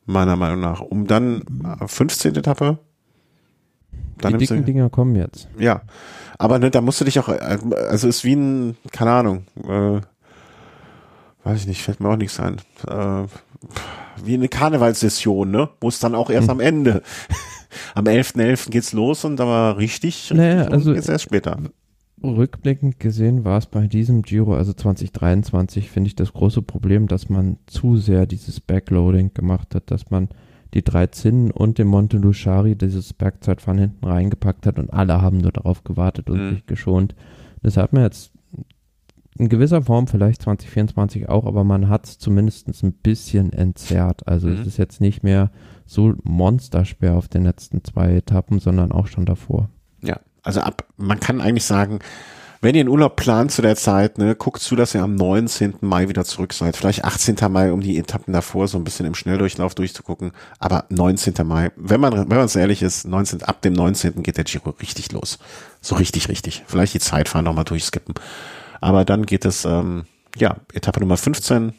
meiner 0.05 0.35
Meinung 0.37 0.61
nach. 0.61 0.79
Um 0.81 1.05
dann 1.05 1.43
äh, 1.81 1.87
15. 1.87 2.35
Etappe. 2.35 2.79
Dann 4.19 4.37
Die 4.37 4.45
dicken 4.45 4.63
Dinger 4.65 4.89
kommen 4.89 5.15
jetzt. 5.15 5.47
ja, 5.57 5.81
aber 6.37 6.59
ne, 6.59 6.69
da 6.71 6.79
musst 6.81 7.01
du 7.01 7.05
dich 7.05 7.19
auch, 7.19 7.27
äh, 7.27 7.57
also 7.89 8.07
ist 8.07 8.23
wie 8.23 8.35
ein, 8.35 8.77
keine 8.91 9.11
Ahnung, 9.11 9.45
äh, 9.67 9.99
weiß 11.43 11.61
ich 11.61 11.67
nicht, 11.67 11.81
fällt 11.81 11.99
mir 11.99 12.09
auch 12.09 12.15
nichts 12.17 12.39
ein. 12.39 12.57
Äh, 12.87 13.25
wie 14.23 14.35
eine 14.35 14.47
Karnevalssession, 14.47 15.49
ne? 15.51 15.69
Wo 15.81 15.87
es 15.89 15.99
dann 15.99 16.13
auch 16.15 16.29
erst 16.29 16.47
Hm. 16.49 16.51
am 16.51 16.59
Ende. 16.59 17.01
am 17.95 18.05
11.11. 18.05 18.69
geht's 18.69 18.93
los 18.93 19.25
und 19.25 19.41
aber 19.41 19.77
richtig, 19.77 20.31
Naja, 20.33 20.53
richtig 20.61 20.73
also- 20.73 20.93
geht's 20.93 21.09
erst 21.09 21.23
später. 21.25 21.57
Rückblickend 22.23 22.99
gesehen 22.99 23.43
war 23.45 23.57
es 23.57 23.65
bei 23.65 23.87
diesem 23.87 24.21
Giro, 24.21 24.53
also 24.55 24.73
2023, 24.73 25.89
finde 25.89 26.07
ich 26.07 26.15
das 26.15 26.33
große 26.33 26.61
Problem, 26.61 27.07
dass 27.07 27.29
man 27.29 27.57
zu 27.65 27.97
sehr 27.97 28.25
dieses 28.25 28.59
Backloading 28.59 29.33
gemacht 29.33 29.73
hat, 29.75 29.89
dass 29.91 30.09
man 30.11 30.29
die 30.73 30.83
drei 30.83 31.07
Zinnen 31.07 31.51
und 31.51 31.77
den 31.77 31.87
Monte 31.87 32.17
Luchari 32.17 32.75
dieses 32.75 33.13
Bergzeitfahren 33.13 33.79
hinten 33.79 34.05
reingepackt 34.05 34.65
hat 34.65 34.79
und 34.79 34.91
alle 34.93 35.21
haben 35.21 35.37
nur 35.39 35.51
darauf 35.51 35.83
gewartet 35.83 36.29
und 36.29 36.39
Mhm. 36.45 36.49
sich 36.51 36.65
geschont. 36.65 37.15
Das 37.61 37.75
hat 37.77 37.91
man 37.93 38.03
jetzt 38.03 38.31
in 39.37 39.49
gewisser 39.49 39.81
Form 39.81 40.07
vielleicht 40.07 40.41
2024 40.43 41.27
auch, 41.29 41.45
aber 41.45 41.63
man 41.63 41.89
hat 41.89 42.05
es 42.05 42.19
zumindest 42.19 42.67
ein 42.83 42.93
bisschen 42.93 43.51
entzerrt. 43.53 44.27
Also 44.27 44.47
Mhm. 44.47 44.53
es 44.55 44.67
ist 44.67 44.77
jetzt 44.77 45.01
nicht 45.01 45.23
mehr 45.23 45.51
so 45.85 46.13
monsterschwer 46.23 47.15
auf 47.17 47.27
den 47.27 47.43
letzten 47.43 47.83
zwei 47.83 48.13
Etappen, 48.15 48.59
sondern 48.59 48.91
auch 48.91 49.07
schon 49.07 49.25
davor. 49.25 49.69
Ja, 50.03 50.19
also 50.43 50.61
ab, 50.61 50.85
man 50.97 51.19
kann 51.19 51.41
eigentlich 51.41 51.65
sagen, 51.65 51.99
Wenn 52.63 52.75
ihr 52.75 52.81
einen 52.81 52.89
Urlaub 52.89 53.15
plant 53.15 53.51
zu 53.51 53.63
der 53.63 53.75
Zeit, 53.75 54.19
ne, 54.19 54.35
guckt 54.35 54.61
zu, 54.61 54.75
dass 54.75 54.93
ihr 54.93 55.01
am 55.01 55.15
19. 55.15 55.77
Mai 55.81 56.09
wieder 56.09 56.25
zurück 56.25 56.53
seid. 56.53 56.77
Vielleicht 56.77 57.03
18. 57.03 57.35
Mai, 57.49 57.73
um 57.73 57.81
die 57.81 57.97
Etappen 57.97 58.33
davor 58.33 58.67
so 58.67 58.77
ein 58.77 58.83
bisschen 58.83 59.07
im 59.07 59.15
Schnelldurchlauf 59.15 59.73
durchzugucken. 59.73 60.31
Aber 60.59 60.85
19. 60.89 61.33
Mai, 61.43 61.71
wenn 61.75 61.99
man, 61.99 62.13
wenn 62.13 62.37
man 62.37 62.45
es 62.45 62.55
ehrlich 62.55 62.83
ist, 62.83 63.07
19, 63.07 63.41
ab 63.41 63.63
dem 63.63 63.73
19. 63.73 64.21
geht 64.21 64.37
der 64.37 64.43
Giro 64.43 64.69
richtig 64.79 65.11
los. 65.11 65.39
So 65.81 65.95
richtig, 65.95 66.29
richtig. 66.29 66.63
Vielleicht 66.67 66.93
die 66.93 66.99
Zeitfahren 66.99 67.45
nochmal 67.45 67.65
durchskippen. 67.65 68.13
Aber 68.79 69.05
dann 69.05 69.25
geht 69.25 69.45
es, 69.45 69.65
ähm, 69.65 70.03
ja, 70.37 70.57
Etappe 70.71 70.99
Nummer 70.99 71.17
15. 71.17 71.73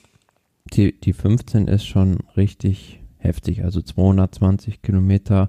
Die, 0.72 0.98
die 1.00 1.12
15 1.12 1.68
ist 1.68 1.86
schon 1.86 2.18
richtig 2.36 3.00
heftig, 3.18 3.62
also 3.62 3.82
220 3.82 4.82
Kilometer. 4.82 5.48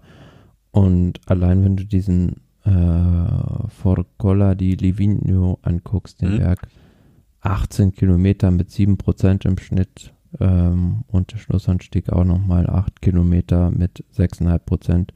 Und 0.69 1.21
allein 1.25 1.65
wenn 1.65 1.75
du 1.75 1.85
diesen 1.85 2.42
äh, 2.65 3.67
Forcola 3.81 4.55
di 4.55 4.75
Livigno 4.75 5.59
anguckst, 5.61 6.21
den 6.21 6.33
mhm. 6.33 6.37
Berg, 6.39 6.67
18 7.41 7.93
Kilometer 7.93 8.51
mit 8.51 8.69
7% 8.69 9.45
im 9.45 9.57
Schnitt 9.57 10.13
ähm, 10.39 11.03
und 11.07 11.33
der 11.33 11.37
Schlussanstieg 11.37 12.11
auch 12.11 12.23
nochmal 12.23 12.69
8 12.69 13.01
Kilometer 13.01 13.71
mit 13.71 14.05
6,5%. 14.17 15.09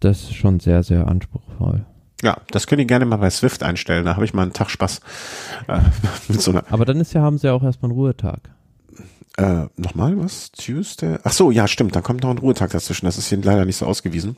Das 0.00 0.22
ist 0.22 0.34
schon 0.34 0.60
sehr, 0.60 0.82
sehr 0.82 1.08
anspruchsvoll. 1.08 1.86
Ja, 2.22 2.38
das 2.50 2.66
könnt 2.66 2.80
ihr 2.80 2.86
gerne 2.86 3.04
mal 3.04 3.16
bei 3.16 3.30
Swift 3.30 3.62
einstellen. 3.62 4.04
Da 4.04 4.16
habe 4.16 4.24
ich 4.24 4.34
mal 4.34 4.42
einen 4.42 4.52
Tag 4.52 4.70
Spaß. 4.70 5.00
Äh, 5.68 5.80
mit 6.28 6.40
so 6.40 6.50
einer 6.50 6.64
Aber 6.70 6.84
dann 6.84 7.00
ist 7.00 7.12
ja, 7.12 7.22
haben 7.22 7.38
sie 7.38 7.46
ja 7.46 7.52
auch 7.52 7.62
erstmal 7.62 7.90
einen 7.90 7.98
Ruhetag. 7.98 8.50
Äh, 9.36 9.66
nochmal 9.76 10.16
was? 10.18 10.52
Tuesday? 10.52 11.18
Ach 11.24 11.32
so, 11.32 11.50
ja, 11.50 11.66
stimmt. 11.66 11.96
Da 11.96 12.02
kommt 12.02 12.22
noch 12.22 12.30
ein 12.30 12.38
Ruhetag 12.38 12.70
dazwischen. 12.70 13.06
Das 13.06 13.18
ist 13.18 13.28
hier 13.28 13.38
leider 13.42 13.64
nicht 13.64 13.76
so 13.76 13.86
ausgewiesen. 13.86 14.36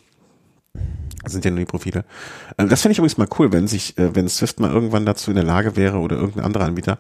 Das 1.26 1.32
sind 1.32 1.44
ja 1.44 1.50
nur 1.50 1.58
die 1.58 1.64
Profile. 1.64 2.04
Äh, 2.56 2.66
das 2.66 2.82
fände 2.82 2.92
ich 2.92 2.98
übrigens 2.98 3.18
mal 3.18 3.26
cool, 3.36 3.50
wenn 3.50 3.66
sich, 3.66 3.98
äh, 3.98 4.14
wenn 4.14 4.28
Swift 4.28 4.60
mal 4.60 4.70
irgendwann 4.70 5.04
dazu 5.04 5.32
in 5.32 5.34
der 5.34 5.44
Lage 5.44 5.74
wäre 5.74 5.98
oder 5.98 6.14
irgendein 6.14 6.44
anderer 6.44 6.66
Anbieter, 6.66 6.98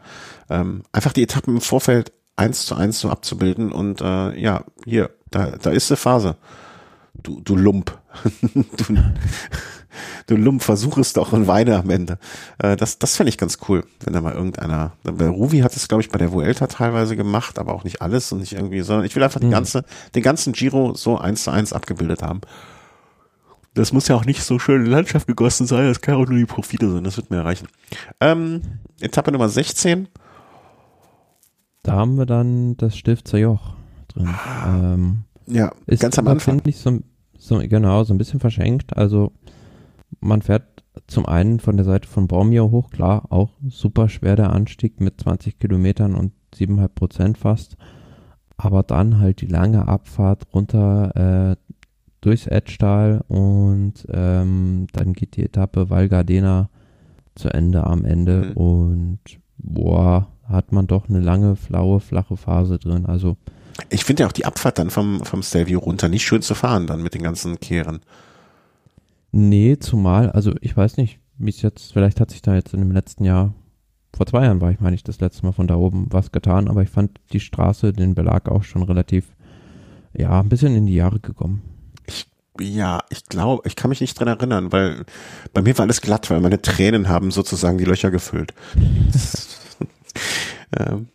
ähm, 0.50 0.82
einfach 0.90 1.12
die 1.12 1.22
Etappen 1.22 1.54
im 1.54 1.60
Vorfeld 1.60 2.12
eins 2.34 2.66
zu 2.66 2.74
eins 2.74 2.98
so 2.98 3.08
abzubilden 3.08 3.70
und 3.70 4.00
äh, 4.00 4.36
ja, 4.36 4.64
hier, 4.84 5.10
da, 5.30 5.52
da 5.52 5.70
ist 5.70 5.92
eine 5.92 5.96
Phase. 5.96 6.36
Du, 7.14 7.40
du 7.40 7.54
Lump. 7.54 7.96
du, 8.42 8.96
du 10.26 10.36
Lump, 10.36 10.64
versuch 10.64 10.98
es 10.98 11.12
doch 11.12 11.32
und 11.32 11.46
weine 11.46 11.76
am 11.76 11.88
Ende. 11.90 12.18
Äh, 12.58 12.74
das 12.74 12.98
das 12.98 13.14
fände 13.14 13.28
ich 13.28 13.38
ganz 13.38 13.58
cool, 13.68 13.84
wenn 14.00 14.12
da 14.12 14.20
mal 14.20 14.34
irgendeiner, 14.34 14.94
bei 15.04 15.28
Ruvi 15.28 15.60
hat 15.60 15.76
es, 15.76 15.86
glaube 15.86 16.02
ich, 16.02 16.10
bei 16.10 16.18
der 16.18 16.32
Vuelta 16.32 16.66
teilweise 16.66 17.14
gemacht, 17.14 17.60
aber 17.60 17.74
auch 17.74 17.84
nicht 17.84 18.02
alles 18.02 18.32
und 18.32 18.40
nicht 18.40 18.54
irgendwie, 18.54 18.80
sondern 18.80 19.06
ich 19.06 19.14
will 19.14 19.22
einfach 19.22 19.40
mhm. 19.40 19.46
die 19.46 19.52
ganze, 19.52 19.84
den 20.16 20.24
ganzen 20.24 20.52
Giro 20.52 20.94
so 20.94 21.16
eins 21.16 21.44
zu 21.44 21.52
eins 21.52 21.72
abgebildet 21.72 22.24
haben. 22.24 22.40
Das 23.76 23.92
muss 23.92 24.08
ja 24.08 24.16
auch 24.16 24.24
nicht 24.24 24.42
so 24.42 24.58
schön 24.58 24.86
in 24.86 24.90
Landschaft 24.90 25.26
gegossen 25.26 25.66
sein, 25.66 25.86
das 25.86 26.00
kann 26.00 26.14
auch 26.14 26.26
nur 26.26 26.38
die 26.38 26.46
Profile 26.46 26.90
sein, 26.90 27.04
das 27.04 27.18
wird 27.18 27.30
mir 27.30 27.36
erreichen. 27.36 27.68
Ähm, 28.20 28.62
Etappe 29.00 29.30
Nummer 29.30 29.50
16. 29.50 30.08
Da 31.82 31.92
haben 31.92 32.16
wir 32.16 32.24
dann 32.24 32.78
das 32.78 32.96
Stifter 32.96 33.36
Joch 33.38 33.74
drin. 34.08 34.28
Ah. 34.28 34.94
Ähm, 34.94 35.24
ja, 35.46 35.72
ist 35.86 36.00
ganz 36.00 36.18
am 36.18 36.26
Anfang. 36.26 36.62
So, 36.72 37.00
so, 37.38 37.58
genau, 37.58 38.02
so 38.02 38.14
ein 38.14 38.18
bisschen 38.18 38.40
verschenkt. 38.40 38.96
Also 38.96 39.32
man 40.20 40.40
fährt 40.40 40.82
zum 41.06 41.26
einen 41.26 41.60
von 41.60 41.76
der 41.76 41.84
Seite 41.84 42.08
von 42.08 42.28
Bormio 42.28 42.70
hoch, 42.70 42.90
klar, 42.90 43.26
auch 43.30 43.50
super 43.68 44.08
schwer 44.08 44.36
der 44.36 44.52
Anstieg 44.54 45.00
mit 45.00 45.20
20 45.20 45.58
Kilometern 45.58 46.14
und 46.14 46.32
7,5 46.54 46.88
Prozent 46.88 47.38
fast. 47.38 47.76
Aber 48.56 48.82
dann 48.82 49.20
halt 49.20 49.42
die 49.42 49.46
lange 49.46 49.86
Abfahrt 49.86 50.46
runter 50.54 51.52
äh, 51.52 51.56
durchs 52.26 52.46
Edgestal 52.46 53.24
und 53.28 53.94
ähm, 54.12 54.88
dann 54.92 55.12
geht 55.12 55.36
die 55.36 55.44
Etappe 55.44 55.90
Val 55.90 56.08
Gardena 56.08 56.68
zu 57.36 57.48
Ende 57.48 57.84
am 57.84 58.04
Ende 58.04 58.48
mhm. 58.48 58.52
und 58.52 59.20
boah, 59.58 60.28
hat 60.48 60.72
man 60.72 60.86
doch 60.86 61.08
eine 61.08 61.20
lange, 61.20 61.56
flaue, 61.56 62.00
flache 62.00 62.36
Phase 62.36 62.78
drin. 62.78 63.06
Also 63.06 63.36
ich 63.90 64.04
finde 64.04 64.22
ja 64.22 64.28
auch 64.28 64.32
die 64.32 64.44
Abfahrt 64.44 64.78
dann 64.78 64.90
vom, 64.90 65.24
vom 65.24 65.42
Stelvio 65.42 65.78
runter 65.78 66.08
nicht 66.08 66.24
schön 66.24 66.42
zu 66.42 66.54
fahren, 66.54 66.86
dann 66.86 67.02
mit 67.02 67.14
den 67.14 67.22
ganzen 67.22 67.60
Kehren. 67.60 68.00
Nee, 69.32 69.76
zumal, 69.78 70.30
also 70.30 70.52
ich 70.60 70.76
weiß 70.76 70.96
nicht, 70.96 71.20
wie 71.38 71.50
es 71.50 71.62
jetzt, 71.62 71.92
vielleicht 71.92 72.20
hat 72.20 72.30
sich 72.30 72.42
da 72.42 72.54
jetzt 72.54 72.74
in 72.74 72.80
dem 72.80 72.92
letzten 72.92 73.24
Jahr, 73.24 73.52
vor 74.14 74.26
zwei 74.26 74.44
Jahren 74.44 74.62
war 74.62 74.70
ich, 74.70 74.80
meine 74.80 74.96
ich, 74.96 75.04
das 75.04 75.20
letzte 75.20 75.44
Mal 75.44 75.52
von 75.52 75.66
da 75.66 75.76
oben 75.76 76.06
was 76.10 76.32
getan, 76.32 76.68
aber 76.68 76.82
ich 76.82 76.88
fand 76.88 77.20
die 77.32 77.40
Straße, 77.40 77.92
den 77.92 78.14
Belag 78.14 78.48
auch 78.48 78.62
schon 78.62 78.82
relativ, 78.82 79.36
ja, 80.16 80.40
ein 80.40 80.48
bisschen 80.48 80.74
in 80.74 80.86
die 80.86 80.94
Jahre 80.94 81.20
gekommen. 81.20 81.62
Ja, 82.60 83.02
ich 83.10 83.24
glaube, 83.26 83.62
ich 83.66 83.76
kann 83.76 83.88
mich 83.88 84.00
nicht 84.00 84.18
dran 84.18 84.28
erinnern, 84.28 84.72
weil 84.72 85.04
bei 85.52 85.62
mir 85.62 85.76
war 85.78 85.84
alles 85.84 86.00
glatt, 86.00 86.30
weil 86.30 86.40
meine 86.40 86.62
Tränen 86.62 87.08
haben 87.08 87.30
sozusagen 87.30 87.78
die 87.78 87.84
Löcher 87.84 88.10
gefüllt. 88.10 88.54
ähm, 90.78 91.08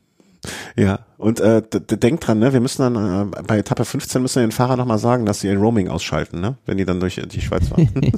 ja, 0.75 0.99
und 1.17 1.39
äh, 1.39 1.61
denkt 1.61 2.25
dran, 2.25 2.39
ne, 2.39 2.53
wir 2.53 2.61
müssen 2.61 2.81
dann 2.81 3.31
äh, 3.31 3.41
bei 3.43 3.59
Etappe 3.59 3.85
15 3.85 4.21
müssen 4.21 4.41
wir 4.41 4.47
den 4.47 4.51
Fahrer 4.51 4.75
nochmal 4.75 4.97
sagen, 4.97 5.25
dass 5.25 5.41
sie 5.41 5.47
ihr 5.47 5.57
Roaming 5.57 5.87
ausschalten, 5.87 6.41
ne, 6.41 6.55
wenn 6.65 6.77
die 6.77 6.85
dann 6.85 6.99
durch 6.99 7.15
die 7.15 7.41
Schweiz 7.41 7.67
fahren. 7.67 7.89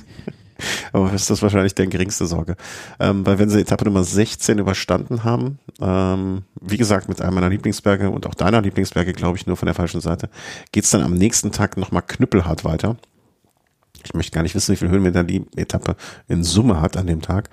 Aber 0.94 1.12
ist 1.12 1.30
das 1.30 1.42
wahrscheinlich 1.42 1.76
der 1.76 1.88
geringste 1.88 2.26
Sorge. 2.26 2.56
Ähm, 3.00 3.26
weil 3.26 3.40
wenn 3.40 3.50
sie 3.50 3.60
Etappe 3.60 3.86
Nummer 3.86 4.04
16 4.04 4.60
überstanden 4.60 5.24
haben, 5.24 5.60
ähm, 5.82 6.44
wie 6.62 6.78
gesagt, 6.78 7.10
mit 7.10 7.22
einem 7.22 7.36
meiner 7.36 7.50
Lieblingsberge 7.50 8.10
und 8.10 8.26
auch 8.28 8.36
deiner 8.36 8.62
Lieblingsberge, 8.62 9.14
glaube 9.14 9.38
ich, 9.38 9.48
nur 9.48 9.58
von 9.58 9.66
der 9.66 9.76
falschen 9.76 10.00
Seite, 10.00 10.30
geht's 10.72 10.92
dann 10.92 11.04
am 11.04 11.16
nächsten 11.16 11.52
Tag 11.52 11.76
nochmal 11.78 12.04
knüppelhart 12.04 12.64
weiter. 12.64 12.98
Ich 14.04 14.14
möchte 14.14 14.32
gar 14.32 14.44
nicht 14.44 14.56
wissen, 14.56 14.74
wie 14.74 14.78
viel 14.78 14.90
Höhenmeter 14.90 15.24
die 15.24 15.46
Etappe 15.56 15.96
in 16.28 16.44
Summe 16.44 16.82
hat 16.82 16.98
an 16.98 17.08
dem 17.08 17.22
Tag. 17.22 17.50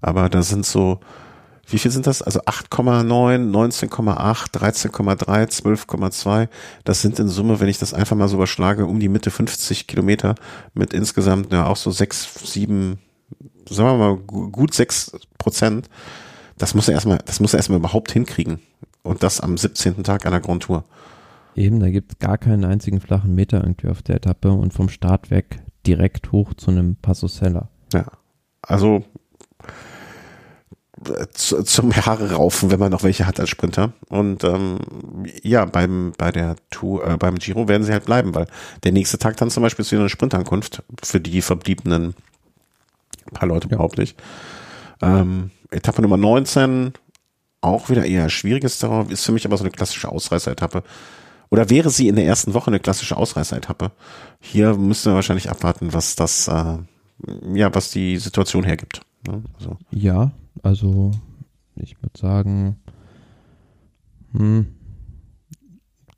Aber 0.00 0.28
da 0.28 0.42
sind 0.42 0.66
so 0.66 1.00
wie 1.68 1.78
viel 1.78 1.90
sind 1.90 2.06
das? 2.06 2.22
Also 2.22 2.40
8,9, 2.42 3.50
19,8, 3.50 4.52
13,3, 4.52 5.48
12,2. 5.48 6.48
Das 6.84 7.02
sind 7.02 7.18
in 7.18 7.28
Summe, 7.28 7.58
wenn 7.58 7.68
ich 7.68 7.78
das 7.78 7.92
einfach 7.92 8.16
mal 8.16 8.28
so 8.28 8.36
überschlage, 8.36 8.86
um 8.86 9.00
die 9.00 9.08
Mitte 9.08 9.32
50 9.32 9.88
Kilometer 9.88 10.36
mit 10.74 10.92
insgesamt 10.92 11.52
ja 11.52 11.66
auch 11.66 11.76
so 11.76 11.90
6, 11.90 12.52
7, 12.52 12.98
sagen 13.68 13.98
wir 13.98 13.98
mal 13.98 14.16
gut 14.16 14.74
6 14.74 15.18
Prozent. 15.38 15.88
Das 16.56 16.74
muss 16.74 16.88
er 16.88 16.94
erstmal, 16.94 17.18
das 17.24 17.40
muss 17.40 17.52
er 17.52 17.58
erstmal 17.58 17.80
überhaupt 17.80 18.12
hinkriegen. 18.12 18.60
Und 19.02 19.24
das 19.24 19.40
am 19.40 19.56
17. 19.56 20.04
Tag 20.04 20.24
einer 20.24 20.40
Grand 20.40 20.62
Tour. 20.62 20.84
Eben, 21.56 21.80
da 21.80 21.90
gibt 21.90 22.12
es 22.12 22.18
gar 22.18 22.38
keinen 22.38 22.64
einzigen 22.64 23.00
flachen 23.00 23.34
Meter 23.34 23.62
irgendwie 23.62 23.88
auf 23.88 24.02
der 24.02 24.16
Etappe 24.16 24.52
und 24.52 24.72
vom 24.72 24.88
Start 24.88 25.30
weg 25.30 25.62
direkt 25.86 26.32
hoch 26.32 26.54
zu 26.54 26.70
einem 26.70 26.96
Passo 26.96 27.28
Sella. 27.28 27.68
Ja. 27.92 28.06
Also 28.62 29.04
zu, 31.34 31.62
zum 31.62 31.94
Haare 31.94 32.32
raufen, 32.32 32.70
wenn 32.70 32.80
man 32.80 32.90
noch 32.90 33.02
welche 33.02 33.26
hat 33.26 33.38
als 33.38 33.50
Sprinter. 33.50 33.92
Und 34.08 34.44
ähm, 34.44 34.78
ja, 35.42 35.64
beim 35.66 36.12
bei 36.16 36.32
der 36.32 36.56
Tour, 36.70 37.06
äh, 37.06 37.16
beim 37.16 37.36
Giro 37.36 37.68
werden 37.68 37.84
sie 37.84 37.92
halt 37.92 38.06
bleiben, 38.06 38.34
weil 38.34 38.46
der 38.84 38.92
nächste 38.92 39.18
Tag 39.18 39.36
dann 39.36 39.50
zum 39.50 39.62
Beispiel 39.62 39.84
ist 39.84 39.92
wieder 39.92 40.00
eine 40.00 40.08
Sprintankunft 40.08 40.82
für 41.02 41.20
die 41.20 41.42
verbliebenen 41.42 42.14
paar 43.32 43.48
Leute 43.48 43.68
ja. 43.68 43.74
überhaupt 43.74 43.98
nicht. 43.98 44.20
Ähm, 45.02 45.50
Etappe 45.70 46.00
Nummer 46.00 46.16
19, 46.16 46.92
auch 47.60 47.90
wieder 47.90 48.06
eher 48.06 48.28
schwieriges 48.30 48.78
Terrain, 48.78 49.10
ist 49.10 49.24
für 49.24 49.32
mich 49.32 49.44
aber 49.44 49.56
so 49.56 49.64
eine 49.64 49.72
klassische 49.72 50.08
Ausreißer-Etappe. 50.08 50.82
Oder 51.50 51.70
wäre 51.70 51.90
sie 51.90 52.08
in 52.08 52.16
der 52.16 52.26
ersten 52.26 52.54
Woche 52.54 52.68
eine 52.68 52.80
klassische 52.80 53.16
Ausreißer-Etappe? 53.16 53.92
Hier 54.40 54.74
müssten 54.74 55.10
wir 55.10 55.14
wahrscheinlich 55.14 55.50
abwarten, 55.50 55.92
was 55.92 56.16
das, 56.16 56.48
äh, 56.48 56.78
ja, 57.54 57.74
was 57.74 57.90
die 57.90 58.16
Situation 58.16 58.64
hergibt. 58.64 59.02
Ne? 59.26 59.42
Also. 59.58 59.76
Ja, 59.90 60.32
also 60.62 61.12
ich 61.76 62.02
würde 62.02 62.18
sagen, 62.18 62.76
hm, 64.32 64.66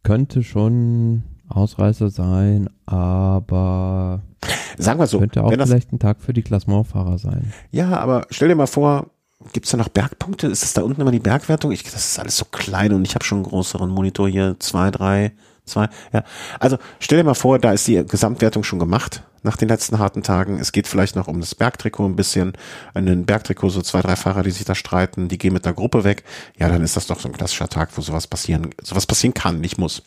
könnte 0.03 0.43
schon 0.43 1.23
Ausreißer 1.49 2.11
sein, 2.11 2.69
aber 2.87 4.23
sagen 4.79 5.01
wir 5.01 5.07
so, 5.07 5.19
könnte 5.19 5.45
auch 5.45 5.51
vielleicht 5.51 5.93
ein 5.93 5.99
Tag 5.99 6.21
für 6.21 6.33
die 6.33 6.43
Klassementfahrer 6.43 7.19
sein. 7.19 7.53
Ja, 7.71 7.99
aber 7.99 8.27
stell 8.31 8.49
dir 8.49 8.55
mal 8.55 8.67
vor, 8.67 9.11
gibt 9.53 9.67
es 9.67 9.73
da 9.73 9.77
noch 9.77 9.89
Bergpunkte? 9.89 10.47
Ist 10.47 10.63
es 10.63 10.73
da 10.73 10.83
unten 10.83 11.01
immer 11.01 11.11
die 11.11 11.19
Bergwertung? 11.19 11.73
Ich, 11.73 11.83
das 11.83 11.95
ist 11.95 12.19
alles 12.19 12.37
so 12.37 12.45
klein 12.45 12.93
und 12.93 13.07
ich 13.07 13.15
habe 13.15 13.25
schon 13.25 13.39
einen 13.39 13.47
größeren 13.47 13.91
Monitor 13.91 14.29
hier, 14.29 14.57
zwei, 14.59 14.91
drei, 14.91 15.33
zwei. 15.65 15.89
Ja, 16.13 16.25
also 16.61 16.79
stell 17.01 17.19
dir 17.19 17.25
mal 17.25 17.35
vor, 17.35 17.59
da 17.59 17.73
ist 17.73 17.87
die 17.87 18.05
Gesamtwertung 18.05 18.65
schon 18.65 18.79
gemacht 18.79 19.23
nach 19.43 19.57
den 19.57 19.69
letzten 19.69 19.99
harten 19.99 20.23
Tagen. 20.23 20.59
Es 20.59 20.73
geht 20.73 20.89
vielleicht 20.89 21.17
noch 21.17 21.29
um 21.29 21.41
das 21.41 21.55
Bergtrikot 21.55 22.07
ein 22.07 22.17
bisschen. 22.17 22.53
In 22.95 23.07
den 23.07 23.27
Bergtrikot 23.27 23.71
so 23.71 23.83
zwei, 23.83 24.01
drei 24.01 24.17
Fahrer, 24.17 24.43
die 24.43 24.51
sich 24.51 24.65
da 24.65 24.75
streiten, 24.75 25.29
die 25.29 25.39
gehen 25.39 25.53
mit 25.53 25.67
einer 25.67 25.75
Gruppe 25.75 26.05
weg. 26.05 26.25
Ja, 26.59 26.69
dann 26.69 26.83
ist 26.83 26.97
das 26.97 27.07
doch 27.07 27.21
so 27.21 27.29
ein 27.29 27.35
klassischer 27.35 27.69
Tag, 27.69 27.91
wo 27.97 28.01
sowas 28.01 28.27
passieren, 28.27 28.71
sowas 28.83 29.07
passieren 29.07 29.35
kann, 29.35 29.61
nicht 29.61 29.79
muss. 29.79 30.03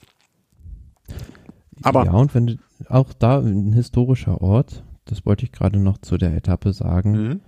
Aber 1.83 2.05
ja, 2.05 2.11
und 2.11 2.35
wenn 2.35 2.47
du, 2.47 2.57
auch 2.89 3.13
da 3.17 3.39
ein 3.39 3.73
historischer 3.73 4.41
Ort, 4.41 4.83
das 5.05 5.25
wollte 5.25 5.45
ich 5.45 5.51
gerade 5.51 5.79
noch 5.79 5.97
zu 5.97 6.17
der 6.17 6.35
Etappe 6.35 6.73
sagen. 6.73 7.11
Mhm. 7.11 7.41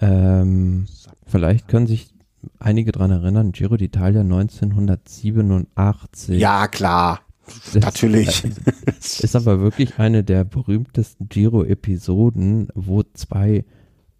Ähm, 0.00 0.86
vielleicht 1.26 1.68
können 1.68 1.86
sich 1.86 2.12
einige 2.58 2.92
dran 2.92 3.10
erinnern, 3.10 3.52
Giro 3.52 3.74
d'Italia 3.76 4.20
1987. 4.20 6.38
Ja, 6.38 6.68
klar. 6.68 7.20
Das 7.72 7.82
Natürlich. 7.82 8.44
Ist 8.98 9.34
aber 9.34 9.60
wirklich 9.60 9.98
eine 9.98 10.22
der 10.22 10.44
berühmtesten 10.44 11.30
Giro-Episoden, 11.30 12.68
wo 12.74 13.02
zwei 13.14 13.64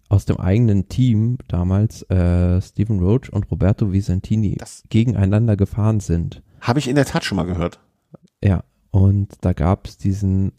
aus 0.09 0.25
dem 0.25 0.39
eigenen 0.39 0.89
Team 0.89 1.37
damals 1.47 2.01
äh, 2.09 2.59
Stephen 2.61 2.99
Roach 2.99 3.31
und 3.31 3.51
Roberto 3.51 3.91
Vicentini 3.93 4.55
Das- 4.57 4.81
gegeneinander 4.89 5.55
gefahren 5.55 5.99
sind. 5.99 6.41
Habe 6.61 6.79
ich 6.79 6.87
in 6.87 6.95
der 6.95 7.05
Tat 7.05 7.23
schon 7.23 7.35
mal 7.35 7.45
gehört. 7.45 7.79
Ja, 8.43 8.63
und 8.89 9.29
da 9.41 9.53
gab 9.53 9.85
es 9.85 9.99
diesen, 9.99 10.51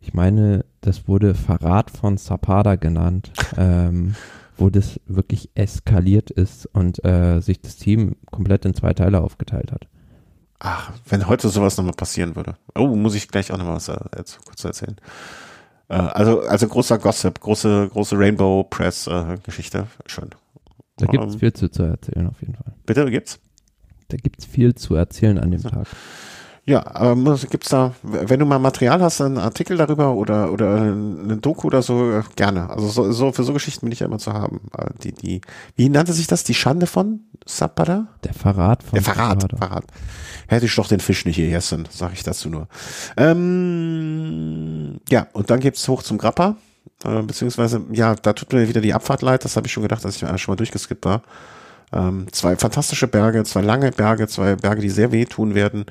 ich 0.00 0.14
meine, 0.14 0.64
das 0.80 1.06
wurde 1.06 1.34
Verrat 1.34 1.90
von 1.90 2.16
Zapata 2.16 2.76
genannt, 2.76 3.30
ähm, 3.58 4.14
wo 4.56 4.70
das 4.70 5.00
wirklich 5.06 5.50
eskaliert 5.54 6.30
ist 6.30 6.66
und 6.66 7.04
äh, 7.04 7.40
sich 7.40 7.60
das 7.60 7.76
Team 7.76 8.16
komplett 8.30 8.64
in 8.64 8.74
zwei 8.74 8.92
Teile 8.92 9.20
aufgeteilt 9.20 9.72
hat. 9.72 9.86
Ach, 10.60 10.92
wenn 11.08 11.26
heute 11.26 11.48
sowas 11.48 11.76
nochmal 11.76 11.94
passieren 11.94 12.36
würde. 12.36 12.56
Oh, 12.74 12.86
muss 12.94 13.14
ich 13.14 13.28
gleich 13.28 13.52
auch 13.52 13.58
nochmal 13.58 13.76
was 13.76 13.88
äh, 13.88 13.98
kurz 14.46 14.64
erzählen. 14.64 14.96
Äh, 15.88 15.94
also, 15.94 16.40
also 16.40 16.68
großer 16.68 16.98
Gossip, 16.98 17.40
große, 17.40 17.90
große 17.92 18.18
Rainbow 18.18 18.64
Press 18.64 19.06
äh, 19.06 19.36
Geschichte. 19.42 19.86
Schön. 20.06 20.30
Da 20.96 21.06
gibt 21.06 21.24
es 21.24 21.34
Ähm, 21.34 21.40
viel 21.40 21.52
zu, 21.52 21.68
zu 21.70 21.82
erzählen 21.82 22.28
auf 22.28 22.40
jeden 22.40 22.54
Fall. 22.54 22.72
Bitte, 22.86 23.10
gibt's? 23.10 23.40
Da 24.08 24.16
gibt 24.16 24.38
es 24.38 24.44
viel 24.46 24.74
zu 24.74 24.94
erzählen 24.94 25.38
an 25.38 25.50
dem 25.50 25.62
Tag. 25.62 25.86
Ja, 26.66 26.82
aber 26.96 27.14
muss- 27.14 27.46
gibt's 27.50 27.68
da, 27.68 27.92
wenn 28.02 28.40
du 28.40 28.46
mal 28.46 28.58
Material 28.58 29.02
hast, 29.02 29.20
einen 29.20 29.36
Artikel 29.36 29.76
darüber 29.76 30.14
oder 30.14 30.50
oder 30.50 30.76
eine 30.80 31.36
Doku 31.36 31.66
oder 31.66 31.82
so, 31.82 32.10
äh, 32.10 32.22
gerne. 32.36 32.70
Also 32.70 32.88
so, 32.88 33.12
so 33.12 33.32
für 33.32 33.44
so 33.44 33.52
Geschichten 33.52 33.84
bin 33.84 33.92
ich 33.92 34.00
ja 34.00 34.06
immer 34.06 34.18
zu 34.18 34.32
haben. 34.32 34.62
Äh, 34.78 34.86
Die, 35.02 35.12
die, 35.12 35.40
wie 35.76 35.90
nannte 35.90 36.14
sich 36.14 36.26
das? 36.26 36.42
Die 36.42 36.54
Schande 36.54 36.86
von 36.86 37.20
Zapata? 37.44 38.06
Der 38.24 38.32
Verrat 38.32 38.82
von 38.82 38.92
Der 38.94 39.02
Verrat, 39.02 39.42
Zapata. 39.42 39.56
Verrat. 39.66 39.84
Hätte 40.48 40.64
ich 40.64 40.74
doch 40.74 40.88
den 40.88 41.00
Fisch 41.00 41.26
nicht 41.26 41.36
gegessen, 41.36 41.86
sage 41.90 42.14
ich 42.14 42.22
dazu 42.22 42.48
nur. 42.48 42.66
Ähm, 43.18 45.00
ja, 45.10 45.26
und 45.32 45.50
dann 45.50 45.60
geht's 45.60 45.86
hoch 45.88 46.02
zum 46.02 46.18
Grappa. 46.18 46.56
Äh, 47.04 47.22
beziehungsweise, 47.22 47.82
ja, 47.92 48.14
da 48.14 48.32
tut 48.32 48.52
mir 48.52 48.68
wieder 48.68 48.80
die 48.80 48.94
Abfahrt 48.94 49.22
leid. 49.22 49.44
Das 49.44 49.56
habe 49.56 49.66
ich 49.66 49.72
schon 49.72 49.82
gedacht, 49.82 50.04
als 50.04 50.16
ich 50.16 50.22
äh, 50.22 50.38
schon 50.38 50.52
mal 50.52 50.56
durchgeskippt 50.56 51.04
war. 51.04 51.22
Ähm, 51.92 52.26
zwei 52.32 52.56
fantastische 52.56 53.06
Berge, 53.08 53.44
zwei 53.44 53.60
lange 53.60 53.90
Berge, 53.92 54.26
zwei 54.28 54.56
Berge, 54.56 54.80
die 54.80 54.90
sehr 54.90 55.12
wehtun 55.12 55.54
werden. 55.54 55.84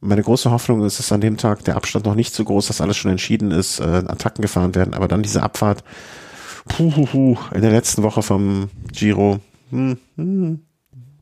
Meine 0.00 0.22
große 0.22 0.50
Hoffnung 0.50 0.84
ist, 0.84 0.98
dass 0.98 1.10
an 1.12 1.20
dem 1.20 1.36
Tag 1.36 1.64
der 1.64 1.76
Abstand 1.76 2.04
noch 2.06 2.14
nicht 2.14 2.32
so 2.34 2.44
groß, 2.44 2.68
dass 2.68 2.80
alles 2.80 2.96
schon 2.96 3.10
entschieden 3.10 3.50
ist, 3.50 3.80
äh, 3.80 3.84
Attacken 4.06 4.42
gefahren 4.42 4.74
werden, 4.74 4.94
aber 4.94 5.08
dann 5.08 5.22
diese 5.22 5.42
Abfahrt, 5.42 5.82
puh, 6.68 6.90
puh, 6.90 7.06
puh, 7.06 7.36
in 7.52 7.62
der 7.62 7.72
letzten 7.72 8.02
Woche 8.02 8.22
vom 8.22 8.70
Giro, 8.92 9.40
hm, 9.70 9.98
hm, 10.16 10.60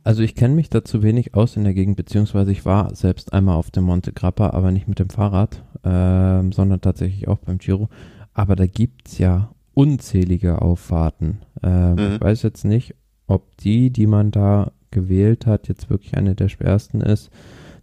Also 0.05 0.23
ich 0.23 0.35
kenne 0.37 0.55
mich 0.55 0.69
da 0.71 0.85
zu 0.85 1.03
wenig 1.03 1.35
aus 1.35 1.57
in 1.57 1.65
der 1.65 1.75
Gegend, 1.75 1.97
beziehungsweise 1.97 2.53
ich 2.53 2.65
war 2.65 2.95
selbst 2.95 3.33
einmal 3.33 3.57
auf 3.57 3.71
dem 3.71 3.85
Monte 3.85 4.13
Grappa, 4.13 4.51
aber 4.51 4.71
nicht 4.71 4.87
mit 4.89 4.99
dem 4.99 5.11
Fahrrad, 5.11 5.65
ähm, 5.85 6.53
sondern 6.53 6.81
tatsächlich 6.81 7.27
auch 7.29 7.39
beim 7.39 7.59
Giro. 7.59 7.89
Aber 8.35 8.55
da 8.55 8.67
gibt's 8.67 9.19
ja 9.19 9.51
unzählige 9.75 10.61
Auffahrten. 10.63 11.39
Ähm, 11.63 11.95
Mhm. 11.95 12.15
Ich 12.15 12.21
weiß 12.21 12.43
jetzt 12.43 12.65
nicht, 12.65 12.95
ob 13.27 13.57
die, 13.57 13.91
die 13.91 14.07
man 14.07 14.31
da 14.31 14.71
gewählt 14.93 15.47
hat, 15.47 15.67
jetzt 15.69 15.91
wirklich 15.91 16.17
eine 16.17 16.35
der 16.35 16.49
schwersten 16.49 17.01
ist. 17.01 17.31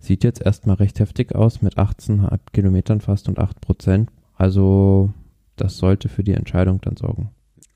Sieht 0.04 0.26
jetzt 0.26 0.42
erstmal 0.42 0.76
recht 0.76 1.00
heftig 1.00 1.34
aus 1.34 1.62
mit 1.62 1.78
18,5 1.78 2.40
Kilometern 2.52 3.00
fast 3.00 3.30
und 3.30 3.40
8 3.40 3.62
Prozent. 3.62 4.10
Also 4.36 5.14
das 5.56 5.78
sollte 5.78 6.10
für 6.10 6.26
die 6.26 6.34
Entscheidung 6.34 6.82
dann 6.82 6.98
sorgen. 6.98 7.30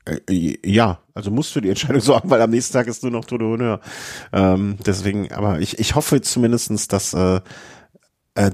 Äh, 0.04 0.58
Ja, 0.62 0.98
also 1.14 1.30
musst 1.30 1.56
du 1.56 1.62
die 1.62 1.70
Entscheidung 1.70 2.00
sorgen, 2.02 2.28
weil 2.28 2.42
am 2.42 2.50
nächsten 2.50 2.74
Tag 2.74 2.86
ist 2.86 3.02
nur 3.02 3.12
noch 3.12 3.24
Tour 3.24 3.38
de 3.38 3.48
Honneur. 3.48 3.80
Ähm, 4.34 4.76
deswegen, 4.84 5.32
aber 5.32 5.60
ich, 5.60 5.78
ich 5.78 5.94
hoffe 5.94 6.20
zumindestens, 6.20 6.86
dass 6.86 7.14
äh, 7.14 7.40
äh, 8.34 8.50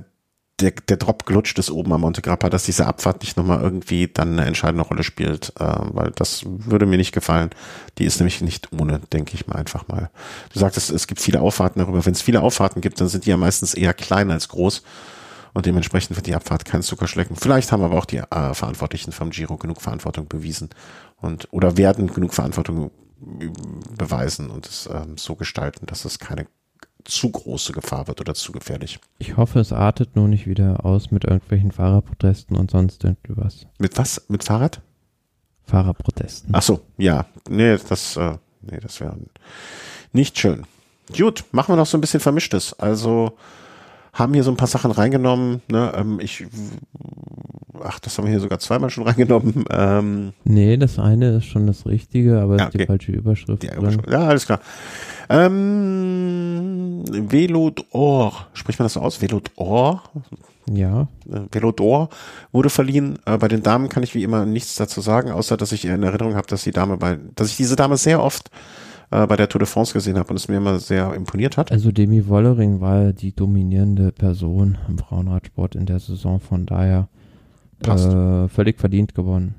der, 0.61 0.71
der 0.71 0.97
Drop 0.97 1.27
gelutscht 1.27 1.59
ist 1.59 1.71
oben 1.71 1.93
am 1.93 2.03
Monte 2.03 2.23
Grappa, 2.23 2.49
dass 2.49 2.65
diese 2.65 2.87
Abfahrt 2.87 3.23
nicht 3.23 3.37
nochmal 3.37 3.61
irgendwie 3.61 4.09
dann 4.09 4.33
eine 4.33 4.47
entscheidende 4.47 4.85
Rolle 4.85 5.03
spielt, 5.03 5.53
äh, 5.59 5.65
weil 5.65 6.13
das 6.13 6.45
würde 6.47 6.87
mir 6.87 6.97
nicht 6.97 7.13
gefallen. 7.13 7.51
Die 7.99 8.05
ist 8.05 8.21
nämlich 8.21 8.41
nicht 8.41 8.69
ohne, 8.73 9.01
denke 9.13 9.35
ich 9.35 9.47
mal 9.47 9.57
einfach 9.57 9.89
mal. 9.89 10.11
Du 10.53 10.61
sagtest, 10.61 10.91
es 10.91 11.07
gibt 11.07 11.21
viele 11.21 11.41
Auffahrten 11.41 11.81
darüber. 11.81 12.07
Wenn 12.07 12.13
es 12.13 12.23
viele 12.23 12.41
Auffahrten 12.41 12.81
gibt, 12.81 13.01
dann 13.01 13.09
sind 13.09 13.27
die 13.27 13.31
ja 13.31 13.37
meistens 13.37 13.75
eher 13.75 13.95
klein 13.95 14.31
als 14.31 14.49
groß. 14.49 14.83
Und 15.55 15.67
dementsprechend 15.67 16.17
wird 16.17 16.27
die 16.27 16.35
Abfahrt 16.35 16.65
kein 16.65 16.83
Zucker 16.83 17.07
schlecken. 17.07 17.37
Vielleicht 17.37 17.71
haben 17.71 17.83
aber 17.83 17.97
auch 17.97 18.07
die 18.07 18.19
äh, 18.19 18.55
Verantwortlichen 18.55 19.13
vom 19.13 19.31
Giro 19.31 19.57
genug 19.57 19.81
Verantwortung 19.81 20.29
bewiesen 20.29 20.71
und 21.17 21.49
oder 21.53 21.77
werden 21.77 22.13
genug 22.13 22.35
Verantwortung 22.35 22.91
beweisen 23.97 24.51
und 24.51 24.67
es 24.67 24.89
ähm, 24.93 25.17
so 25.17 25.35
gestalten, 25.37 25.87
dass 25.87 26.05
es 26.05 26.19
keine 26.19 26.47
zu 27.05 27.31
große 27.31 27.73
Gefahr 27.73 28.09
wird 28.09 28.21
oder 28.21 28.35
zu 28.35 28.53
gefährlich. 28.53 28.99
Ich 29.19 29.37
hoffe, 29.37 29.61
es 29.61 29.73
artet 29.73 30.17
nur 30.17 30.29
nicht 30.29 30.47
wieder 30.47 30.85
aus 30.85 31.11
mit 31.11 31.25
irgendwelchen 31.25 31.73
Fahrerprotesten 31.73 32.57
und 32.57 32.71
sonst 32.71 33.05
irgendwie 33.05 33.37
was. 33.37 33.67
Mit 33.79 33.97
was? 33.99 34.25
Mit 34.29 34.45
Fahrrad? 34.45 34.81
Fahrerprotesten. 35.67 36.51
Ach 36.53 36.63
so, 36.63 36.81
ja. 36.97 37.27
Nee, 37.49 37.79
das, 37.89 38.17
äh, 38.17 38.37
nee, 38.63 38.79
das 38.81 39.01
wäre 39.01 39.17
nicht 40.13 40.39
schön. 40.39 40.67
Gut, 41.17 41.45
machen 41.53 41.73
wir 41.73 41.77
noch 41.77 41.87
so 41.87 41.99
ein 41.99 42.01
bisschen 42.01 42.21
Vermischtes. 42.21 42.79
Also 42.79 43.37
haben 44.15 44.33
hier 44.35 44.43
so 44.45 44.51
ein 44.51 44.57
paar 44.57 44.69
Sachen 44.69 44.91
reingenommen. 44.91 45.61
Ne? 45.71 45.93
Ähm, 45.97 46.19
ich, 46.21 46.47
ach, 47.83 47.99
das 48.01 48.17
haben 48.17 48.25
wir 48.25 48.31
hier 48.31 48.41
sogar 48.41 48.59
zweimal 48.61 48.89
schon 48.91 49.05
reingenommen. 49.09 49.65
Ähm, 49.71 50.33
Nee, 50.45 50.77
das 50.77 50.99
eine 50.99 51.37
ist 51.37 51.45
schon 51.47 51.67
das 51.67 51.85
Richtige, 51.87 52.41
aber 52.41 52.57
Ja, 52.59 52.65
ist 52.67 52.75
die 52.75 52.79
okay. 52.79 52.87
falsche 52.87 53.13
Überschrift 53.13 53.63
die 53.63 53.67
drin. 53.69 54.01
ja, 54.09 54.21
alles 54.21 54.47
klar. 54.47 54.61
Ähm, 55.29 57.03
Velodor, 57.11 58.47
spricht 58.53 58.79
man 58.79 58.85
das 58.87 58.95
so 58.95 59.01
aus? 59.01 59.21
Velodor? 59.21 60.03
Ja, 60.71 61.09
äh, 61.31 61.41
Velodor 61.53 62.09
wurde 62.53 62.71
verliehen. 62.71 63.19
Äh, 63.27 63.37
bei 63.39 63.49
den 63.49 63.63
Damen 63.63 63.89
kann 63.89 64.03
ich 64.03 64.15
wie 64.15 64.23
immer 64.23 64.47
nichts 64.47 64.77
dazu 64.77 65.01
sagen, 65.01 65.31
außer 65.31 65.57
dass 65.57 65.73
ich 65.73 65.85
in 65.85 66.03
Erinnerung 66.03 66.37
habe, 66.37 66.47
dass 66.47 66.63
die 66.65 66.71
Dame 66.71 66.97
bei, 66.97 67.19
dass 67.35 67.49
ich 67.49 67.57
diese 67.57 67.77
Dame 67.77 67.97
sehr 67.97 68.23
oft 68.23 68.51
äh, 69.15 69.27
bei 69.27 69.37
der 69.37 69.49
Tour 69.49 69.61
de 69.61 69.69
France 69.69 69.93
gesehen 69.93 70.19
habe 70.19 70.31
und 70.31 70.37
es 70.37 70.49
mir 70.49 70.57
immer 70.57 70.79
sehr 70.81 71.15
imponiert 71.15 71.57
hat. 71.57 71.71
also 71.71 71.93
Demi 71.93 72.27
Wollering 72.27 72.81
war 72.81 73.03
ja 73.03 73.13
die 73.13 73.33
dominierende 73.35 74.11
Person 74.11 74.77
im 74.89 74.99
Frauenradsport 74.99 75.75
in 75.77 75.87
der 75.87 76.01
Saison, 76.01 76.41
von 76.41 76.67
daher 76.67 77.09
Passt. 77.81 78.09
äh, 78.09 78.49
völlig 78.49 78.81
verdient 78.81 79.15
gewonnen. 79.15 79.55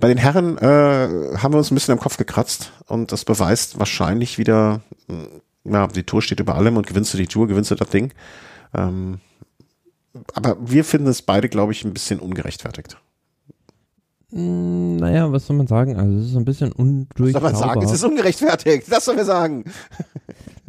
Bei 0.00 0.08
den 0.08 0.18
Herren 0.18 0.58
äh, 0.58 1.36
haben 1.38 1.52
wir 1.52 1.58
uns 1.58 1.70
ein 1.70 1.74
bisschen 1.74 1.92
am 1.92 2.00
Kopf 2.00 2.16
gekratzt 2.16 2.72
und 2.86 3.12
das 3.12 3.24
beweist 3.24 3.78
wahrscheinlich 3.78 4.38
wieder, 4.38 4.80
mh, 5.08 5.72
ja, 5.72 5.86
die 5.86 6.02
Tour 6.04 6.22
steht 6.22 6.40
über 6.40 6.54
allem 6.54 6.76
und 6.76 6.86
gewinnst 6.86 7.12
du 7.14 7.18
die 7.18 7.26
Tour, 7.26 7.46
gewinnst 7.48 7.70
du 7.70 7.74
das 7.74 7.88
Ding. 7.88 8.12
Ähm, 8.74 9.20
aber 10.34 10.56
wir 10.60 10.84
finden 10.84 11.08
es 11.08 11.22
beide, 11.22 11.48
glaube 11.48 11.72
ich, 11.72 11.84
ein 11.84 11.92
bisschen 11.92 12.18
ungerechtfertigt. 12.20 12.96
Mm, 14.30 14.96
Naja, 14.96 15.30
was 15.32 15.46
soll 15.46 15.56
man 15.56 15.66
sagen? 15.66 15.96
Also 15.96 16.18
es 16.18 16.26
ist 16.30 16.36
ein 16.36 16.44
bisschen 16.44 16.72
Soll 16.72 17.42
man 17.42 17.54
sagen, 17.54 17.82
es 17.82 17.92
ist 17.92 18.04
ungerechtfertigt. 18.04 18.90
Das 18.90 19.04
sollen 19.04 19.18
wir 19.18 19.24
sagen. 19.24 19.64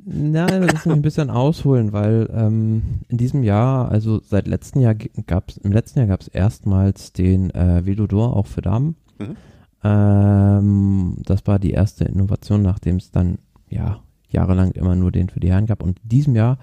Nein, 0.05 0.63
lass 0.63 0.85
mich 0.85 0.95
ein 0.95 1.01
bisschen 1.01 1.29
ausholen, 1.29 1.93
weil 1.93 2.29
ähm, 2.33 2.81
in 3.09 3.17
diesem 3.17 3.43
Jahr, 3.43 3.91
also 3.91 4.21
seit 4.27 4.47
letztem 4.47 4.81
Jahr 4.81 4.95
gab 4.95 5.49
es, 5.49 5.57
im 5.57 5.71
letzten 5.71 5.99
Jahr 5.99 6.07
gab 6.07 6.21
es 6.21 6.27
erstmals 6.27 7.13
den 7.13 7.51
äh, 7.51 7.85
Velodor 7.85 8.35
auch 8.35 8.47
für 8.47 8.61
Damen. 8.61 8.95
Mhm. 9.19 9.35
Ähm, 9.83 11.17
das 11.25 11.45
war 11.45 11.59
die 11.59 11.71
erste 11.71 12.05
Innovation, 12.05 12.61
nachdem 12.61 12.95
es 12.95 13.11
dann 13.11 13.37
ja 13.69 13.99
jahrelang 14.29 14.71
immer 14.71 14.95
nur 14.95 15.11
den 15.11 15.29
für 15.29 15.39
die 15.39 15.51
Herren 15.51 15.65
gab. 15.67 15.83
Und 15.83 15.99
in 16.03 16.09
diesem 16.09 16.35
Jahr 16.35 16.57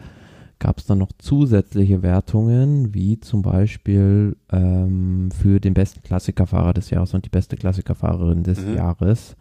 gab 0.59 0.78
es 0.78 0.86
dann 0.86 0.98
noch 0.98 1.12
zusätzliche 1.18 2.02
Wertungen, 2.02 2.94
wie 2.94 3.20
zum 3.20 3.42
Beispiel 3.42 4.36
ähm, 4.50 5.30
für 5.30 5.61
den 5.61 5.74
besten 5.74 6.02
Klassikerfahrer 6.02 6.72
des 6.72 6.90
Jahres 6.90 7.12
und 7.14 7.24
die 7.24 7.30
beste 7.30 7.57
Klassikerfahrerin 7.57 8.42
des 8.42 8.64
Mhm. 8.64 8.74
Jahres. 8.74 9.36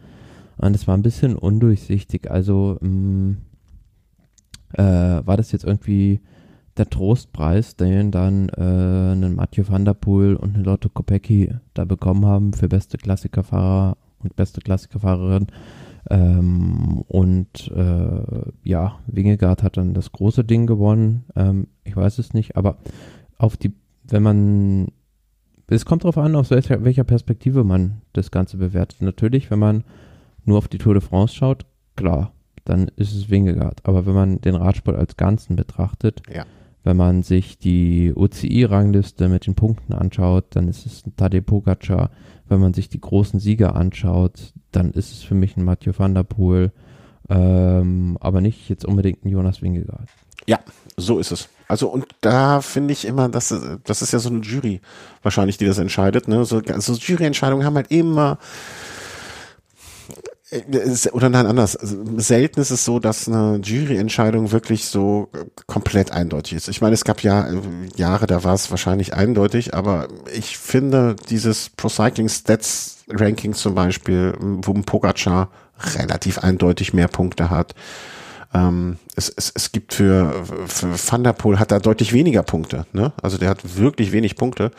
Und 0.58 0.76
es 0.76 0.88
war 0.88 0.96
ein 0.98 1.02
bisschen 1.04 1.36
undurchsichtig. 1.36 2.30
Also 2.30 2.78
mh, 2.82 3.36
äh, 4.74 4.84
war 5.26 5.38
das 5.38 5.52
jetzt 5.52 5.64
irgendwie 5.66 6.20
der 6.78 6.90
Trostpreis, 6.90 7.78
den 7.78 8.12
dann 8.12 8.50
äh, 8.50 8.62
einen 8.62 9.36
Mathieu 9.36 9.64
van 9.68 9.86
der 9.86 9.94
Poel 9.94 10.36
und 10.36 10.56
eine 10.56 10.64
Lotto 10.64 10.90
Kopecky 10.90 11.54
da 11.74 11.86
bekommen 11.86 12.26
haben 12.26 12.52
für 12.54 12.68
beste 12.68 12.98
Klassikerfahrer 12.98 13.98
und 14.22 14.36
beste 14.36 14.60
Klassikerfahrerin. 14.60 15.48
Ähm, 16.10 17.04
und 17.08 17.72
äh, 17.76 18.52
ja, 18.64 19.00
Wingegaard 19.08 19.64
hat 19.64 19.78
dann 19.78 19.94
das 19.94 20.12
große 20.12 20.44
Ding 20.44 20.68
gewonnen. 20.68 21.26
Ähm, 21.36 21.68
ich 21.84 21.96
weiß 21.96 22.20
es 22.20 22.34
nicht, 22.34 22.56
aber 22.56 22.78
auf 23.38 23.58
die, 23.58 23.74
wenn 24.04 24.24
man, 24.24 24.88
es 25.68 25.86
kommt 25.86 26.04
darauf 26.04 26.18
an, 26.18 26.36
aus 26.36 26.52
welcher, 26.52 26.84
welcher 26.84 27.04
Perspektive 27.04 27.64
man 27.64 28.02
das 28.14 28.32
Ganze 28.32 28.58
bewertet. 28.58 29.02
Natürlich, 29.02 29.50
wenn 29.50 29.60
man 29.60 29.84
nur 30.44 30.60
auf 30.60 30.68
die 30.68 30.78
Tour 30.78 30.94
de 30.94 31.02
France 31.02 31.34
schaut, 31.36 31.66
klar, 31.96 32.32
dann 32.66 32.90
ist 32.96 33.14
es 33.16 33.30
Wingegaard. 33.30 33.82
Aber 33.84 34.06
wenn 34.06 34.14
man 34.14 34.42
den 34.42 34.56
Radsport 34.56 34.98
als 34.98 35.18
Ganzen 35.18 35.56
betrachtet, 35.56 36.22
Ja. 36.34 36.46
Wenn 36.86 36.96
man 36.96 37.24
sich 37.24 37.58
die 37.58 38.14
UCI-Rangliste 38.16 39.28
mit 39.28 39.48
den 39.48 39.56
Punkten 39.56 39.94
anschaut, 39.94 40.46
dann 40.52 40.68
ist 40.68 40.86
es 40.86 41.06
ein 41.06 41.16
Tadej 41.16 41.42
Pogacar. 41.42 42.12
Wenn 42.48 42.60
man 42.60 42.76
sich 42.76 42.90
die 42.90 43.02
großen 43.02 43.40
Sieger 43.40 43.76
anschaut, 43.76 44.54
dann 44.72 44.92
ist 44.92 45.12
es 45.12 45.24
für 45.24 45.34
mich 45.34 45.58
ein 45.58 45.64
Mathieu 45.64 45.94
van 45.98 46.14
der 46.14 46.24
Poel, 46.24 46.72
ähm, 47.28 48.20
aber 48.22 48.40
nicht 48.40 48.70
jetzt 48.70 48.86
unbedingt 48.86 49.26
ein 49.26 49.30
Jonas 49.30 49.64
Wingegaard. 49.64 50.08
Ja, 50.46 50.60
so 50.96 51.18
ist 51.18 51.32
es. 51.32 51.50
Also 51.68 51.88
und 51.88 52.06
da 52.22 52.62
finde 52.62 52.94
ich 52.94 53.06
immer, 53.06 53.30
dass 53.30 53.54
das 53.84 54.04
ist 54.04 54.14
ja 54.14 54.20
so 54.20 54.30
eine 54.30 54.42
Jury 54.42 54.80
wahrscheinlich, 55.24 55.58
die 55.58 55.66
das 55.66 55.80
entscheidet. 55.80 56.28
Ne? 56.28 56.46
So, 56.46 56.62
so 56.78 56.94
Juryentscheidungen 56.94 57.66
haben 57.66 57.76
halt 57.76 57.90
immer 57.90 58.38
oder 61.12 61.30
nein, 61.30 61.46
anders. 61.46 61.76
Also, 61.76 61.98
selten 62.18 62.60
ist 62.60 62.72
es 62.72 62.86
so, 62.86 63.00
dass 63.00 63.28
eine 63.28 63.60
Juryentscheidung 63.64 64.52
wirklich 64.52 64.86
so 64.86 65.30
komplett 65.68 66.12
eindeutig 66.12 66.54
ist. 66.54 66.68
Ich 66.68 66.82
meine, 66.82 66.94
es 66.94 67.04
gab 67.04 67.22
ja 67.22 67.48
Jahre, 67.96 68.28
da 68.28 68.44
war 68.44 68.54
es 68.54 68.72
wahrscheinlich 68.72 69.14
eindeutig, 69.14 69.74
aber 69.74 70.08
ich 70.34 70.58
finde 70.58 71.16
dieses 71.30 71.70
Pro 71.70 71.90
Cycling 71.90 72.30
Stats 72.30 72.96
Ranking 73.10 73.54
zum 73.54 73.76
Beispiel, 73.76 74.34
wo 74.40 74.74
ein 74.74 74.84
Pogacar 74.84 75.50
relativ 75.96 76.40
eindeutig 76.40 76.94
mehr 76.94 77.08
Punkte 77.08 77.50
hat. 77.50 77.76
Ähm, 78.54 78.98
es, 79.16 79.30
es, 79.36 79.52
es 79.54 79.72
gibt 79.72 79.94
für, 79.94 80.46
für 80.68 80.88
Van 80.88 81.24
der 81.24 81.34
Poel 81.34 81.60
hat 81.60 81.72
er 81.72 81.80
deutlich 81.80 82.14
weniger 82.14 82.44
Punkte. 82.44 82.86
Ne? 82.94 83.12
Also 83.22 83.38
der 83.38 83.50
hat 83.50 83.78
wirklich 83.78 84.12
wenig 84.12 84.36
Punkte. 84.36 84.72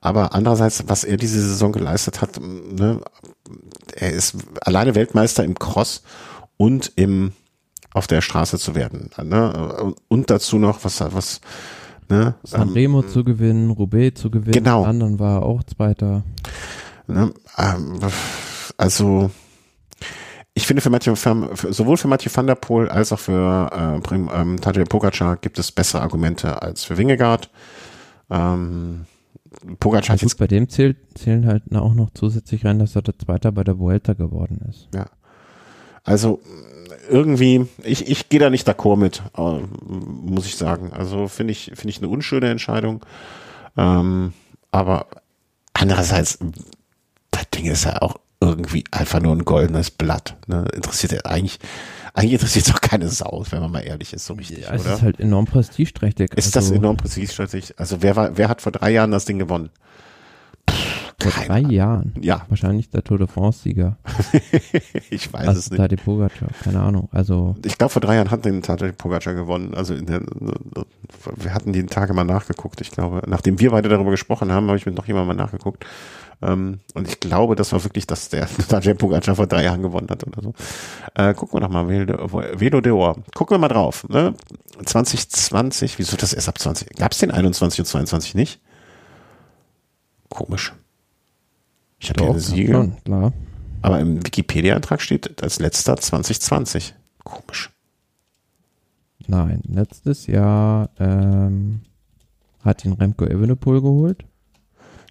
Aber 0.00 0.34
andererseits, 0.34 0.84
was 0.86 1.04
er 1.04 1.16
diese 1.16 1.40
Saison 1.40 1.72
geleistet 1.72 2.20
hat, 2.20 2.40
ne, 2.40 3.00
er 3.96 4.12
ist 4.12 4.36
alleine 4.60 4.94
Weltmeister 4.94 5.44
im 5.44 5.58
Cross 5.58 6.02
und 6.56 6.92
im 6.96 7.32
auf 7.94 8.06
der 8.06 8.20
Straße 8.20 8.58
zu 8.58 8.74
werden. 8.74 9.10
Ne? 9.22 9.94
Und 10.08 10.30
dazu 10.30 10.58
noch, 10.58 10.84
was, 10.84 11.00
was, 11.00 11.40
ne? 12.08 12.34
Sanremo 12.44 13.02
ähm, 13.02 13.08
zu 13.08 13.24
gewinnen, 13.24 13.70
Roubaix 13.70 14.20
zu 14.20 14.30
gewinnen, 14.30 14.52
genau. 14.52 14.84
anderen 14.84 15.18
war 15.18 15.42
auch 15.42 15.62
Zweiter. 15.64 16.22
Ne? 17.06 17.32
Ähm, 17.56 17.98
also 18.76 19.30
ich 20.54 20.66
finde 20.66 20.82
für 20.82 20.90
Mathieu, 20.90 21.14
sowohl 21.14 21.96
für 21.96 22.08
Mathieu 22.08 22.30
van 22.34 22.46
der 22.46 22.56
Poel 22.56 22.88
als 22.88 23.12
auch 23.12 23.18
für 23.18 24.00
äh, 24.10 24.14
ähm, 24.14 24.60
Tadej 24.60 24.84
Pogacar 24.84 25.36
gibt 25.36 25.58
es 25.58 25.72
bessere 25.72 26.02
Argumente 26.02 26.62
als 26.62 26.84
für 26.84 26.98
Wingegaard. 26.98 27.50
Ähm, 28.30 29.06
Pogacar 29.80 30.14
hat 30.14 30.22
jetzt 30.22 30.38
bei 30.38 30.46
dem 30.46 30.68
zählt, 30.68 30.96
zählen 31.14 31.46
halt 31.46 31.62
auch 31.74 31.94
noch 31.94 32.10
zusätzlich 32.14 32.64
rein, 32.64 32.78
dass 32.78 32.96
er 32.96 33.02
der 33.02 33.18
Zweiter 33.18 33.52
bei 33.52 33.64
der 33.64 33.78
Vuelta 33.78 34.12
geworden 34.12 34.60
ist. 34.68 34.88
Ja. 34.94 35.06
Also 36.04 36.40
irgendwie, 37.10 37.66
ich, 37.82 38.08
ich 38.08 38.28
gehe 38.28 38.40
da 38.40 38.50
nicht 38.50 38.68
d'accord 38.68 38.96
mit, 38.96 39.22
äh, 39.36 39.60
muss 39.88 40.46
ich 40.46 40.56
sagen. 40.56 40.92
Also 40.92 41.28
finde 41.28 41.52
ich, 41.52 41.72
finde 41.74 41.88
ich 41.88 41.98
eine 41.98 42.08
unschöne 42.08 42.50
Entscheidung. 42.50 43.04
Ähm, 43.76 44.32
aber 44.70 45.06
andererseits, 45.74 46.38
das 47.30 47.50
Ding 47.50 47.66
ist 47.66 47.84
ja 47.84 48.02
auch 48.02 48.16
irgendwie 48.40 48.84
einfach 48.90 49.20
nur 49.20 49.34
ein 49.34 49.44
goldenes 49.44 49.90
Blatt. 49.90 50.36
Ne? 50.46 50.66
Interessiert 50.74 51.12
ja 51.12 51.20
eigentlich, 51.24 51.58
eigentlich 52.18 52.32
interessiert 52.32 52.66
es 52.66 52.74
auch 52.74 52.80
keine 52.80 53.08
Sau, 53.08 53.44
wenn 53.50 53.60
man 53.60 53.70
mal 53.70 53.80
ehrlich 53.80 54.12
ist, 54.12 54.26
so 54.26 54.34
richtig, 54.34 54.60
ja, 54.60 54.74
es 54.74 54.84
oder? 54.84 54.94
ist 54.94 55.02
halt 55.02 55.20
enorm 55.20 55.46
prestigeträchtig. 55.46 56.32
Ist 56.34 56.56
also, 56.56 56.70
das 56.70 56.78
enorm 56.78 56.96
prestigeträchtig? 56.96 57.74
Also 57.78 58.02
wer 58.02 58.16
war, 58.16 58.36
wer 58.36 58.48
hat 58.48 58.60
vor 58.60 58.72
drei 58.72 58.90
Jahren 58.90 59.10
das 59.10 59.24
Ding 59.24 59.38
gewonnen? 59.38 59.70
Vor 61.20 61.32
drei 61.32 61.48
Ahnung. 61.48 61.70
Jahren? 61.70 62.14
Ja. 62.20 62.42
Wahrscheinlich 62.48 62.90
der 62.90 63.02
Tour 63.02 63.18
de 63.18 63.26
France-Sieger. 63.26 63.96
ich 65.10 65.32
weiß 65.32 65.48
also 65.48 65.58
es 65.58 65.70
nicht. 65.70 65.78
Tadej 65.78 65.96
Pogacar, 65.96 66.48
keine 66.62 66.80
Ahnung. 66.80 67.08
Also 67.10 67.56
ich 67.64 67.76
glaube, 67.76 67.92
vor 67.92 68.00
drei 68.00 68.14
Jahren 68.14 68.30
hat 68.30 68.44
den 68.44 68.62
Tadej 68.62 68.92
Pogacar 68.92 69.34
gewonnen. 69.34 69.74
Also 69.74 70.00
der, 70.00 70.20
wir 71.36 71.54
hatten 71.54 71.72
die 71.72 71.84
Tage 71.86 72.14
mal 72.14 72.24
nachgeguckt. 72.24 72.80
Ich 72.80 72.92
glaube, 72.92 73.22
nachdem 73.26 73.58
wir 73.58 73.72
beide 73.72 73.88
darüber 73.88 74.12
gesprochen 74.12 74.52
haben, 74.52 74.68
habe 74.68 74.76
ich 74.76 74.86
mit 74.86 74.96
noch 74.96 75.06
jemand 75.06 75.26
mal 75.26 75.34
nachgeguckt. 75.34 75.84
Ähm, 76.40 76.80
und 76.94 77.08
ich 77.08 77.18
glaube, 77.20 77.56
das 77.56 77.72
war 77.72 77.82
wirklich, 77.84 78.06
dass 78.06 78.28
der 78.28 78.48
Tadej 78.68 78.94
Pogacar 78.94 79.34
vor 79.34 79.46
drei 79.46 79.64
Jahren 79.64 79.82
gewonnen 79.82 80.08
hat 80.08 80.26
oder 80.26 80.42
so. 80.42 80.54
Äh, 81.14 81.34
gucken 81.34 81.56
wir 81.56 81.60
doch 81.60 81.70
mal, 81.70 81.88
Velo 81.88 82.80
de 82.80 82.92
Or. 82.92 83.16
Gucken 83.34 83.56
wir 83.56 83.58
mal 83.58 83.68
drauf. 83.68 84.08
Ne? 84.08 84.34
2020, 84.84 85.98
wieso 85.98 86.16
das 86.16 86.32
erst 86.32 86.48
ab 86.48 86.58
20? 86.58 86.90
Gab 86.96 87.12
es 87.12 87.18
den 87.18 87.30
21 87.30 87.80
und 87.80 87.86
22 87.86 88.34
nicht? 88.34 88.60
Komisch. 90.28 90.74
Ich 91.98 92.10
hatte 92.10 92.24
eine 92.24 92.38
Siege. 92.38 92.72
Schon, 92.72 92.96
klar. 93.04 93.32
Aber 93.82 93.98
im 94.00 94.24
Wikipedia-Eintrag 94.24 95.00
steht 95.00 95.42
als 95.42 95.58
letzter 95.58 95.96
2020. 95.96 96.94
Komisch. 97.24 97.70
Nein, 99.26 99.62
letztes 99.66 100.26
Jahr 100.26 100.90
ähm, 100.98 101.80
hat 102.64 102.84
ihn 102.84 102.92
Remco 102.92 103.24
Evenepoel 103.24 103.80
geholt. 103.80 104.24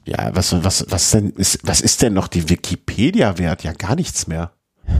Ja, 0.07 0.33
was, 0.33 0.63
was, 0.63 0.85
was 0.89 1.11
denn 1.11 1.31
ist, 1.31 1.59
was 1.63 1.81
ist 1.81 2.01
denn 2.01 2.13
noch 2.13 2.29
die 2.29 2.49
Wikipedia 2.49 3.37
wert? 3.37 3.63
Ja, 3.63 3.73
gar 3.73 3.95
nichts 3.95 4.27
mehr. 4.27 4.51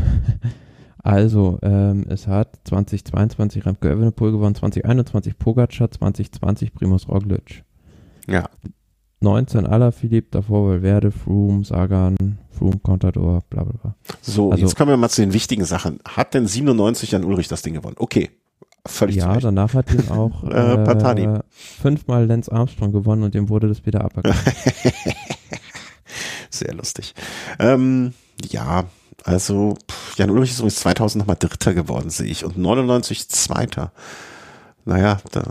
Also, 1.03 1.57
ähm, 1.61 2.05
es 2.09 2.27
hat 2.27 2.59
2022 2.65 3.65
Remco 3.65 3.88
Evenepoel 3.88 4.34
gewonnen, 4.34 4.55
2021 4.55 5.38
Pogacar, 5.38 5.89
2020 5.89 6.73
Primus 6.73 7.07
Roglic. 7.07 7.63
Ja. 8.27 8.49
19 9.21 9.65
Alaphilippe, 9.65 10.27
davor 10.31 10.67
Valverde, 10.67 11.11
Froome, 11.11 11.63
Sagan, 11.63 12.17
Froome, 12.49 12.79
Contador, 12.84 13.41
bla 13.49 13.63
bla 13.63 13.73
bla. 13.81 13.95
So, 14.21 14.51
also, 14.51 14.65
jetzt 14.65 14.75
kommen 14.75 14.89
wir 14.89 14.97
mal 14.97 15.07
zu 15.07 15.21
den 15.21 15.31
wichtigen 15.31 15.63
Sachen. 15.63 15.99
Hat 16.05 16.34
denn 16.34 16.45
97 16.45 17.11
Jan 17.11 17.23
Ulrich 17.23 17.47
das 17.47 17.61
Ding 17.61 17.75
gewonnen? 17.75 17.95
Okay. 17.97 18.29
Völlig 18.88 19.18
Ja, 19.18 19.38
danach 19.38 19.73
hat 19.73 19.91
ihn 19.91 20.09
auch 20.09 20.43
äh, 20.49 20.77
Patani. 20.77 21.39
fünfmal 21.51 22.26
Lance 22.26 22.51
Armstrong 22.51 22.91
gewonnen 22.91 23.23
und 23.23 23.34
dem 23.34 23.49
wurde 23.49 23.68
das 23.68 23.85
wieder 23.85 24.03
aberkannt. 24.03 24.38
Sehr 26.49 26.73
lustig. 26.73 27.14
Ähm, 27.59 28.14
ja, 28.49 28.85
also 29.23 29.77
Jan 30.15 30.30
Ulrich 30.30 30.51
ist 30.51 30.59
übrigens 30.59 30.77
2000 30.77 31.22
nochmal 31.22 31.35
Dritter 31.38 31.73
geworden, 31.73 32.09
sehe 32.09 32.27
ich, 32.27 32.45
und 32.45 32.57
99 32.57 33.27
Zweiter. 33.30 33.91
Naja, 34.85 35.19
da, 35.31 35.43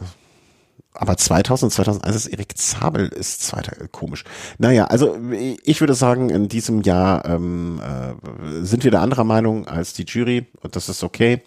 aber 0.99 1.17
2000 1.17 1.71
und 1.71 1.75
2001 1.75 2.17
ist 2.17 2.27
Erik 2.27 2.57
Zabel 2.57 3.09
ist 3.09 3.43
Zweiter, 3.43 3.81
äh, 3.81 3.89
komisch. 3.91 4.25
Naja, 4.59 4.87
also 4.87 5.19
ich 5.63 5.81
würde 5.81 5.95
sagen, 5.95 6.31
in 6.31 6.49
diesem 6.49 6.83
Jahr 6.83 7.25
ähm, 7.27 7.81
äh, 7.81 8.65
sind 8.65 8.85
wir 8.85 8.91
der 8.91 9.03
anderer 9.03 9.25
Meinung 9.25 9.69
als 9.69 9.93
die 9.93 10.05
Jury 10.05 10.47
und 10.63 10.75
das 10.75 10.89
ist 10.89 11.05
okay. 11.05 11.43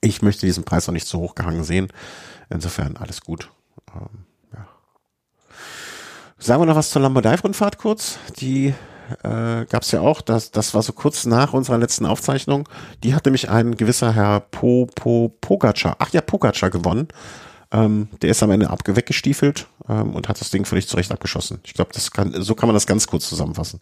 Ich 0.00 0.22
möchte 0.22 0.46
diesen 0.46 0.64
Preis 0.64 0.88
auch 0.88 0.92
nicht 0.92 1.06
zu 1.06 1.18
hoch 1.18 1.34
gehangen 1.34 1.64
sehen. 1.64 1.88
Insofern 2.48 2.96
alles 2.96 3.20
gut. 3.20 3.50
Ähm, 3.94 4.24
ja. 4.52 4.66
Sagen 6.38 6.62
wir 6.62 6.66
noch 6.66 6.76
was 6.76 6.90
zur 6.90 7.02
Lombardei-Rundfahrt 7.02 7.78
kurz. 7.78 8.18
Die 8.38 8.74
äh, 9.22 9.66
gab 9.66 9.82
es 9.82 9.90
ja 9.90 10.00
auch. 10.00 10.20
Das, 10.20 10.50
das 10.50 10.74
war 10.74 10.82
so 10.82 10.92
kurz 10.92 11.26
nach 11.26 11.52
unserer 11.52 11.78
letzten 11.78 12.06
Aufzeichnung. 12.06 12.68
Die 13.02 13.14
hat 13.14 13.24
nämlich 13.24 13.50
ein 13.50 13.76
gewisser 13.76 14.12
Herr 14.12 14.40
Po, 14.40 14.86
po 14.94 15.34
Pogacar, 15.40 15.96
ach 15.98 16.10
ja, 16.10 16.20
Pogacar 16.20 16.70
gewonnen. 16.70 17.08
Ähm, 17.72 18.08
der 18.22 18.30
ist 18.30 18.42
am 18.42 18.50
Ende 18.50 18.70
abgeweggestiefelt 18.70 19.68
ähm, 19.88 20.14
und 20.14 20.28
hat 20.28 20.40
das 20.40 20.50
Ding 20.50 20.64
völlig 20.64 20.88
zurecht 20.88 21.12
abgeschossen. 21.12 21.60
Ich 21.64 21.74
glaube, 21.74 21.92
das 21.92 22.10
kann, 22.10 22.32
so 22.42 22.54
kann 22.54 22.66
man 22.66 22.74
das 22.74 22.86
ganz 22.86 23.06
kurz 23.06 23.28
zusammenfassen. 23.28 23.80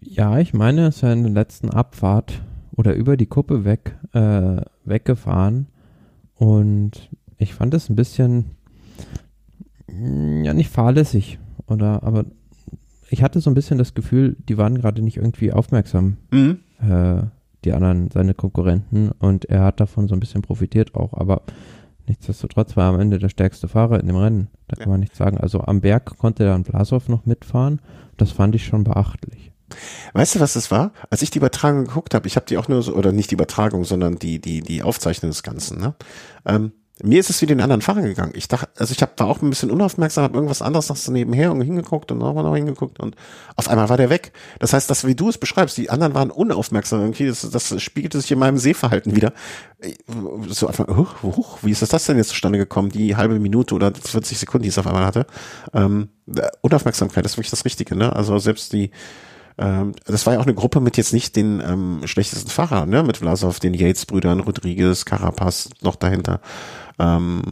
Ja, 0.00 0.38
ich 0.38 0.54
meine, 0.54 0.86
es 0.86 1.00
ja 1.00 1.12
in 1.12 1.22
der 1.22 1.32
letzten 1.32 1.70
Abfahrt 1.70 2.40
oder 2.78 2.94
über 2.94 3.16
die 3.16 3.26
Kuppe 3.26 3.64
weg, 3.64 3.96
äh, 4.12 4.62
weggefahren. 4.84 5.66
Und 6.36 7.10
ich 7.36 7.52
fand 7.52 7.74
es 7.74 7.90
ein 7.90 7.96
bisschen, 7.96 8.52
mm, 9.88 10.44
ja, 10.44 10.54
nicht 10.54 10.70
fahrlässig. 10.70 11.40
Oder, 11.66 12.04
aber 12.04 12.24
ich 13.10 13.24
hatte 13.24 13.40
so 13.40 13.50
ein 13.50 13.54
bisschen 13.54 13.78
das 13.78 13.94
Gefühl, 13.94 14.36
die 14.48 14.58
waren 14.58 14.78
gerade 14.78 15.02
nicht 15.02 15.16
irgendwie 15.16 15.52
aufmerksam, 15.52 16.18
mhm. 16.30 16.60
äh, 16.80 17.22
die 17.64 17.72
anderen, 17.72 18.12
seine 18.12 18.34
Konkurrenten. 18.34 19.10
Und 19.18 19.46
er 19.46 19.64
hat 19.64 19.80
davon 19.80 20.06
so 20.06 20.14
ein 20.14 20.20
bisschen 20.20 20.42
profitiert 20.42 20.94
auch. 20.94 21.14
Aber 21.14 21.42
nichtsdestotrotz 22.06 22.76
war 22.76 22.84
er 22.84 22.94
am 22.94 23.00
Ende 23.00 23.18
der 23.18 23.28
stärkste 23.28 23.66
Fahrer 23.66 23.98
in 23.98 24.06
dem 24.06 24.16
Rennen. 24.16 24.48
Da 24.68 24.76
kann 24.76 24.86
ja. 24.86 24.90
man 24.90 25.00
nichts 25.00 25.18
sagen. 25.18 25.36
Also 25.36 25.62
am 25.62 25.80
Berg 25.80 26.16
konnte 26.16 26.44
dann 26.44 26.62
Blasov 26.62 27.08
noch 27.08 27.26
mitfahren. 27.26 27.80
Das 28.16 28.30
fand 28.30 28.54
ich 28.54 28.64
schon 28.64 28.84
beachtlich. 28.84 29.47
Weißt 30.12 30.34
du, 30.34 30.40
was 30.40 30.54
das 30.54 30.70
war? 30.70 30.92
Als 31.10 31.22
ich 31.22 31.30
die 31.30 31.38
Übertragung 31.38 31.84
geguckt 31.84 32.14
habe, 32.14 32.26
ich 32.26 32.36
habe 32.36 32.46
die 32.46 32.58
auch 32.58 32.68
nur 32.68 32.82
so, 32.82 32.94
oder 32.94 33.12
nicht 33.12 33.30
die 33.30 33.34
Übertragung, 33.34 33.84
sondern 33.84 34.18
die, 34.18 34.40
die, 34.40 34.60
die 34.60 34.82
Aufzeichnung 34.82 35.30
des 35.30 35.42
Ganzen, 35.42 35.80
ne? 35.80 35.94
Ähm, 36.46 36.72
mir 37.02 37.20
ist 37.20 37.30
es 37.30 37.40
wie 37.40 37.46
den 37.46 37.60
anderen 37.60 37.80
Fahrern 37.80 38.04
gegangen. 38.04 38.32
Ich 38.34 38.48
dachte, 38.48 38.68
also 38.76 38.92
ich 38.92 39.00
hab, 39.02 39.18
war 39.20 39.28
auch 39.28 39.40
ein 39.40 39.50
bisschen 39.50 39.70
unaufmerksam, 39.70 40.24
habe 40.24 40.34
irgendwas 40.34 40.62
anderes 40.62 40.88
noch 40.88 40.96
so 40.96 41.12
nebenher 41.12 41.52
und 41.52 41.60
hingeguckt 41.60 42.10
und 42.10 42.18
nochmal 42.18 42.42
noch 42.42 42.56
hingeguckt 42.56 42.98
und 42.98 43.14
auf 43.54 43.68
einmal 43.68 43.88
war 43.88 43.96
der 43.96 44.10
weg. 44.10 44.32
Das 44.58 44.72
heißt, 44.72 44.90
das, 44.90 45.06
wie 45.06 45.14
du 45.14 45.28
es 45.28 45.38
beschreibst, 45.38 45.76
die 45.76 45.90
anderen 45.90 46.14
waren 46.14 46.30
unaufmerksam 46.30 47.00
irgendwie, 47.00 47.26
das, 47.26 47.48
das 47.48 47.80
spiegelte 47.80 48.20
sich 48.20 48.32
in 48.32 48.38
meinem 48.38 48.58
Sehverhalten 48.58 49.14
wieder. 49.14 49.32
So 50.48 50.66
einfach, 50.66 50.88
huch, 50.88 51.22
huch, 51.22 51.58
wie 51.62 51.70
ist 51.70 51.82
das, 51.82 51.90
das 51.90 52.06
denn 52.06 52.16
jetzt 52.16 52.30
zustande 52.30 52.58
gekommen? 52.58 52.88
Die 52.88 53.14
halbe 53.14 53.38
Minute 53.38 53.76
oder 53.76 53.92
40 53.94 54.36
Sekunden, 54.36 54.64
die 54.64 54.70
es 54.70 54.78
auf 54.78 54.86
einmal 54.86 55.06
hatte. 55.06 55.26
Ähm, 55.72 56.08
Unaufmerksamkeit 56.62 57.24
ist 57.24 57.36
wirklich 57.36 57.50
das 57.50 57.64
Richtige, 57.64 57.94
ne? 57.94 58.14
Also 58.14 58.38
selbst 58.38 58.72
die, 58.72 58.90
ähm, 59.58 59.92
das 60.06 60.24
war 60.24 60.34
ja 60.34 60.40
auch 60.40 60.46
eine 60.46 60.54
Gruppe 60.54 60.80
mit 60.80 60.96
jetzt 60.96 61.12
nicht 61.12 61.34
den 61.36 61.60
ähm, 61.60 62.00
schlechtesten 62.04 62.50
Fahrern, 62.50 62.88
ne? 62.88 63.02
Mit 63.02 63.18
Vlasov, 63.18 63.58
den 63.58 63.74
Yates-Brüdern, 63.74 64.40
Rodriguez, 64.40 65.04
Carapaz 65.04 65.70
noch 65.82 65.96
dahinter. 65.96 66.40
Ähm, 66.98 67.42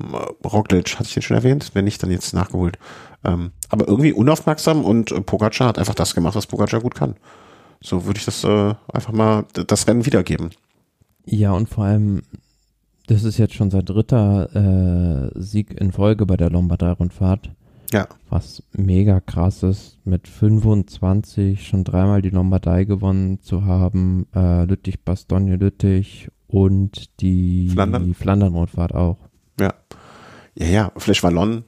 Roglic, 0.45 0.95
hatte 0.95 1.09
ich 1.09 1.15
den 1.15 1.23
schon 1.23 1.37
erwähnt? 1.37 1.71
Wenn 1.75 1.85
nicht, 1.85 2.03
dann 2.03 2.11
jetzt 2.11 2.33
nachgeholt. 2.33 2.79
Ähm, 3.25 3.51
aber 3.69 3.89
irgendwie 3.89 4.13
unaufmerksam 4.13 4.85
und 4.85 5.11
äh, 5.11 5.21
Pogacar 5.21 5.69
hat 5.69 5.79
einfach 5.79 5.95
das 5.95 6.15
gemacht, 6.15 6.37
was 6.37 6.47
Pogacar 6.47 6.81
gut 6.81 6.95
kann. 6.95 7.17
So 7.81 8.07
würde 8.07 8.19
ich 8.19 8.25
das 8.25 8.45
äh, 8.45 8.75
einfach 8.93 9.13
mal 9.13 9.45
das 9.53 9.87
Rennen 9.87 10.07
wiedergeben. 10.07 10.51
Ja, 11.25 11.53
und 11.53 11.69
vor 11.69 11.85
allem, 11.85 12.23
das 13.09 13.25
ist 13.25 13.39
jetzt 13.39 13.55
schon 13.55 13.71
sein 13.71 13.85
dritter 13.85 15.31
äh, 15.35 15.41
Sieg 15.41 15.73
in 15.81 15.93
Folge 15.93 16.25
bei 16.25 16.37
der 16.37 16.51
Lombardei-Rundfahrt. 16.51 17.51
Ja. 17.93 18.09
Was 18.31 18.63
mega 18.73 19.21
krass 19.21 19.63
ist, 19.63 19.99
mit 20.05 20.27
25 20.29 21.67
schon 21.67 21.85
dreimal 21.85 22.21
die 22.23 22.31
Lombardei 22.31 22.85
gewonnen 22.85 23.41
zu 23.41 23.65
haben, 23.65 24.27
äh, 24.35 24.65
Lüttich, 24.65 25.01
Bastogne, 25.05 25.57
Lüttich 25.57 26.29
und 26.49 27.21
die 27.21 27.69
Flandern? 27.69 28.15
Flandern-Rundfahrt 28.15 28.95
auch. 28.95 29.19
Ja. 29.61 29.75
Ja, 30.59 30.67
ja, 30.67 30.93
Flash 30.97 31.23
Wallon, 31.23 31.65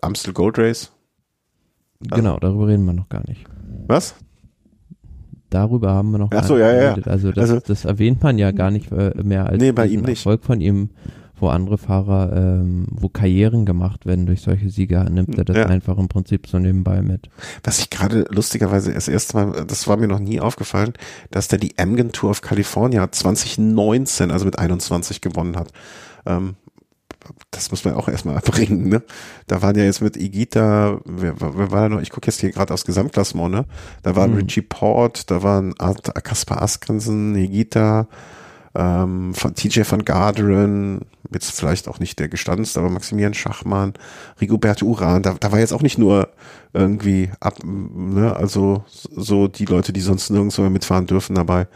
Amstel 0.00 0.32
Gold 0.34 0.58
Race. 0.58 0.92
Genau, 2.00 2.38
darüber 2.38 2.68
reden 2.68 2.84
wir 2.84 2.92
noch 2.92 3.08
gar 3.08 3.26
nicht. 3.28 3.44
Was? 3.86 4.14
Darüber 5.50 5.92
haben 5.92 6.10
wir 6.12 6.18
noch 6.18 6.28
Ach 6.28 6.30
gar 6.30 6.44
so, 6.44 6.56
ja, 6.58 6.72
ja, 6.72 6.96
ja. 6.96 7.02
Also 7.04 7.30
das, 7.30 7.50
Also- 7.50 7.60
das 7.66 7.84
erwähnt 7.84 8.22
man 8.22 8.38
ja 8.38 8.52
gar 8.52 8.70
nicht 8.70 8.90
äh, 8.92 9.12
mehr 9.22 9.46
als 9.46 9.60
Nee, 9.60 9.72
bei 9.72 9.86
ihm 9.86 10.00
nicht. 10.00 10.20
Erfolg 10.20 10.44
von 10.44 10.60
ihm, 10.60 10.90
wo 11.42 11.48
andere 11.48 11.76
Fahrer, 11.76 12.32
ähm, 12.34 12.86
wo 12.90 13.08
Karrieren 13.08 13.66
gemacht 13.66 14.06
werden 14.06 14.26
durch 14.26 14.40
solche 14.40 14.70
Sieger, 14.70 15.10
nimmt 15.10 15.36
er 15.36 15.44
das 15.44 15.56
Ja. 15.56 15.66
einfach 15.66 15.98
im 15.98 16.08
Prinzip 16.08 16.46
so 16.46 16.58
nebenbei 16.58 17.02
mit. 17.02 17.28
Was 17.64 17.80
ich 17.80 17.90
gerade 17.90 18.24
lustigerweise 18.30 18.92
das 18.92 19.08
erste 19.08 19.36
Mal, 19.36 19.64
das 19.66 19.86
war 19.88 19.96
mir 19.96 20.08
noch 20.08 20.20
nie 20.20 20.40
aufgefallen, 20.40 20.92
dass 21.30 21.48
der 21.48 21.58
die 21.58 21.76
Amgen 21.78 22.12
Tour 22.12 22.30
of 22.30 22.40
California 22.40 23.10
2019, 23.10 24.30
also 24.30 24.44
mit 24.44 24.58
21 24.58 25.20
gewonnen 25.20 25.56
hat. 25.56 25.72
Ähm, 26.24 26.54
das 27.52 27.70
muss 27.70 27.84
man 27.84 27.94
auch 27.94 28.08
erstmal 28.08 28.34
erbringen, 28.42 28.88
ne? 28.88 29.02
Da 29.46 29.62
waren 29.62 29.76
ja 29.76 29.84
jetzt 29.84 30.00
mit 30.02 30.16
Igita, 30.16 31.00
wer, 31.04 31.34
wer 31.40 31.70
war 31.70 31.82
da 31.82 31.88
noch? 31.88 32.00
Ich 32.00 32.10
gucke 32.10 32.26
jetzt 32.26 32.40
hier 32.40 32.50
gerade 32.50 32.72
aufs 32.74 32.84
Gesamtklassement, 32.84 33.50
ne? 33.52 33.64
Da 34.02 34.16
war 34.16 34.26
Mhm. 34.26 34.36
Richie 34.38 34.62
Port, 34.62 35.30
da 35.30 35.42
waren 35.42 35.74
Kaspar 35.74 36.62
Askrensen, 36.62 37.34
Igita, 37.36 38.08
ähm, 38.74 39.34
von 39.34 39.54
TJ 39.54 39.82
van 39.88 40.04
Garderen, 40.04 41.02
jetzt 41.32 41.50
vielleicht 41.52 41.88
auch 41.88 41.98
nicht 41.98 42.18
der 42.18 42.28
gestandenste, 42.28 42.80
aber 42.80 42.90
Maximilian 42.90 43.34
Schachmann, 43.34 43.94
Rigobert 44.40 44.82
Uran, 44.82 45.22
da, 45.22 45.34
da 45.38 45.52
war 45.52 45.58
jetzt 45.58 45.72
auch 45.72 45.82
nicht 45.82 45.98
nur 45.98 46.28
irgendwie 46.72 47.30
ab, 47.40 47.58
ne, 47.64 48.34
also 48.34 48.84
so 48.88 49.48
die 49.48 49.66
Leute, 49.66 49.92
die 49.92 50.00
sonst 50.00 50.30
nirgendwo 50.30 50.62
mehr 50.62 50.70
mitfahren 50.70 51.06
dürfen 51.06 51.34
dabei. 51.34 51.68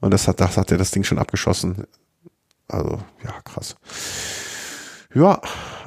Und 0.00 0.12
das 0.12 0.28
hat, 0.28 0.40
das 0.40 0.56
hat 0.56 0.70
er 0.70 0.78
das 0.78 0.90
Ding 0.90 1.04
schon 1.04 1.18
abgeschossen. 1.18 1.84
Also, 2.68 2.98
ja, 3.22 3.32
krass. 3.44 3.76
Ja, 5.14 5.40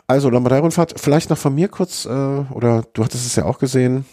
also 0.07 0.29
Lombardei-Rundfahrt, 0.29 0.99
vielleicht 0.99 1.29
noch 1.29 1.37
von 1.37 1.53
mir 1.53 1.67
kurz, 1.67 2.05
äh, 2.05 2.09
oder 2.09 2.83
du 2.93 3.03
hattest 3.03 3.25
es 3.25 3.35
ja 3.35 3.45
auch 3.45 3.59
gesehen. 3.59 4.05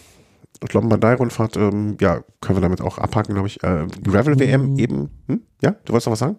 Lombardei-Rundfahrt, 0.71 1.57
ähm, 1.57 1.97
ja, 1.99 2.21
können 2.41 2.57
wir 2.57 2.61
damit 2.61 2.81
auch 2.81 2.97
abhaken, 2.97 3.33
glaube 3.33 3.47
ich. 3.47 3.61
Äh, 3.63 3.87
Gravel-WM 4.03 4.71
Mhm. 4.73 4.79
eben, 4.79 5.09
hm? 5.27 5.41
ja, 5.61 5.71
du 5.85 5.93
wolltest 5.93 6.07
noch 6.07 6.13
was 6.13 6.19
sagen? 6.19 6.37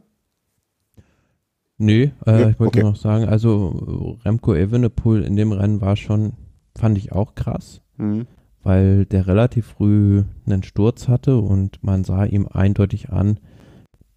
Nö, 1.78 2.08
äh, 2.26 2.40
Ja, 2.40 2.48
ich 2.50 2.58
wollte 2.58 2.78
okay. 2.78 2.82
noch 2.82 2.96
sagen, 2.96 3.24
also 3.26 4.18
Remco 4.24 4.54
Evenepoel 4.54 5.22
in 5.22 5.36
dem 5.36 5.52
Rennen 5.52 5.80
war 5.80 5.96
schon, 5.96 6.32
fand 6.76 6.96
ich 6.96 7.12
auch 7.12 7.34
krass, 7.34 7.82
Mhm. 7.98 8.26
weil 8.62 9.04
der 9.04 9.26
relativ 9.26 9.66
früh 9.66 10.24
einen 10.46 10.62
Sturz 10.62 11.08
hatte 11.08 11.36
und 11.38 11.82
man 11.84 12.04
sah 12.04 12.24
ihm 12.24 12.46
eindeutig 12.50 13.10
an, 13.10 13.38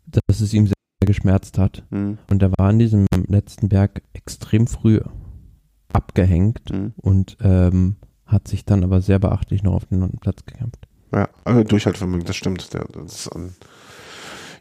dass 0.05 0.39
es 0.39 0.53
ihm 0.53 0.67
sehr 0.67 0.75
geschmerzt 1.05 1.57
hat. 1.57 1.83
Mhm. 1.89 2.17
Und 2.29 2.41
er 2.41 2.51
war 2.57 2.69
an 2.69 2.79
diesem 2.79 3.05
letzten 3.27 3.67
Berg 3.67 4.03
extrem 4.13 4.65
früh 4.67 4.99
abgehängt 5.91 6.71
Mhm. 6.71 6.93
und 6.97 7.37
ähm, 7.41 7.95
hat 8.29 8.47
sich 8.47 8.65
dann 8.65 8.83
aber 8.83 9.01
sehr 9.01 9.19
beachtlich 9.19 9.63
noch 9.63 9.73
auf 9.73 9.85
den 9.85 9.99
neunten 9.99 10.19
Platz 10.19 10.45
gekämpft. 10.45 10.87
Ja, 11.13 11.27
also 11.43 11.63
Durchhaltevermögen, 11.63 12.25
das 12.25 12.35
stimmt. 12.35 12.73
Der, 12.73 12.85
das 12.85 13.25
ist 13.25 13.35
ein, 13.35 13.55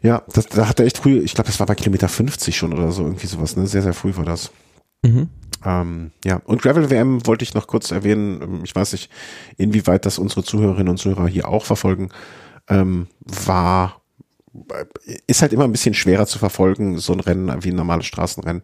ja, 0.01 0.23
das, 0.33 0.47
da 0.47 0.67
hat 0.67 0.79
er 0.79 0.85
echt 0.85 0.97
früh, 0.97 1.19
ich 1.19 1.33
glaube, 1.33 1.47
das 1.47 1.59
war 1.59 1.67
bei 1.67 1.75
Kilometer 1.75 2.09
50 2.09 2.57
schon 2.57 2.73
oder 2.73 2.91
so, 2.91 3.03
irgendwie 3.03 3.27
sowas, 3.27 3.55
ne? 3.55 3.67
Sehr, 3.67 3.81
sehr 3.81 3.93
früh 3.93 4.15
war 4.15 4.25
das. 4.25 4.51
Mhm. 5.03 5.29
Ähm, 5.65 6.11
ja, 6.23 6.41
und 6.45 6.61
Gravel 6.61 6.89
WM 6.89 7.25
wollte 7.27 7.43
ich 7.43 7.53
noch 7.53 7.67
kurz 7.67 7.91
erwähnen. 7.91 8.41
Ähm, 8.41 8.61
Ich 8.63 8.75
weiß 8.75 8.93
nicht, 8.93 9.11
inwieweit 9.57 10.05
das 10.05 10.17
unsere 10.17 10.43
Zuhörerinnen 10.43 10.89
und 10.89 10.97
Zuhörer 10.97 11.27
hier 11.27 11.47
auch 11.47 11.65
verfolgen. 11.65 12.09
Ähm, 12.69 13.07
war, 13.19 14.01
ist 15.27 15.41
halt 15.41 15.53
immer 15.53 15.63
ein 15.63 15.71
bisschen 15.71 15.93
schwerer 15.93 16.25
zu 16.25 16.39
verfolgen, 16.39 16.97
so 16.97 17.13
ein 17.13 17.19
Rennen 17.19 17.63
wie 17.63 17.69
ein 17.69 17.75
normales 17.75 18.05
Straßenrennen. 18.05 18.61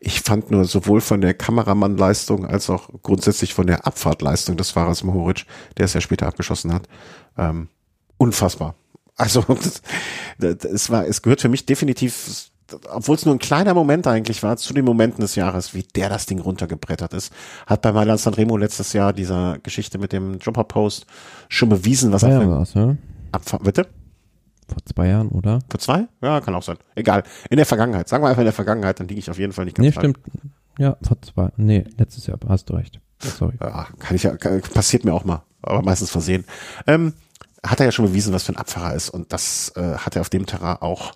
Ich 0.00 0.20
fand 0.20 0.50
nur 0.50 0.64
sowohl 0.64 1.00
von 1.00 1.20
der 1.20 1.34
Kameramannleistung 1.34 2.46
als 2.46 2.70
auch 2.70 2.88
grundsätzlich 3.02 3.54
von 3.54 3.66
der 3.66 3.86
Abfahrtleistung 3.86 4.56
des 4.56 4.70
Fahrers 4.70 5.02
Mohoric, 5.02 5.44
der 5.76 5.86
es 5.86 5.94
ja 5.94 6.00
später 6.00 6.26
abgeschossen 6.26 6.72
hat, 6.72 6.88
ähm, 7.36 7.68
unfassbar. 8.16 8.74
Also 9.16 9.44
das, 10.38 10.64
es 10.64 10.90
war, 10.90 11.06
es 11.06 11.22
gehört 11.22 11.40
für 11.40 11.48
mich 11.48 11.66
definitiv, 11.66 12.50
obwohl 12.90 13.16
es 13.16 13.24
nur 13.26 13.34
ein 13.34 13.40
kleiner 13.40 13.74
Moment 13.74 14.06
eigentlich 14.06 14.42
war, 14.42 14.56
zu 14.56 14.72
den 14.72 14.84
Momenten 14.84 15.20
des 15.20 15.34
Jahres, 15.34 15.74
wie 15.74 15.82
der 15.82 16.08
das 16.08 16.26
Ding 16.26 16.38
runtergebrettert 16.38 17.12
ist, 17.12 17.32
hat 17.66 17.82
bei 17.82 17.92
Mailand 17.92 18.20
Sanremo 18.20 18.56
letztes 18.56 18.92
Jahr 18.92 19.12
dieser 19.12 19.58
Geschichte 19.62 19.98
mit 19.98 20.12
dem 20.12 20.38
Dropper 20.38 20.64
Post 20.64 21.06
schon 21.48 21.68
bewiesen, 21.68 22.12
was 22.12 22.22
er 22.22 22.40
für 22.40 22.50
war's, 22.50 22.74
ne? 22.74 22.96
Abfahrt, 23.32 23.64
bitte? 23.64 23.86
Vor 24.68 24.78
zwei 24.84 25.08
Jahren, 25.08 25.28
oder? 25.28 25.60
Vor 25.70 25.80
zwei? 25.80 26.06
Ja, 26.22 26.40
kann 26.40 26.54
auch 26.54 26.62
sein. 26.62 26.76
Egal. 26.94 27.22
In 27.50 27.56
der 27.56 27.66
Vergangenheit. 27.66 28.08
Sagen 28.08 28.22
wir 28.22 28.28
einfach 28.28 28.40
in 28.42 28.46
der 28.46 28.52
Vergangenheit, 28.52 29.00
dann 29.00 29.08
liege 29.08 29.20
ich 29.20 29.30
auf 29.30 29.38
jeden 29.38 29.52
Fall 29.52 29.64
nicht 29.64 29.76
ganz 29.76 29.86
Nee, 29.86 29.92
stimmt. 29.92 30.18
Ja, 30.78 30.96
vor 31.02 31.20
zwei. 31.22 31.50
Nee, 31.56 31.84
letztes 31.96 32.26
Jahr, 32.26 32.38
hast 32.48 32.70
du 32.70 32.74
recht. 32.74 33.00
Sorry. 33.20 33.54
Ja, 33.60 33.88
kann 33.98 34.14
ich 34.14 34.22
ja, 34.22 34.36
kann, 34.36 34.60
passiert 34.60 35.04
mir 35.04 35.12
auch 35.12 35.24
mal, 35.24 35.42
aber 35.62 35.82
meistens 35.82 36.10
versehen. 36.10 36.44
Ähm, 36.86 37.14
hat 37.66 37.80
er 37.80 37.86
ja 37.86 37.92
schon 37.92 38.06
bewiesen, 38.06 38.32
was 38.32 38.44
für 38.44 38.52
ein 38.52 38.56
Abfahrer 38.56 38.94
ist 38.94 39.10
und 39.10 39.32
das 39.32 39.72
äh, 39.74 39.96
hat 39.96 40.14
er 40.14 40.20
auf 40.20 40.30
dem 40.30 40.46
Terrain 40.46 40.76
auch 40.80 41.14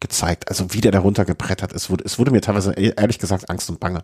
gezeigt. 0.00 0.48
Also 0.48 0.74
wie 0.74 0.80
der 0.80 0.92
da 0.92 0.98
runtergebrettert 0.98 1.72
ist, 1.72 1.90
wurde, 1.90 2.04
es 2.04 2.18
wurde 2.18 2.30
mir 2.30 2.40
teilweise 2.40 2.72
ehrlich 2.72 3.18
gesagt 3.18 3.48
Angst 3.48 3.70
und 3.70 3.80
Bange. 3.80 4.02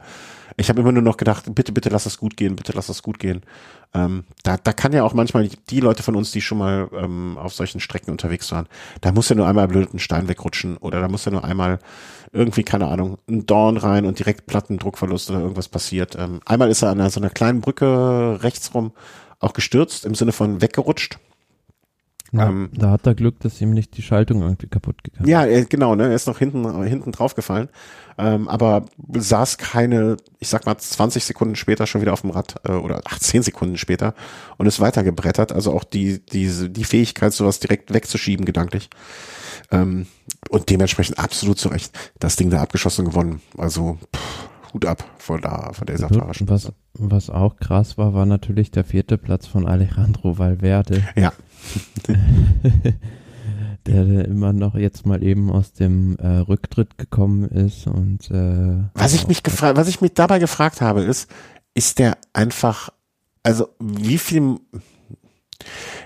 Ich 0.57 0.69
habe 0.69 0.81
immer 0.81 0.93
nur 0.93 1.03
noch 1.03 1.17
gedacht, 1.17 1.55
bitte, 1.55 1.73
bitte 1.73 1.89
lass 1.89 2.07
es 2.07 2.19
gut 2.19 2.37
gehen, 2.37 2.57
bitte 2.57 2.73
lass 2.73 2.89
es 2.89 3.03
gut 3.03 3.19
gehen. 3.19 3.43
Ähm, 3.93 4.25
da, 4.43 4.57
da 4.57 4.73
kann 4.73 4.93
ja 4.93 5.03
auch 5.03 5.15
manchmal 5.15 5.49
die 5.49 5.81
Leute 5.81 6.03
von 6.03 6.17
uns, 6.17 6.31
die 6.31 6.41
schon 6.41 6.59
mal 6.59 6.89
ähm, 6.93 7.37
auf 7.39 7.53
solchen 7.53 7.81
Strecken 7.81 8.11
unterwegs 8.11 8.53
waren, 8.53 8.69
da 9.01 9.11
muss 9.13 9.29
ja 9.29 9.37
nur 9.37 9.49
einmal 9.49 9.67
blöd 9.69 9.93
ein 9.93 9.99
Stein 9.99 10.29
wegrutschen 10.29 10.77
oder 10.77 11.01
da 11.01 11.09
muss 11.09 11.25
ja 11.25 11.33
nur 11.33 11.45
einmal 11.45 11.81
irgendwie, 12.33 12.63
keine 12.63 12.87
Ahnung, 12.87 13.19
ein 13.29 13.47
Dorn 13.47 13.77
rein 13.77 14.07
und 14.07 14.19
direkt 14.19 14.47
Plattendruckverlust 14.47 15.31
oder 15.31 15.41
irgendwas 15.41 15.69
passiert. 15.69 16.17
Ähm, 16.17 16.41
einmal 16.47 16.71
ist 16.71 16.83
er 16.83 16.91
an 16.91 17.11
so 17.11 17.21
einer 17.21 17.31
kleinen 17.31 17.61
Brücke 17.61 18.39
rechts 18.43 18.75
rum 18.75 18.93
auch 19.41 19.53
gestürzt, 19.55 20.05
im 20.05 20.15
Sinne 20.15 20.33
von 20.33 20.61
weggerutscht. 20.61 21.19
Ja, 22.32 22.48
Ähm, 22.48 22.70
da 22.73 22.90
hat 22.90 23.07
er 23.07 23.15
Glück, 23.15 23.40
dass 23.40 23.61
ihm 23.61 23.70
nicht 23.73 23.97
die 23.97 24.02
Schaltung 24.02 24.43
irgendwie 24.43 24.69
kaputt 24.69 25.02
gegangen 25.02 25.24
ist. 25.24 25.31
Ja, 25.31 25.44
er- 25.44 25.65
genau, 25.65 25.94
ne, 25.97 26.05
er 26.05 26.15
ist 26.15 26.27
noch 26.28 26.39
hinten, 26.39 26.82
hinten 26.85 27.11
drauf 27.12 27.35
gefallen, 27.35 27.69
ähm, 28.19 28.47
aber 28.48 28.85
saß 29.12 29.59
keine, 29.59 30.16
ich 30.39 30.48
sag 30.48 30.65
mal 30.66 30.78
20 30.78 31.24
Sekunden 31.24 31.57
später 31.57 31.86
schon 31.89 32.01
wieder 32.02 32.12
auf 32.12 32.20
dem 32.20 32.31
Rad 32.31 32.55
äh, 32.65 32.73
oder 32.73 33.01
18 33.05 33.43
Sekunden 33.43 33.77
später 33.78 34.15
und 34.59 34.66
ist 34.66 34.78
weitergebrettert, 34.81 35.51
also 35.52 35.73
auch 35.73 35.82
die, 35.85 36.24
diese, 36.24 36.70
die 36.70 36.85
Fähigkeit, 36.85 37.32
sowas 37.32 37.59
direkt 37.59 37.93
wegzuschieben, 37.93 38.44
gedanklich. 38.47 38.90
Ähm, 39.73 40.07
und 40.51 40.70
dementsprechend 40.70 41.19
absolut 41.19 41.59
zu 41.59 41.69
Recht 41.69 41.93
das 42.19 42.36
Ding 42.36 42.51
da 42.51 42.61
abgeschossen 42.62 43.05
und 43.07 43.11
gewonnen. 43.12 43.40
Also 43.59 43.98
pff, 44.15 44.48
Hut 44.73 44.86
ab 44.86 45.05
von 45.19 45.40
da, 45.40 45.73
von 45.73 45.89
Und 45.89 45.98
Fahrerspitze. 45.98 46.48
was, 46.48 46.73
was 46.94 47.31
auch 47.31 47.57
krass 47.57 47.98
war, 47.98 48.15
war 48.15 48.24
natürlich 48.27 48.70
der 48.70 48.85
vierte 48.85 49.19
Platz 49.19 49.47
von 49.48 49.66
Alejandro 49.66 50.39
Valverde, 50.39 51.02
Ja, 51.16 51.32
der 53.87 54.25
immer 54.27 54.53
noch 54.53 54.75
jetzt 54.75 55.07
mal 55.07 55.23
eben 55.23 55.51
aus 55.51 55.73
dem 55.73 56.17
äh, 56.17 56.27
Rücktritt 56.39 56.99
gekommen 56.99 57.45
ist 57.45 57.87
und 57.87 58.31
äh, 58.31 58.85
Was 58.95 59.15
ich 59.15 59.27
mich 59.27 59.43
gefragt, 59.43 59.77
was 59.77 59.89
ich 59.89 60.01
mich 60.01 60.15
dabei 60.15 60.39
gefragt 60.39 60.81
habe, 60.81 61.03
ist, 61.03 61.31
ist 61.75 61.99
der 61.99 62.19
einfach, 62.33 62.91
also 63.43 63.69
wie 63.79 64.19
viel, 64.19 64.57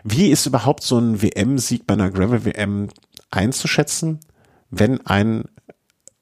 wie 0.04 0.28
ist 0.28 0.46
überhaupt 0.46 0.84
so 0.84 0.98
ein 0.98 1.20
WM-Sieg 1.20 1.86
bei 1.86 1.94
einer 1.94 2.10
Gravel-WM 2.10 2.88
einzuschätzen, 3.30 4.20
wenn 4.70 5.04
ein 5.06 5.44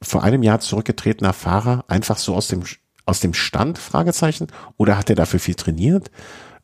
vor 0.00 0.24
einem 0.24 0.42
Jahr 0.42 0.60
zurückgetretener 0.60 1.32
Fahrer 1.32 1.84
einfach 1.88 2.18
so 2.18 2.34
aus 2.34 2.48
dem 2.48 2.62
aus 3.04 3.20
dem 3.20 3.34
Stand 3.34 3.78
Fragezeichen 3.78 4.46
oder 4.76 4.96
hat 4.96 5.10
er 5.10 5.16
dafür 5.16 5.40
viel 5.40 5.54
trainiert? 5.54 6.10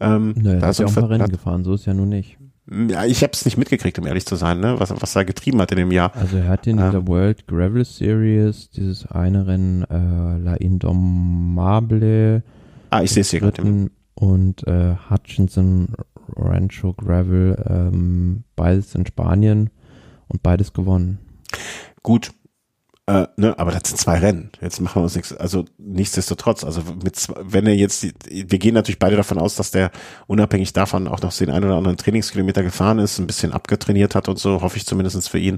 Ähm, 0.00 0.34
er 0.44 0.60
da 0.60 0.70
ja 0.70 0.78
ein 0.78 0.84
auch 0.84 0.88
ein 0.88 0.94
paar 0.94 1.10
Rennen 1.10 1.30
gefahren, 1.30 1.64
so 1.64 1.74
ist 1.74 1.86
ja 1.86 1.94
nun 1.94 2.08
nicht. 2.08 2.37
Ja, 2.70 3.04
ich 3.04 3.22
habe 3.22 3.32
es 3.32 3.44
nicht 3.44 3.56
mitgekriegt, 3.56 3.98
um 3.98 4.06
ehrlich 4.06 4.26
zu 4.26 4.36
sein, 4.36 4.60
ne? 4.60 4.78
was 4.78 4.90
was 4.90 5.16
er 5.16 5.24
getrieben 5.24 5.60
hat 5.60 5.70
in 5.72 5.78
dem 5.78 5.90
Jahr. 5.92 6.14
Also 6.14 6.36
er 6.36 6.48
hat 6.48 6.66
in 6.66 6.76
dieser 6.76 7.06
World 7.06 7.46
Gravel 7.46 7.84
Series 7.84 8.70
dieses 8.70 9.06
eine 9.06 9.46
Rennen 9.46 9.84
äh, 9.84 10.38
La 10.38 10.54
Indomable 10.54 12.42
Ah, 12.90 13.02
ich 13.02 13.10
sehe 13.10 13.20
es 13.20 13.30
hier 13.30 13.40
gerade. 13.40 13.90
und 14.14 14.66
äh, 14.66 14.94
Hutchinson 15.10 15.88
Rancho 16.36 16.92
Gravel, 16.94 17.56
ähm, 17.68 18.44
beides 18.56 18.94
in 18.94 19.06
Spanien 19.06 19.70
und 20.28 20.42
beides 20.42 20.72
gewonnen. 20.72 21.18
Gut. 22.02 22.30
Äh, 23.08 23.26
ne, 23.38 23.58
aber 23.58 23.72
das 23.72 23.88
sind 23.88 23.96
zwei 23.96 24.18
Rennen. 24.18 24.50
Jetzt 24.60 24.82
machen 24.82 25.00
wir 25.00 25.04
uns 25.04 25.16
nichts. 25.16 25.34
Also 25.34 25.64
nichtsdestotrotz, 25.78 26.62
also 26.62 26.82
mit 27.02 27.16
zwei, 27.16 27.36
wenn 27.40 27.66
er 27.66 27.74
jetzt, 27.74 28.06
wir 28.28 28.58
gehen 28.58 28.74
natürlich 28.74 28.98
beide 28.98 29.16
davon 29.16 29.38
aus, 29.38 29.54
dass 29.54 29.70
der 29.70 29.90
unabhängig 30.26 30.74
davon 30.74 31.08
auch 31.08 31.22
noch 31.22 31.34
den 31.34 31.48
einen 31.48 31.64
oder 31.64 31.76
anderen 31.76 31.96
Trainingskilometer 31.96 32.62
gefahren 32.62 32.98
ist, 32.98 33.18
ein 33.18 33.26
bisschen 33.26 33.54
abgetrainiert 33.54 34.14
hat 34.14 34.28
und 34.28 34.38
so, 34.38 34.60
hoffe 34.60 34.76
ich 34.76 34.84
zumindest 34.84 35.26
für 35.30 35.38
ihn. 35.38 35.56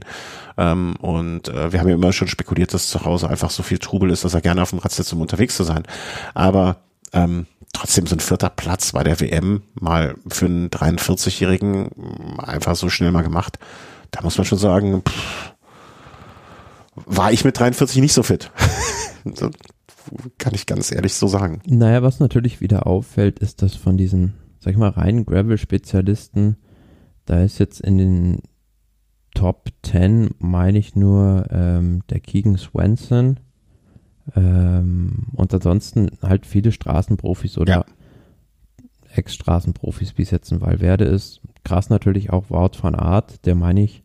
Ähm, 0.57 0.95
und 1.01 1.49
äh, 1.49 1.73
wir 1.73 1.81
haben 1.81 1.89
ja 1.89 1.97
immer 1.97 2.13
schon 2.13 2.29
spekuliert, 2.29 2.73
dass 2.73 2.89
zu 2.89 3.05
Hause 3.05 3.29
einfach 3.29 3.51
so 3.51 3.65
viel 3.65 3.79
Trubel 3.79 4.11
ist, 4.11 4.25
dass 4.25 4.35
er 4.35 4.43
gerne 4.43 4.63
auf 4.63 4.71
dem 4.71 4.79
Rad 4.79 4.93
sitzt, 4.93 5.13
um 5.13 5.21
unterwegs 5.21 5.57
zu 5.57 5.65
sein. 5.65 5.83
Aber 6.35 6.77
ähm, 7.13 7.47
trotzdem 7.73 8.07
so 8.07 8.15
ein 8.15 8.21
vierter 8.21 8.51
Platz 8.51 8.93
bei 8.93 9.03
der 9.03 9.19
WM 9.19 9.63
mal 9.75 10.15
für 10.29 10.47
einen 10.47 10.71
43-Jährigen 10.71 11.91
einfach 12.39 12.77
so 12.77 12.89
schnell 12.91 13.11
mal 13.11 13.23
gemacht. 13.23 13.59
Da 14.13 14.23
muss 14.23 14.39
man 14.39 14.45
schon 14.45 14.59
sagen, 14.59 15.03
pff, 15.03 15.50
war 17.11 17.33
ich 17.33 17.45
mit 17.45 17.59
43 17.59 18.01
nicht 18.01 18.13
so 18.13 18.23
fit. 18.23 18.51
Kann 20.39 20.55
ich 20.55 20.67
ganz 20.67 20.93
ehrlich 20.93 21.15
so 21.15 21.27
sagen. 21.27 21.61
Naja, 21.67 22.03
was 22.03 22.21
natürlich 22.21 22.61
wieder 22.61 22.87
auffällt, 22.87 23.41
ist, 23.41 23.63
dass 23.63 23.75
von 23.75 23.97
diesen, 23.97 24.35
sag 24.61 24.73
ich 24.73 24.79
mal, 24.79 24.91
reinen 24.91 25.27
Gravel-Spezialisten, 25.27 26.57
da 27.27 27.43
ist 27.43 27.59
jetzt 27.59 27.81
in 27.81 27.99
den 27.99 28.43
Top 29.35 29.69
10, 29.83 30.31
meine 30.39 30.79
ich 30.79 30.97
nur, 30.97 31.47
ähm, 31.51 32.03
der 32.11 32.21
Keegan 32.21 32.57
Swenson 32.57 33.39
ähm, 34.35 35.27
und 35.35 35.53
ansonsten 35.53 36.11
halt 36.23 36.47
viele 36.47 36.73
Straßenprofis 36.73 37.59
oder 37.59 37.73
ja. 37.73 37.85
Ex-Straßenprofis, 39.15 40.17
wie 40.17 40.23
es 40.23 40.31
jetzt 40.31 40.53
in 40.53 40.61
Valverde 40.61 41.05
ist. 41.05 41.41
Krass 41.65 41.91
natürlich 41.91 42.31
auch 42.31 42.51
Wout 42.51 42.79
van 42.81 42.95
Art, 42.95 43.45
der 43.47 43.55
meine 43.55 43.83
ich, 43.83 44.03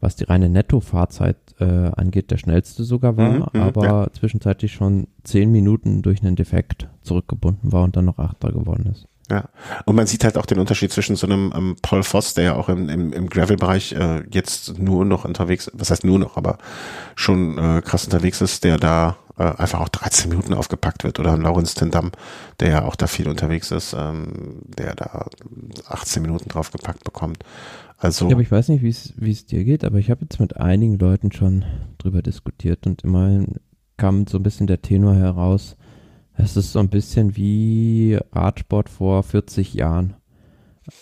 was 0.00 0.16
die 0.16 0.24
reine 0.24 0.48
Nettofahrzeit 0.48 1.36
äh, 1.58 1.64
angeht, 1.64 2.30
der 2.30 2.36
schnellste 2.36 2.84
sogar 2.84 3.16
war, 3.16 3.30
mhm, 3.30 3.46
mhm 3.52 3.62
aber 3.62 3.84
ja. 3.84 4.06
zwischenzeitlich 4.12 4.72
schon 4.72 5.08
zehn 5.24 5.50
Minuten 5.50 6.02
durch 6.02 6.22
einen 6.22 6.36
Defekt 6.36 6.88
zurückgebunden 7.02 7.72
war 7.72 7.84
und 7.84 7.96
dann 7.96 8.04
noch 8.04 8.18
Achter 8.18 8.52
geworden 8.52 8.86
ist. 8.92 9.06
Ja, 9.30 9.48
und 9.86 9.96
man 9.96 10.06
sieht 10.06 10.22
halt 10.22 10.38
auch 10.38 10.46
den 10.46 10.60
Unterschied 10.60 10.92
zwischen 10.92 11.16
so 11.16 11.26
einem 11.26 11.52
ähm, 11.56 11.76
Paul 11.82 12.04
Voss, 12.04 12.34
der 12.34 12.44
ja 12.44 12.54
auch 12.54 12.68
im, 12.68 12.88
im, 12.88 13.12
im 13.12 13.28
Gravel-Bereich 13.28 13.92
äh, 13.92 14.22
jetzt 14.30 14.78
nur 14.78 15.04
noch 15.04 15.24
unterwegs, 15.24 15.68
was 15.74 15.90
heißt 15.90 16.04
nur 16.04 16.20
noch, 16.20 16.36
aber 16.36 16.58
schon 17.16 17.58
äh, 17.58 17.82
krass 17.82 18.04
unterwegs 18.04 18.40
ist, 18.40 18.62
der 18.62 18.76
da 18.76 19.16
äh, 19.36 19.42
einfach 19.42 19.80
auch 19.80 19.88
13 19.88 20.28
Minuten 20.28 20.54
aufgepackt 20.54 21.02
wird. 21.02 21.18
Oder 21.18 21.36
Lawrence 21.36 21.74
Tendam, 21.74 22.12
der 22.60 22.70
ja 22.70 22.84
auch 22.84 22.94
da 22.94 23.08
viel 23.08 23.28
unterwegs 23.28 23.70
ist, 23.72 23.94
ähm, 23.98 24.62
der 24.64 24.94
da 24.94 25.26
18 25.88 26.22
Minuten 26.22 26.48
draufgepackt 26.48 27.02
bekommt. 27.02 27.38
Also. 27.98 28.26
Ja, 28.26 28.32
aber 28.32 28.42
ich 28.42 28.52
weiß 28.52 28.68
nicht, 28.68 28.82
wie 28.82 29.30
es 29.30 29.46
dir 29.46 29.64
geht, 29.64 29.84
aber 29.84 29.98
ich 29.98 30.10
habe 30.10 30.22
jetzt 30.22 30.38
mit 30.38 30.56
einigen 30.56 30.98
Leuten 30.98 31.32
schon 31.32 31.64
drüber 31.98 32.22
diskutiert 32.22 32.86
und 32.86 33.02
immerhin 33.02 33.54
kam 33.96 34.26
so 34.26 34.38
ein 34.38 34.42
bisschen 34.42 34.66
der 34.66 34.82
Tenor 34.82 35.14
heraus. 35.14 35.76
Es 36.34 36.56
ist 36.56 36.72
so 36.72 36.80
ein 36.80 36.90
bisschen 36.90 37.36
wie 37.36 38.18
Radsport 38.32 38.90
vor 38.90 39.22
40 39.22 39.72
Jahren. 39.72 40.14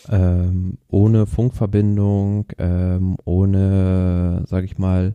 Ähm, 0.09 0.79
ohne 0.89 1.27
Funkverbindung, 1.27 2.47
ähm, 2.59 3.17
ohne, 3.25 4.45
sag 4.47 4.65
ich 4.65 4.79
mal, 4.79 5.15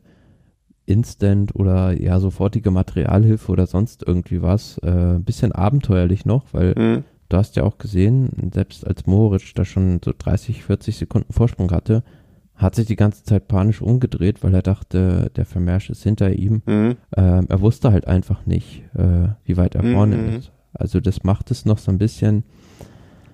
Instant 0.86 1.56
oder 1.56 2.00
ja 2.00 2.20
sofortige 2.20 2.70
Materialhilfe 2.70 3.52
oder 3.52 3.68
sonst 3.68 4.04
irgendwie 4.06 4.42
was. 4.42 4.78
Äh, 4.80 5.16
ein 5.16 5.24
bisschen 5.24 5.54
abenteuerlich 5.54 6.26
noch, 6.26 6.46
weil 6.52 6.74
mhm 6.78 7.04
du 7.30 7.38
hast 7.38 7.56
ja 7.56 7.64
auch 7.64 7.78
gesehen, 7.78 8.52
selbst 8.54 8.86
als 8.86 9.06
Moritz 9.06 9.54
da 9.54 9.64
schon 9.66 10.02
so 10.04 10.14
30, 10.18 10.64
40 10.64 10.98
Sekunden 10.98 11.32
Vorsprung 11.32 11.72
hatte, 11.72 12.04
hat 12.56 12.76
sich 12.76 12.88
die 12.88 12.98
ganze 12.98 13.24
Zeit 13.24 13.48
panisch 13.48 13.82
umgedreht, 13.82 14.44
weil 14.44 14.54
er 14.54 14.62
dachte, 14.62 15.32
der 15.36 15.46
Vermersch 15.46 15.90
ist 15.90 16.04
hinter 16.04 16.34
ihm. 16.34 16.62
Mhm. 16.66 16.98
Ähm, 17.16 17.46
er 17.48 17.62
wusste 17.62 17.94
halt 17.94 18.06
einfach 18.06 18.46
nicht, 18.46 18.84
äh, 18.96 19.30
wie 19.46 19.56
weit 19.56 19.76
er 19.76 19.84
mhm. 19.84 19.94
vorne 19.94 20.36
ist. 20.36 20.52
Also 20.74 21.00
das 21.00 21.24
macht 21.24 21.52
es 21.52 21.66
noch 21.66 21.78
so 21.78 21.90
ein 21.90 21.98
bisschen 21.98 22.44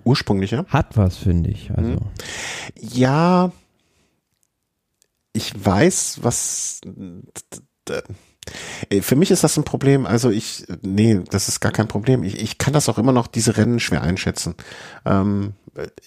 ursprünglicher. 0.04 0.66
Hat 0.68 0.96
was, 0.96 1.18
finde 1.18 1.50
ich. 1.50 1.72
Also. 1.72 1.92
Mhm. 1.92 2.00
Ja, 2.94 3.52
ich 5.34 5.54
weiß, 5.66 6.20
was 6.22 6.82
für 9.02 9.16
mich 9.16 9.32
ist 9.32 9.44
das 9.44 9.58
ein 9.58 9.64
Problem. 9.64 10.06
Also 10.06 10.30
ich, 10.30 10.66
nee, 10.82 11.22
das 11.30 11.48
ist 11.48 11.60
gar 11.60 11.72
kein 11.72 11.88
Problem. 11.88 12.24
Ich, 12.24 12.42
ich 12.42 12.58
kann 12.58 12.74
das 12.74 12.90
auch 12.90 12.98
immer 12.98 13.12
noch, 13.12 13.28
diese 13.28 13.58
Rennen 13.58 13.80
schwer 13.80 14.02
einschätzen. 14.04 14.56
Ähm, 15.06 15.54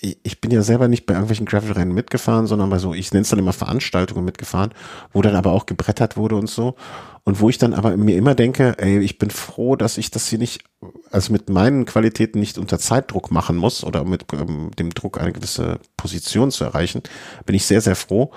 ich, 0.01 0.19
ich 0.23 0.41
bin 0.41 0.51
ja 0.51 0.63
selber 0.63 0.89
nicht 0.89 1.07
bei 1.07 1.15
irgendwelchen 1.15 1.47
Gravel-Rennen 1.47 1.93
mitgefahren, 1.93 2.47
sondern 2.47 2.71
bei 2.71 2.79
so, 2.79 2.95
ich 2.95 3.13
nenne 3.13 3.23
es 3.23 3.29
dann 3.29 3.39
immer 3.39 3.53
Veranstaltungen 3.53 4.25
mitgefahren, 4.25 4.73
wo 5.13 5.23
dann 5.23 5.37
aber 5.37 5.53
auch 5.53 5.67
gebrettert 5.67 6.17
wurde 6.17 6.37
und 6.37 6.49
so. 6.49 6.77
Und 7.25 7.41
wo 7.41 7.51
ich 7.51 7.59
dann 7.59 7.75
aber 7.75 7.97
mir 7.99 8.17
immer 8.17 8.35
denke, 8.35 8.77
ey, 8.79 9.01
ich 9.01 9.19
bin 9.19 9.29
froh, 9.29 9.77
dass 9.77 9.99
ich 9.99 10.11
das 10.11 10.29
hier 10.29 10.39
nicht, 10.39 10.65
also 11.11 11.31
mit 11.33 11.51
meinen 11.51 11.85
Qualitäten 11.85 12.41
nicht 12.41 12.57
unter 12.57 12.79
Zeitdruck 12.79 13.31
machen 13.31 13.57
muss 13.57 13.85
oder 13.85 14.05
mit 14.05 14.25
ähm, 14.33 14.71
dem 14.79 14.91
Druck 14.95 15.21
eine 15.21 15.33
gewisse 15.33 15.79
Position 15.99 16.51
zu 16.51 16.65
erreichen, 16.65 17.03
bin 17.45 17.55
ich 17.55 17.67
sehr, 17.67 17.83
sehr 17.83 17.97
froh. 17.97 18.33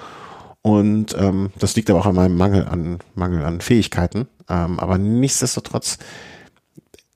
Und 0.62 1.16
ähm, 1.18 1.52
das 1.58 1.76
liegt 1.76 1.90
aber 1.90 2.00
auch 2.00 2.06
an 2.06 2.16
meinem 2.16 2.38
Mangel 2.38 2.66
an 2.68 3.00
Mangel 3.16 3.44
an 3.44 3.62
Fähigkeiten. 3.62 4.28
Ähm, 4.48 4.80
aber 4.80 4.98
nichtsdestotrotz, 4.98 5.98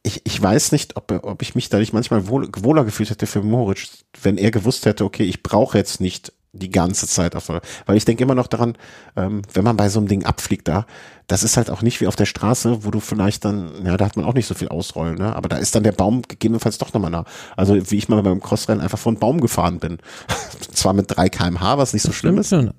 ich, 0.01 0.21
ich 0.23 0.41
weiß 0.41 0.71
nicht, 0.71 0.97
ob, 0.97 1.11
ob 1.23 1.41
ich 1.41 1.53
mich 1.55 1.69
dadurch 1.69 1.93
manchmal 1.93 2.27
wohl, 2.27 2.49
wohler 2.57 2.85
gefühlt 2.85 3.09
hätte 3.09 3.27
für 3.27 3.41
Moritz, 3.41 4.05
wenn 4.21 4.37
er 4.37 4.51
gewusst 4.51 4.85
hätte, 4.85 5.05
okay, 5.05 5.23
ich 5.23 5.43
brauche 5.43 5.77
jetzt 5.77 6.01
nicht 6.01 6.31
die 6.53 6.71
ganze 6.71 7.07
Zeit 7.07 7.35
auf, 7.35 7.49
weil 7.49 7.97
ich 7.97 8.05
denke 8.05 8.23
immer 8.23 8.35
noch 8.35 8.47
daran, 8.47 8.77
ähm, 9.15 9.41
wenn 9.53 9.63
man 9.63 9.77
bei 9.77 9.89
so 9.89 9.99
einem 9.99 10.07
Ding 10.07 10.23
abfliegt 10.23 10.67
da, 10.67 10.85
das 11.27 11.43
ist 11.43 11.57
halt 11.57 11.69
auch 11.69 11.81
nicht 11.81 12.01
wie 12.01 12.07
auf 12.07 12.15
der 12.15 12.25
Straße, 12.25 12.85
wo 12.85 12.91
du 12.91 12.99
vielleicht 12.99 13.45
dann, 13.45 13.85
ja, 13.85 13.97
da 13.97 14.05
hat 14.05 14.15
man 14.15 14.25
auch 14.25 14.33
nicht 14.33 14.47
so 14.47 14.53
viel 14.53 14.69
Ausrollen, 14.69 15.17
ne? 15.17 15.35
aber 15.35 15.49
da 15.49 15.57
ist 15.57 15.75
dann 15.75 15.83
der 15.83 15.91
Baum 15.91 16.21
gegebenenfalls 16.21 16.77
doch 16.77 16.93
nochmal 16.93 17.11
nah. 17.11 17.25
Also 17.57 17.75
wie 17.91 17.97
ich 17.97 18.09
mal 18.09 18.21
beim 18.23 18.41
Crossrennen 18.41 18.81
einfach 18.81 18.99
vor 18.99 19.11
einen 19.11 19.19
Baum 19.19 19.41
gefahren 19.41 19.79
bin. 19.79 19.97
Zwar 20.73 20.93
mit 20.93 21.05
3 21.09 21.29
kmh, 21.29 21.77
was 21.77 21.93
nicht 21.93 22.03
so 22.03 22.11
schlimm 22.11 22.37
ist. 22.37 22.49
Schon. 22.49 22.71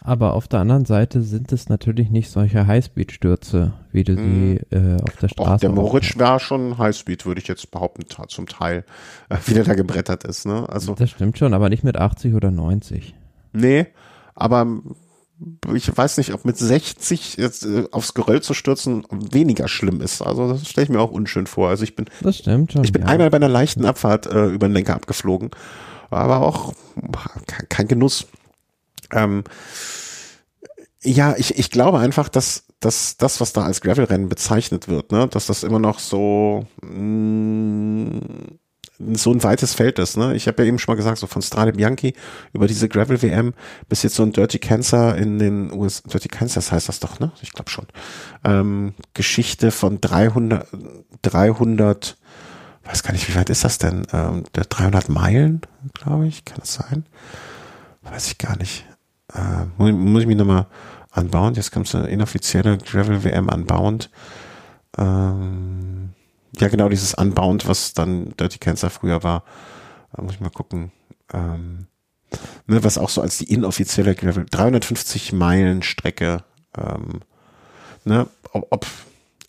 Aber 0.00 0.34
auf 0.34 0.48
der 0.48 0.60
anderen 0.60 0.84
Seite 0.84 1.22
sind 1.22 1.52
es 1.52 1.68
natürlich 1.68 2.10
nicht 2.10 2.30
solche 2.30 2.66
Highspeed-Stürze, 2.66 3.72
wie 3.92 4.04
du 4.04 4.14
sie 4.14 4.60
mhm. 4.70 4.96
äh, 4.96 5.02
auf 5.02 5.16
der 5.16 5.28
Straße. 5.28 5.52
Och, 5.52 5.60
der 5.60 5.70
Moritz 5.70 6.18
war 6.18 6.40
schon 6.40 6.78
Highspeed, 6.78 7.26
würde 7.26 7.40
ich 7.40 7.48
jetzt 7.48 7.70
behaupten, 7.70 8.04
zum 8.28 8.46
Teil, 8.46 8.84
äh, 9.28 9.36
wie 9.46 9.54
der 9.54 9.64
da 9.64 9.74
gebrettert 9.74 10.24
ist. 10.24 10.46
Ne? 10.46 10.68
Also, 10.68 10.94
das 10.94 11.10
stimmt 11.10 11.38
schon, 11.38 11.54
aber 11.54 11.68
nicht 11.68 11.84
mit 11.84 11.96
80 11.96 12.34
oder 12.34 12.50
90. 12.50 13.14
Nee, 13.52 13.86
aber 14.34 14.66
ich 15.72 15.96
weiß 15.96 16.18
nicht, 16.18 16.34
ob 16.34 16.44
mit 16.44 16.56
60 16.56 17.36
jetzt 17.36 17.64
äh, 17.64 17.84
aufs 17.92 18.14
Geröll 18.14 18.42
zu 18.42 18.54
stürzen 18.54 19.04
weniger 19.10 19.68
schlimm 19.68 20.00
ist. 20.00 20.20
Also 20.22 20.52
das 20.52 20.68
stelle 20.68 20.84
ich 20.84 20.90
mir 20.90 21.00
auch 21.00 21.12
unschön 21.12 21.46
vor. 21.46 21.68
Also 21.68 21.84
ich 21.84 21.94
bin, 21.94 22.06
das 22.22 22.38
stimmt 22.38 22.72
schon. 22.72 22.84
Ich 22.84 22.92
bin 22.92 23.02
ja. 23.02 23.08
einmal 23.08 23.30
bei 23.30 23.36
einer 23.36 23.48
leichten 23.48 23.84
Abfahrt 23.84 24.26
äh, 24.26 24.46
über 24.46 24.68
den 24.68 24.74
Lenker 24.74 24.94
abgeflogen, 24.94 25.50
aber 26.10 26.40
auch 26.40 26.72
kein 27.68 27.86
Genuss. 27.86 28.26
Ähm, 29.12 29.44
ja, 31.02 31.34
ich, 31.36 31.58
ich 31.58 31.70
glaube 31.70 31.98
einfach, 31.98 32.28
dass, 32.28 32.64
dass 32.80 33.16
das, 33.16 33.40
was 33.40 33.52
da 33.52 33.62
als 33.62 33.80
Gravel-Rennen 33.80 34.28
bezeichnet 34.28 34.88
wird, 34.88 35.12
ne, 35.12 35.28
dass 35.28 35.46
das 35.46 35.62
immer 35.62 35.78
noch 35.78 35.98
so 36.00 36.66
mh, 36.82 36.90
mm, 36.90 38.58
so 39.14 39.32
ein 39.32 39.42
weites 39.44 39.74
Feld 39.74 39.98
ist. 40.00 40.16
Ne? 40.16 40.34
Ich 40.34 40.48
habe 40.48 40.62
ja 40.62 40.68
eben 40.68 40.78
schon 40.78 40.92
mal 40.92 40.96
gesagt, 40.96 41.18
so 41.18 41.28
von 41.28 41.40
Strade 41.40 41.72
Bianchi 41.72 42.14
über 42.52 42.66
diese 42.66 42.88
Gravel-WM 42.88 43.54
bis 43.88 44.02
jetzt 44.02 44.16
so 44.16 44.24
ein 44.24 44.32
Dirty 44.32 44.58
Cancer 44.58 45.16
in 45.16 45.38
den 45.38 45.72
US, 45.72 46.02
Dirty 46.02 46.28
Kansas 46.28 46.72
heißt 46.72 46.88
das 46.88 46.98
doch, 46.98 47.20
ne? 47.20 47.30
Ich 47.40 47.52
glaube 47.52 47.70
schon. 47.70 47.86
Ähm, 48.42 48.94
Geschichte 49.14 49.70
von 49.70 50.00
300, 50.00 50.66
300, 51.22 52.16
weiß 52.84 53.02
gar 53.04 53.12
nicht, 53.12 53.28
wie 53.28 53.36
weit 53.36 53.50
ist 53.50 53.62
das 53.62 53.78
denn? 53.78 54.04
Ähm, 54.12 54.42
300 54.52 55.08
Meilen, 55.08 55.60
glaube 55.94 56.26
ich, 56.26 56.44
kann 56.44 56.58
das 56.58 56.74
sein? 56.74 57.06
Weiß 58.02 58.26
ich 58.26 58.38
gar 58.38 58.56
nicht 58.58 58.84
äh, 59.34 59.64
muss, 59.76 59.92
muss, 59.92 60.22
ich 60.22 60.28
mich 60.28 60.36
nochmal 60.36 60.66
anbauen. 61.10 61.54
Jetzt 61.54 61.72
kommt 61.72 61.88
so 61.88 61.98
eine 61.98 62.08
inoffizielle 62.08 62.78
Gravel 62.78 63.24
WM 63.24 63.48
Unbound. 63.48 64.10
Ähm, 64.96 66.10
ja, 66.56 66.68
genau, 66.68 66.88
dieses 66.88 67.14
Unbound, 67.14 67.68
was 67.68 67.92
dann 67.92 68.34
Dirty 68.38 68.58
Cancer 68.58 68.90
früher 68.90 69.22
war. 69.22 69.44
Da 70.12 70.22
muss 70.22 70.34
ich 70.34 70.40
mal 70.40 70.50
gucken. 70.50 70.92
Ähm, 71.32 71.86
ne, 72.66 72.82
was 72.84 72.98
auch 72.98 73.08
so 73.08 73.20
als 73.20 73.38
die 73.38 73.52
inoffizielle 73.52 74.14
Gravel, 74.14 74.46
350 74.50 75.32
Meilen 75.32 75.82
Strecke, 75.82 76.44
ähm, 76.76 77.20
ne, 78.04 78.26
ob, 78.52 78.66
ob 78.70 78.86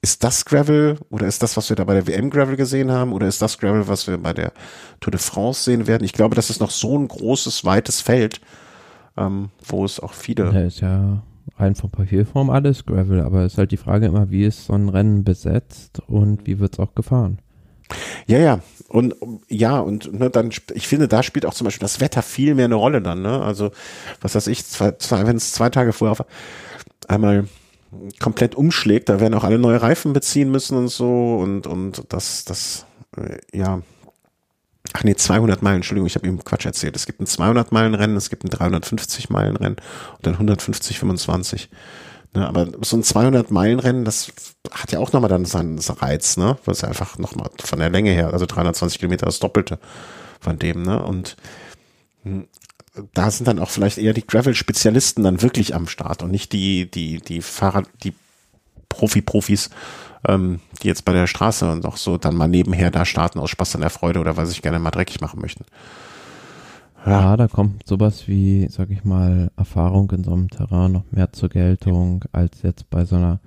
ist 0.02 0.24
das 0.24 0.46
Gravel 0.46 0.98
oder 1.10 1.28
ist 1.28 1.44
das, 1.44 1.58
was 1.58 1.68
wir 1.68 1.76
da 1.76 1.84
bei 1.84 1.94
der 1.94 2.08
WM 2.08 2.30
Gravel 2.30 2.56
gesehen 2.56 2.90
haben 2.90 3.12
oder 3.12 3.28
ist 3.28 3.42
das 3.42 3.58
Gravel, 3.58 3.88
was 3.90 4.08
wir 4.08 4.18
bei 4.18 4.34
der 4.34 4.54
Tour 5.02 5.12
de 5.12 5.20
France 5.20 5.64
sehen 5.64 5.88
werden? 5.88 6.06
Ich 6.06 6.14
glaube, 6.14 6.36
das 6.36 6.50
ist 6.50 6.62
noch 6.62 6.72
so 6.72 6.98
ein 6.98 7.08
großes, 7.08 7.66
weites 7.66 8.00
Feld, 8.00 8.40
ähm, 9.18 9.50
wo 9.66 9.86
es 9.86 10.00
auch 10.00 10.14
viele. 10.14 10.46
Ja, 10.54 10.62
ist 10.62 10.82
ja 10.82 11.22
rein 11.58 11.76
von 11.76 11.90
Papierform 11.90 12.50
alles 12.50 12.86
Gravel, 12.86 13.22
aber 13.22 13.44
es 13.44 13.54
ist 13.54 13.58
halt 13.58 13.72
die 13.72 13.78
Frage 13.78 14.06
immer, 14.06 14.30
wie 14.30 14.46
ist 14.46 14.66
so 14.66 14.74
ein 14.74 14.90
Rennen 14.90 15.24
besetzt 15.24 16.02
und 16.08 16.46
wie 16.48 16.60
wird 16.60 16.74
es 16.74 16.80
auch 16.80 16.96
gefahren? 16.96 17.40
Ja, 18.28 18.38
ja. 18.38 18.60
Und 18.88 19.16
ja, 19.48 19.80
und 19.80 20.14
ne, 20.14 20.30
dann, 20.30 20.52
ich 20.74 20.88
finde, 20.88 21.08
da 21.08 21.22
spielt 21.24 21.46
auch 21.46 21.54
zum 21.54 21.66
Beispiel 21.66 21.86
das 21.86 22.00
Wetter 22.00 22.22
viel 22.22 22.56
mehr 22.56 22.66
eine 22.66 22.76
Rolle 22.76 23.02
dann, 23.02 23.22
ne? 23.22 23.42
Also, 23.42 23.72
was 24.22 24.36
weiß 24.36 24.48
ich, 24.48 24.66
zwei, 24.66 24.92
zwei, 24.94 25.28
wenn 25.28 25.38
es 25.38 25.54
zwei 25.54 25.70
Tage 25.70 25.94
vorher 25.94 26.14
auf 26.14 26.26
einmal 27.08 27.48
komplett 28.20 28.56
umschlägt, 28.56 29.10
da 29.10 29.20
werden 29.20 29.34
auch 29.34 29.44
alle 29.44 29.60
neue 29.60 29.82
Reifen 29.82 30.14
beziehen 30.14 30.52
müssen 30.52 30.78
und 30.78 30.90
so 30.90 31.38
und, 31.38 31.68
und 31.68 32.04
das, 32.10 32.46
das, 32.46 32.86
äh, 33.18 33.40
ja, 33.56 33.82
Ach 34.94 35.04
nee, 35.04 35.16
200 35.16 35.62
Meilen, 35.62 35.78
Entschuldigung, 35.78 36.08
ich 36.08 36.16
habe 36.16 36.28
ihm 36.28 36.44
Quatsch 36.44 36.66
erzählt. 36.66 36.96
Es 36.96 37.06
gibt 37.06 37.22
ein 37.22 37.28
200 37.28 37.72
Meilen 37.72 37.94
Rennen, 37.94 38.18
es 38.18 38.30
gibt 38.30 38.44
ein 38.44 38.50
350 38.50 39.30
Meilen 39.30 39.56
Rennen 39.56 39.78
und 40.18 40.28
ein 40.28 40.34
150, 40.34 41.00
25. 41.00 41.70
Ne, 42.34 42.48
aber 42.48 42.68
so 42.82 42.96
ein 42.96 43.02
200-Meilen-Rennen, 43.02 44.06
das 44.06 44.32
hat 44.70 44.92
ja 44.92 45.00
auch 45.00 45.12
nochmal 45.14 45.32
dann 45.32 45.46
seinen 45.46 45.80
Reiz, 45.80 46.38
ne? 46.38 46.60
Weil 46.64 46.74
es 46.74 46.84
einfach 46.84 47.18
nochmal 47.18 47.50
von 47.60 47.80
der 47.80 47.90
Länge 47.90 48.12
her, 48.12 48.32
also 48.32 48.46
320 48.46 49.00
Kilometer 49.00 49.26
das 49.26 49.40
Doppelte 49.40 49.80
von 50.40 50.60
dem, 50.60 50.84
ne? 50.84 51.02
Und 51.02 51.38
hm, 52.22 52.48
da 53.16 53.32
sind 53.32 53.48
dann 53.48 53.58
auch 53.58 53.72
vielleicht 53.72 53.98
eher 53.98 54.14
die 54.14 54.28
Gravel-Spezialisten 54.28 55.24
dann 55.24 55.42
wirklich 55.42 55.74
am 55.74 55.88
Start 55.88 56.22
und 56.22 56.30
nicht 56.30 56.54
die, 56.54 56.90
die, 56.92 57.20
die 57.20 57.42
Fahrer, 57.42 57.82
die 58.04 58.14
Profi-Profis, 58.90 59.72
ähm, 60.28 60.60
die 60.82 60.88
jetzt 60.88 61.06
bei 61.06 61.14
der 61.14 61.28
Straße 61.28 61.72
und 61.72 61.86
auch 61.86 61.98
so 61.98 62.18
dann 62.18 62.36
mal 62.36 62.48
nebenher 62.48 62.92
da 62.92 63.06
starten 63.06 63.40
aus 63.40 63.50
Spaß 63.50 63.76
an 63.76 63.82
der 63.82 63.90
Freude 63.90 64.20
oder 64.20 64.38
weil 64.38 64.46
sie 64.46 64.54
sich 64.54 64.62
gerne 64.62 64.80
mal 64.80 64.92
dreckig 64.92 65.22
machen 65.22 65.42
möchten. 65.42 65.66
Ja. 67.06 67.12
ja, 67.12 67.38
da 67.38 67.48
kommt 67.48 67.88
sowas 67.88 68.28
wie, 68.28 68.68
sag 68.70 68.90
ich 68.90 69.06
mal, 69.06 69.52
Erfahrung 69.56 70.12
in 70.12 70.24
so 70.24 70.34
einem 70.34 70.50
Terrain 70.50 70.92
noch 70.92 71.10
mehr 71.12 71.32
zur 71.32 71.50
Geltung 71.50 72.26
als 72.34 72.62
jetzt 72.62 72.90
bei 72.90 73.06
so 73.06 73.16
einer, 73.16 73.40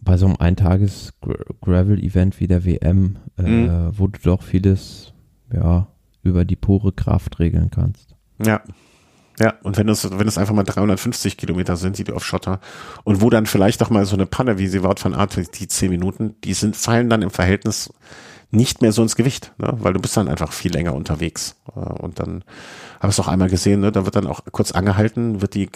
bei 0.00 0.16
so 0.16 0.26
einem 0.26 0.36
Eintages-Gravel-Event 0.36 2.40
wie 2.40 2.48
der 2.48 2.64
WM, 2.64 3.18
äh, 3.38 3.42
mhm. 3.42 3.90
wo 3.92 4.08
du 4.08 4.18
doch 4.20 4.42
vieles, 4.42 5.12
ja, 5.52 5.86
über 6.24 6.44
die 6.44 6.56
pure 6.56 6.92
Kraft 6.92 7.38
regeln 7.38 7.70
kannst. 7.70 8.16
Ja. 8.44 8.62
Ja, 9.38 9.54
und 9.62 9.76
wenn 9.76 9.88
es, 9.88 10.18
wenn 10.18 10.28
es 10.28 10.38
einfach 10.38 10.54
mal 10.54 10.64
350 10.64 11.36
Kilometer 11.36 11.76
sind, 11.76 11.98
die 11.98 12.04
du 12.04 12.14
auf 12.14 12.24
Schotter, 12.24 12.60
und 13.04 13.20
wo 13.20 13.30
dann 13.30 13.46
vielleicht 13.46 13.82
auch 13.82 13.90
mal 13.90 14.06
so 14.06 14.16
eine 14.16 14.26
Panne, 14.26 14.58
wie 14.58 14.68
sie 14.68 14.82
Wout 14.82 14.96
von 14.98 15.14
Art, 15.14 15.36
die 15.58 15.68
10 15.68 15.90
Minuten, 15.90 16.36
die 16.42 16.54
sind, 16.54 16.76
fallen 16.76 17.10
dann 17.10 17.22
im 17.22 17.30
Verhältnis 17.30 17.90
nicht 18.50 18.80
mehr 18.80 18.92
so 18.92 19.02
ins 19.02 19.16
Gewicht, 19.16 19.52
ne? 19.58 19.76
weil 19.80 19.92
du 19.92 20.00
bist 20.00 20.16
dann 20.16 20.28
einfach 20.28 20.52
viel 20.52 20.72
länger 20.72 20.94
unterwegs. 20.94 21.56
Äh, 21.74 21.80
und 21.80 22.20
dann 22.20 22.44
habe 23.00 23.10
ich 23.10 23.18
es 23.18 23.20
auch 23.20 23.28
einmal 23.28 23.50
gesehen, 23.50 23.80
ne? 23.80 23.90
da 23.90 24.04
wird 24.04 24.16
dann 24.16 24.26
auch 24.26 24.40
kurz 24.52 24.72
angehalten, 24.72 25.42
wird 25.42 25.54
die 25.54 25.68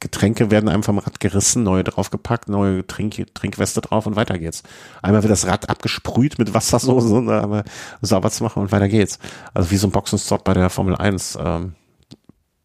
Getränke 0.00 0.50
werden 0.50 0.68
einem 0.68 0.82
vom 0.82 0.98
Rad 0.98 1.20
gerissen, 1.20 1.62
neue 1.62 1.84
draufgepackt, 1.84 2.48
neue 2.48 2.86
Trink 2.86 3.34
Trinkweste 3.34 3.80
drauf 3.80 4.06
und 4.06 4.16
weiter 4.16 4.38
geht's. 4.38 4.62
Einmal 5.02 5.22
wird 5.22 5.32
das 5.32 5.46
Rad 5.46 5.70
abgesprüht 5.70 6.38
mit 6.38 6.52
Wassersoße, 6.52 7.22
ne? 7.22 7.40
aber 7.40 7.64
sauber 8.02 8.30
zu 8.30 8.44
machen 8.44 8.62
und 8.62 8.72
weiter 8.72 8.88
geht's. 8.88 9.18
Also 9.54 9.70
wie 9.70 9.76
so 9.76 9.88
ein 9.88 9.92
Boxenstopp 9.92 10.44
bei 10.44 10.54
der 10.54 10.68
Formel 10.68 10.96
1 10.96 11.38
ähm, 11.40 11.74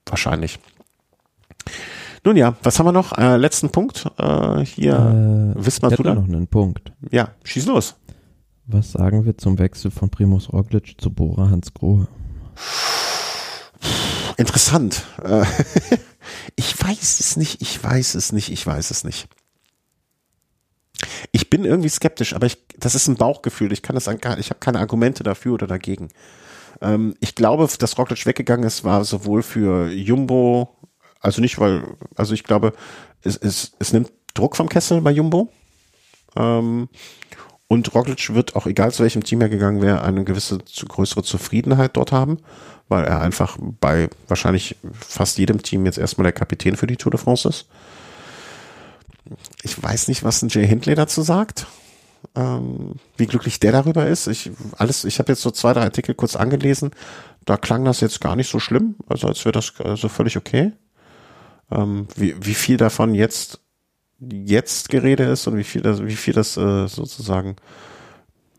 wahrscheinlich. 0.06 0.60
Nun 2.26 2.38
ja, 2.38 2.56
was 2.64 2.80
haben 2.80 2.88
wir 2.88 2.92
noch? 2.92 3.18
Äh, 3.18 3.38
letzten 3.38 3.70
Punkt. 3.70 4.06
Äh, 4.18 4.66
hier, 4.66 5.56
äh, 5.58 5.66
Wismar 5.66 5.92
du 5.92 6.04
da? 6.04 6.16
noch 6.16 6.24
einen 6.24 6.48
Punkt. 6.48 6.92
Ja, 7.12 7.30
schieß 7.44 7.66
los. 7.66 7.96
Was 8.66 8.94
sagen 8.94 9.26
wir 9.26 9.38
zum 9.38 9.60
Wechsel 9.60 9.92
von 9.92 10.10
Primus 10.10 10.52
Roglic 10.54 10.96
zu 11.00 11.12
Bora 11.12 11.50
Hans 11.50 11.74
Grohe? 11.74 12.08
Interessant. 14.38 15.04
Äh, 15.22 15.44
ich 16.56 16.82
weiß 16.82 17.20
es 17.20 17.36
nicht, 17.36 17.62
ich 17.62 17.84
weiß 17.84 18.16
es 18.16 18.32
nicht, 18.32 18.50
ich 18.50 18.66
weiß 18.66 18.92
es 18.92 19.04
nicht. 19.04 19.28
Ich 21.34 21.50
bin 21.50 21.66
irgendwie 21.66 21.90
skeptisch, 21.90 22.34
aber 22.34 22.46
ich, 22.46 22.58
das 22.78 22.96
ist 22.96 23.08
ein 23.08 23.16
Bauchgefühl. 23.16 23.74
Ich 23.74 23.82
kann 23.82 23.96
das, 23.96 24.08
ich 24.08 24.50
habe 24.50 24.60
keine 24.60 24.80
Argumente 24.80 25.24
dafür 25.24 25.54
oder 25.54 25.68
dagegen. 25.68 26.10
Ähm, 26.84 27.16
ich 27.22 27.34
glaube, 27.34 27.68
dass 27.80 27.98
Roglic 27.98 28.26
weggegangen 28.26 28.66
ist, 28.68 28.84
war 28.84 29.04
sowohl 29.06 29.42
für 29.42 29.90
Jumbo, 29.90 30.76
also 31.22 31.42
nicht, 31.42 31.58
weil, 31.58 31.84
also 32.16 32.34
ich 32.34 32.44
glaube, 32.44 32.74
es, 33.24 33.38
es, 33.38 33.72
es 33.80 33.94
nimmt 33.94 34.12
Druck 34.34 34.56
vom 34.56 34.70
Kessel 34.70 35.02
bei 35.02 35.12
Jumbo. 35.12 35.50
Ähm, 36.36 36.90
und 37.70 37.96
Roglic 37.96 38.34
wird 38.36 38.56
auch, 38.56 38.68
egal 38.68 38.92
zu 38.92 39.02
welchem 39.02 39.24
Team 39.24 39.42
er 39.42 39.50
gegangen 39.50 39.82
wäre, 39.82 40.04
eine 40.04 40.26
gewisse 40.26 40.64
zu 40.66 40.86
größere 40.86 41.24
Zufriedenheit 41.24 41.96
dort 41.96 42.12
haben, 42.12 42.40
weil 42.90 43.06
er 43.06 43.22
einfach 43.22 43.58
bei 43.80 44.10
wahrscheinlich 44.28 44.76
fast 45.00 45.38
jedem 45.38 45.64
Team 45.64 45.86
jetzt 45.86 45.98
erstmal 45.98 46.24
der 46.24 46.34
Kapitän 46.34 46.76
für 46.76 46.88
die 46.88 46.98
Tour 46.98 47.12
de 47.12 47.20
France 47.20 47.48
ist. 47.48 47.68
Ich 49.64 49.82
weiß 49.82 50.10
nicht, 50.10 50.24
was 50.24 50.42
ein 50.42 50.50
Jay 50.50 50.68
Hindley 50.68 50.96
dazu 50.96 51.22
sagt. 51.22 51.66
Ähm, 52.36 52.96
wie 53.16 53.28
glücklich 53.28 53.60
der 53.60 53.72
darüber 53.72 54.08
ist. 54.08 54.28
Ich 54.28 54.52
alles, 54.78 55.04
ich 55.06 55.20
habe 55.20 55.32
jetzt 55.32 55.42
so 55.42 55.52
zwei, 55.52 55.74
drei 55.74 55.84
Artikel 55.84 56.16
kurz 56.16 56.36
angelesen. 56.36 56.92
Da 57.46 57.58
klang 57.58 57.86
das 57.86 58.00
jetzt 58.00 58.22
gar 58.22 58.36
nicht 58.36 58.50
so 58.50 58.60
schlimm, 58.60 58.96
also 59.08 59.28
als 59.28 59.46
wäre 59.46 59.52
das 59.52 59.74
also 59.80 60.10
völlig 60.10 60.38
okay. 60.38 60.72
Ähm, 61.70 62.08
wie, 62.16 62.36
wie 62.44 62.56
viel 62.56 62.78
davon 62.78 63.14
jetzt 63.14 63.60
jetzt 64.20 64.90
Gerede 64.90 65.24
ist 65.26 65.48
und 65.48 65.58
wie 65.58 65.64
viel 65.64 65.82
das, 65.82 66.04
wie 66.04 66.16
viel 66.16 66.34
das 66.34 66.58
äh, 66.58 66.88
sozusagen 66.88 67.56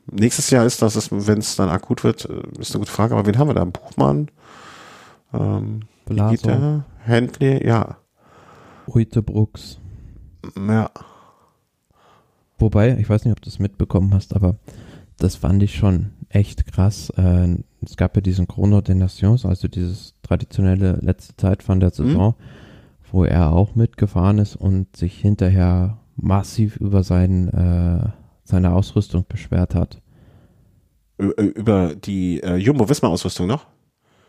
nächstes 0.06 0.50
Jahr 0.50 0.66
ist, 0.66 0.82
dass 0.82 0.96
es, 0.96 1.10
wenn 1.10 1.38
es 1.38 1.56
dann 1.56 1.68
akut 1.68 2.04
wird, 2.04 2.26
äh, 2.26 2.42
ist 2.60 2.72
eine 2.72 2.80
gute 2.80 2.92
Frage. 2.92 3.14
Aber 3.14 3.26
wen 3.26 3.38
haben 3.38 3.48
wir 3.48 3.54
da? 3.54 3.64
Buchmann, 3.64 4.30
ähm, 5.32 5.80
Gita, 6.06 6.84
Handley, 7.06 7.66
ja. 7.66 7.96
Uitebrooks. 8.86 9.78
Ja. 10.56 10.90
Wobei, 12.58 12.96
ich 12.98 13.08
weiß 13.08 13.24
nicht, 13.24 13.32
ob 13.32 13.40
du 13.40 13.48
es 13.48 13.58
mitbekommen 13.58 14.14
hast, 14.14 14.34
aber 14.34 14.56
das 15.18 15.36
fand 15.36 15.62
ich 15.62 15.74
schon 15.74 16.10
echt 16.28 16.66
krass. 16.66 17.10
Äh, 17.16 17.56
es 17.84 17.96
gab 17.96 18.16
ja 18.16 18.20
diesen 18.20 18.48
Chrono 18.48 18.80
des 18.80 18.96
Nations, 18.96 19.44
also 19.44 19.68
dieses 19.68 20.14
traditionelle 20.22 20.98
letzte 21.02 21.36
Zeit 21.36 21.62
von 21.62 21.80
der 21.80 21.90
mhm. 21.90 21.94
Saison. 21.94 22.34
Mhm 22.38 22.64
wo 23.14 23.24
er 23.24 23.52
auch 23.52 23.76
mitgefahren 23.76 24.38
ist 24.38 24.56
und 24.56 24.96
sich 24.96 25.16
hinterher 25.16 25.98
massiv 26.16 26.76
über 26.76 27.04
sein, 27.04 27.48
äh, 27.48 28.08
seine 28.42 28.74
Ausrüstung 28.74 29.24
beschwert 29.28 29.76
hat. 29.76 30.02
Über 31.16 31.94
die 31.94 32.42
äh, 32.42 32.56
Jumbo-Visma-Ausrüstung 32.56 33.46
noch? 33.46 33.66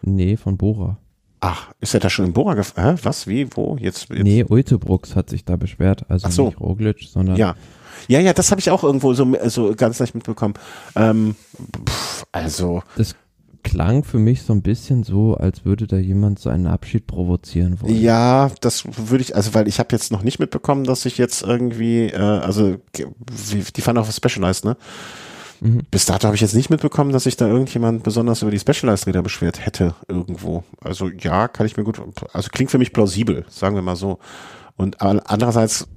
Nee, 0.03 0.38
von 0.38 0.56
Bora. 0.57 0.99
Ach, 1.39 1.73
ist 1.80 1.95
er 1.95 1.99
da 1.99 2.11
schon 2.11 2.26
in 2.26 2.34
Bora 2.34 2.53
gefahren? 2.53 2.99
Was? 3.02 3.26
Wie? 3.26 3.47
Wo? 3.56 3.76
Jetzt, 3.80 4.10
jetzt? 4.10 4.23
Nee, 4.23 4.43
Ultebrooks 4.43 5.15
hat 5.15 5.31
sich 5.31 5.45
da 5.45 5.56
beschwert. 5.56 6.06
Also 6.07 6.30
so. 6.30 6.45
nicht 6.45 6.60
Roglic, 6.60 7.02
sondern. 7.02 7.38
Ja. 7.38 7.56
Ja, 8.07 8.19
ja, 8.19 8.34
das 8.34 8.52
habe 8.52 8.61
ich 8.61 8.69
auch 8.69 8.84
irgendwo 8.84 9.14
so, 9.14 9.27
so 9.45 9.73
ganz 9.76 9.99
leicht 9.99 10.15
mitbekommen. 10.15 10.56
Ähm, 10.95 11.36
pff, 11.88 12.26
also. 12.32 12.84
Das 12.98 13.15
klang 13.64 14.03
für 14.03 14.19
mich 14.19 14.44
so 14.44 14.53
ein 14.53 14.61
bisschen 14.61 15.03
so, 15.03 15.36
als 15.36 15.65
würde 15.65 15.88
da 15.88 15.98
jemand 15.98 16.40
so 16.40 16.49
einen 16.49 16.68
Abschied 16.68 17.07
provozieren 17.07 17.82
wollen. 17.82 17.99
Ja, 17.99 18.52
das 18.61 18.84
würde 18.86 19.23
ich, 19.23 19.36
also 19.36 19.56
weil 19.56 19.68
ich 19.68 19.80
habe 19.80 19.90
jetzt 19.91 20.11
noch 20.11 20.22
nicht 20.22 20.40
mitbekommen, 20.40 20.84
dass 20.84 21.06
ich 21.06 21.18
jetzt 21.18 21.41
irgendwie, 21.41 22.06
äh, 22.10 22.19
also 22.19 22.77
die 22.95 23.82
fahren 23.82 23.98
auch 23.98 24.10
Specialized, 24.10 24.65
ne? 24.65 24.77
Mhm. 25.61 25.82
Bis 25.90 26.06
dato 26.06 26.26
habe 26.27 26.36
ich 26.36 26.41
jetzt 26.41 26.53
nicht 26.53 26.69
mitbekommen, 26.69 27.11
dass 27.11 27.23
sich 27.23 27.38
da 27.38 27.48
irgendjemand 27.48 28.03
besonders 28.03 28.44
über 28.44 28.52
die 28.52 28.60
Specialized-Räder 28.60 29.23
beschwert 29.23 29.65
hätte 29.65 29.95
irgendwo. 30.07 30.64
Also 30.82 31.10
ja, 31.10 31.48
kann 31.48 31.65
ich 31.65 31.76
mir 31.76 31.84
gut, 31.84 31.99
also 32.34 32.49
klingt 32.52 32.72
für 32.72 32.77
mich 32.77 32.94
plausibel, 32.94 33.45
sagen 33.49 33.76
wir 33.76 33.82
mal 33.82 33.95
so. 33.95 34.19
Und 34.77 35.02
andererseits, 35.02 35.88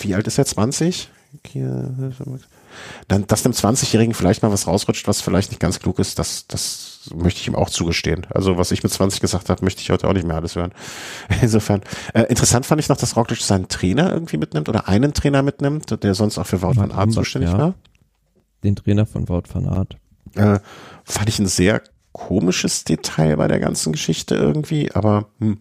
wie 0.00 0.14
alt 0.14 0.26
ist 0.26 0.38
er? 0.38 0.46
20? 0.46 1.10
Dann, 3.08 3.26
dass 3.26 3.44
einem 3.44 3.54
20-Jährigen 3.54 4.14
vielleicht 4.14 4.42
mal 4.42 4.52
was 4.52 4.66
rausrutscht, 4.66 5.08
was 5.08 5.20
vielleicht 5.20 5.50
nicht 5.50 5.60
ganz 5.60 5.80
klug 5.80 5.98
ist, 5.98 6.18
das, 6.18 6.46
das 6.46 7.10
möchte 7.14 7.40
ich 7.40 7.48
ihm 7.48 7.54
auch 7.54 7.70
zugestehen. 7.70 8.26
Also 8.30 8.56
was 8.56 8.70
ich 8.70 8.82
mit 8.82 8.92
20 8.92 9.20
gesagt 9.20 9.48
habe, 9.50 9.64
möchte 9.64 9.82
ich 9.82 9.90
heute 9.90 10.08
auch 10.08 10.12
nicht 10.12 10.26
mehr 10.26 10.36
alles 10.36 10.56
hören. 10.56 10.72
Insofern, 11.42 11.82
äh, 12.14 12.22
interessant 12.22 12.66
fand 12.66 12.80
ich 12.80 12.88
noch, 12.88 12.96
dass 12.96 13.16
Roglic 13.16 13.40
seinen 13.40 13.68
Trainer 13.68 14.12
irgendwie 14.12 14.36
mitnimmt 14.36 14.68
oder 14.68 14.88
einen 14.88 15.14
Trainer 15.14 15.42
mitnimmt, 15.42 16.02
der 16.02 16.14
sonst 16.14 16.38
auch 16.38 16.46
für 16.46 16.62
Wout 16.62 16.76
van 16.76 16.92
Aert 16.92 17.12
zuständig 17.12 17.50
ja. 17.50 17.58
war. 17.58 17.74
Den 18.64 18.76
Trainer 18.76 19.06
von 19.06 19.28
Wout 19.28 19.44
van 19.52 19.66
Aert. 19.66 19.96
Äh, 20.34 20.60
fand 21.04 21.28
ich 21.28 21.38
ein 21.38 21.46
sehr 21.46 21.82
komisches 22.12 22.84
Detail 22.84 23.36
bei 23.36 23.48
der 23.48 23.60
ganzen 23.60 23.92
Geschichte 23.92 24.34
irgendwie, 24.34 24.92
aber 24.92 25.26
hm, 25.38 25.58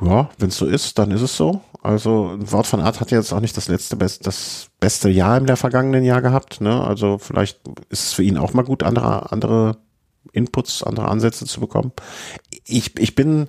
ja, 0.00 0.30
wenn 0.38 0.48
es 0.48 0.56
so 0.56 0.66
ist, 0.66 0.98
dann 0.98 1.10
ist 1.10 1.22
es 1.22 1.36
so. 1.36 1.60
Also 1.82 2.36
Wout 2.38 2.64
van 2.70 2.80
Art 2.80 3.00
hat 3.00 3.10
jetzt 3.10 3.32
auch 3.32 3.40
nicht 3.40 3.56
das 3.56 3.68
letzte 3.68 3.96
best, 3.96 4.26
das 4.26 4.68
beste 4.80 5.08
Jahr 5.08 5.38
im 5.38 5.56
vergangenen 5.56 6.04
Jahr 6.04 6.22
gehabt. 6.22 6.60
Ne? 6.60 6.82
Also 6.82 7.18
vielleicht 7.18 7.60
ist 7.88 8.04
es 8.04 8.12
für 8.12 8.22
ihn 8.22 8.36
auch 8.36 8.52
mal 8.52 8.64
gut, 8.64 8.82
andere 8.82 9.32
andere 9.32 9.78
Inputs, 10.32 10.82
andere 10.82 11.08
Ansätze 11.08 11.46
zu 11.46 11.60
bekommen. 11.60 11.92
Ich, 12.66 12.98
ich 12.98 13.14
bin, 13.14 13.48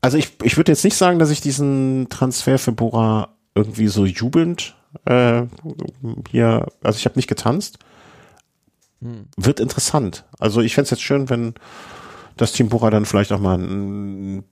also 0.00 0.18
ich, 0.18 0.32
ich 0.42 0.56
würde 0.56 0.72
jetzt 0.72 0.84
nicht 0.84 0.96
sagen, 0.96 1.18
dass 1.18 1.30
ich 1.30 1.40
diesen 1.40 2.08
Transfer 2.10 2.58
für 2.58 2.72
Bora 2.72 3.36
irgendwie 3.54 3.88
so 3.88 4.04
jubelnd 4.04 4.76
äh, 5.04 5.42
hier, 6.30 6.66
also 6.82 6.98
ich 6.98 7.04
habe 7.04 7.16
nicht 7.16 7.28
getanzt. 7.28 7.78
Hm. 9.00 9.28
Wird 9.36 9.60
interessant. 9.60 10.24
Also 10.38 10.60
ich 10.60 10.74
fände 10.74 10.86
es 10.86 10.90
jetzt 10.90 11.02
schön, 11.02 11.30
wenn 11.30 11.54
das 12.36 12.52
Team 12.52 12.68
Bora 12.68 12.90
dann 12.90 13.06
vielleicht 13.06 13.32
auch 13.32 13.40
mal 13.40 13.58
ein 13.58 14.44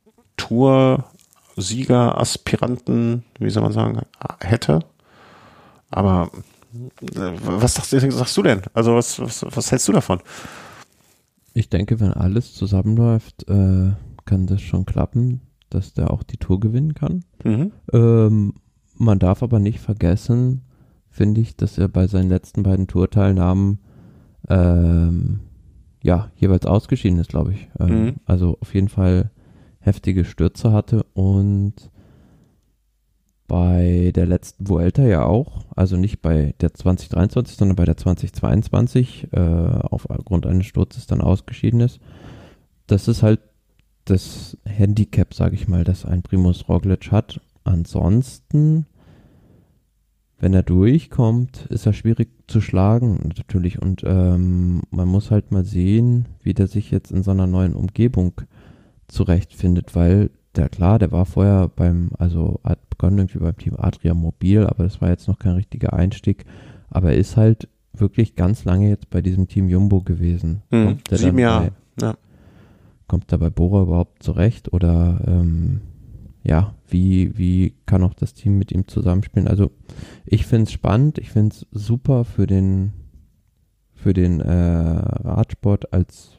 Tour-Sieger, 0.48 2.18
Aspiranten, 2.18 3.24
wie 3.38 3.50
soll 3.50 3.62
man 3.62 3.72
sagen, 3.72 4.00
hätte. 4.40 4.80
Aber 5.90 6.30
äh, 7.00 7.32
was 7.44 7.74
sagst, 7.74 7.90
sagst 7.90 8.36
du 8.36 8.42
denn? 8.42 8.62
Also 8.72 8.94
was, 8.94 9.20
was, 9.20 9.44
was 9.48 9.70
hältst 9.70 9.88
du 9.88 9.92
davon? 9.92 10.20
Ich 11.54 11.68
denke, 11.68 12.00
wenn 12.00 12.12
alles 12.12 12.54
zusammenläuft, 12.54 13.48
äh, 13.48 13.92
kann 14.24 14.46
das 14.46 14.60
schon 14.60 14.86
klappen, 14.86 15.40
dass 15.70 15.94
der 15.94 16.10
auch 16.10 16.22
die 16.22 16.36
Tour 16.36 16.60
gewinnen 16.60 16.94
kann. 16.94 17.24
Mhm. 17.44 17.72
Ähm, 17.92 18.54
man 18.96 19.18
darf 19.18 19.42
aber 19.42 19.60
nicht 19.60 19.80
vergessen, 19.80 20.62
finde 21.08 21.40
ich, 21.40 21.56
dass 21.56 21.78
er 21.78 21.88
bei 21.88 22.06
seinen 22.06 22.28
letzten 22.28 22.64
beiden 22.64 22.86
Tourteilnahmen 22.88 23.78
ähm, 24.48 25.40
ja 26.02 26.30
jeweils 26.36 26.66
ausgeschieden 26.66 27.18
ist, 27.18 27.30
glaube 27.30 27.52
ich. 27.52 27.68
Ähm, 27.78 28.04
mhm. 28.04 28.14
Also 28.26 28.58
auf 28.60 28.74
jeden 28.74 28.88
Fall 28.88 29.30
heftige 29.84 30.24
Stürze 30.24 30.72
hatte 30.72 31.04
und 31.14 31.90
bei 33.46 34.10
der 34.14 34.26
letzten 34.26 34.68
Vuelta 34.68 35.02
ja 35.02 35.24
auch, 35.24 35.64
also 35.76 35.96
nicht 35.96 36.22
bei 36.22 36.54
der 36.60 36.72
2023, 36.72 37.56
sondern 37.56 37.76
bei 37.76 37.84
der 37.84 37.96
2022 37.96 39.28
äh, 39.32 39.38
aufgrund 39.38 40.46
eines 40.46 40.66
Sturzes 40.66 41.06
dann 41.06 41.20
ausgeschieden 41.20 41.80
ist. 41.80 42.00
Das 42.86 43.06
ist 43.06 43.22
halt 43.22 43.40
das 44.06 44.56
Handicap, 44.64 45.34
sage 45.34 45.54
ich 45.54 45.68
mal, 45.68 45.84
das 45.84 46.04
ein 46.04 46.22
Primus 46.22 46.68
Roglic 46.68 47.10
hat. 47.12 47.40
Ansonsten, 47.64 48.86
wenn 50.38 50.54
er 50.54 50.62
durchkommt, 50.62 51.66
ist 51.68 51.86
er 51.86 51.92
schwierig 51.92 52.28
zu 52.46 52.60
schlagen 52.60 53.20
natürlich 53.24 53.80
und 53.80 54.02
ähm, 54.04 54.82
man 54.90 55.08
muss 55.08 55.30
halt 55.30 55.52
mal 55.52 55.64
sehen, 55.64 56.28
wie 56.42 56.54
der 56.54 56.66
sich 56.66 56.90
jetzt 56.90 57.12
in 57.12 57.22
seiner 57.22 57.46
neuen 57.46 57.74
Umgebung 57.74 58.40
zurechtfindet, 59.08 59.94
weil 59.94 60.30
der 60.56 60.68
klar, 60.68 60.98
der 60.98 61.12
war 61.12 61.26
vorher 61.26 61.68
beim, 61.68 62.10
also 62.18 62.60
hat 62.64 62.88
begonnen 62.90 63.18
irgendwie 63.18 63.38
beim 63.38 63.56
Team 63.56 63.74
Adria 63.76 64.14
Mobil, 64.14 64.66
aber 64.66 64.84
das 64.84 65.00
war 65.00 65.08
jetzt 65.08 65.28
noch 65.28 65.38
kein 65.38 65.54
richtiger 65.54 65.92
Einstieg. 65.92 66.44
Aber 66.90 67.10
er 67.10 67.16
ist 67.16 67.36
halt 67.36 67.68
wirklich 67.92 68.36
ganz 68.36 68.64
lange 68.64 68.88
jetzt 68.88 69.10
bei 69.10 69.20
diesem 69.20 69.48
Team 69.48 69.68
Jumbo 69.68 70.00
gewesen. 70.00 70.62
Hm, 70.70 70.98
sieben 71.10 71.38
Jahre. 71.38 71.72
Ja. 72.00 72.14
Kommt 73.08 73.30
da 73.32 73.36
bei 73.36 73.50
Bora 73.50 73.82
überhaupt 73.82 74.22
zurecht 74.22 74.72
oder 74.72 75.20
ähm, 75.26 75.80
ja, 76.42 76.74
wie, 76.88 77.36
wie 77.36 77.74
kann 77.86 78.02
auch 78.02 78.14
das 78.14 78.34
Team 78.34 78.58
mit 78.58 78.70
ihm 78.70 78.86
zusammenspielen? 78.86 79.48
Also 79.48 79.70
ich 80.24 80.46
finde 80.46 80.64
es 80.64 80.72
spannend, 80.72 81.18
ich 81.18 81.30
finde 81.30 81.54
es 81.54 81.66
super 81.72 82.24
für 82.24 82.46
den 82.46 82.92
für 83.94 84.12
den 84.12 84.40
äh, 84.40 84.50
Radsport 84.52 85.94
als 85.94 86.33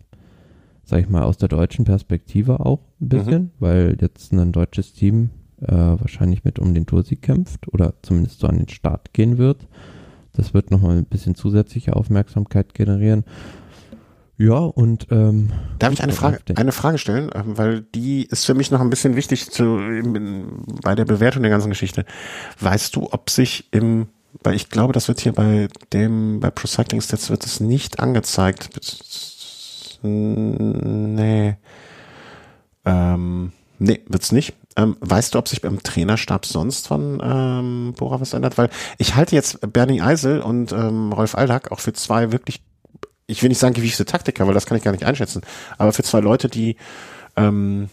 sag 0.85 1.01
ich 1.01 1.09
mal, 1.09 1.23
aus 1.23 1.37
der 1.37 1.49
deutschen 1.49 1.83
Perspektive 1.83 2.59
auch 2.59 2.79
ein 3.01 3.09
bisschen, 3.09 3.41
mhm. 3.43 3.51
weil 3.59 3.97
jetzt 3.99 4.31
ein 4.31 4.51
deutsches 4.51 4.93
Team 4.93 5.31
äh, 5.61 5.73
wahrscheinlich 5.73 6.43
mit 6.43 6.59
um 6.59 6.73
den 6.73 6.85
Toursieg 6.85 7.21
kämpft 7.21 7.67
oder 7.73 7.93
zumindest 8.01 8.39
so 8.39 8.47
an 8.47 8.57
den 8.57 8.69
Start 8.69 9.13
gehen 9.13 9.37
wird. 9.37 9.67
Das 10.33 10.53
wird 10.53 10.69
nochmal 10.69 10.97
ein 10.97 11.05
bisschen 11.05 11.35
zusätzliche 11.35 11.95
Aufmerksamkeit 11.95 12.73
generieren. 12.73 13.23
Ja, 14.37 14.57
und 14.57 15.07
ähm, 15.11 15.49
darf 15.79 15.93
ich 15.93 16.03
eine 16.03 16.11
Frage, 16.11 16.39
eine 16.55 16.73
Frage 16.73 16.97
stellen, 16.97 17.29
ähm, 17.33 17.57
weil 17.57 17.81
die 17.81 18.25
ist 18.25 18.45
für 18.45 18.53
mich 18.53 18.69
noch 18.69 18.81
ein 18.81 18.89
bisschen 18.89 19.15
wichtig 19.15 19.49
zu 19.49 19.79
bei 20.83 20.93
der 20.93 21.05
Bewertung 21.05 21.41
der 21.41 21.51
ganzen 21.51 21.69
Geschichte. 21.69 22.05
Weißt 22.59 22.97
du, 22.97 23.07
ob 23.11 23.29
sich 23.29 23.69
im, 23.71 24.07
weil 24.43 24.55
ich 24.55 24.69
glaube, 24.69 24.91
das 24.91 25.07
wird 25.07 25.21
hier 25.21 25.31
bei 25.31 25.69
dem 25.93 26.41
bei 26.41 26.51
Pro 26.51 26.67
Cycling 26.67 26.99
Stats 26.99 27.29
wird 27.29 27.45
es 27.45 27.61
nicht 27.61 28.01
angezeigt 28.01 28.69
Nee. 30.05 31.57
Ähm, 32.85 33.51
nee, 33.79 34.01
wird's 34.07 34.31
nicht. 34.31 34.53
Ähm, 34.77 34.97
weißt 34.99 35.33
du, 35.33 35.39
ob 35.39 35.47
sich 35.47 35.61
beim 35.61 35.81
Trainerstab 35.81 36.45
sonst 36.45 36.87
von 36.87 37.21
ähm, 37.23 37.93
Bora 37.97 38.19
was 38.19 38.33
ändert? 38.33 38.57
Weil 38.57 38.69
ich 38.97 39.15
halte 39.15 39.35
jetzt 39.35 39.59
Bernie 39.73 40.01
Eisel 40.01 40.41
und 40.41 40.71
ähm, 40.71 41.13
Rolf 41.13 41.35
Aldag 41.35 41.71
auch 41.71 41.79
für 41.79 41.93
zwei 41.93 42.31
wirklich, 42.31 42.61
ich 43.27 43.41
will 43.41 43.49
nicht 43.49 43.59
sagen 43.59 43.73
gewiefte 43.73 44.05
Taktiker, 44.05 44.47
weil 44.47 44.53
das 44.53 44.65
kann 44.65 44.77
ich 44.77 44.83
gar 44.83 44.91
nicht 44.91 45.05
einschätzen, 45.05 45.41
aber 45.77 45.93
für 45.93 46.03
zwei 46.03 46.19
Leute, 46.19 46.49
die 46.49 46.75
ähm, 47.37 47.89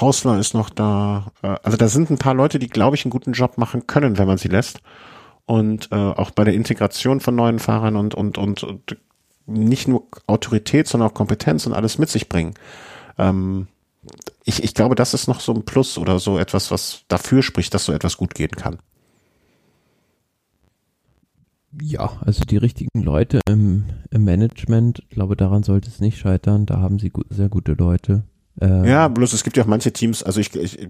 Hausler 0.00 0.38
ist 0.38 0.54
noch 0.54 0.70
da. 0.70 1.32
Äh, 1.42 1.56
also 1.62 1.76
da 1.76 1.88
sind 1.88 2.10
ein 2.10 2.18
paar 2.18 2.34
Leute, 2.34 2.58
die, 2.58 2.68
glaube 2.68 2.96
ich, 2.96 3.04
einen 3.04 3.10
guten 3.10 3.32
Job 3.32 3.58
machen 3.58 3.86
können, 3.86 4.18
wenn 4.18 4.26
man 4.26 4.38
sie 4.38 4.48
lässt. 4.48 4.80
Und 5.46 5.90
äh, 5.92 5.94
auch 5.94 6.32
bei 6.32 6.42
der 6.42 6.54
Integration 6.54 7.20
von 7.20 7.36
neuen 7.36 7.60
Fahrern 7.60 7.94
und, 7.96 8.14
und, 8.14 8.36
und, 8.36 8.64
und 8.64 8.96
nicht 9.46 9.88
nur 9.88 10.04
Autorität, 10.26 10.88
sondern 10.88 11.10
auch 11.10 11.14
Kompetenz 11.14 11.66
und 11.66 11.72
alles 11.72 11.98
mit 11.98 12.08
sich 12.08 12.28
bringen. 12.28 12.54
Ähm, 13.18 13.68
ich, 14.44 14.62
ich 14.62 14.74
glaube, 14.74 14.94
das 14.94 15.14
ist 15.14 15.26
noch 15.26 15.40
so 15.40 15.52
ein 15.52 15.64
Plus 15.64 15.98
oder 15.98 16.18
so 16.18 16.38
etwas, 16.38 16.70
was 16.70 17.02
dafür 17.08 17.42
spricht, 17.42 17.74
dass 17.74 17.84
so 17.84 17.92
etwas 17.92 18.16
gut 18.16 18.34
gehen 18.34 18.52
kann. 18.52 18.78
Ja, 21.82 22.12
also 22.24 22.44
die 22.44 22.56
richtigen 22.56 23.02
Leute 23.02 23.40
im, 23.46 23.84
im 24.10 24.24
Management, 24.24 25.00
ich 25.00 25.10
glaube, 25.10 25.36
daran 25.36 25.62
sollte 25.62 25.88
es 25.90 26.00
nicht 26.00 26.18
scheitern. 26.18 26.64
Da 26.64 26.80
haben 26.80 26.98
sie 26.98 27.10
gut, 27.10 27.26
sehr 27.28 27.48
gute 27.48 27.72
Leute. 27.72 28.24
Ähm, 28.60 28.84
ja, 28.84 29.08
bloß 29.08 29.34
es 29.34 29.44
gibt 29.44 29.58
ja 29.58 29.64
auch 29.64 29.68
manche 29.68 29.92
Teams, 29.92 30.22
also 30.22 30.40
ich, 30.40 30.54
ich 30.56 30.88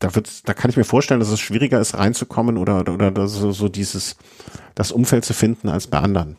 da 0.00 0.16
wird, 0.16 0.48
da 0.48 0.54
kann 0.54 0.70
ich 0.70 0.76
mir 0.76 0.84
vorstellen, 0.84 1.20
dass 1.20 1.28
es 1.28 1.38
schwieriger 1.38 1.80
ist, 1.80 1.96
reinzukommen 1.96 2.58
oder 2.58 2.80
oder, 2.80 2.94
oder 2.94 3.28
so, 3.28 3.52
so 3.52 3.68
dieses 3.68 4.16
das 4.74 4.90
Umfeld 4.90 5.24
zu 5.24 5.32
finden 5.32 5.68
als 5.68 5.86
bei 5.86 6.00
anderen 6.00 6.36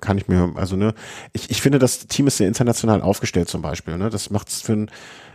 kann 0.00 0.18
ich 0.18 0.28
mir, 0.28 0.52
also 0.56 0.76
ne, 0.76 0.94
ich, 1.32 1.50
ich 1.50 1.60
finde, 1.60 1.78
das 1.78 2.06
Team 2.06 2.26
ist 2.26 2.38
sehr 2.38 2.48
international 2.48 3.00
aufgestellt 3.02 3.48
zum 3.48 3.62
Beispiel. 3.62 3.96
Ne? 3.96 4.10
Das 4.10 4.30
macht 4.30 4.48
es 4.48 4.60
für 4.62 4.72
ein, 4.72 4.90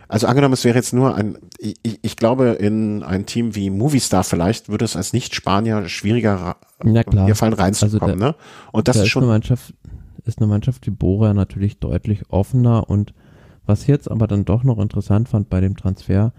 also 0.08 0.26
angenommen, 0.26 0.54
es 0.54 0.64
wäre 0.64 0.76
jetzt 0.76 0.92
nur 0.92 1.14
ein, 1.14 1.38
ich, 1.58 1.76
ich 1.82 2.16
glaube, 2.16 2.50
in 2.50 3.02
ein 3.02 3.26
Team 3.26 3.54
wie 3.54 3.70
Movistar 3.70 4.22
vielleicht 4.22 4.68
würde 4.68 4.84
es 4.84 4.96
als 4.96 5.12
Nicht-Spanier 5.12 5.88
schwieriger 5.88 6.56
ja, 6.84 7.04
klar. 7.04 7.26
hier 7.26 7.34
fallen 7.34 7.54
reinzukommen. 7.54 8.02
Also 8.02 8.18
da, 8.18 8.26
ne? 8.28 8.34
Und 8.72 8.88
das 8.88 8.96
ist 8.96 9.08
schon. 9.08 9.22
Ist 9.22 9.26
eine 9.26 9.32
Mannschaft, 9.32 9.74
ist 10.24 10.38
eine 10.38 10.46
Mannschaft 10.46 10.86
wie 10.86 10.90
Bora 10.90 11.34
natürlich 11.34 11.80
deutlich 11.80 12.30
offener 12.30 12.88
und 12.88 13.14
was 13.64 13.82
ich 13.82 13.88
jetzt 13.88 14.08
aber 14.08 14.28
dann 14.28 14.44
doch 14.44 14.62
noch 14.62 14.78
interessant 14.78 15.28
fand 15.28 15.50
bei 15.50 15.60
dem 15.60 15.76
Transfer, 15.76 16.32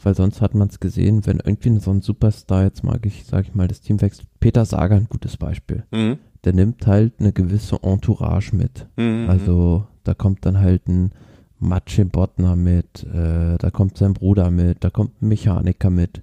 weil 0.00 0.14
sonst 0.14 0.40
hat 0.40 0.54
man 0.54 0.68
es 0.68 0.78
gesehen, 0.78 1.26
wenn 1.26 1.40
irgendwie 1.44 1.76
so 1.80 1.90
ein 1.90 2.02
Superstar, 2.02 2.62
jetzt 2.62 2.84
mag 2.84 3.04
ich, 3.04 3.24
sag 3.26 3.46
ich 3.46 3.54
mal, 3.54 3.66
das 3.66 3.80
Team 3.80 4.00
wechselt. 4.00 4.28
Peter 4.38 4.64
Sager, 4.64 4.94
ein 4.94 5.08
gutes 5.08 5.36
Beispiel. 5.36 5.84
Mhm 5.90 6.18
der 6.44 6.52
nimmt 6.52 6.86
halt 6.86 7.14
eine 7.18 7.32
gewisse 7.32 7.82
Entourage 7.82 8.54
mit. 8.54 8.86
Mhm. 8.96 9.26
Also 9.28 9.86
da 10.04 10.14
kommt 10.14 10.46
dann 10.46 10.58
halt 10.58 10.88
ein 10.88 11.12
Matsche 11.58 12.04
Bottner 12.04 12.56
mit, 12.56 13.04
äh, 13.04 13.58
da 13.58 13.70
kommt 13.70 13.98
sein 13.98 14.14
Bruder 14.14 14.50
mit, 14.50 14.84
da 14.84 14.90
kommt 14.90 15.20
ein 15.20 15.28
Mechaniker 15.28 15.90
mit. 15.90 16.22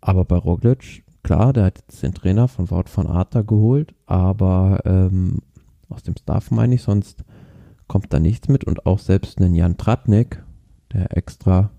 Aber 0.00 0.24
bei 0.24 0.36
Roglic, 0.36 1.02
klar, 1.22 1.52
der 1.52 1.64
hat 1.64 1.78
jetzt 1.78 2.02
den 2.02 2.14
Trainer 2.14 2.48
von 2.48 2.70
Wout 2.70 2.88
von 2.88 3.06
Arta 3.06 3.42
geholt, 3.42 3.94
aber 4.06 4.80
ähm, 4.84 5.38
aus 5.88 6.02
dem 6.02 6.16
Staff 6.16 6.50
meine 6.50 6.74
ich, 6.74 6.82
sonst 6.82 7.24
kommt 7.88 8.12
da 8.12 8.20
nichts 8.20 8.48
mit 8.48 8.64
und 8.64 8.86
auch 8.86 8.98
selbst 8.98 9.40
einen 9.40 9.54
Jan 9.54 9.76
Tratnik, 9.76 10.42
der 10.92 11.16
extra, 11.16 11.70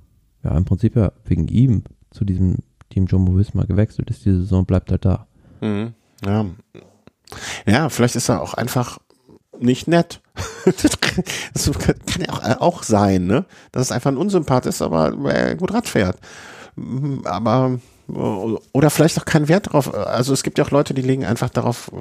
ja 0.44 0.58
im 0.58 0.66
Prinzip 0.66 0.96
ja 0.96 1.12
wegen 1.26 1.48
ihm 1.48 1.84
zu 2.10 2.26
diesem 2.26 2.58
Team 2.90 3.06
Jumbo 3.06 3.38
Visma 3.38 3.64
gewechselt 3.64 4.10
ist, 4.10 4.26
die 4.26 4.32
Saison 4.32 4.66
bleibt 4.66 4.92
halt 4.92 5.06
da. 5.06 5.28
Mhm. 5.62 5.94
Ja, 6.26 6.46
ja, 7.66 7.90
vielleicht 7.90 8.16
ist 8.16 8.30
er 8.30 8.42
auch 8.42 8.54
einfach 8.54 9.00
nicht 9.60 9.88
nett. 9.88 10.22
das 10.66 11.00
kann 11.00 11.24
ja 12.20 12.30
auch, 12.30 12.62
auch 12.62 12.84
sein, 12.84 13.26
ne? 13.26 13.46
Dass 13.72 13.84
es 13.84 13.92
einfach 13.92 14.12
ein 14.12 14.18
Unsympath 14.18 14.66
ist, 14.66 14.82
aber 14.82 15.14
er 15.32 15.56
gut 15.56 15.74
Rad 15.74 15.88
fährt. 15.88 16.18
Aber 17.26 17.80
oder 18.74 18.90
vielleicht 18.90 19.20
auch 19.20 19.26
keinen 19.26 19.48
Wert 19.48 19.68
darauf. 19.68 19.94
Also 19.94 20.34
es 20.34 20.44
gibt 20.44 20.58
ja 20.58 20.66
auch 20.66 20.72
Leute, 20.72 20.94
die 20.94 21.02
legen 21.02 21.26
einfach 21.26 21.50
darauf 21.50 21.92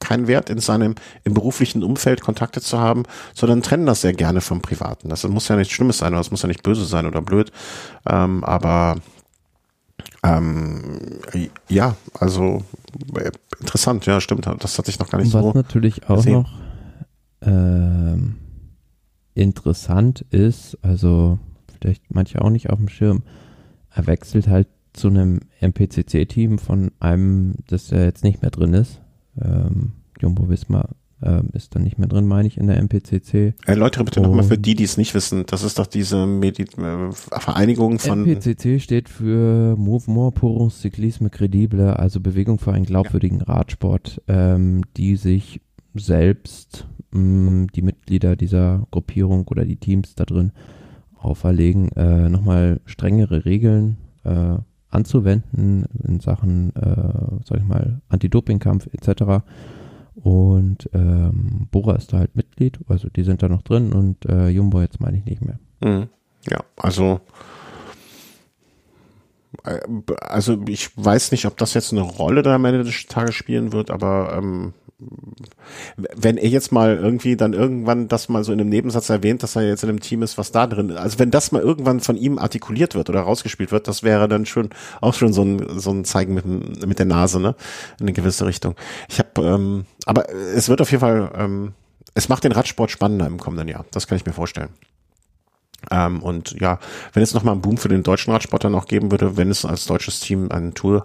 keinen 0.00 0.26
Wert, 0.26 0.50
in 0.50 0.60
seinem 0.60 0.94
im 1.24 1.34
beruflichen 1.34 1.82
Umfeld 1.82 2.20
Kontakte 2.20 2.60
zu 2.60 2.78
haben, 2.78 3.02
sondern 3.34 3.62
trennen 3.62 3.86
das 3.86 4.00
sehr 4.00 4.14
gerne 4.14 4.40
vom 4.40 4.62
Privaten. 4.62 5.08
Das 5.08 5.24
muss 5.24 5.48
ja 5.48 5.56
nichts 5.56 5.74
Schlimmes 5.74 5.98
sein 5.98 6.12
oder 6.12 6.20
es 6.20 6.30
muss 6.30 6.42
ja 6.42 6.48
nicht 6.48 6.62
böse 6.62 6.84
sein 6.84 7.06
oder 7.06 7.20
blöd. 7.20 7.52
Ähm, 8.08 8.44
aber 8.44 8.96
ähm, 10.22 10.98
ja, 11.68 11.96
also 12.18 12.64
äh, 13.14 13.30
interessant, 13.60 14.06
ja, 14.06 14.20
stimmt. 14.20 14.46
Das 14.58 14.78
hatte 14.78 14.90
ich 14.90 14.98
noch 14.98 15.08
gar 15.08 15.18
nicht 15.18 15.32
Was 15.32 15.42
so. 15.42 15.48
Was 15.48 15.54
natürlich 15.54 16.08
auch 16.08 16.16
gesehen. 16.16 16.32
noch 16.32 16.52
ähm, 17.42 18.36
interessant 19.34 20.24
ist, 20.30 20.76
also 20.82 21.38
vielleicht 21.78 22.02
manche 22.12 22.42
auch 22.42 22.50
nicht 22.50 22.70
auf 22.70 22.78
dem 22.78 22.88
Schirm, 22.88 23.22
er 23.90 24.06
wechselt 24.06 24.48
halt 24.48 24.68
zu 24.92 25.08
einem 25.08 25.40
MPCC-Team 25.60 26.58
von 26.58 26.90
einem, 26.98 27.54
das 27.68 27.90
ja 27.90 28.02
jetzt 28.02 28.24
nicht 28.24 28.42
mehr 28.42 28.50
drin 28.50 28.74
ist. 28.74 29.00
Ähm, 29.40 29.92
Jumbo 30.20 30.48
Wismar 30.48 30.90
ähm, 31.22 31.48
ist 31.52 31.74
dann 31.74 31.82
nicht 31.82 31.98
mehr 31.98 32.08
drin, 32.08 32.26
meine 32.26 32.46
ich, 32.46 32.56
in 32.58 32.66
der 32.66 32.78
MPCC. 32.78 33.54
Erläutere 33.66 34.04
bitte 34.04 34.20
nochmal 34.20 34.44
für 34.44 34.58
die, 34.58 34.74
die 34.74 34.84
es 34.84 34.96
nicht 34.96 35.14
wissen. 35.14 35.44
Das 35.46 35.62
ist 35.62 35.78
doch 35.78 35.86
diese 35.86 36.26
Medi 36.26 36.62
äh, 36.62 37.12
Vereinigung 37.12 37.98
von. 37.98 38.24
MPCC 38.24 38.80
steht 38.80 39.08
für 39.08 39.76
Mouvement 39.76 40.34
pour 40.34 40.60
un 40.60 40.70
Cyclisme 40.70 41.30
Credible, 41.30 41.98
also 41.98 42.20
Bewegung 42.20 42.58
für 42.58 42.72
einen 42.72 42.84
glaubwürdigen 42.84 43.40
ja. 43.40 43.46
Radsport, 43.46 44.22
ähm, 44.28 44.82
die 44.96 45.16
sich 45.16 45.60
selbst 45.94 46.86
mh, 47.10 47.20
mm, 47.20 47.66
die 47.74 47.82
Mitglieder 47.82 48.36
dieser 48.36 48.86
Gruppierung 48.90 49.48
oder 49.48 49.64
die 49.64 49.76
Teams 49.76 50.14
da 50.14 50.24
drin 50.24 50.52
auferlegen, 51.18 51.90
äh, 51.96 52.28
nochmal 52.28 52.80
strengere 52.84 53.44
Regeln 53.44 53.96
äh, 54.24 54.56
anzuwenden 54.90 55.84
in 56.04 56.20
Sachen, 56.20 56.74
äh, 56.76 57.44
sag 57.44 57.58
ich 57.58 57.64
mal, 57.64 58.00
Anti-Doping-Kampf 58.08 58.88
etc. 58.92 59.44
Und 60.22 60.88
ähm, 60.92 61.68
Bora 61.70 61.94
ist 61.96 62.12
da 62.12 62.18
halt 62.18 62.34
Mitglied, 62.34 62.78
also 62.88 63.08
die 63.08 63.22
sind 63.22 63.42
da 63.42 63.48
noch 63.48 63.62
drin 63.62 63.92
und 63.92 64.24
äh, 64.26 64.48
Jumbo 64.48 64.80
jetzt 64.80 65.00
meine 65.00 65.18
ich 65.18 65.24
nicht 65.24 65.42
mehr. 65.44 65.58
Mhm. 65.80 66.08
Ja, 66.48 66.60
also 66.76 67.20
also 70.20 70.58
ich 70.68 70.90
weiß 70.96 71.32
nicht, 71.32 71.46
ob 71.46 71.56
das 71.56 71.74
jetzt 71.74 71.92
eine 71.92 72.02
Rolle 72.02 72.42
da 72.42 72.54
am 72.54 72.64
Ende 72.64 72.84
des 72.84 73.06
Tages 73.06 73.34
spielen 73.34 73.72
wird, 73.72 73.90
aber 73.90 74.34
ähm, 74.36 74.74
wenn 76.16 76.38
er 76.38 76.48
jetzt 76.48 76.72
mal 76.72 76.96
irgendwie 76.96 77.36
dann 77.36 77.52
irgendwann 77.52 78.08
das 78.08 78.28
mal 78.28 78.42
so 78.42 78.52
in 78.52 78.60
einem 78.60 78.68
Nebensatz 78.68 79.08
erwähnt, 79.10 79.44
dass 79.44 79.54
er 79.54 79.62
jetzt 79.62 79.84
in 79.84 79.90
einem 79.90 80.00
Team 80.00 80.22
ist, 80.22 80.38
was 80.38 80.50
da 80.50 80.66
drin 80.66 80.90
ist. 80.90 80.96
Also 80.96 81.20
wenn 81.20 81.30
das 81.30 81.52
mal 81.52 81.62
irgendwann 81.62 82.00
von 82.00 82.16
ihm 82.16 82.38
artikuliert 82.38 82.96
wird 82.96 83.08
oder 83.08 83.20
rausgespielt 83.20 83.70
wird, 83.70 83.86
das 83.86 84.02
wäre 84.02 84.26
dann 84.26 84.44
schon 84.44 84.70
auch 85.00 85.14
schon 85.14 85.32
so 85.32 85.42
ein, 85.42 85.78
so 85.78 85.92
ein 85.92 86.04
Zeigen 86.04 86.34
mit, 86.34 86.86
mit 86.86 86.98
der 86.98 87.06
Nase, 87.06 87.38
ne? 87.38 87.54
In 88.00 88.06
eine 88.06 88.12
gewisse 88.12 88.44
Richtung. 88.46 88.74
Ich 89.08 89.20
habe, 89.20 89.30
ähm, 89.40 89.84
aber 90.04 90.28
es 90.30 90.68
wird 90.68 90.80
auf 90.80 90.90
jeden 90.90 91.00
Fall, 91.00 91.30
ähm, 91.36 91.74
es 92.14 92.28
macht 92.28 92.42
den 92.42 92.52
Radsport 92.52 92.90
spannender 92.90 93.26
im 93.26 93.38
kommenden 93.38 93.68
Jahr. 93.68 93.84
Das 93.92 94.08
kann 94.08 94.16
ich 94.16 94.26
mir 94.26 94.32
vorstellen. 94.32 94.70
Ähm, 95.90 96.22
und 96.22 96.60
ja, 96.60 96.78
wenn 97.12 97.22
es 97.22 97.34
nochmal 97.34 97.52
einen 97.52 97.62
Boom 97.62 97.76
für 97.76 97.88
den 97.88 98.02
deutschen 98.02 98.32
Radsport 98.32 98.64
dann 98.64 98.74
auch 98.74 98.86
geben 98.86 99.10
würde, 99.10 99.36
wenn 99.36 99.50
es 99.50 99.64
als 99.64 99.86
deutsches 99.86 100.20
Team 100.20 100.50
einen 100.50 100.74
Tour 100.74 101.04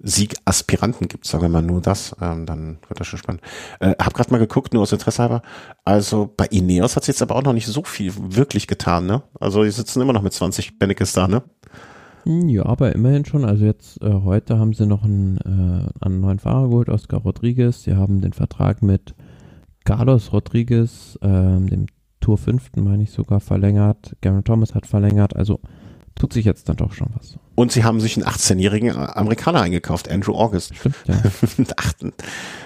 Sieg-Aspiranten 0.00 1.08
gibt, 1.08 1.26
sagen 1.26 1.42
wir 1.42 1.48
mal 1.48 1.62
nur 1.62 1.80
das, 1.80 2.14
ähm, 2.20 2.46
dann 2.46 2.78
wird 2.86 3.00
das 3.00 3.06
schon 3.06 3.18
spannend. 3.18 3.42
Äh, 3.80 3.94
hab 3.98 4.14
gerade 4.14 4.30
mal 4.30 4.38
geguckt, 4.38 4.72
nur 4.72 4.82
aus 4.82 4.92
Interesse 4.92 5.22
halber. 5.22 5.42
Also 5.84 6.32
bei 6.36 6.46
Ineos 6.46 6.94
hat 6.94 7.02
es 7.02 7.08
jetzt 7.08 7.22
aber 7.22 7.34
auch 7.34 7.42
noch 7.42 7.52
nicht 7.52 7.66
so 7.66 7.82
viel 7.82 8.12
wirklich 8.16 8.68
getan, 8.68 9.06
ne? 9.06 9.22
Also 9.40 9.64
die 9.64 9.70
sitzen 9.70 10.00
immer 10.00 10.12
noch 10.12 10.22
mit 10.22 10.32
20 10.32 10.78
Bennekes 10.78 11.12
da, 11.12 11.26
ne? 11.26 11.42
Hm, 12.24 12.48
ja, 12.48 12.64
aber 12.66 12.94
immerhin 12.94 13.24
schon. 13.24 13.44
Also 13.44 13.64
jetzt 13.64 14.00
äh, 14.00 14.12
heute 14.12 14.58
haben 14.58 14.72
sie 14.72 14.86
noch 14.86 15.02
einen, 15.02 15.38
äh, 15.38 16.04
einen 16.04 16.20
neuen 16.20 16.38
Fahrer 16.38 16.68
geholt, 16.68 16.88
Oscar 16.88 17.18
Rodriguez. 17.18 17.82
Sie 17.82 17.96
haben 17.96 18.20
den 18.20 18.32
Vertrag 18.32 18.82
mit 18.82 19.14
Carlos 19.84 20.32
Rodriguez, 20.32 21.18
ähm, 21.22 21.68
dem 21.68 21.86
Tour 22.20 22.38
5. 22.38 22.70
meine 22.76 23.02
ich 23.02 23.10
sogar, 23.10 23.40
verlängert. 23.40 24.16
Garen 24.20 24.44
Thomas 24.44 24.74
hat 24.74 24.86
verlängert. 24.86 25.36
Also 25.36 25.60
tut 26.14 26.32
sich 26.32 26.44
jetzt 26.44 26.68
dann 26.68 26.76
doch 26.76 26.92
schon 26.92 27.08
was. 27.14 27.38
Und 27.54 27.72
sie 27.72 27.84
haben 27.84 28.00
sich 28.00 28.16
einen 28.16 28.26
18-jährigen 28.26 28.96
Amerikaner 28.96 29.62
eingekauft, 29.62 30.10
Andrew 30.10 30.34
August. 30.34 30.74
Stimmt, 30.74 30.96
ja. 31.06 31.16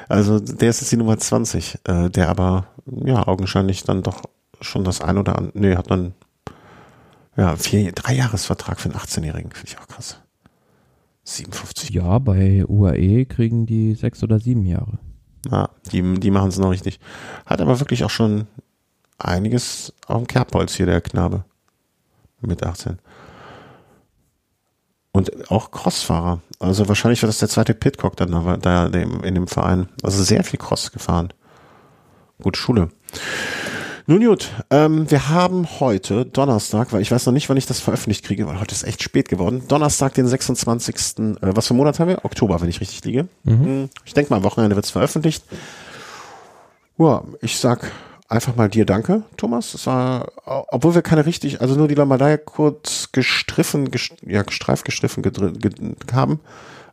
also 0.08 0.40
der 0.40 0.70
ist 0.70 0.80
jetzt 0.80 0.92
die 0.92 0.96
Nummer 0.96 1.18
20, 1.18 1.78
äh, 1.84 2.10
der 2.10 2.28
aber 2.28 2.66
ja 2.86 3.26
augenscheinlich 3.26 3.84
dann 3.84 4.02
doch 4.02 4.22
schon 4.60 4.84
das 4.84 5.00
ein 5.00 5.18
oder 5.18 5.36
andere, 5.36 5.58
nee, 5.58 5.76
hat 5.76 5.90
dann 5.90 6.14
ja, 7.36 7.56
vier, 7.56 7.92
drei 7.92 8.14
Jahresvertrag 8.14 8.78
für 8.80 8.90
einen 8.90 8.98
18-Jährigen, 8.98 9.52
finde 9.52 9.68
ich 9.68 9.78
auch 9.78 9.88
krass. 9.88 10.18
57. 11.24 11.90
Ja, 11.90 12.18
bei 12.18 12.64
UAE 12.66 13.24
kriegen 13.26 13.64
die 13.64 13.94
sechs 13.94 14.22
oder 14.22 14.38
sieben 14.38 14.66
Jahre. 14.66 14.98
Ja, 15.50 15.70
die, 15.90 16.02
die 16.20 16.30
machen 16.30 16.48
es 16.48 16.58
noch 16.58 16.70
richtig. 16.70 17.00
Hat 17.46 17.60
aber 17.60 17.80
wirklich 17.80 18.04
auch 18.04 18.10
schon 18.10 18.46
einiges 19.24 19.92
auf 20.06 20.18
dem 20.18 20.26
Kerbholz 20.26 20.74
hier, 20.74 20.86
der 20.86 21.00
Knabe. 21.00 21.44
Mit 22.40 22.64
18. 22.64 22.98
Und 25.12 25.50
auch 25.50 25.70
Crossfahrer. 25.70 26.40
Also 26.58 26.88
wahrscheinlich 26.88 27.22
war 27.22 27.28
das 27.28 27.38
der 27.38 27.48
zweite 27.48 27.74
Pitcock 27.74 28.16
dann 28.16 28.30
da, 28.30 28.56
da 28.56 28.86
in 28.86 29.34
dem 29.34 29.46
Verein. 29.46 29.88
Also 30.02 30.22
sehr 30.22 30.42
viel 30.42 30.58
Cross 30.58 30.90
gefahren. 30.90 31.32
Gut, 32.42 32.56
Schule. 32.56 32.88
Nun 34.06 34.24
gut, 34.24 34.50
ähm, 34.70 35.08
wir 35.10 35.28
haben 35.28 35.68
heute 35.78 36.24
Donnerstag, 36.24 36.92
weil 36.92 37.02
ich 37.02 37.12
weiß 37.12 37.24
noch 37.26 37.32
nicht, 37.32 37.48
wann 37.48 37.56
ich 37.56 37.66
das 37.66 37.78
veröffentlicht 37.78 38.24
kriege, 38.24 38.48
weil 38.48 38.58
heute 38.58 38.74
ist 38.74 38.82
echt 38.82 39.00
spät 39.00 39.28
geworden. 39.28 39.62
Donnerstag, 39.68 40.14
den 40.14 40.26
26. 40.26 40.96
Äh, 40.96 41.34
was 41.40 41.68
für 41.68 41.74
Monat 41.74 42.00
haben 42.00 42.08
wir? 42.08 42.24
Oktober, 42.24 42.60
wenn 42.60 42.68
ich 42.68 42.80
richtig 42.80 43.04
liege. 43.04 43.28
Mhm. 43.44 43.90
Ich 44.04 44.14
denke 44.14 44.30
mal, 44.30 44.38
am 44.38 44.42
Wochenende 44.42 44.74
wird 44.74 44.86
es 44.86 44.90
veröffentlicht. 44.90 45.44
Ja, 46.98 47.22
ich 47.40 47.58
sag 47.58 47.92
einfach 48.32 48.56
mal 48.56 48.68
dir 48.68 48.86
danke, 48.86 49.22
Thomas. 49.36 49.74
Es 49.74 49.86
war, 49.86 50.32
obwohl 50.44 50.94
wir 50.94 51.02
keine 51.02 51.26
richtig, 51.26 51.60
also 51.60 51.74
nur 51.74 51.86
die 51.86 51.94
Lombardei 51.94 52.38
kurz 52.38 53.12
gestriffen, 53.12 53.90
gest, 53.90 54.14
ja, 54.26 54.42
gestreift 54.42 54.84
gestriffen 54.84 55.22
haben. 56.12 56.40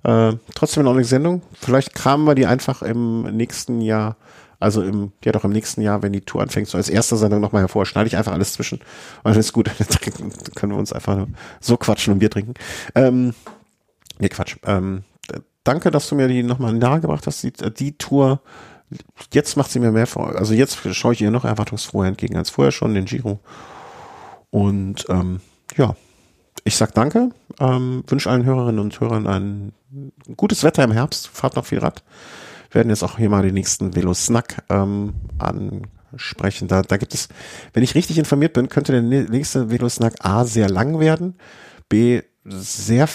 Äh, 0.03 0.33
trotzdem 0.53 0.87
eine 0.87 1.03
Sendung. 1.03 1.41
Vielleicht 1.53 1.95
kramen 1.95 2.25
wir 2.25 2.35
die 2.35 2.45
einfach 2.45 2.81
im 2.81 3.23
nächsten 3.35 3.81
Jahr, 3.81 4.17
also 4.59 4.81
im, 4.81 5.13
ja 5.23 5.31
doch 5.31 5.45
im 5.45 5.51
nächsten 5.51 5.81
Jahr, 5.81 6.03
wenn 6.03 6.13
die 6.13 6.21
Tour 6.21 6.41
anfängt, 6.41 6.67
so 6.67 6.77
als 6.77 6.89
erste 6.89 7.15
Sendung 7.15 7.39
nochmal 7.39 7.63
hervor. 7.63 7.85
Schneide 7.85 8.07
ich 8.07 8.17
einfach 8.17 8.33
alles 8.33 8.53
zwischen. 8.53 8.79
Und 8.79 8.85
dann 9.31 9.39
ist 9.39 9.53
gut. 9.53 9.69
Dann 9.79 10.31
können 10.55 10.73
wir 10.73 10.79
uns 10.79 10.93
einfach 10.93 11.25
so 11.61 11.77
quatschen 11.77 12.13
und 12.13 12.19
Bier 12.19 12.29
trinken. 12.29 12.53
Ähm, 12.95 13.33
nee, 14.19 14.29
Quatsch. 14.29 14.57
Ähm, 14.65 15.03
danke, 15.63 15.89
dass 15.89 16.09
du 16.09 16.15
mir 16.15 16.27
die 16.27 16.43
nochmal 16.43 16.73
nahegebracht 16.73 17.25
hast, 17.27 17.43
die, 17.43 17.51
die 17.51 17.97
Tour 17.97 18.41
jetzt 19.33 19.57
macht 19.57 19.71
sie 19.71 19.79
mir 19.79 19.91
mehr 19.91 20.07
vor. 20.07 20.35
Also 20.35 20.53
jetzt 20.53 20.77
schaue 20.95 21.13
ich 21.13 21.21
ihr 21.21 21.31
noch 21.31 21.45
erwartungsfroher 21.45 22.07
entgegen 22.07 22.37
als 22.37 22.49
vorher 22.49 22.71
schon, 22.71 22.93
den 22.93 23.05
Giro. 23.05 23.39
Und 24.49 25.05
ähm, 25.09 25.41
ja, 25.77 25.95
ich 26.63 26.75
sag 26.75 26.93
danke, 26.93 27.29
ähm, 27.59 28.03
wünsche 28.07 28.29
allen 28.29 28.45
Hörerinnen 28.45 28.79
und 28.79 28.99
Hörern 28.99 29.27
ein 29.27 29.73
gutes 30.35 30.63
Wetter 30.63 30.83
im 30.83 30.91
Herbst, 30.91 31.27
fahrt 31.27 31.55
noch 31.55 31.65
viel 31.65 31.79
Rad. 31.79 32.03
Werden 32.71 32.89
jetzt 32.89 33.03
auch 33.03 33.17
hier 33.17 33.29
mal 33.29 33.41
den 33.41 33.55
nächsten 33.55 33.95
Velo-Snack 33.95 34.63
ähm, 34.69 35.15
ansprechen. 35.39 36.67
Da, 36.67 36.83
da 36.83 36.97
gibt 36.97 37.13
es, 37.13 37.29
wenn 37.73 37.83
ich 37.83 37.95
richtig 37.95 38.19
informiert 38.19 38.53
bin, 38.53 38.69
könnte 38.69 38.91
der 38.91 39.01
nächste 39.01 39.71
Velo-Snack 39.71 40.23
A 40.23 40.45
sehr 40.45 40.69
lang 40.69 40.99
werden, 40.99 41.35
B 41.87 42.21
sehr 42.43 43.07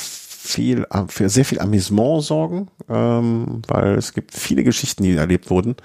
äh, 0.45 1.05
für 1.09 1.29
sehr 1.29 1.45
viel 1.45 1.61
Amüsement 1.61 2.23
sorgen, 2.23 2.69
ähm, 2.89 3.63
weil 3.67 3.95
es 3.97 4.13
gibt 4.13 4.33
viele 4.33 4.65
Geschichten, 4.65 5.03
die 5.03 5.15
erlebt 5.15 5.51
wurden 5.51 5.77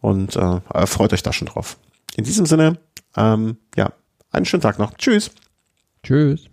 und 0.00 0.36
äh, 0.36 0.86
freut 0.86 1.12
euch 1.12 1.22
da 1.22 1.32
schon 1.32 1.48
drauf. 1.48 1.78
In 2.16 2.24
diesem 2.24 2.46
Sinne, 2.46 2.78
ähm, 3.16 3.58
ja, 3.76 3.92
einen 4.30 4.46
schönen 4.46 4.62
Tag 4.62 4.78
noch. 4.78 4.94
Tschüss. 4.94 5.30
Tschüss. 6.02 6.48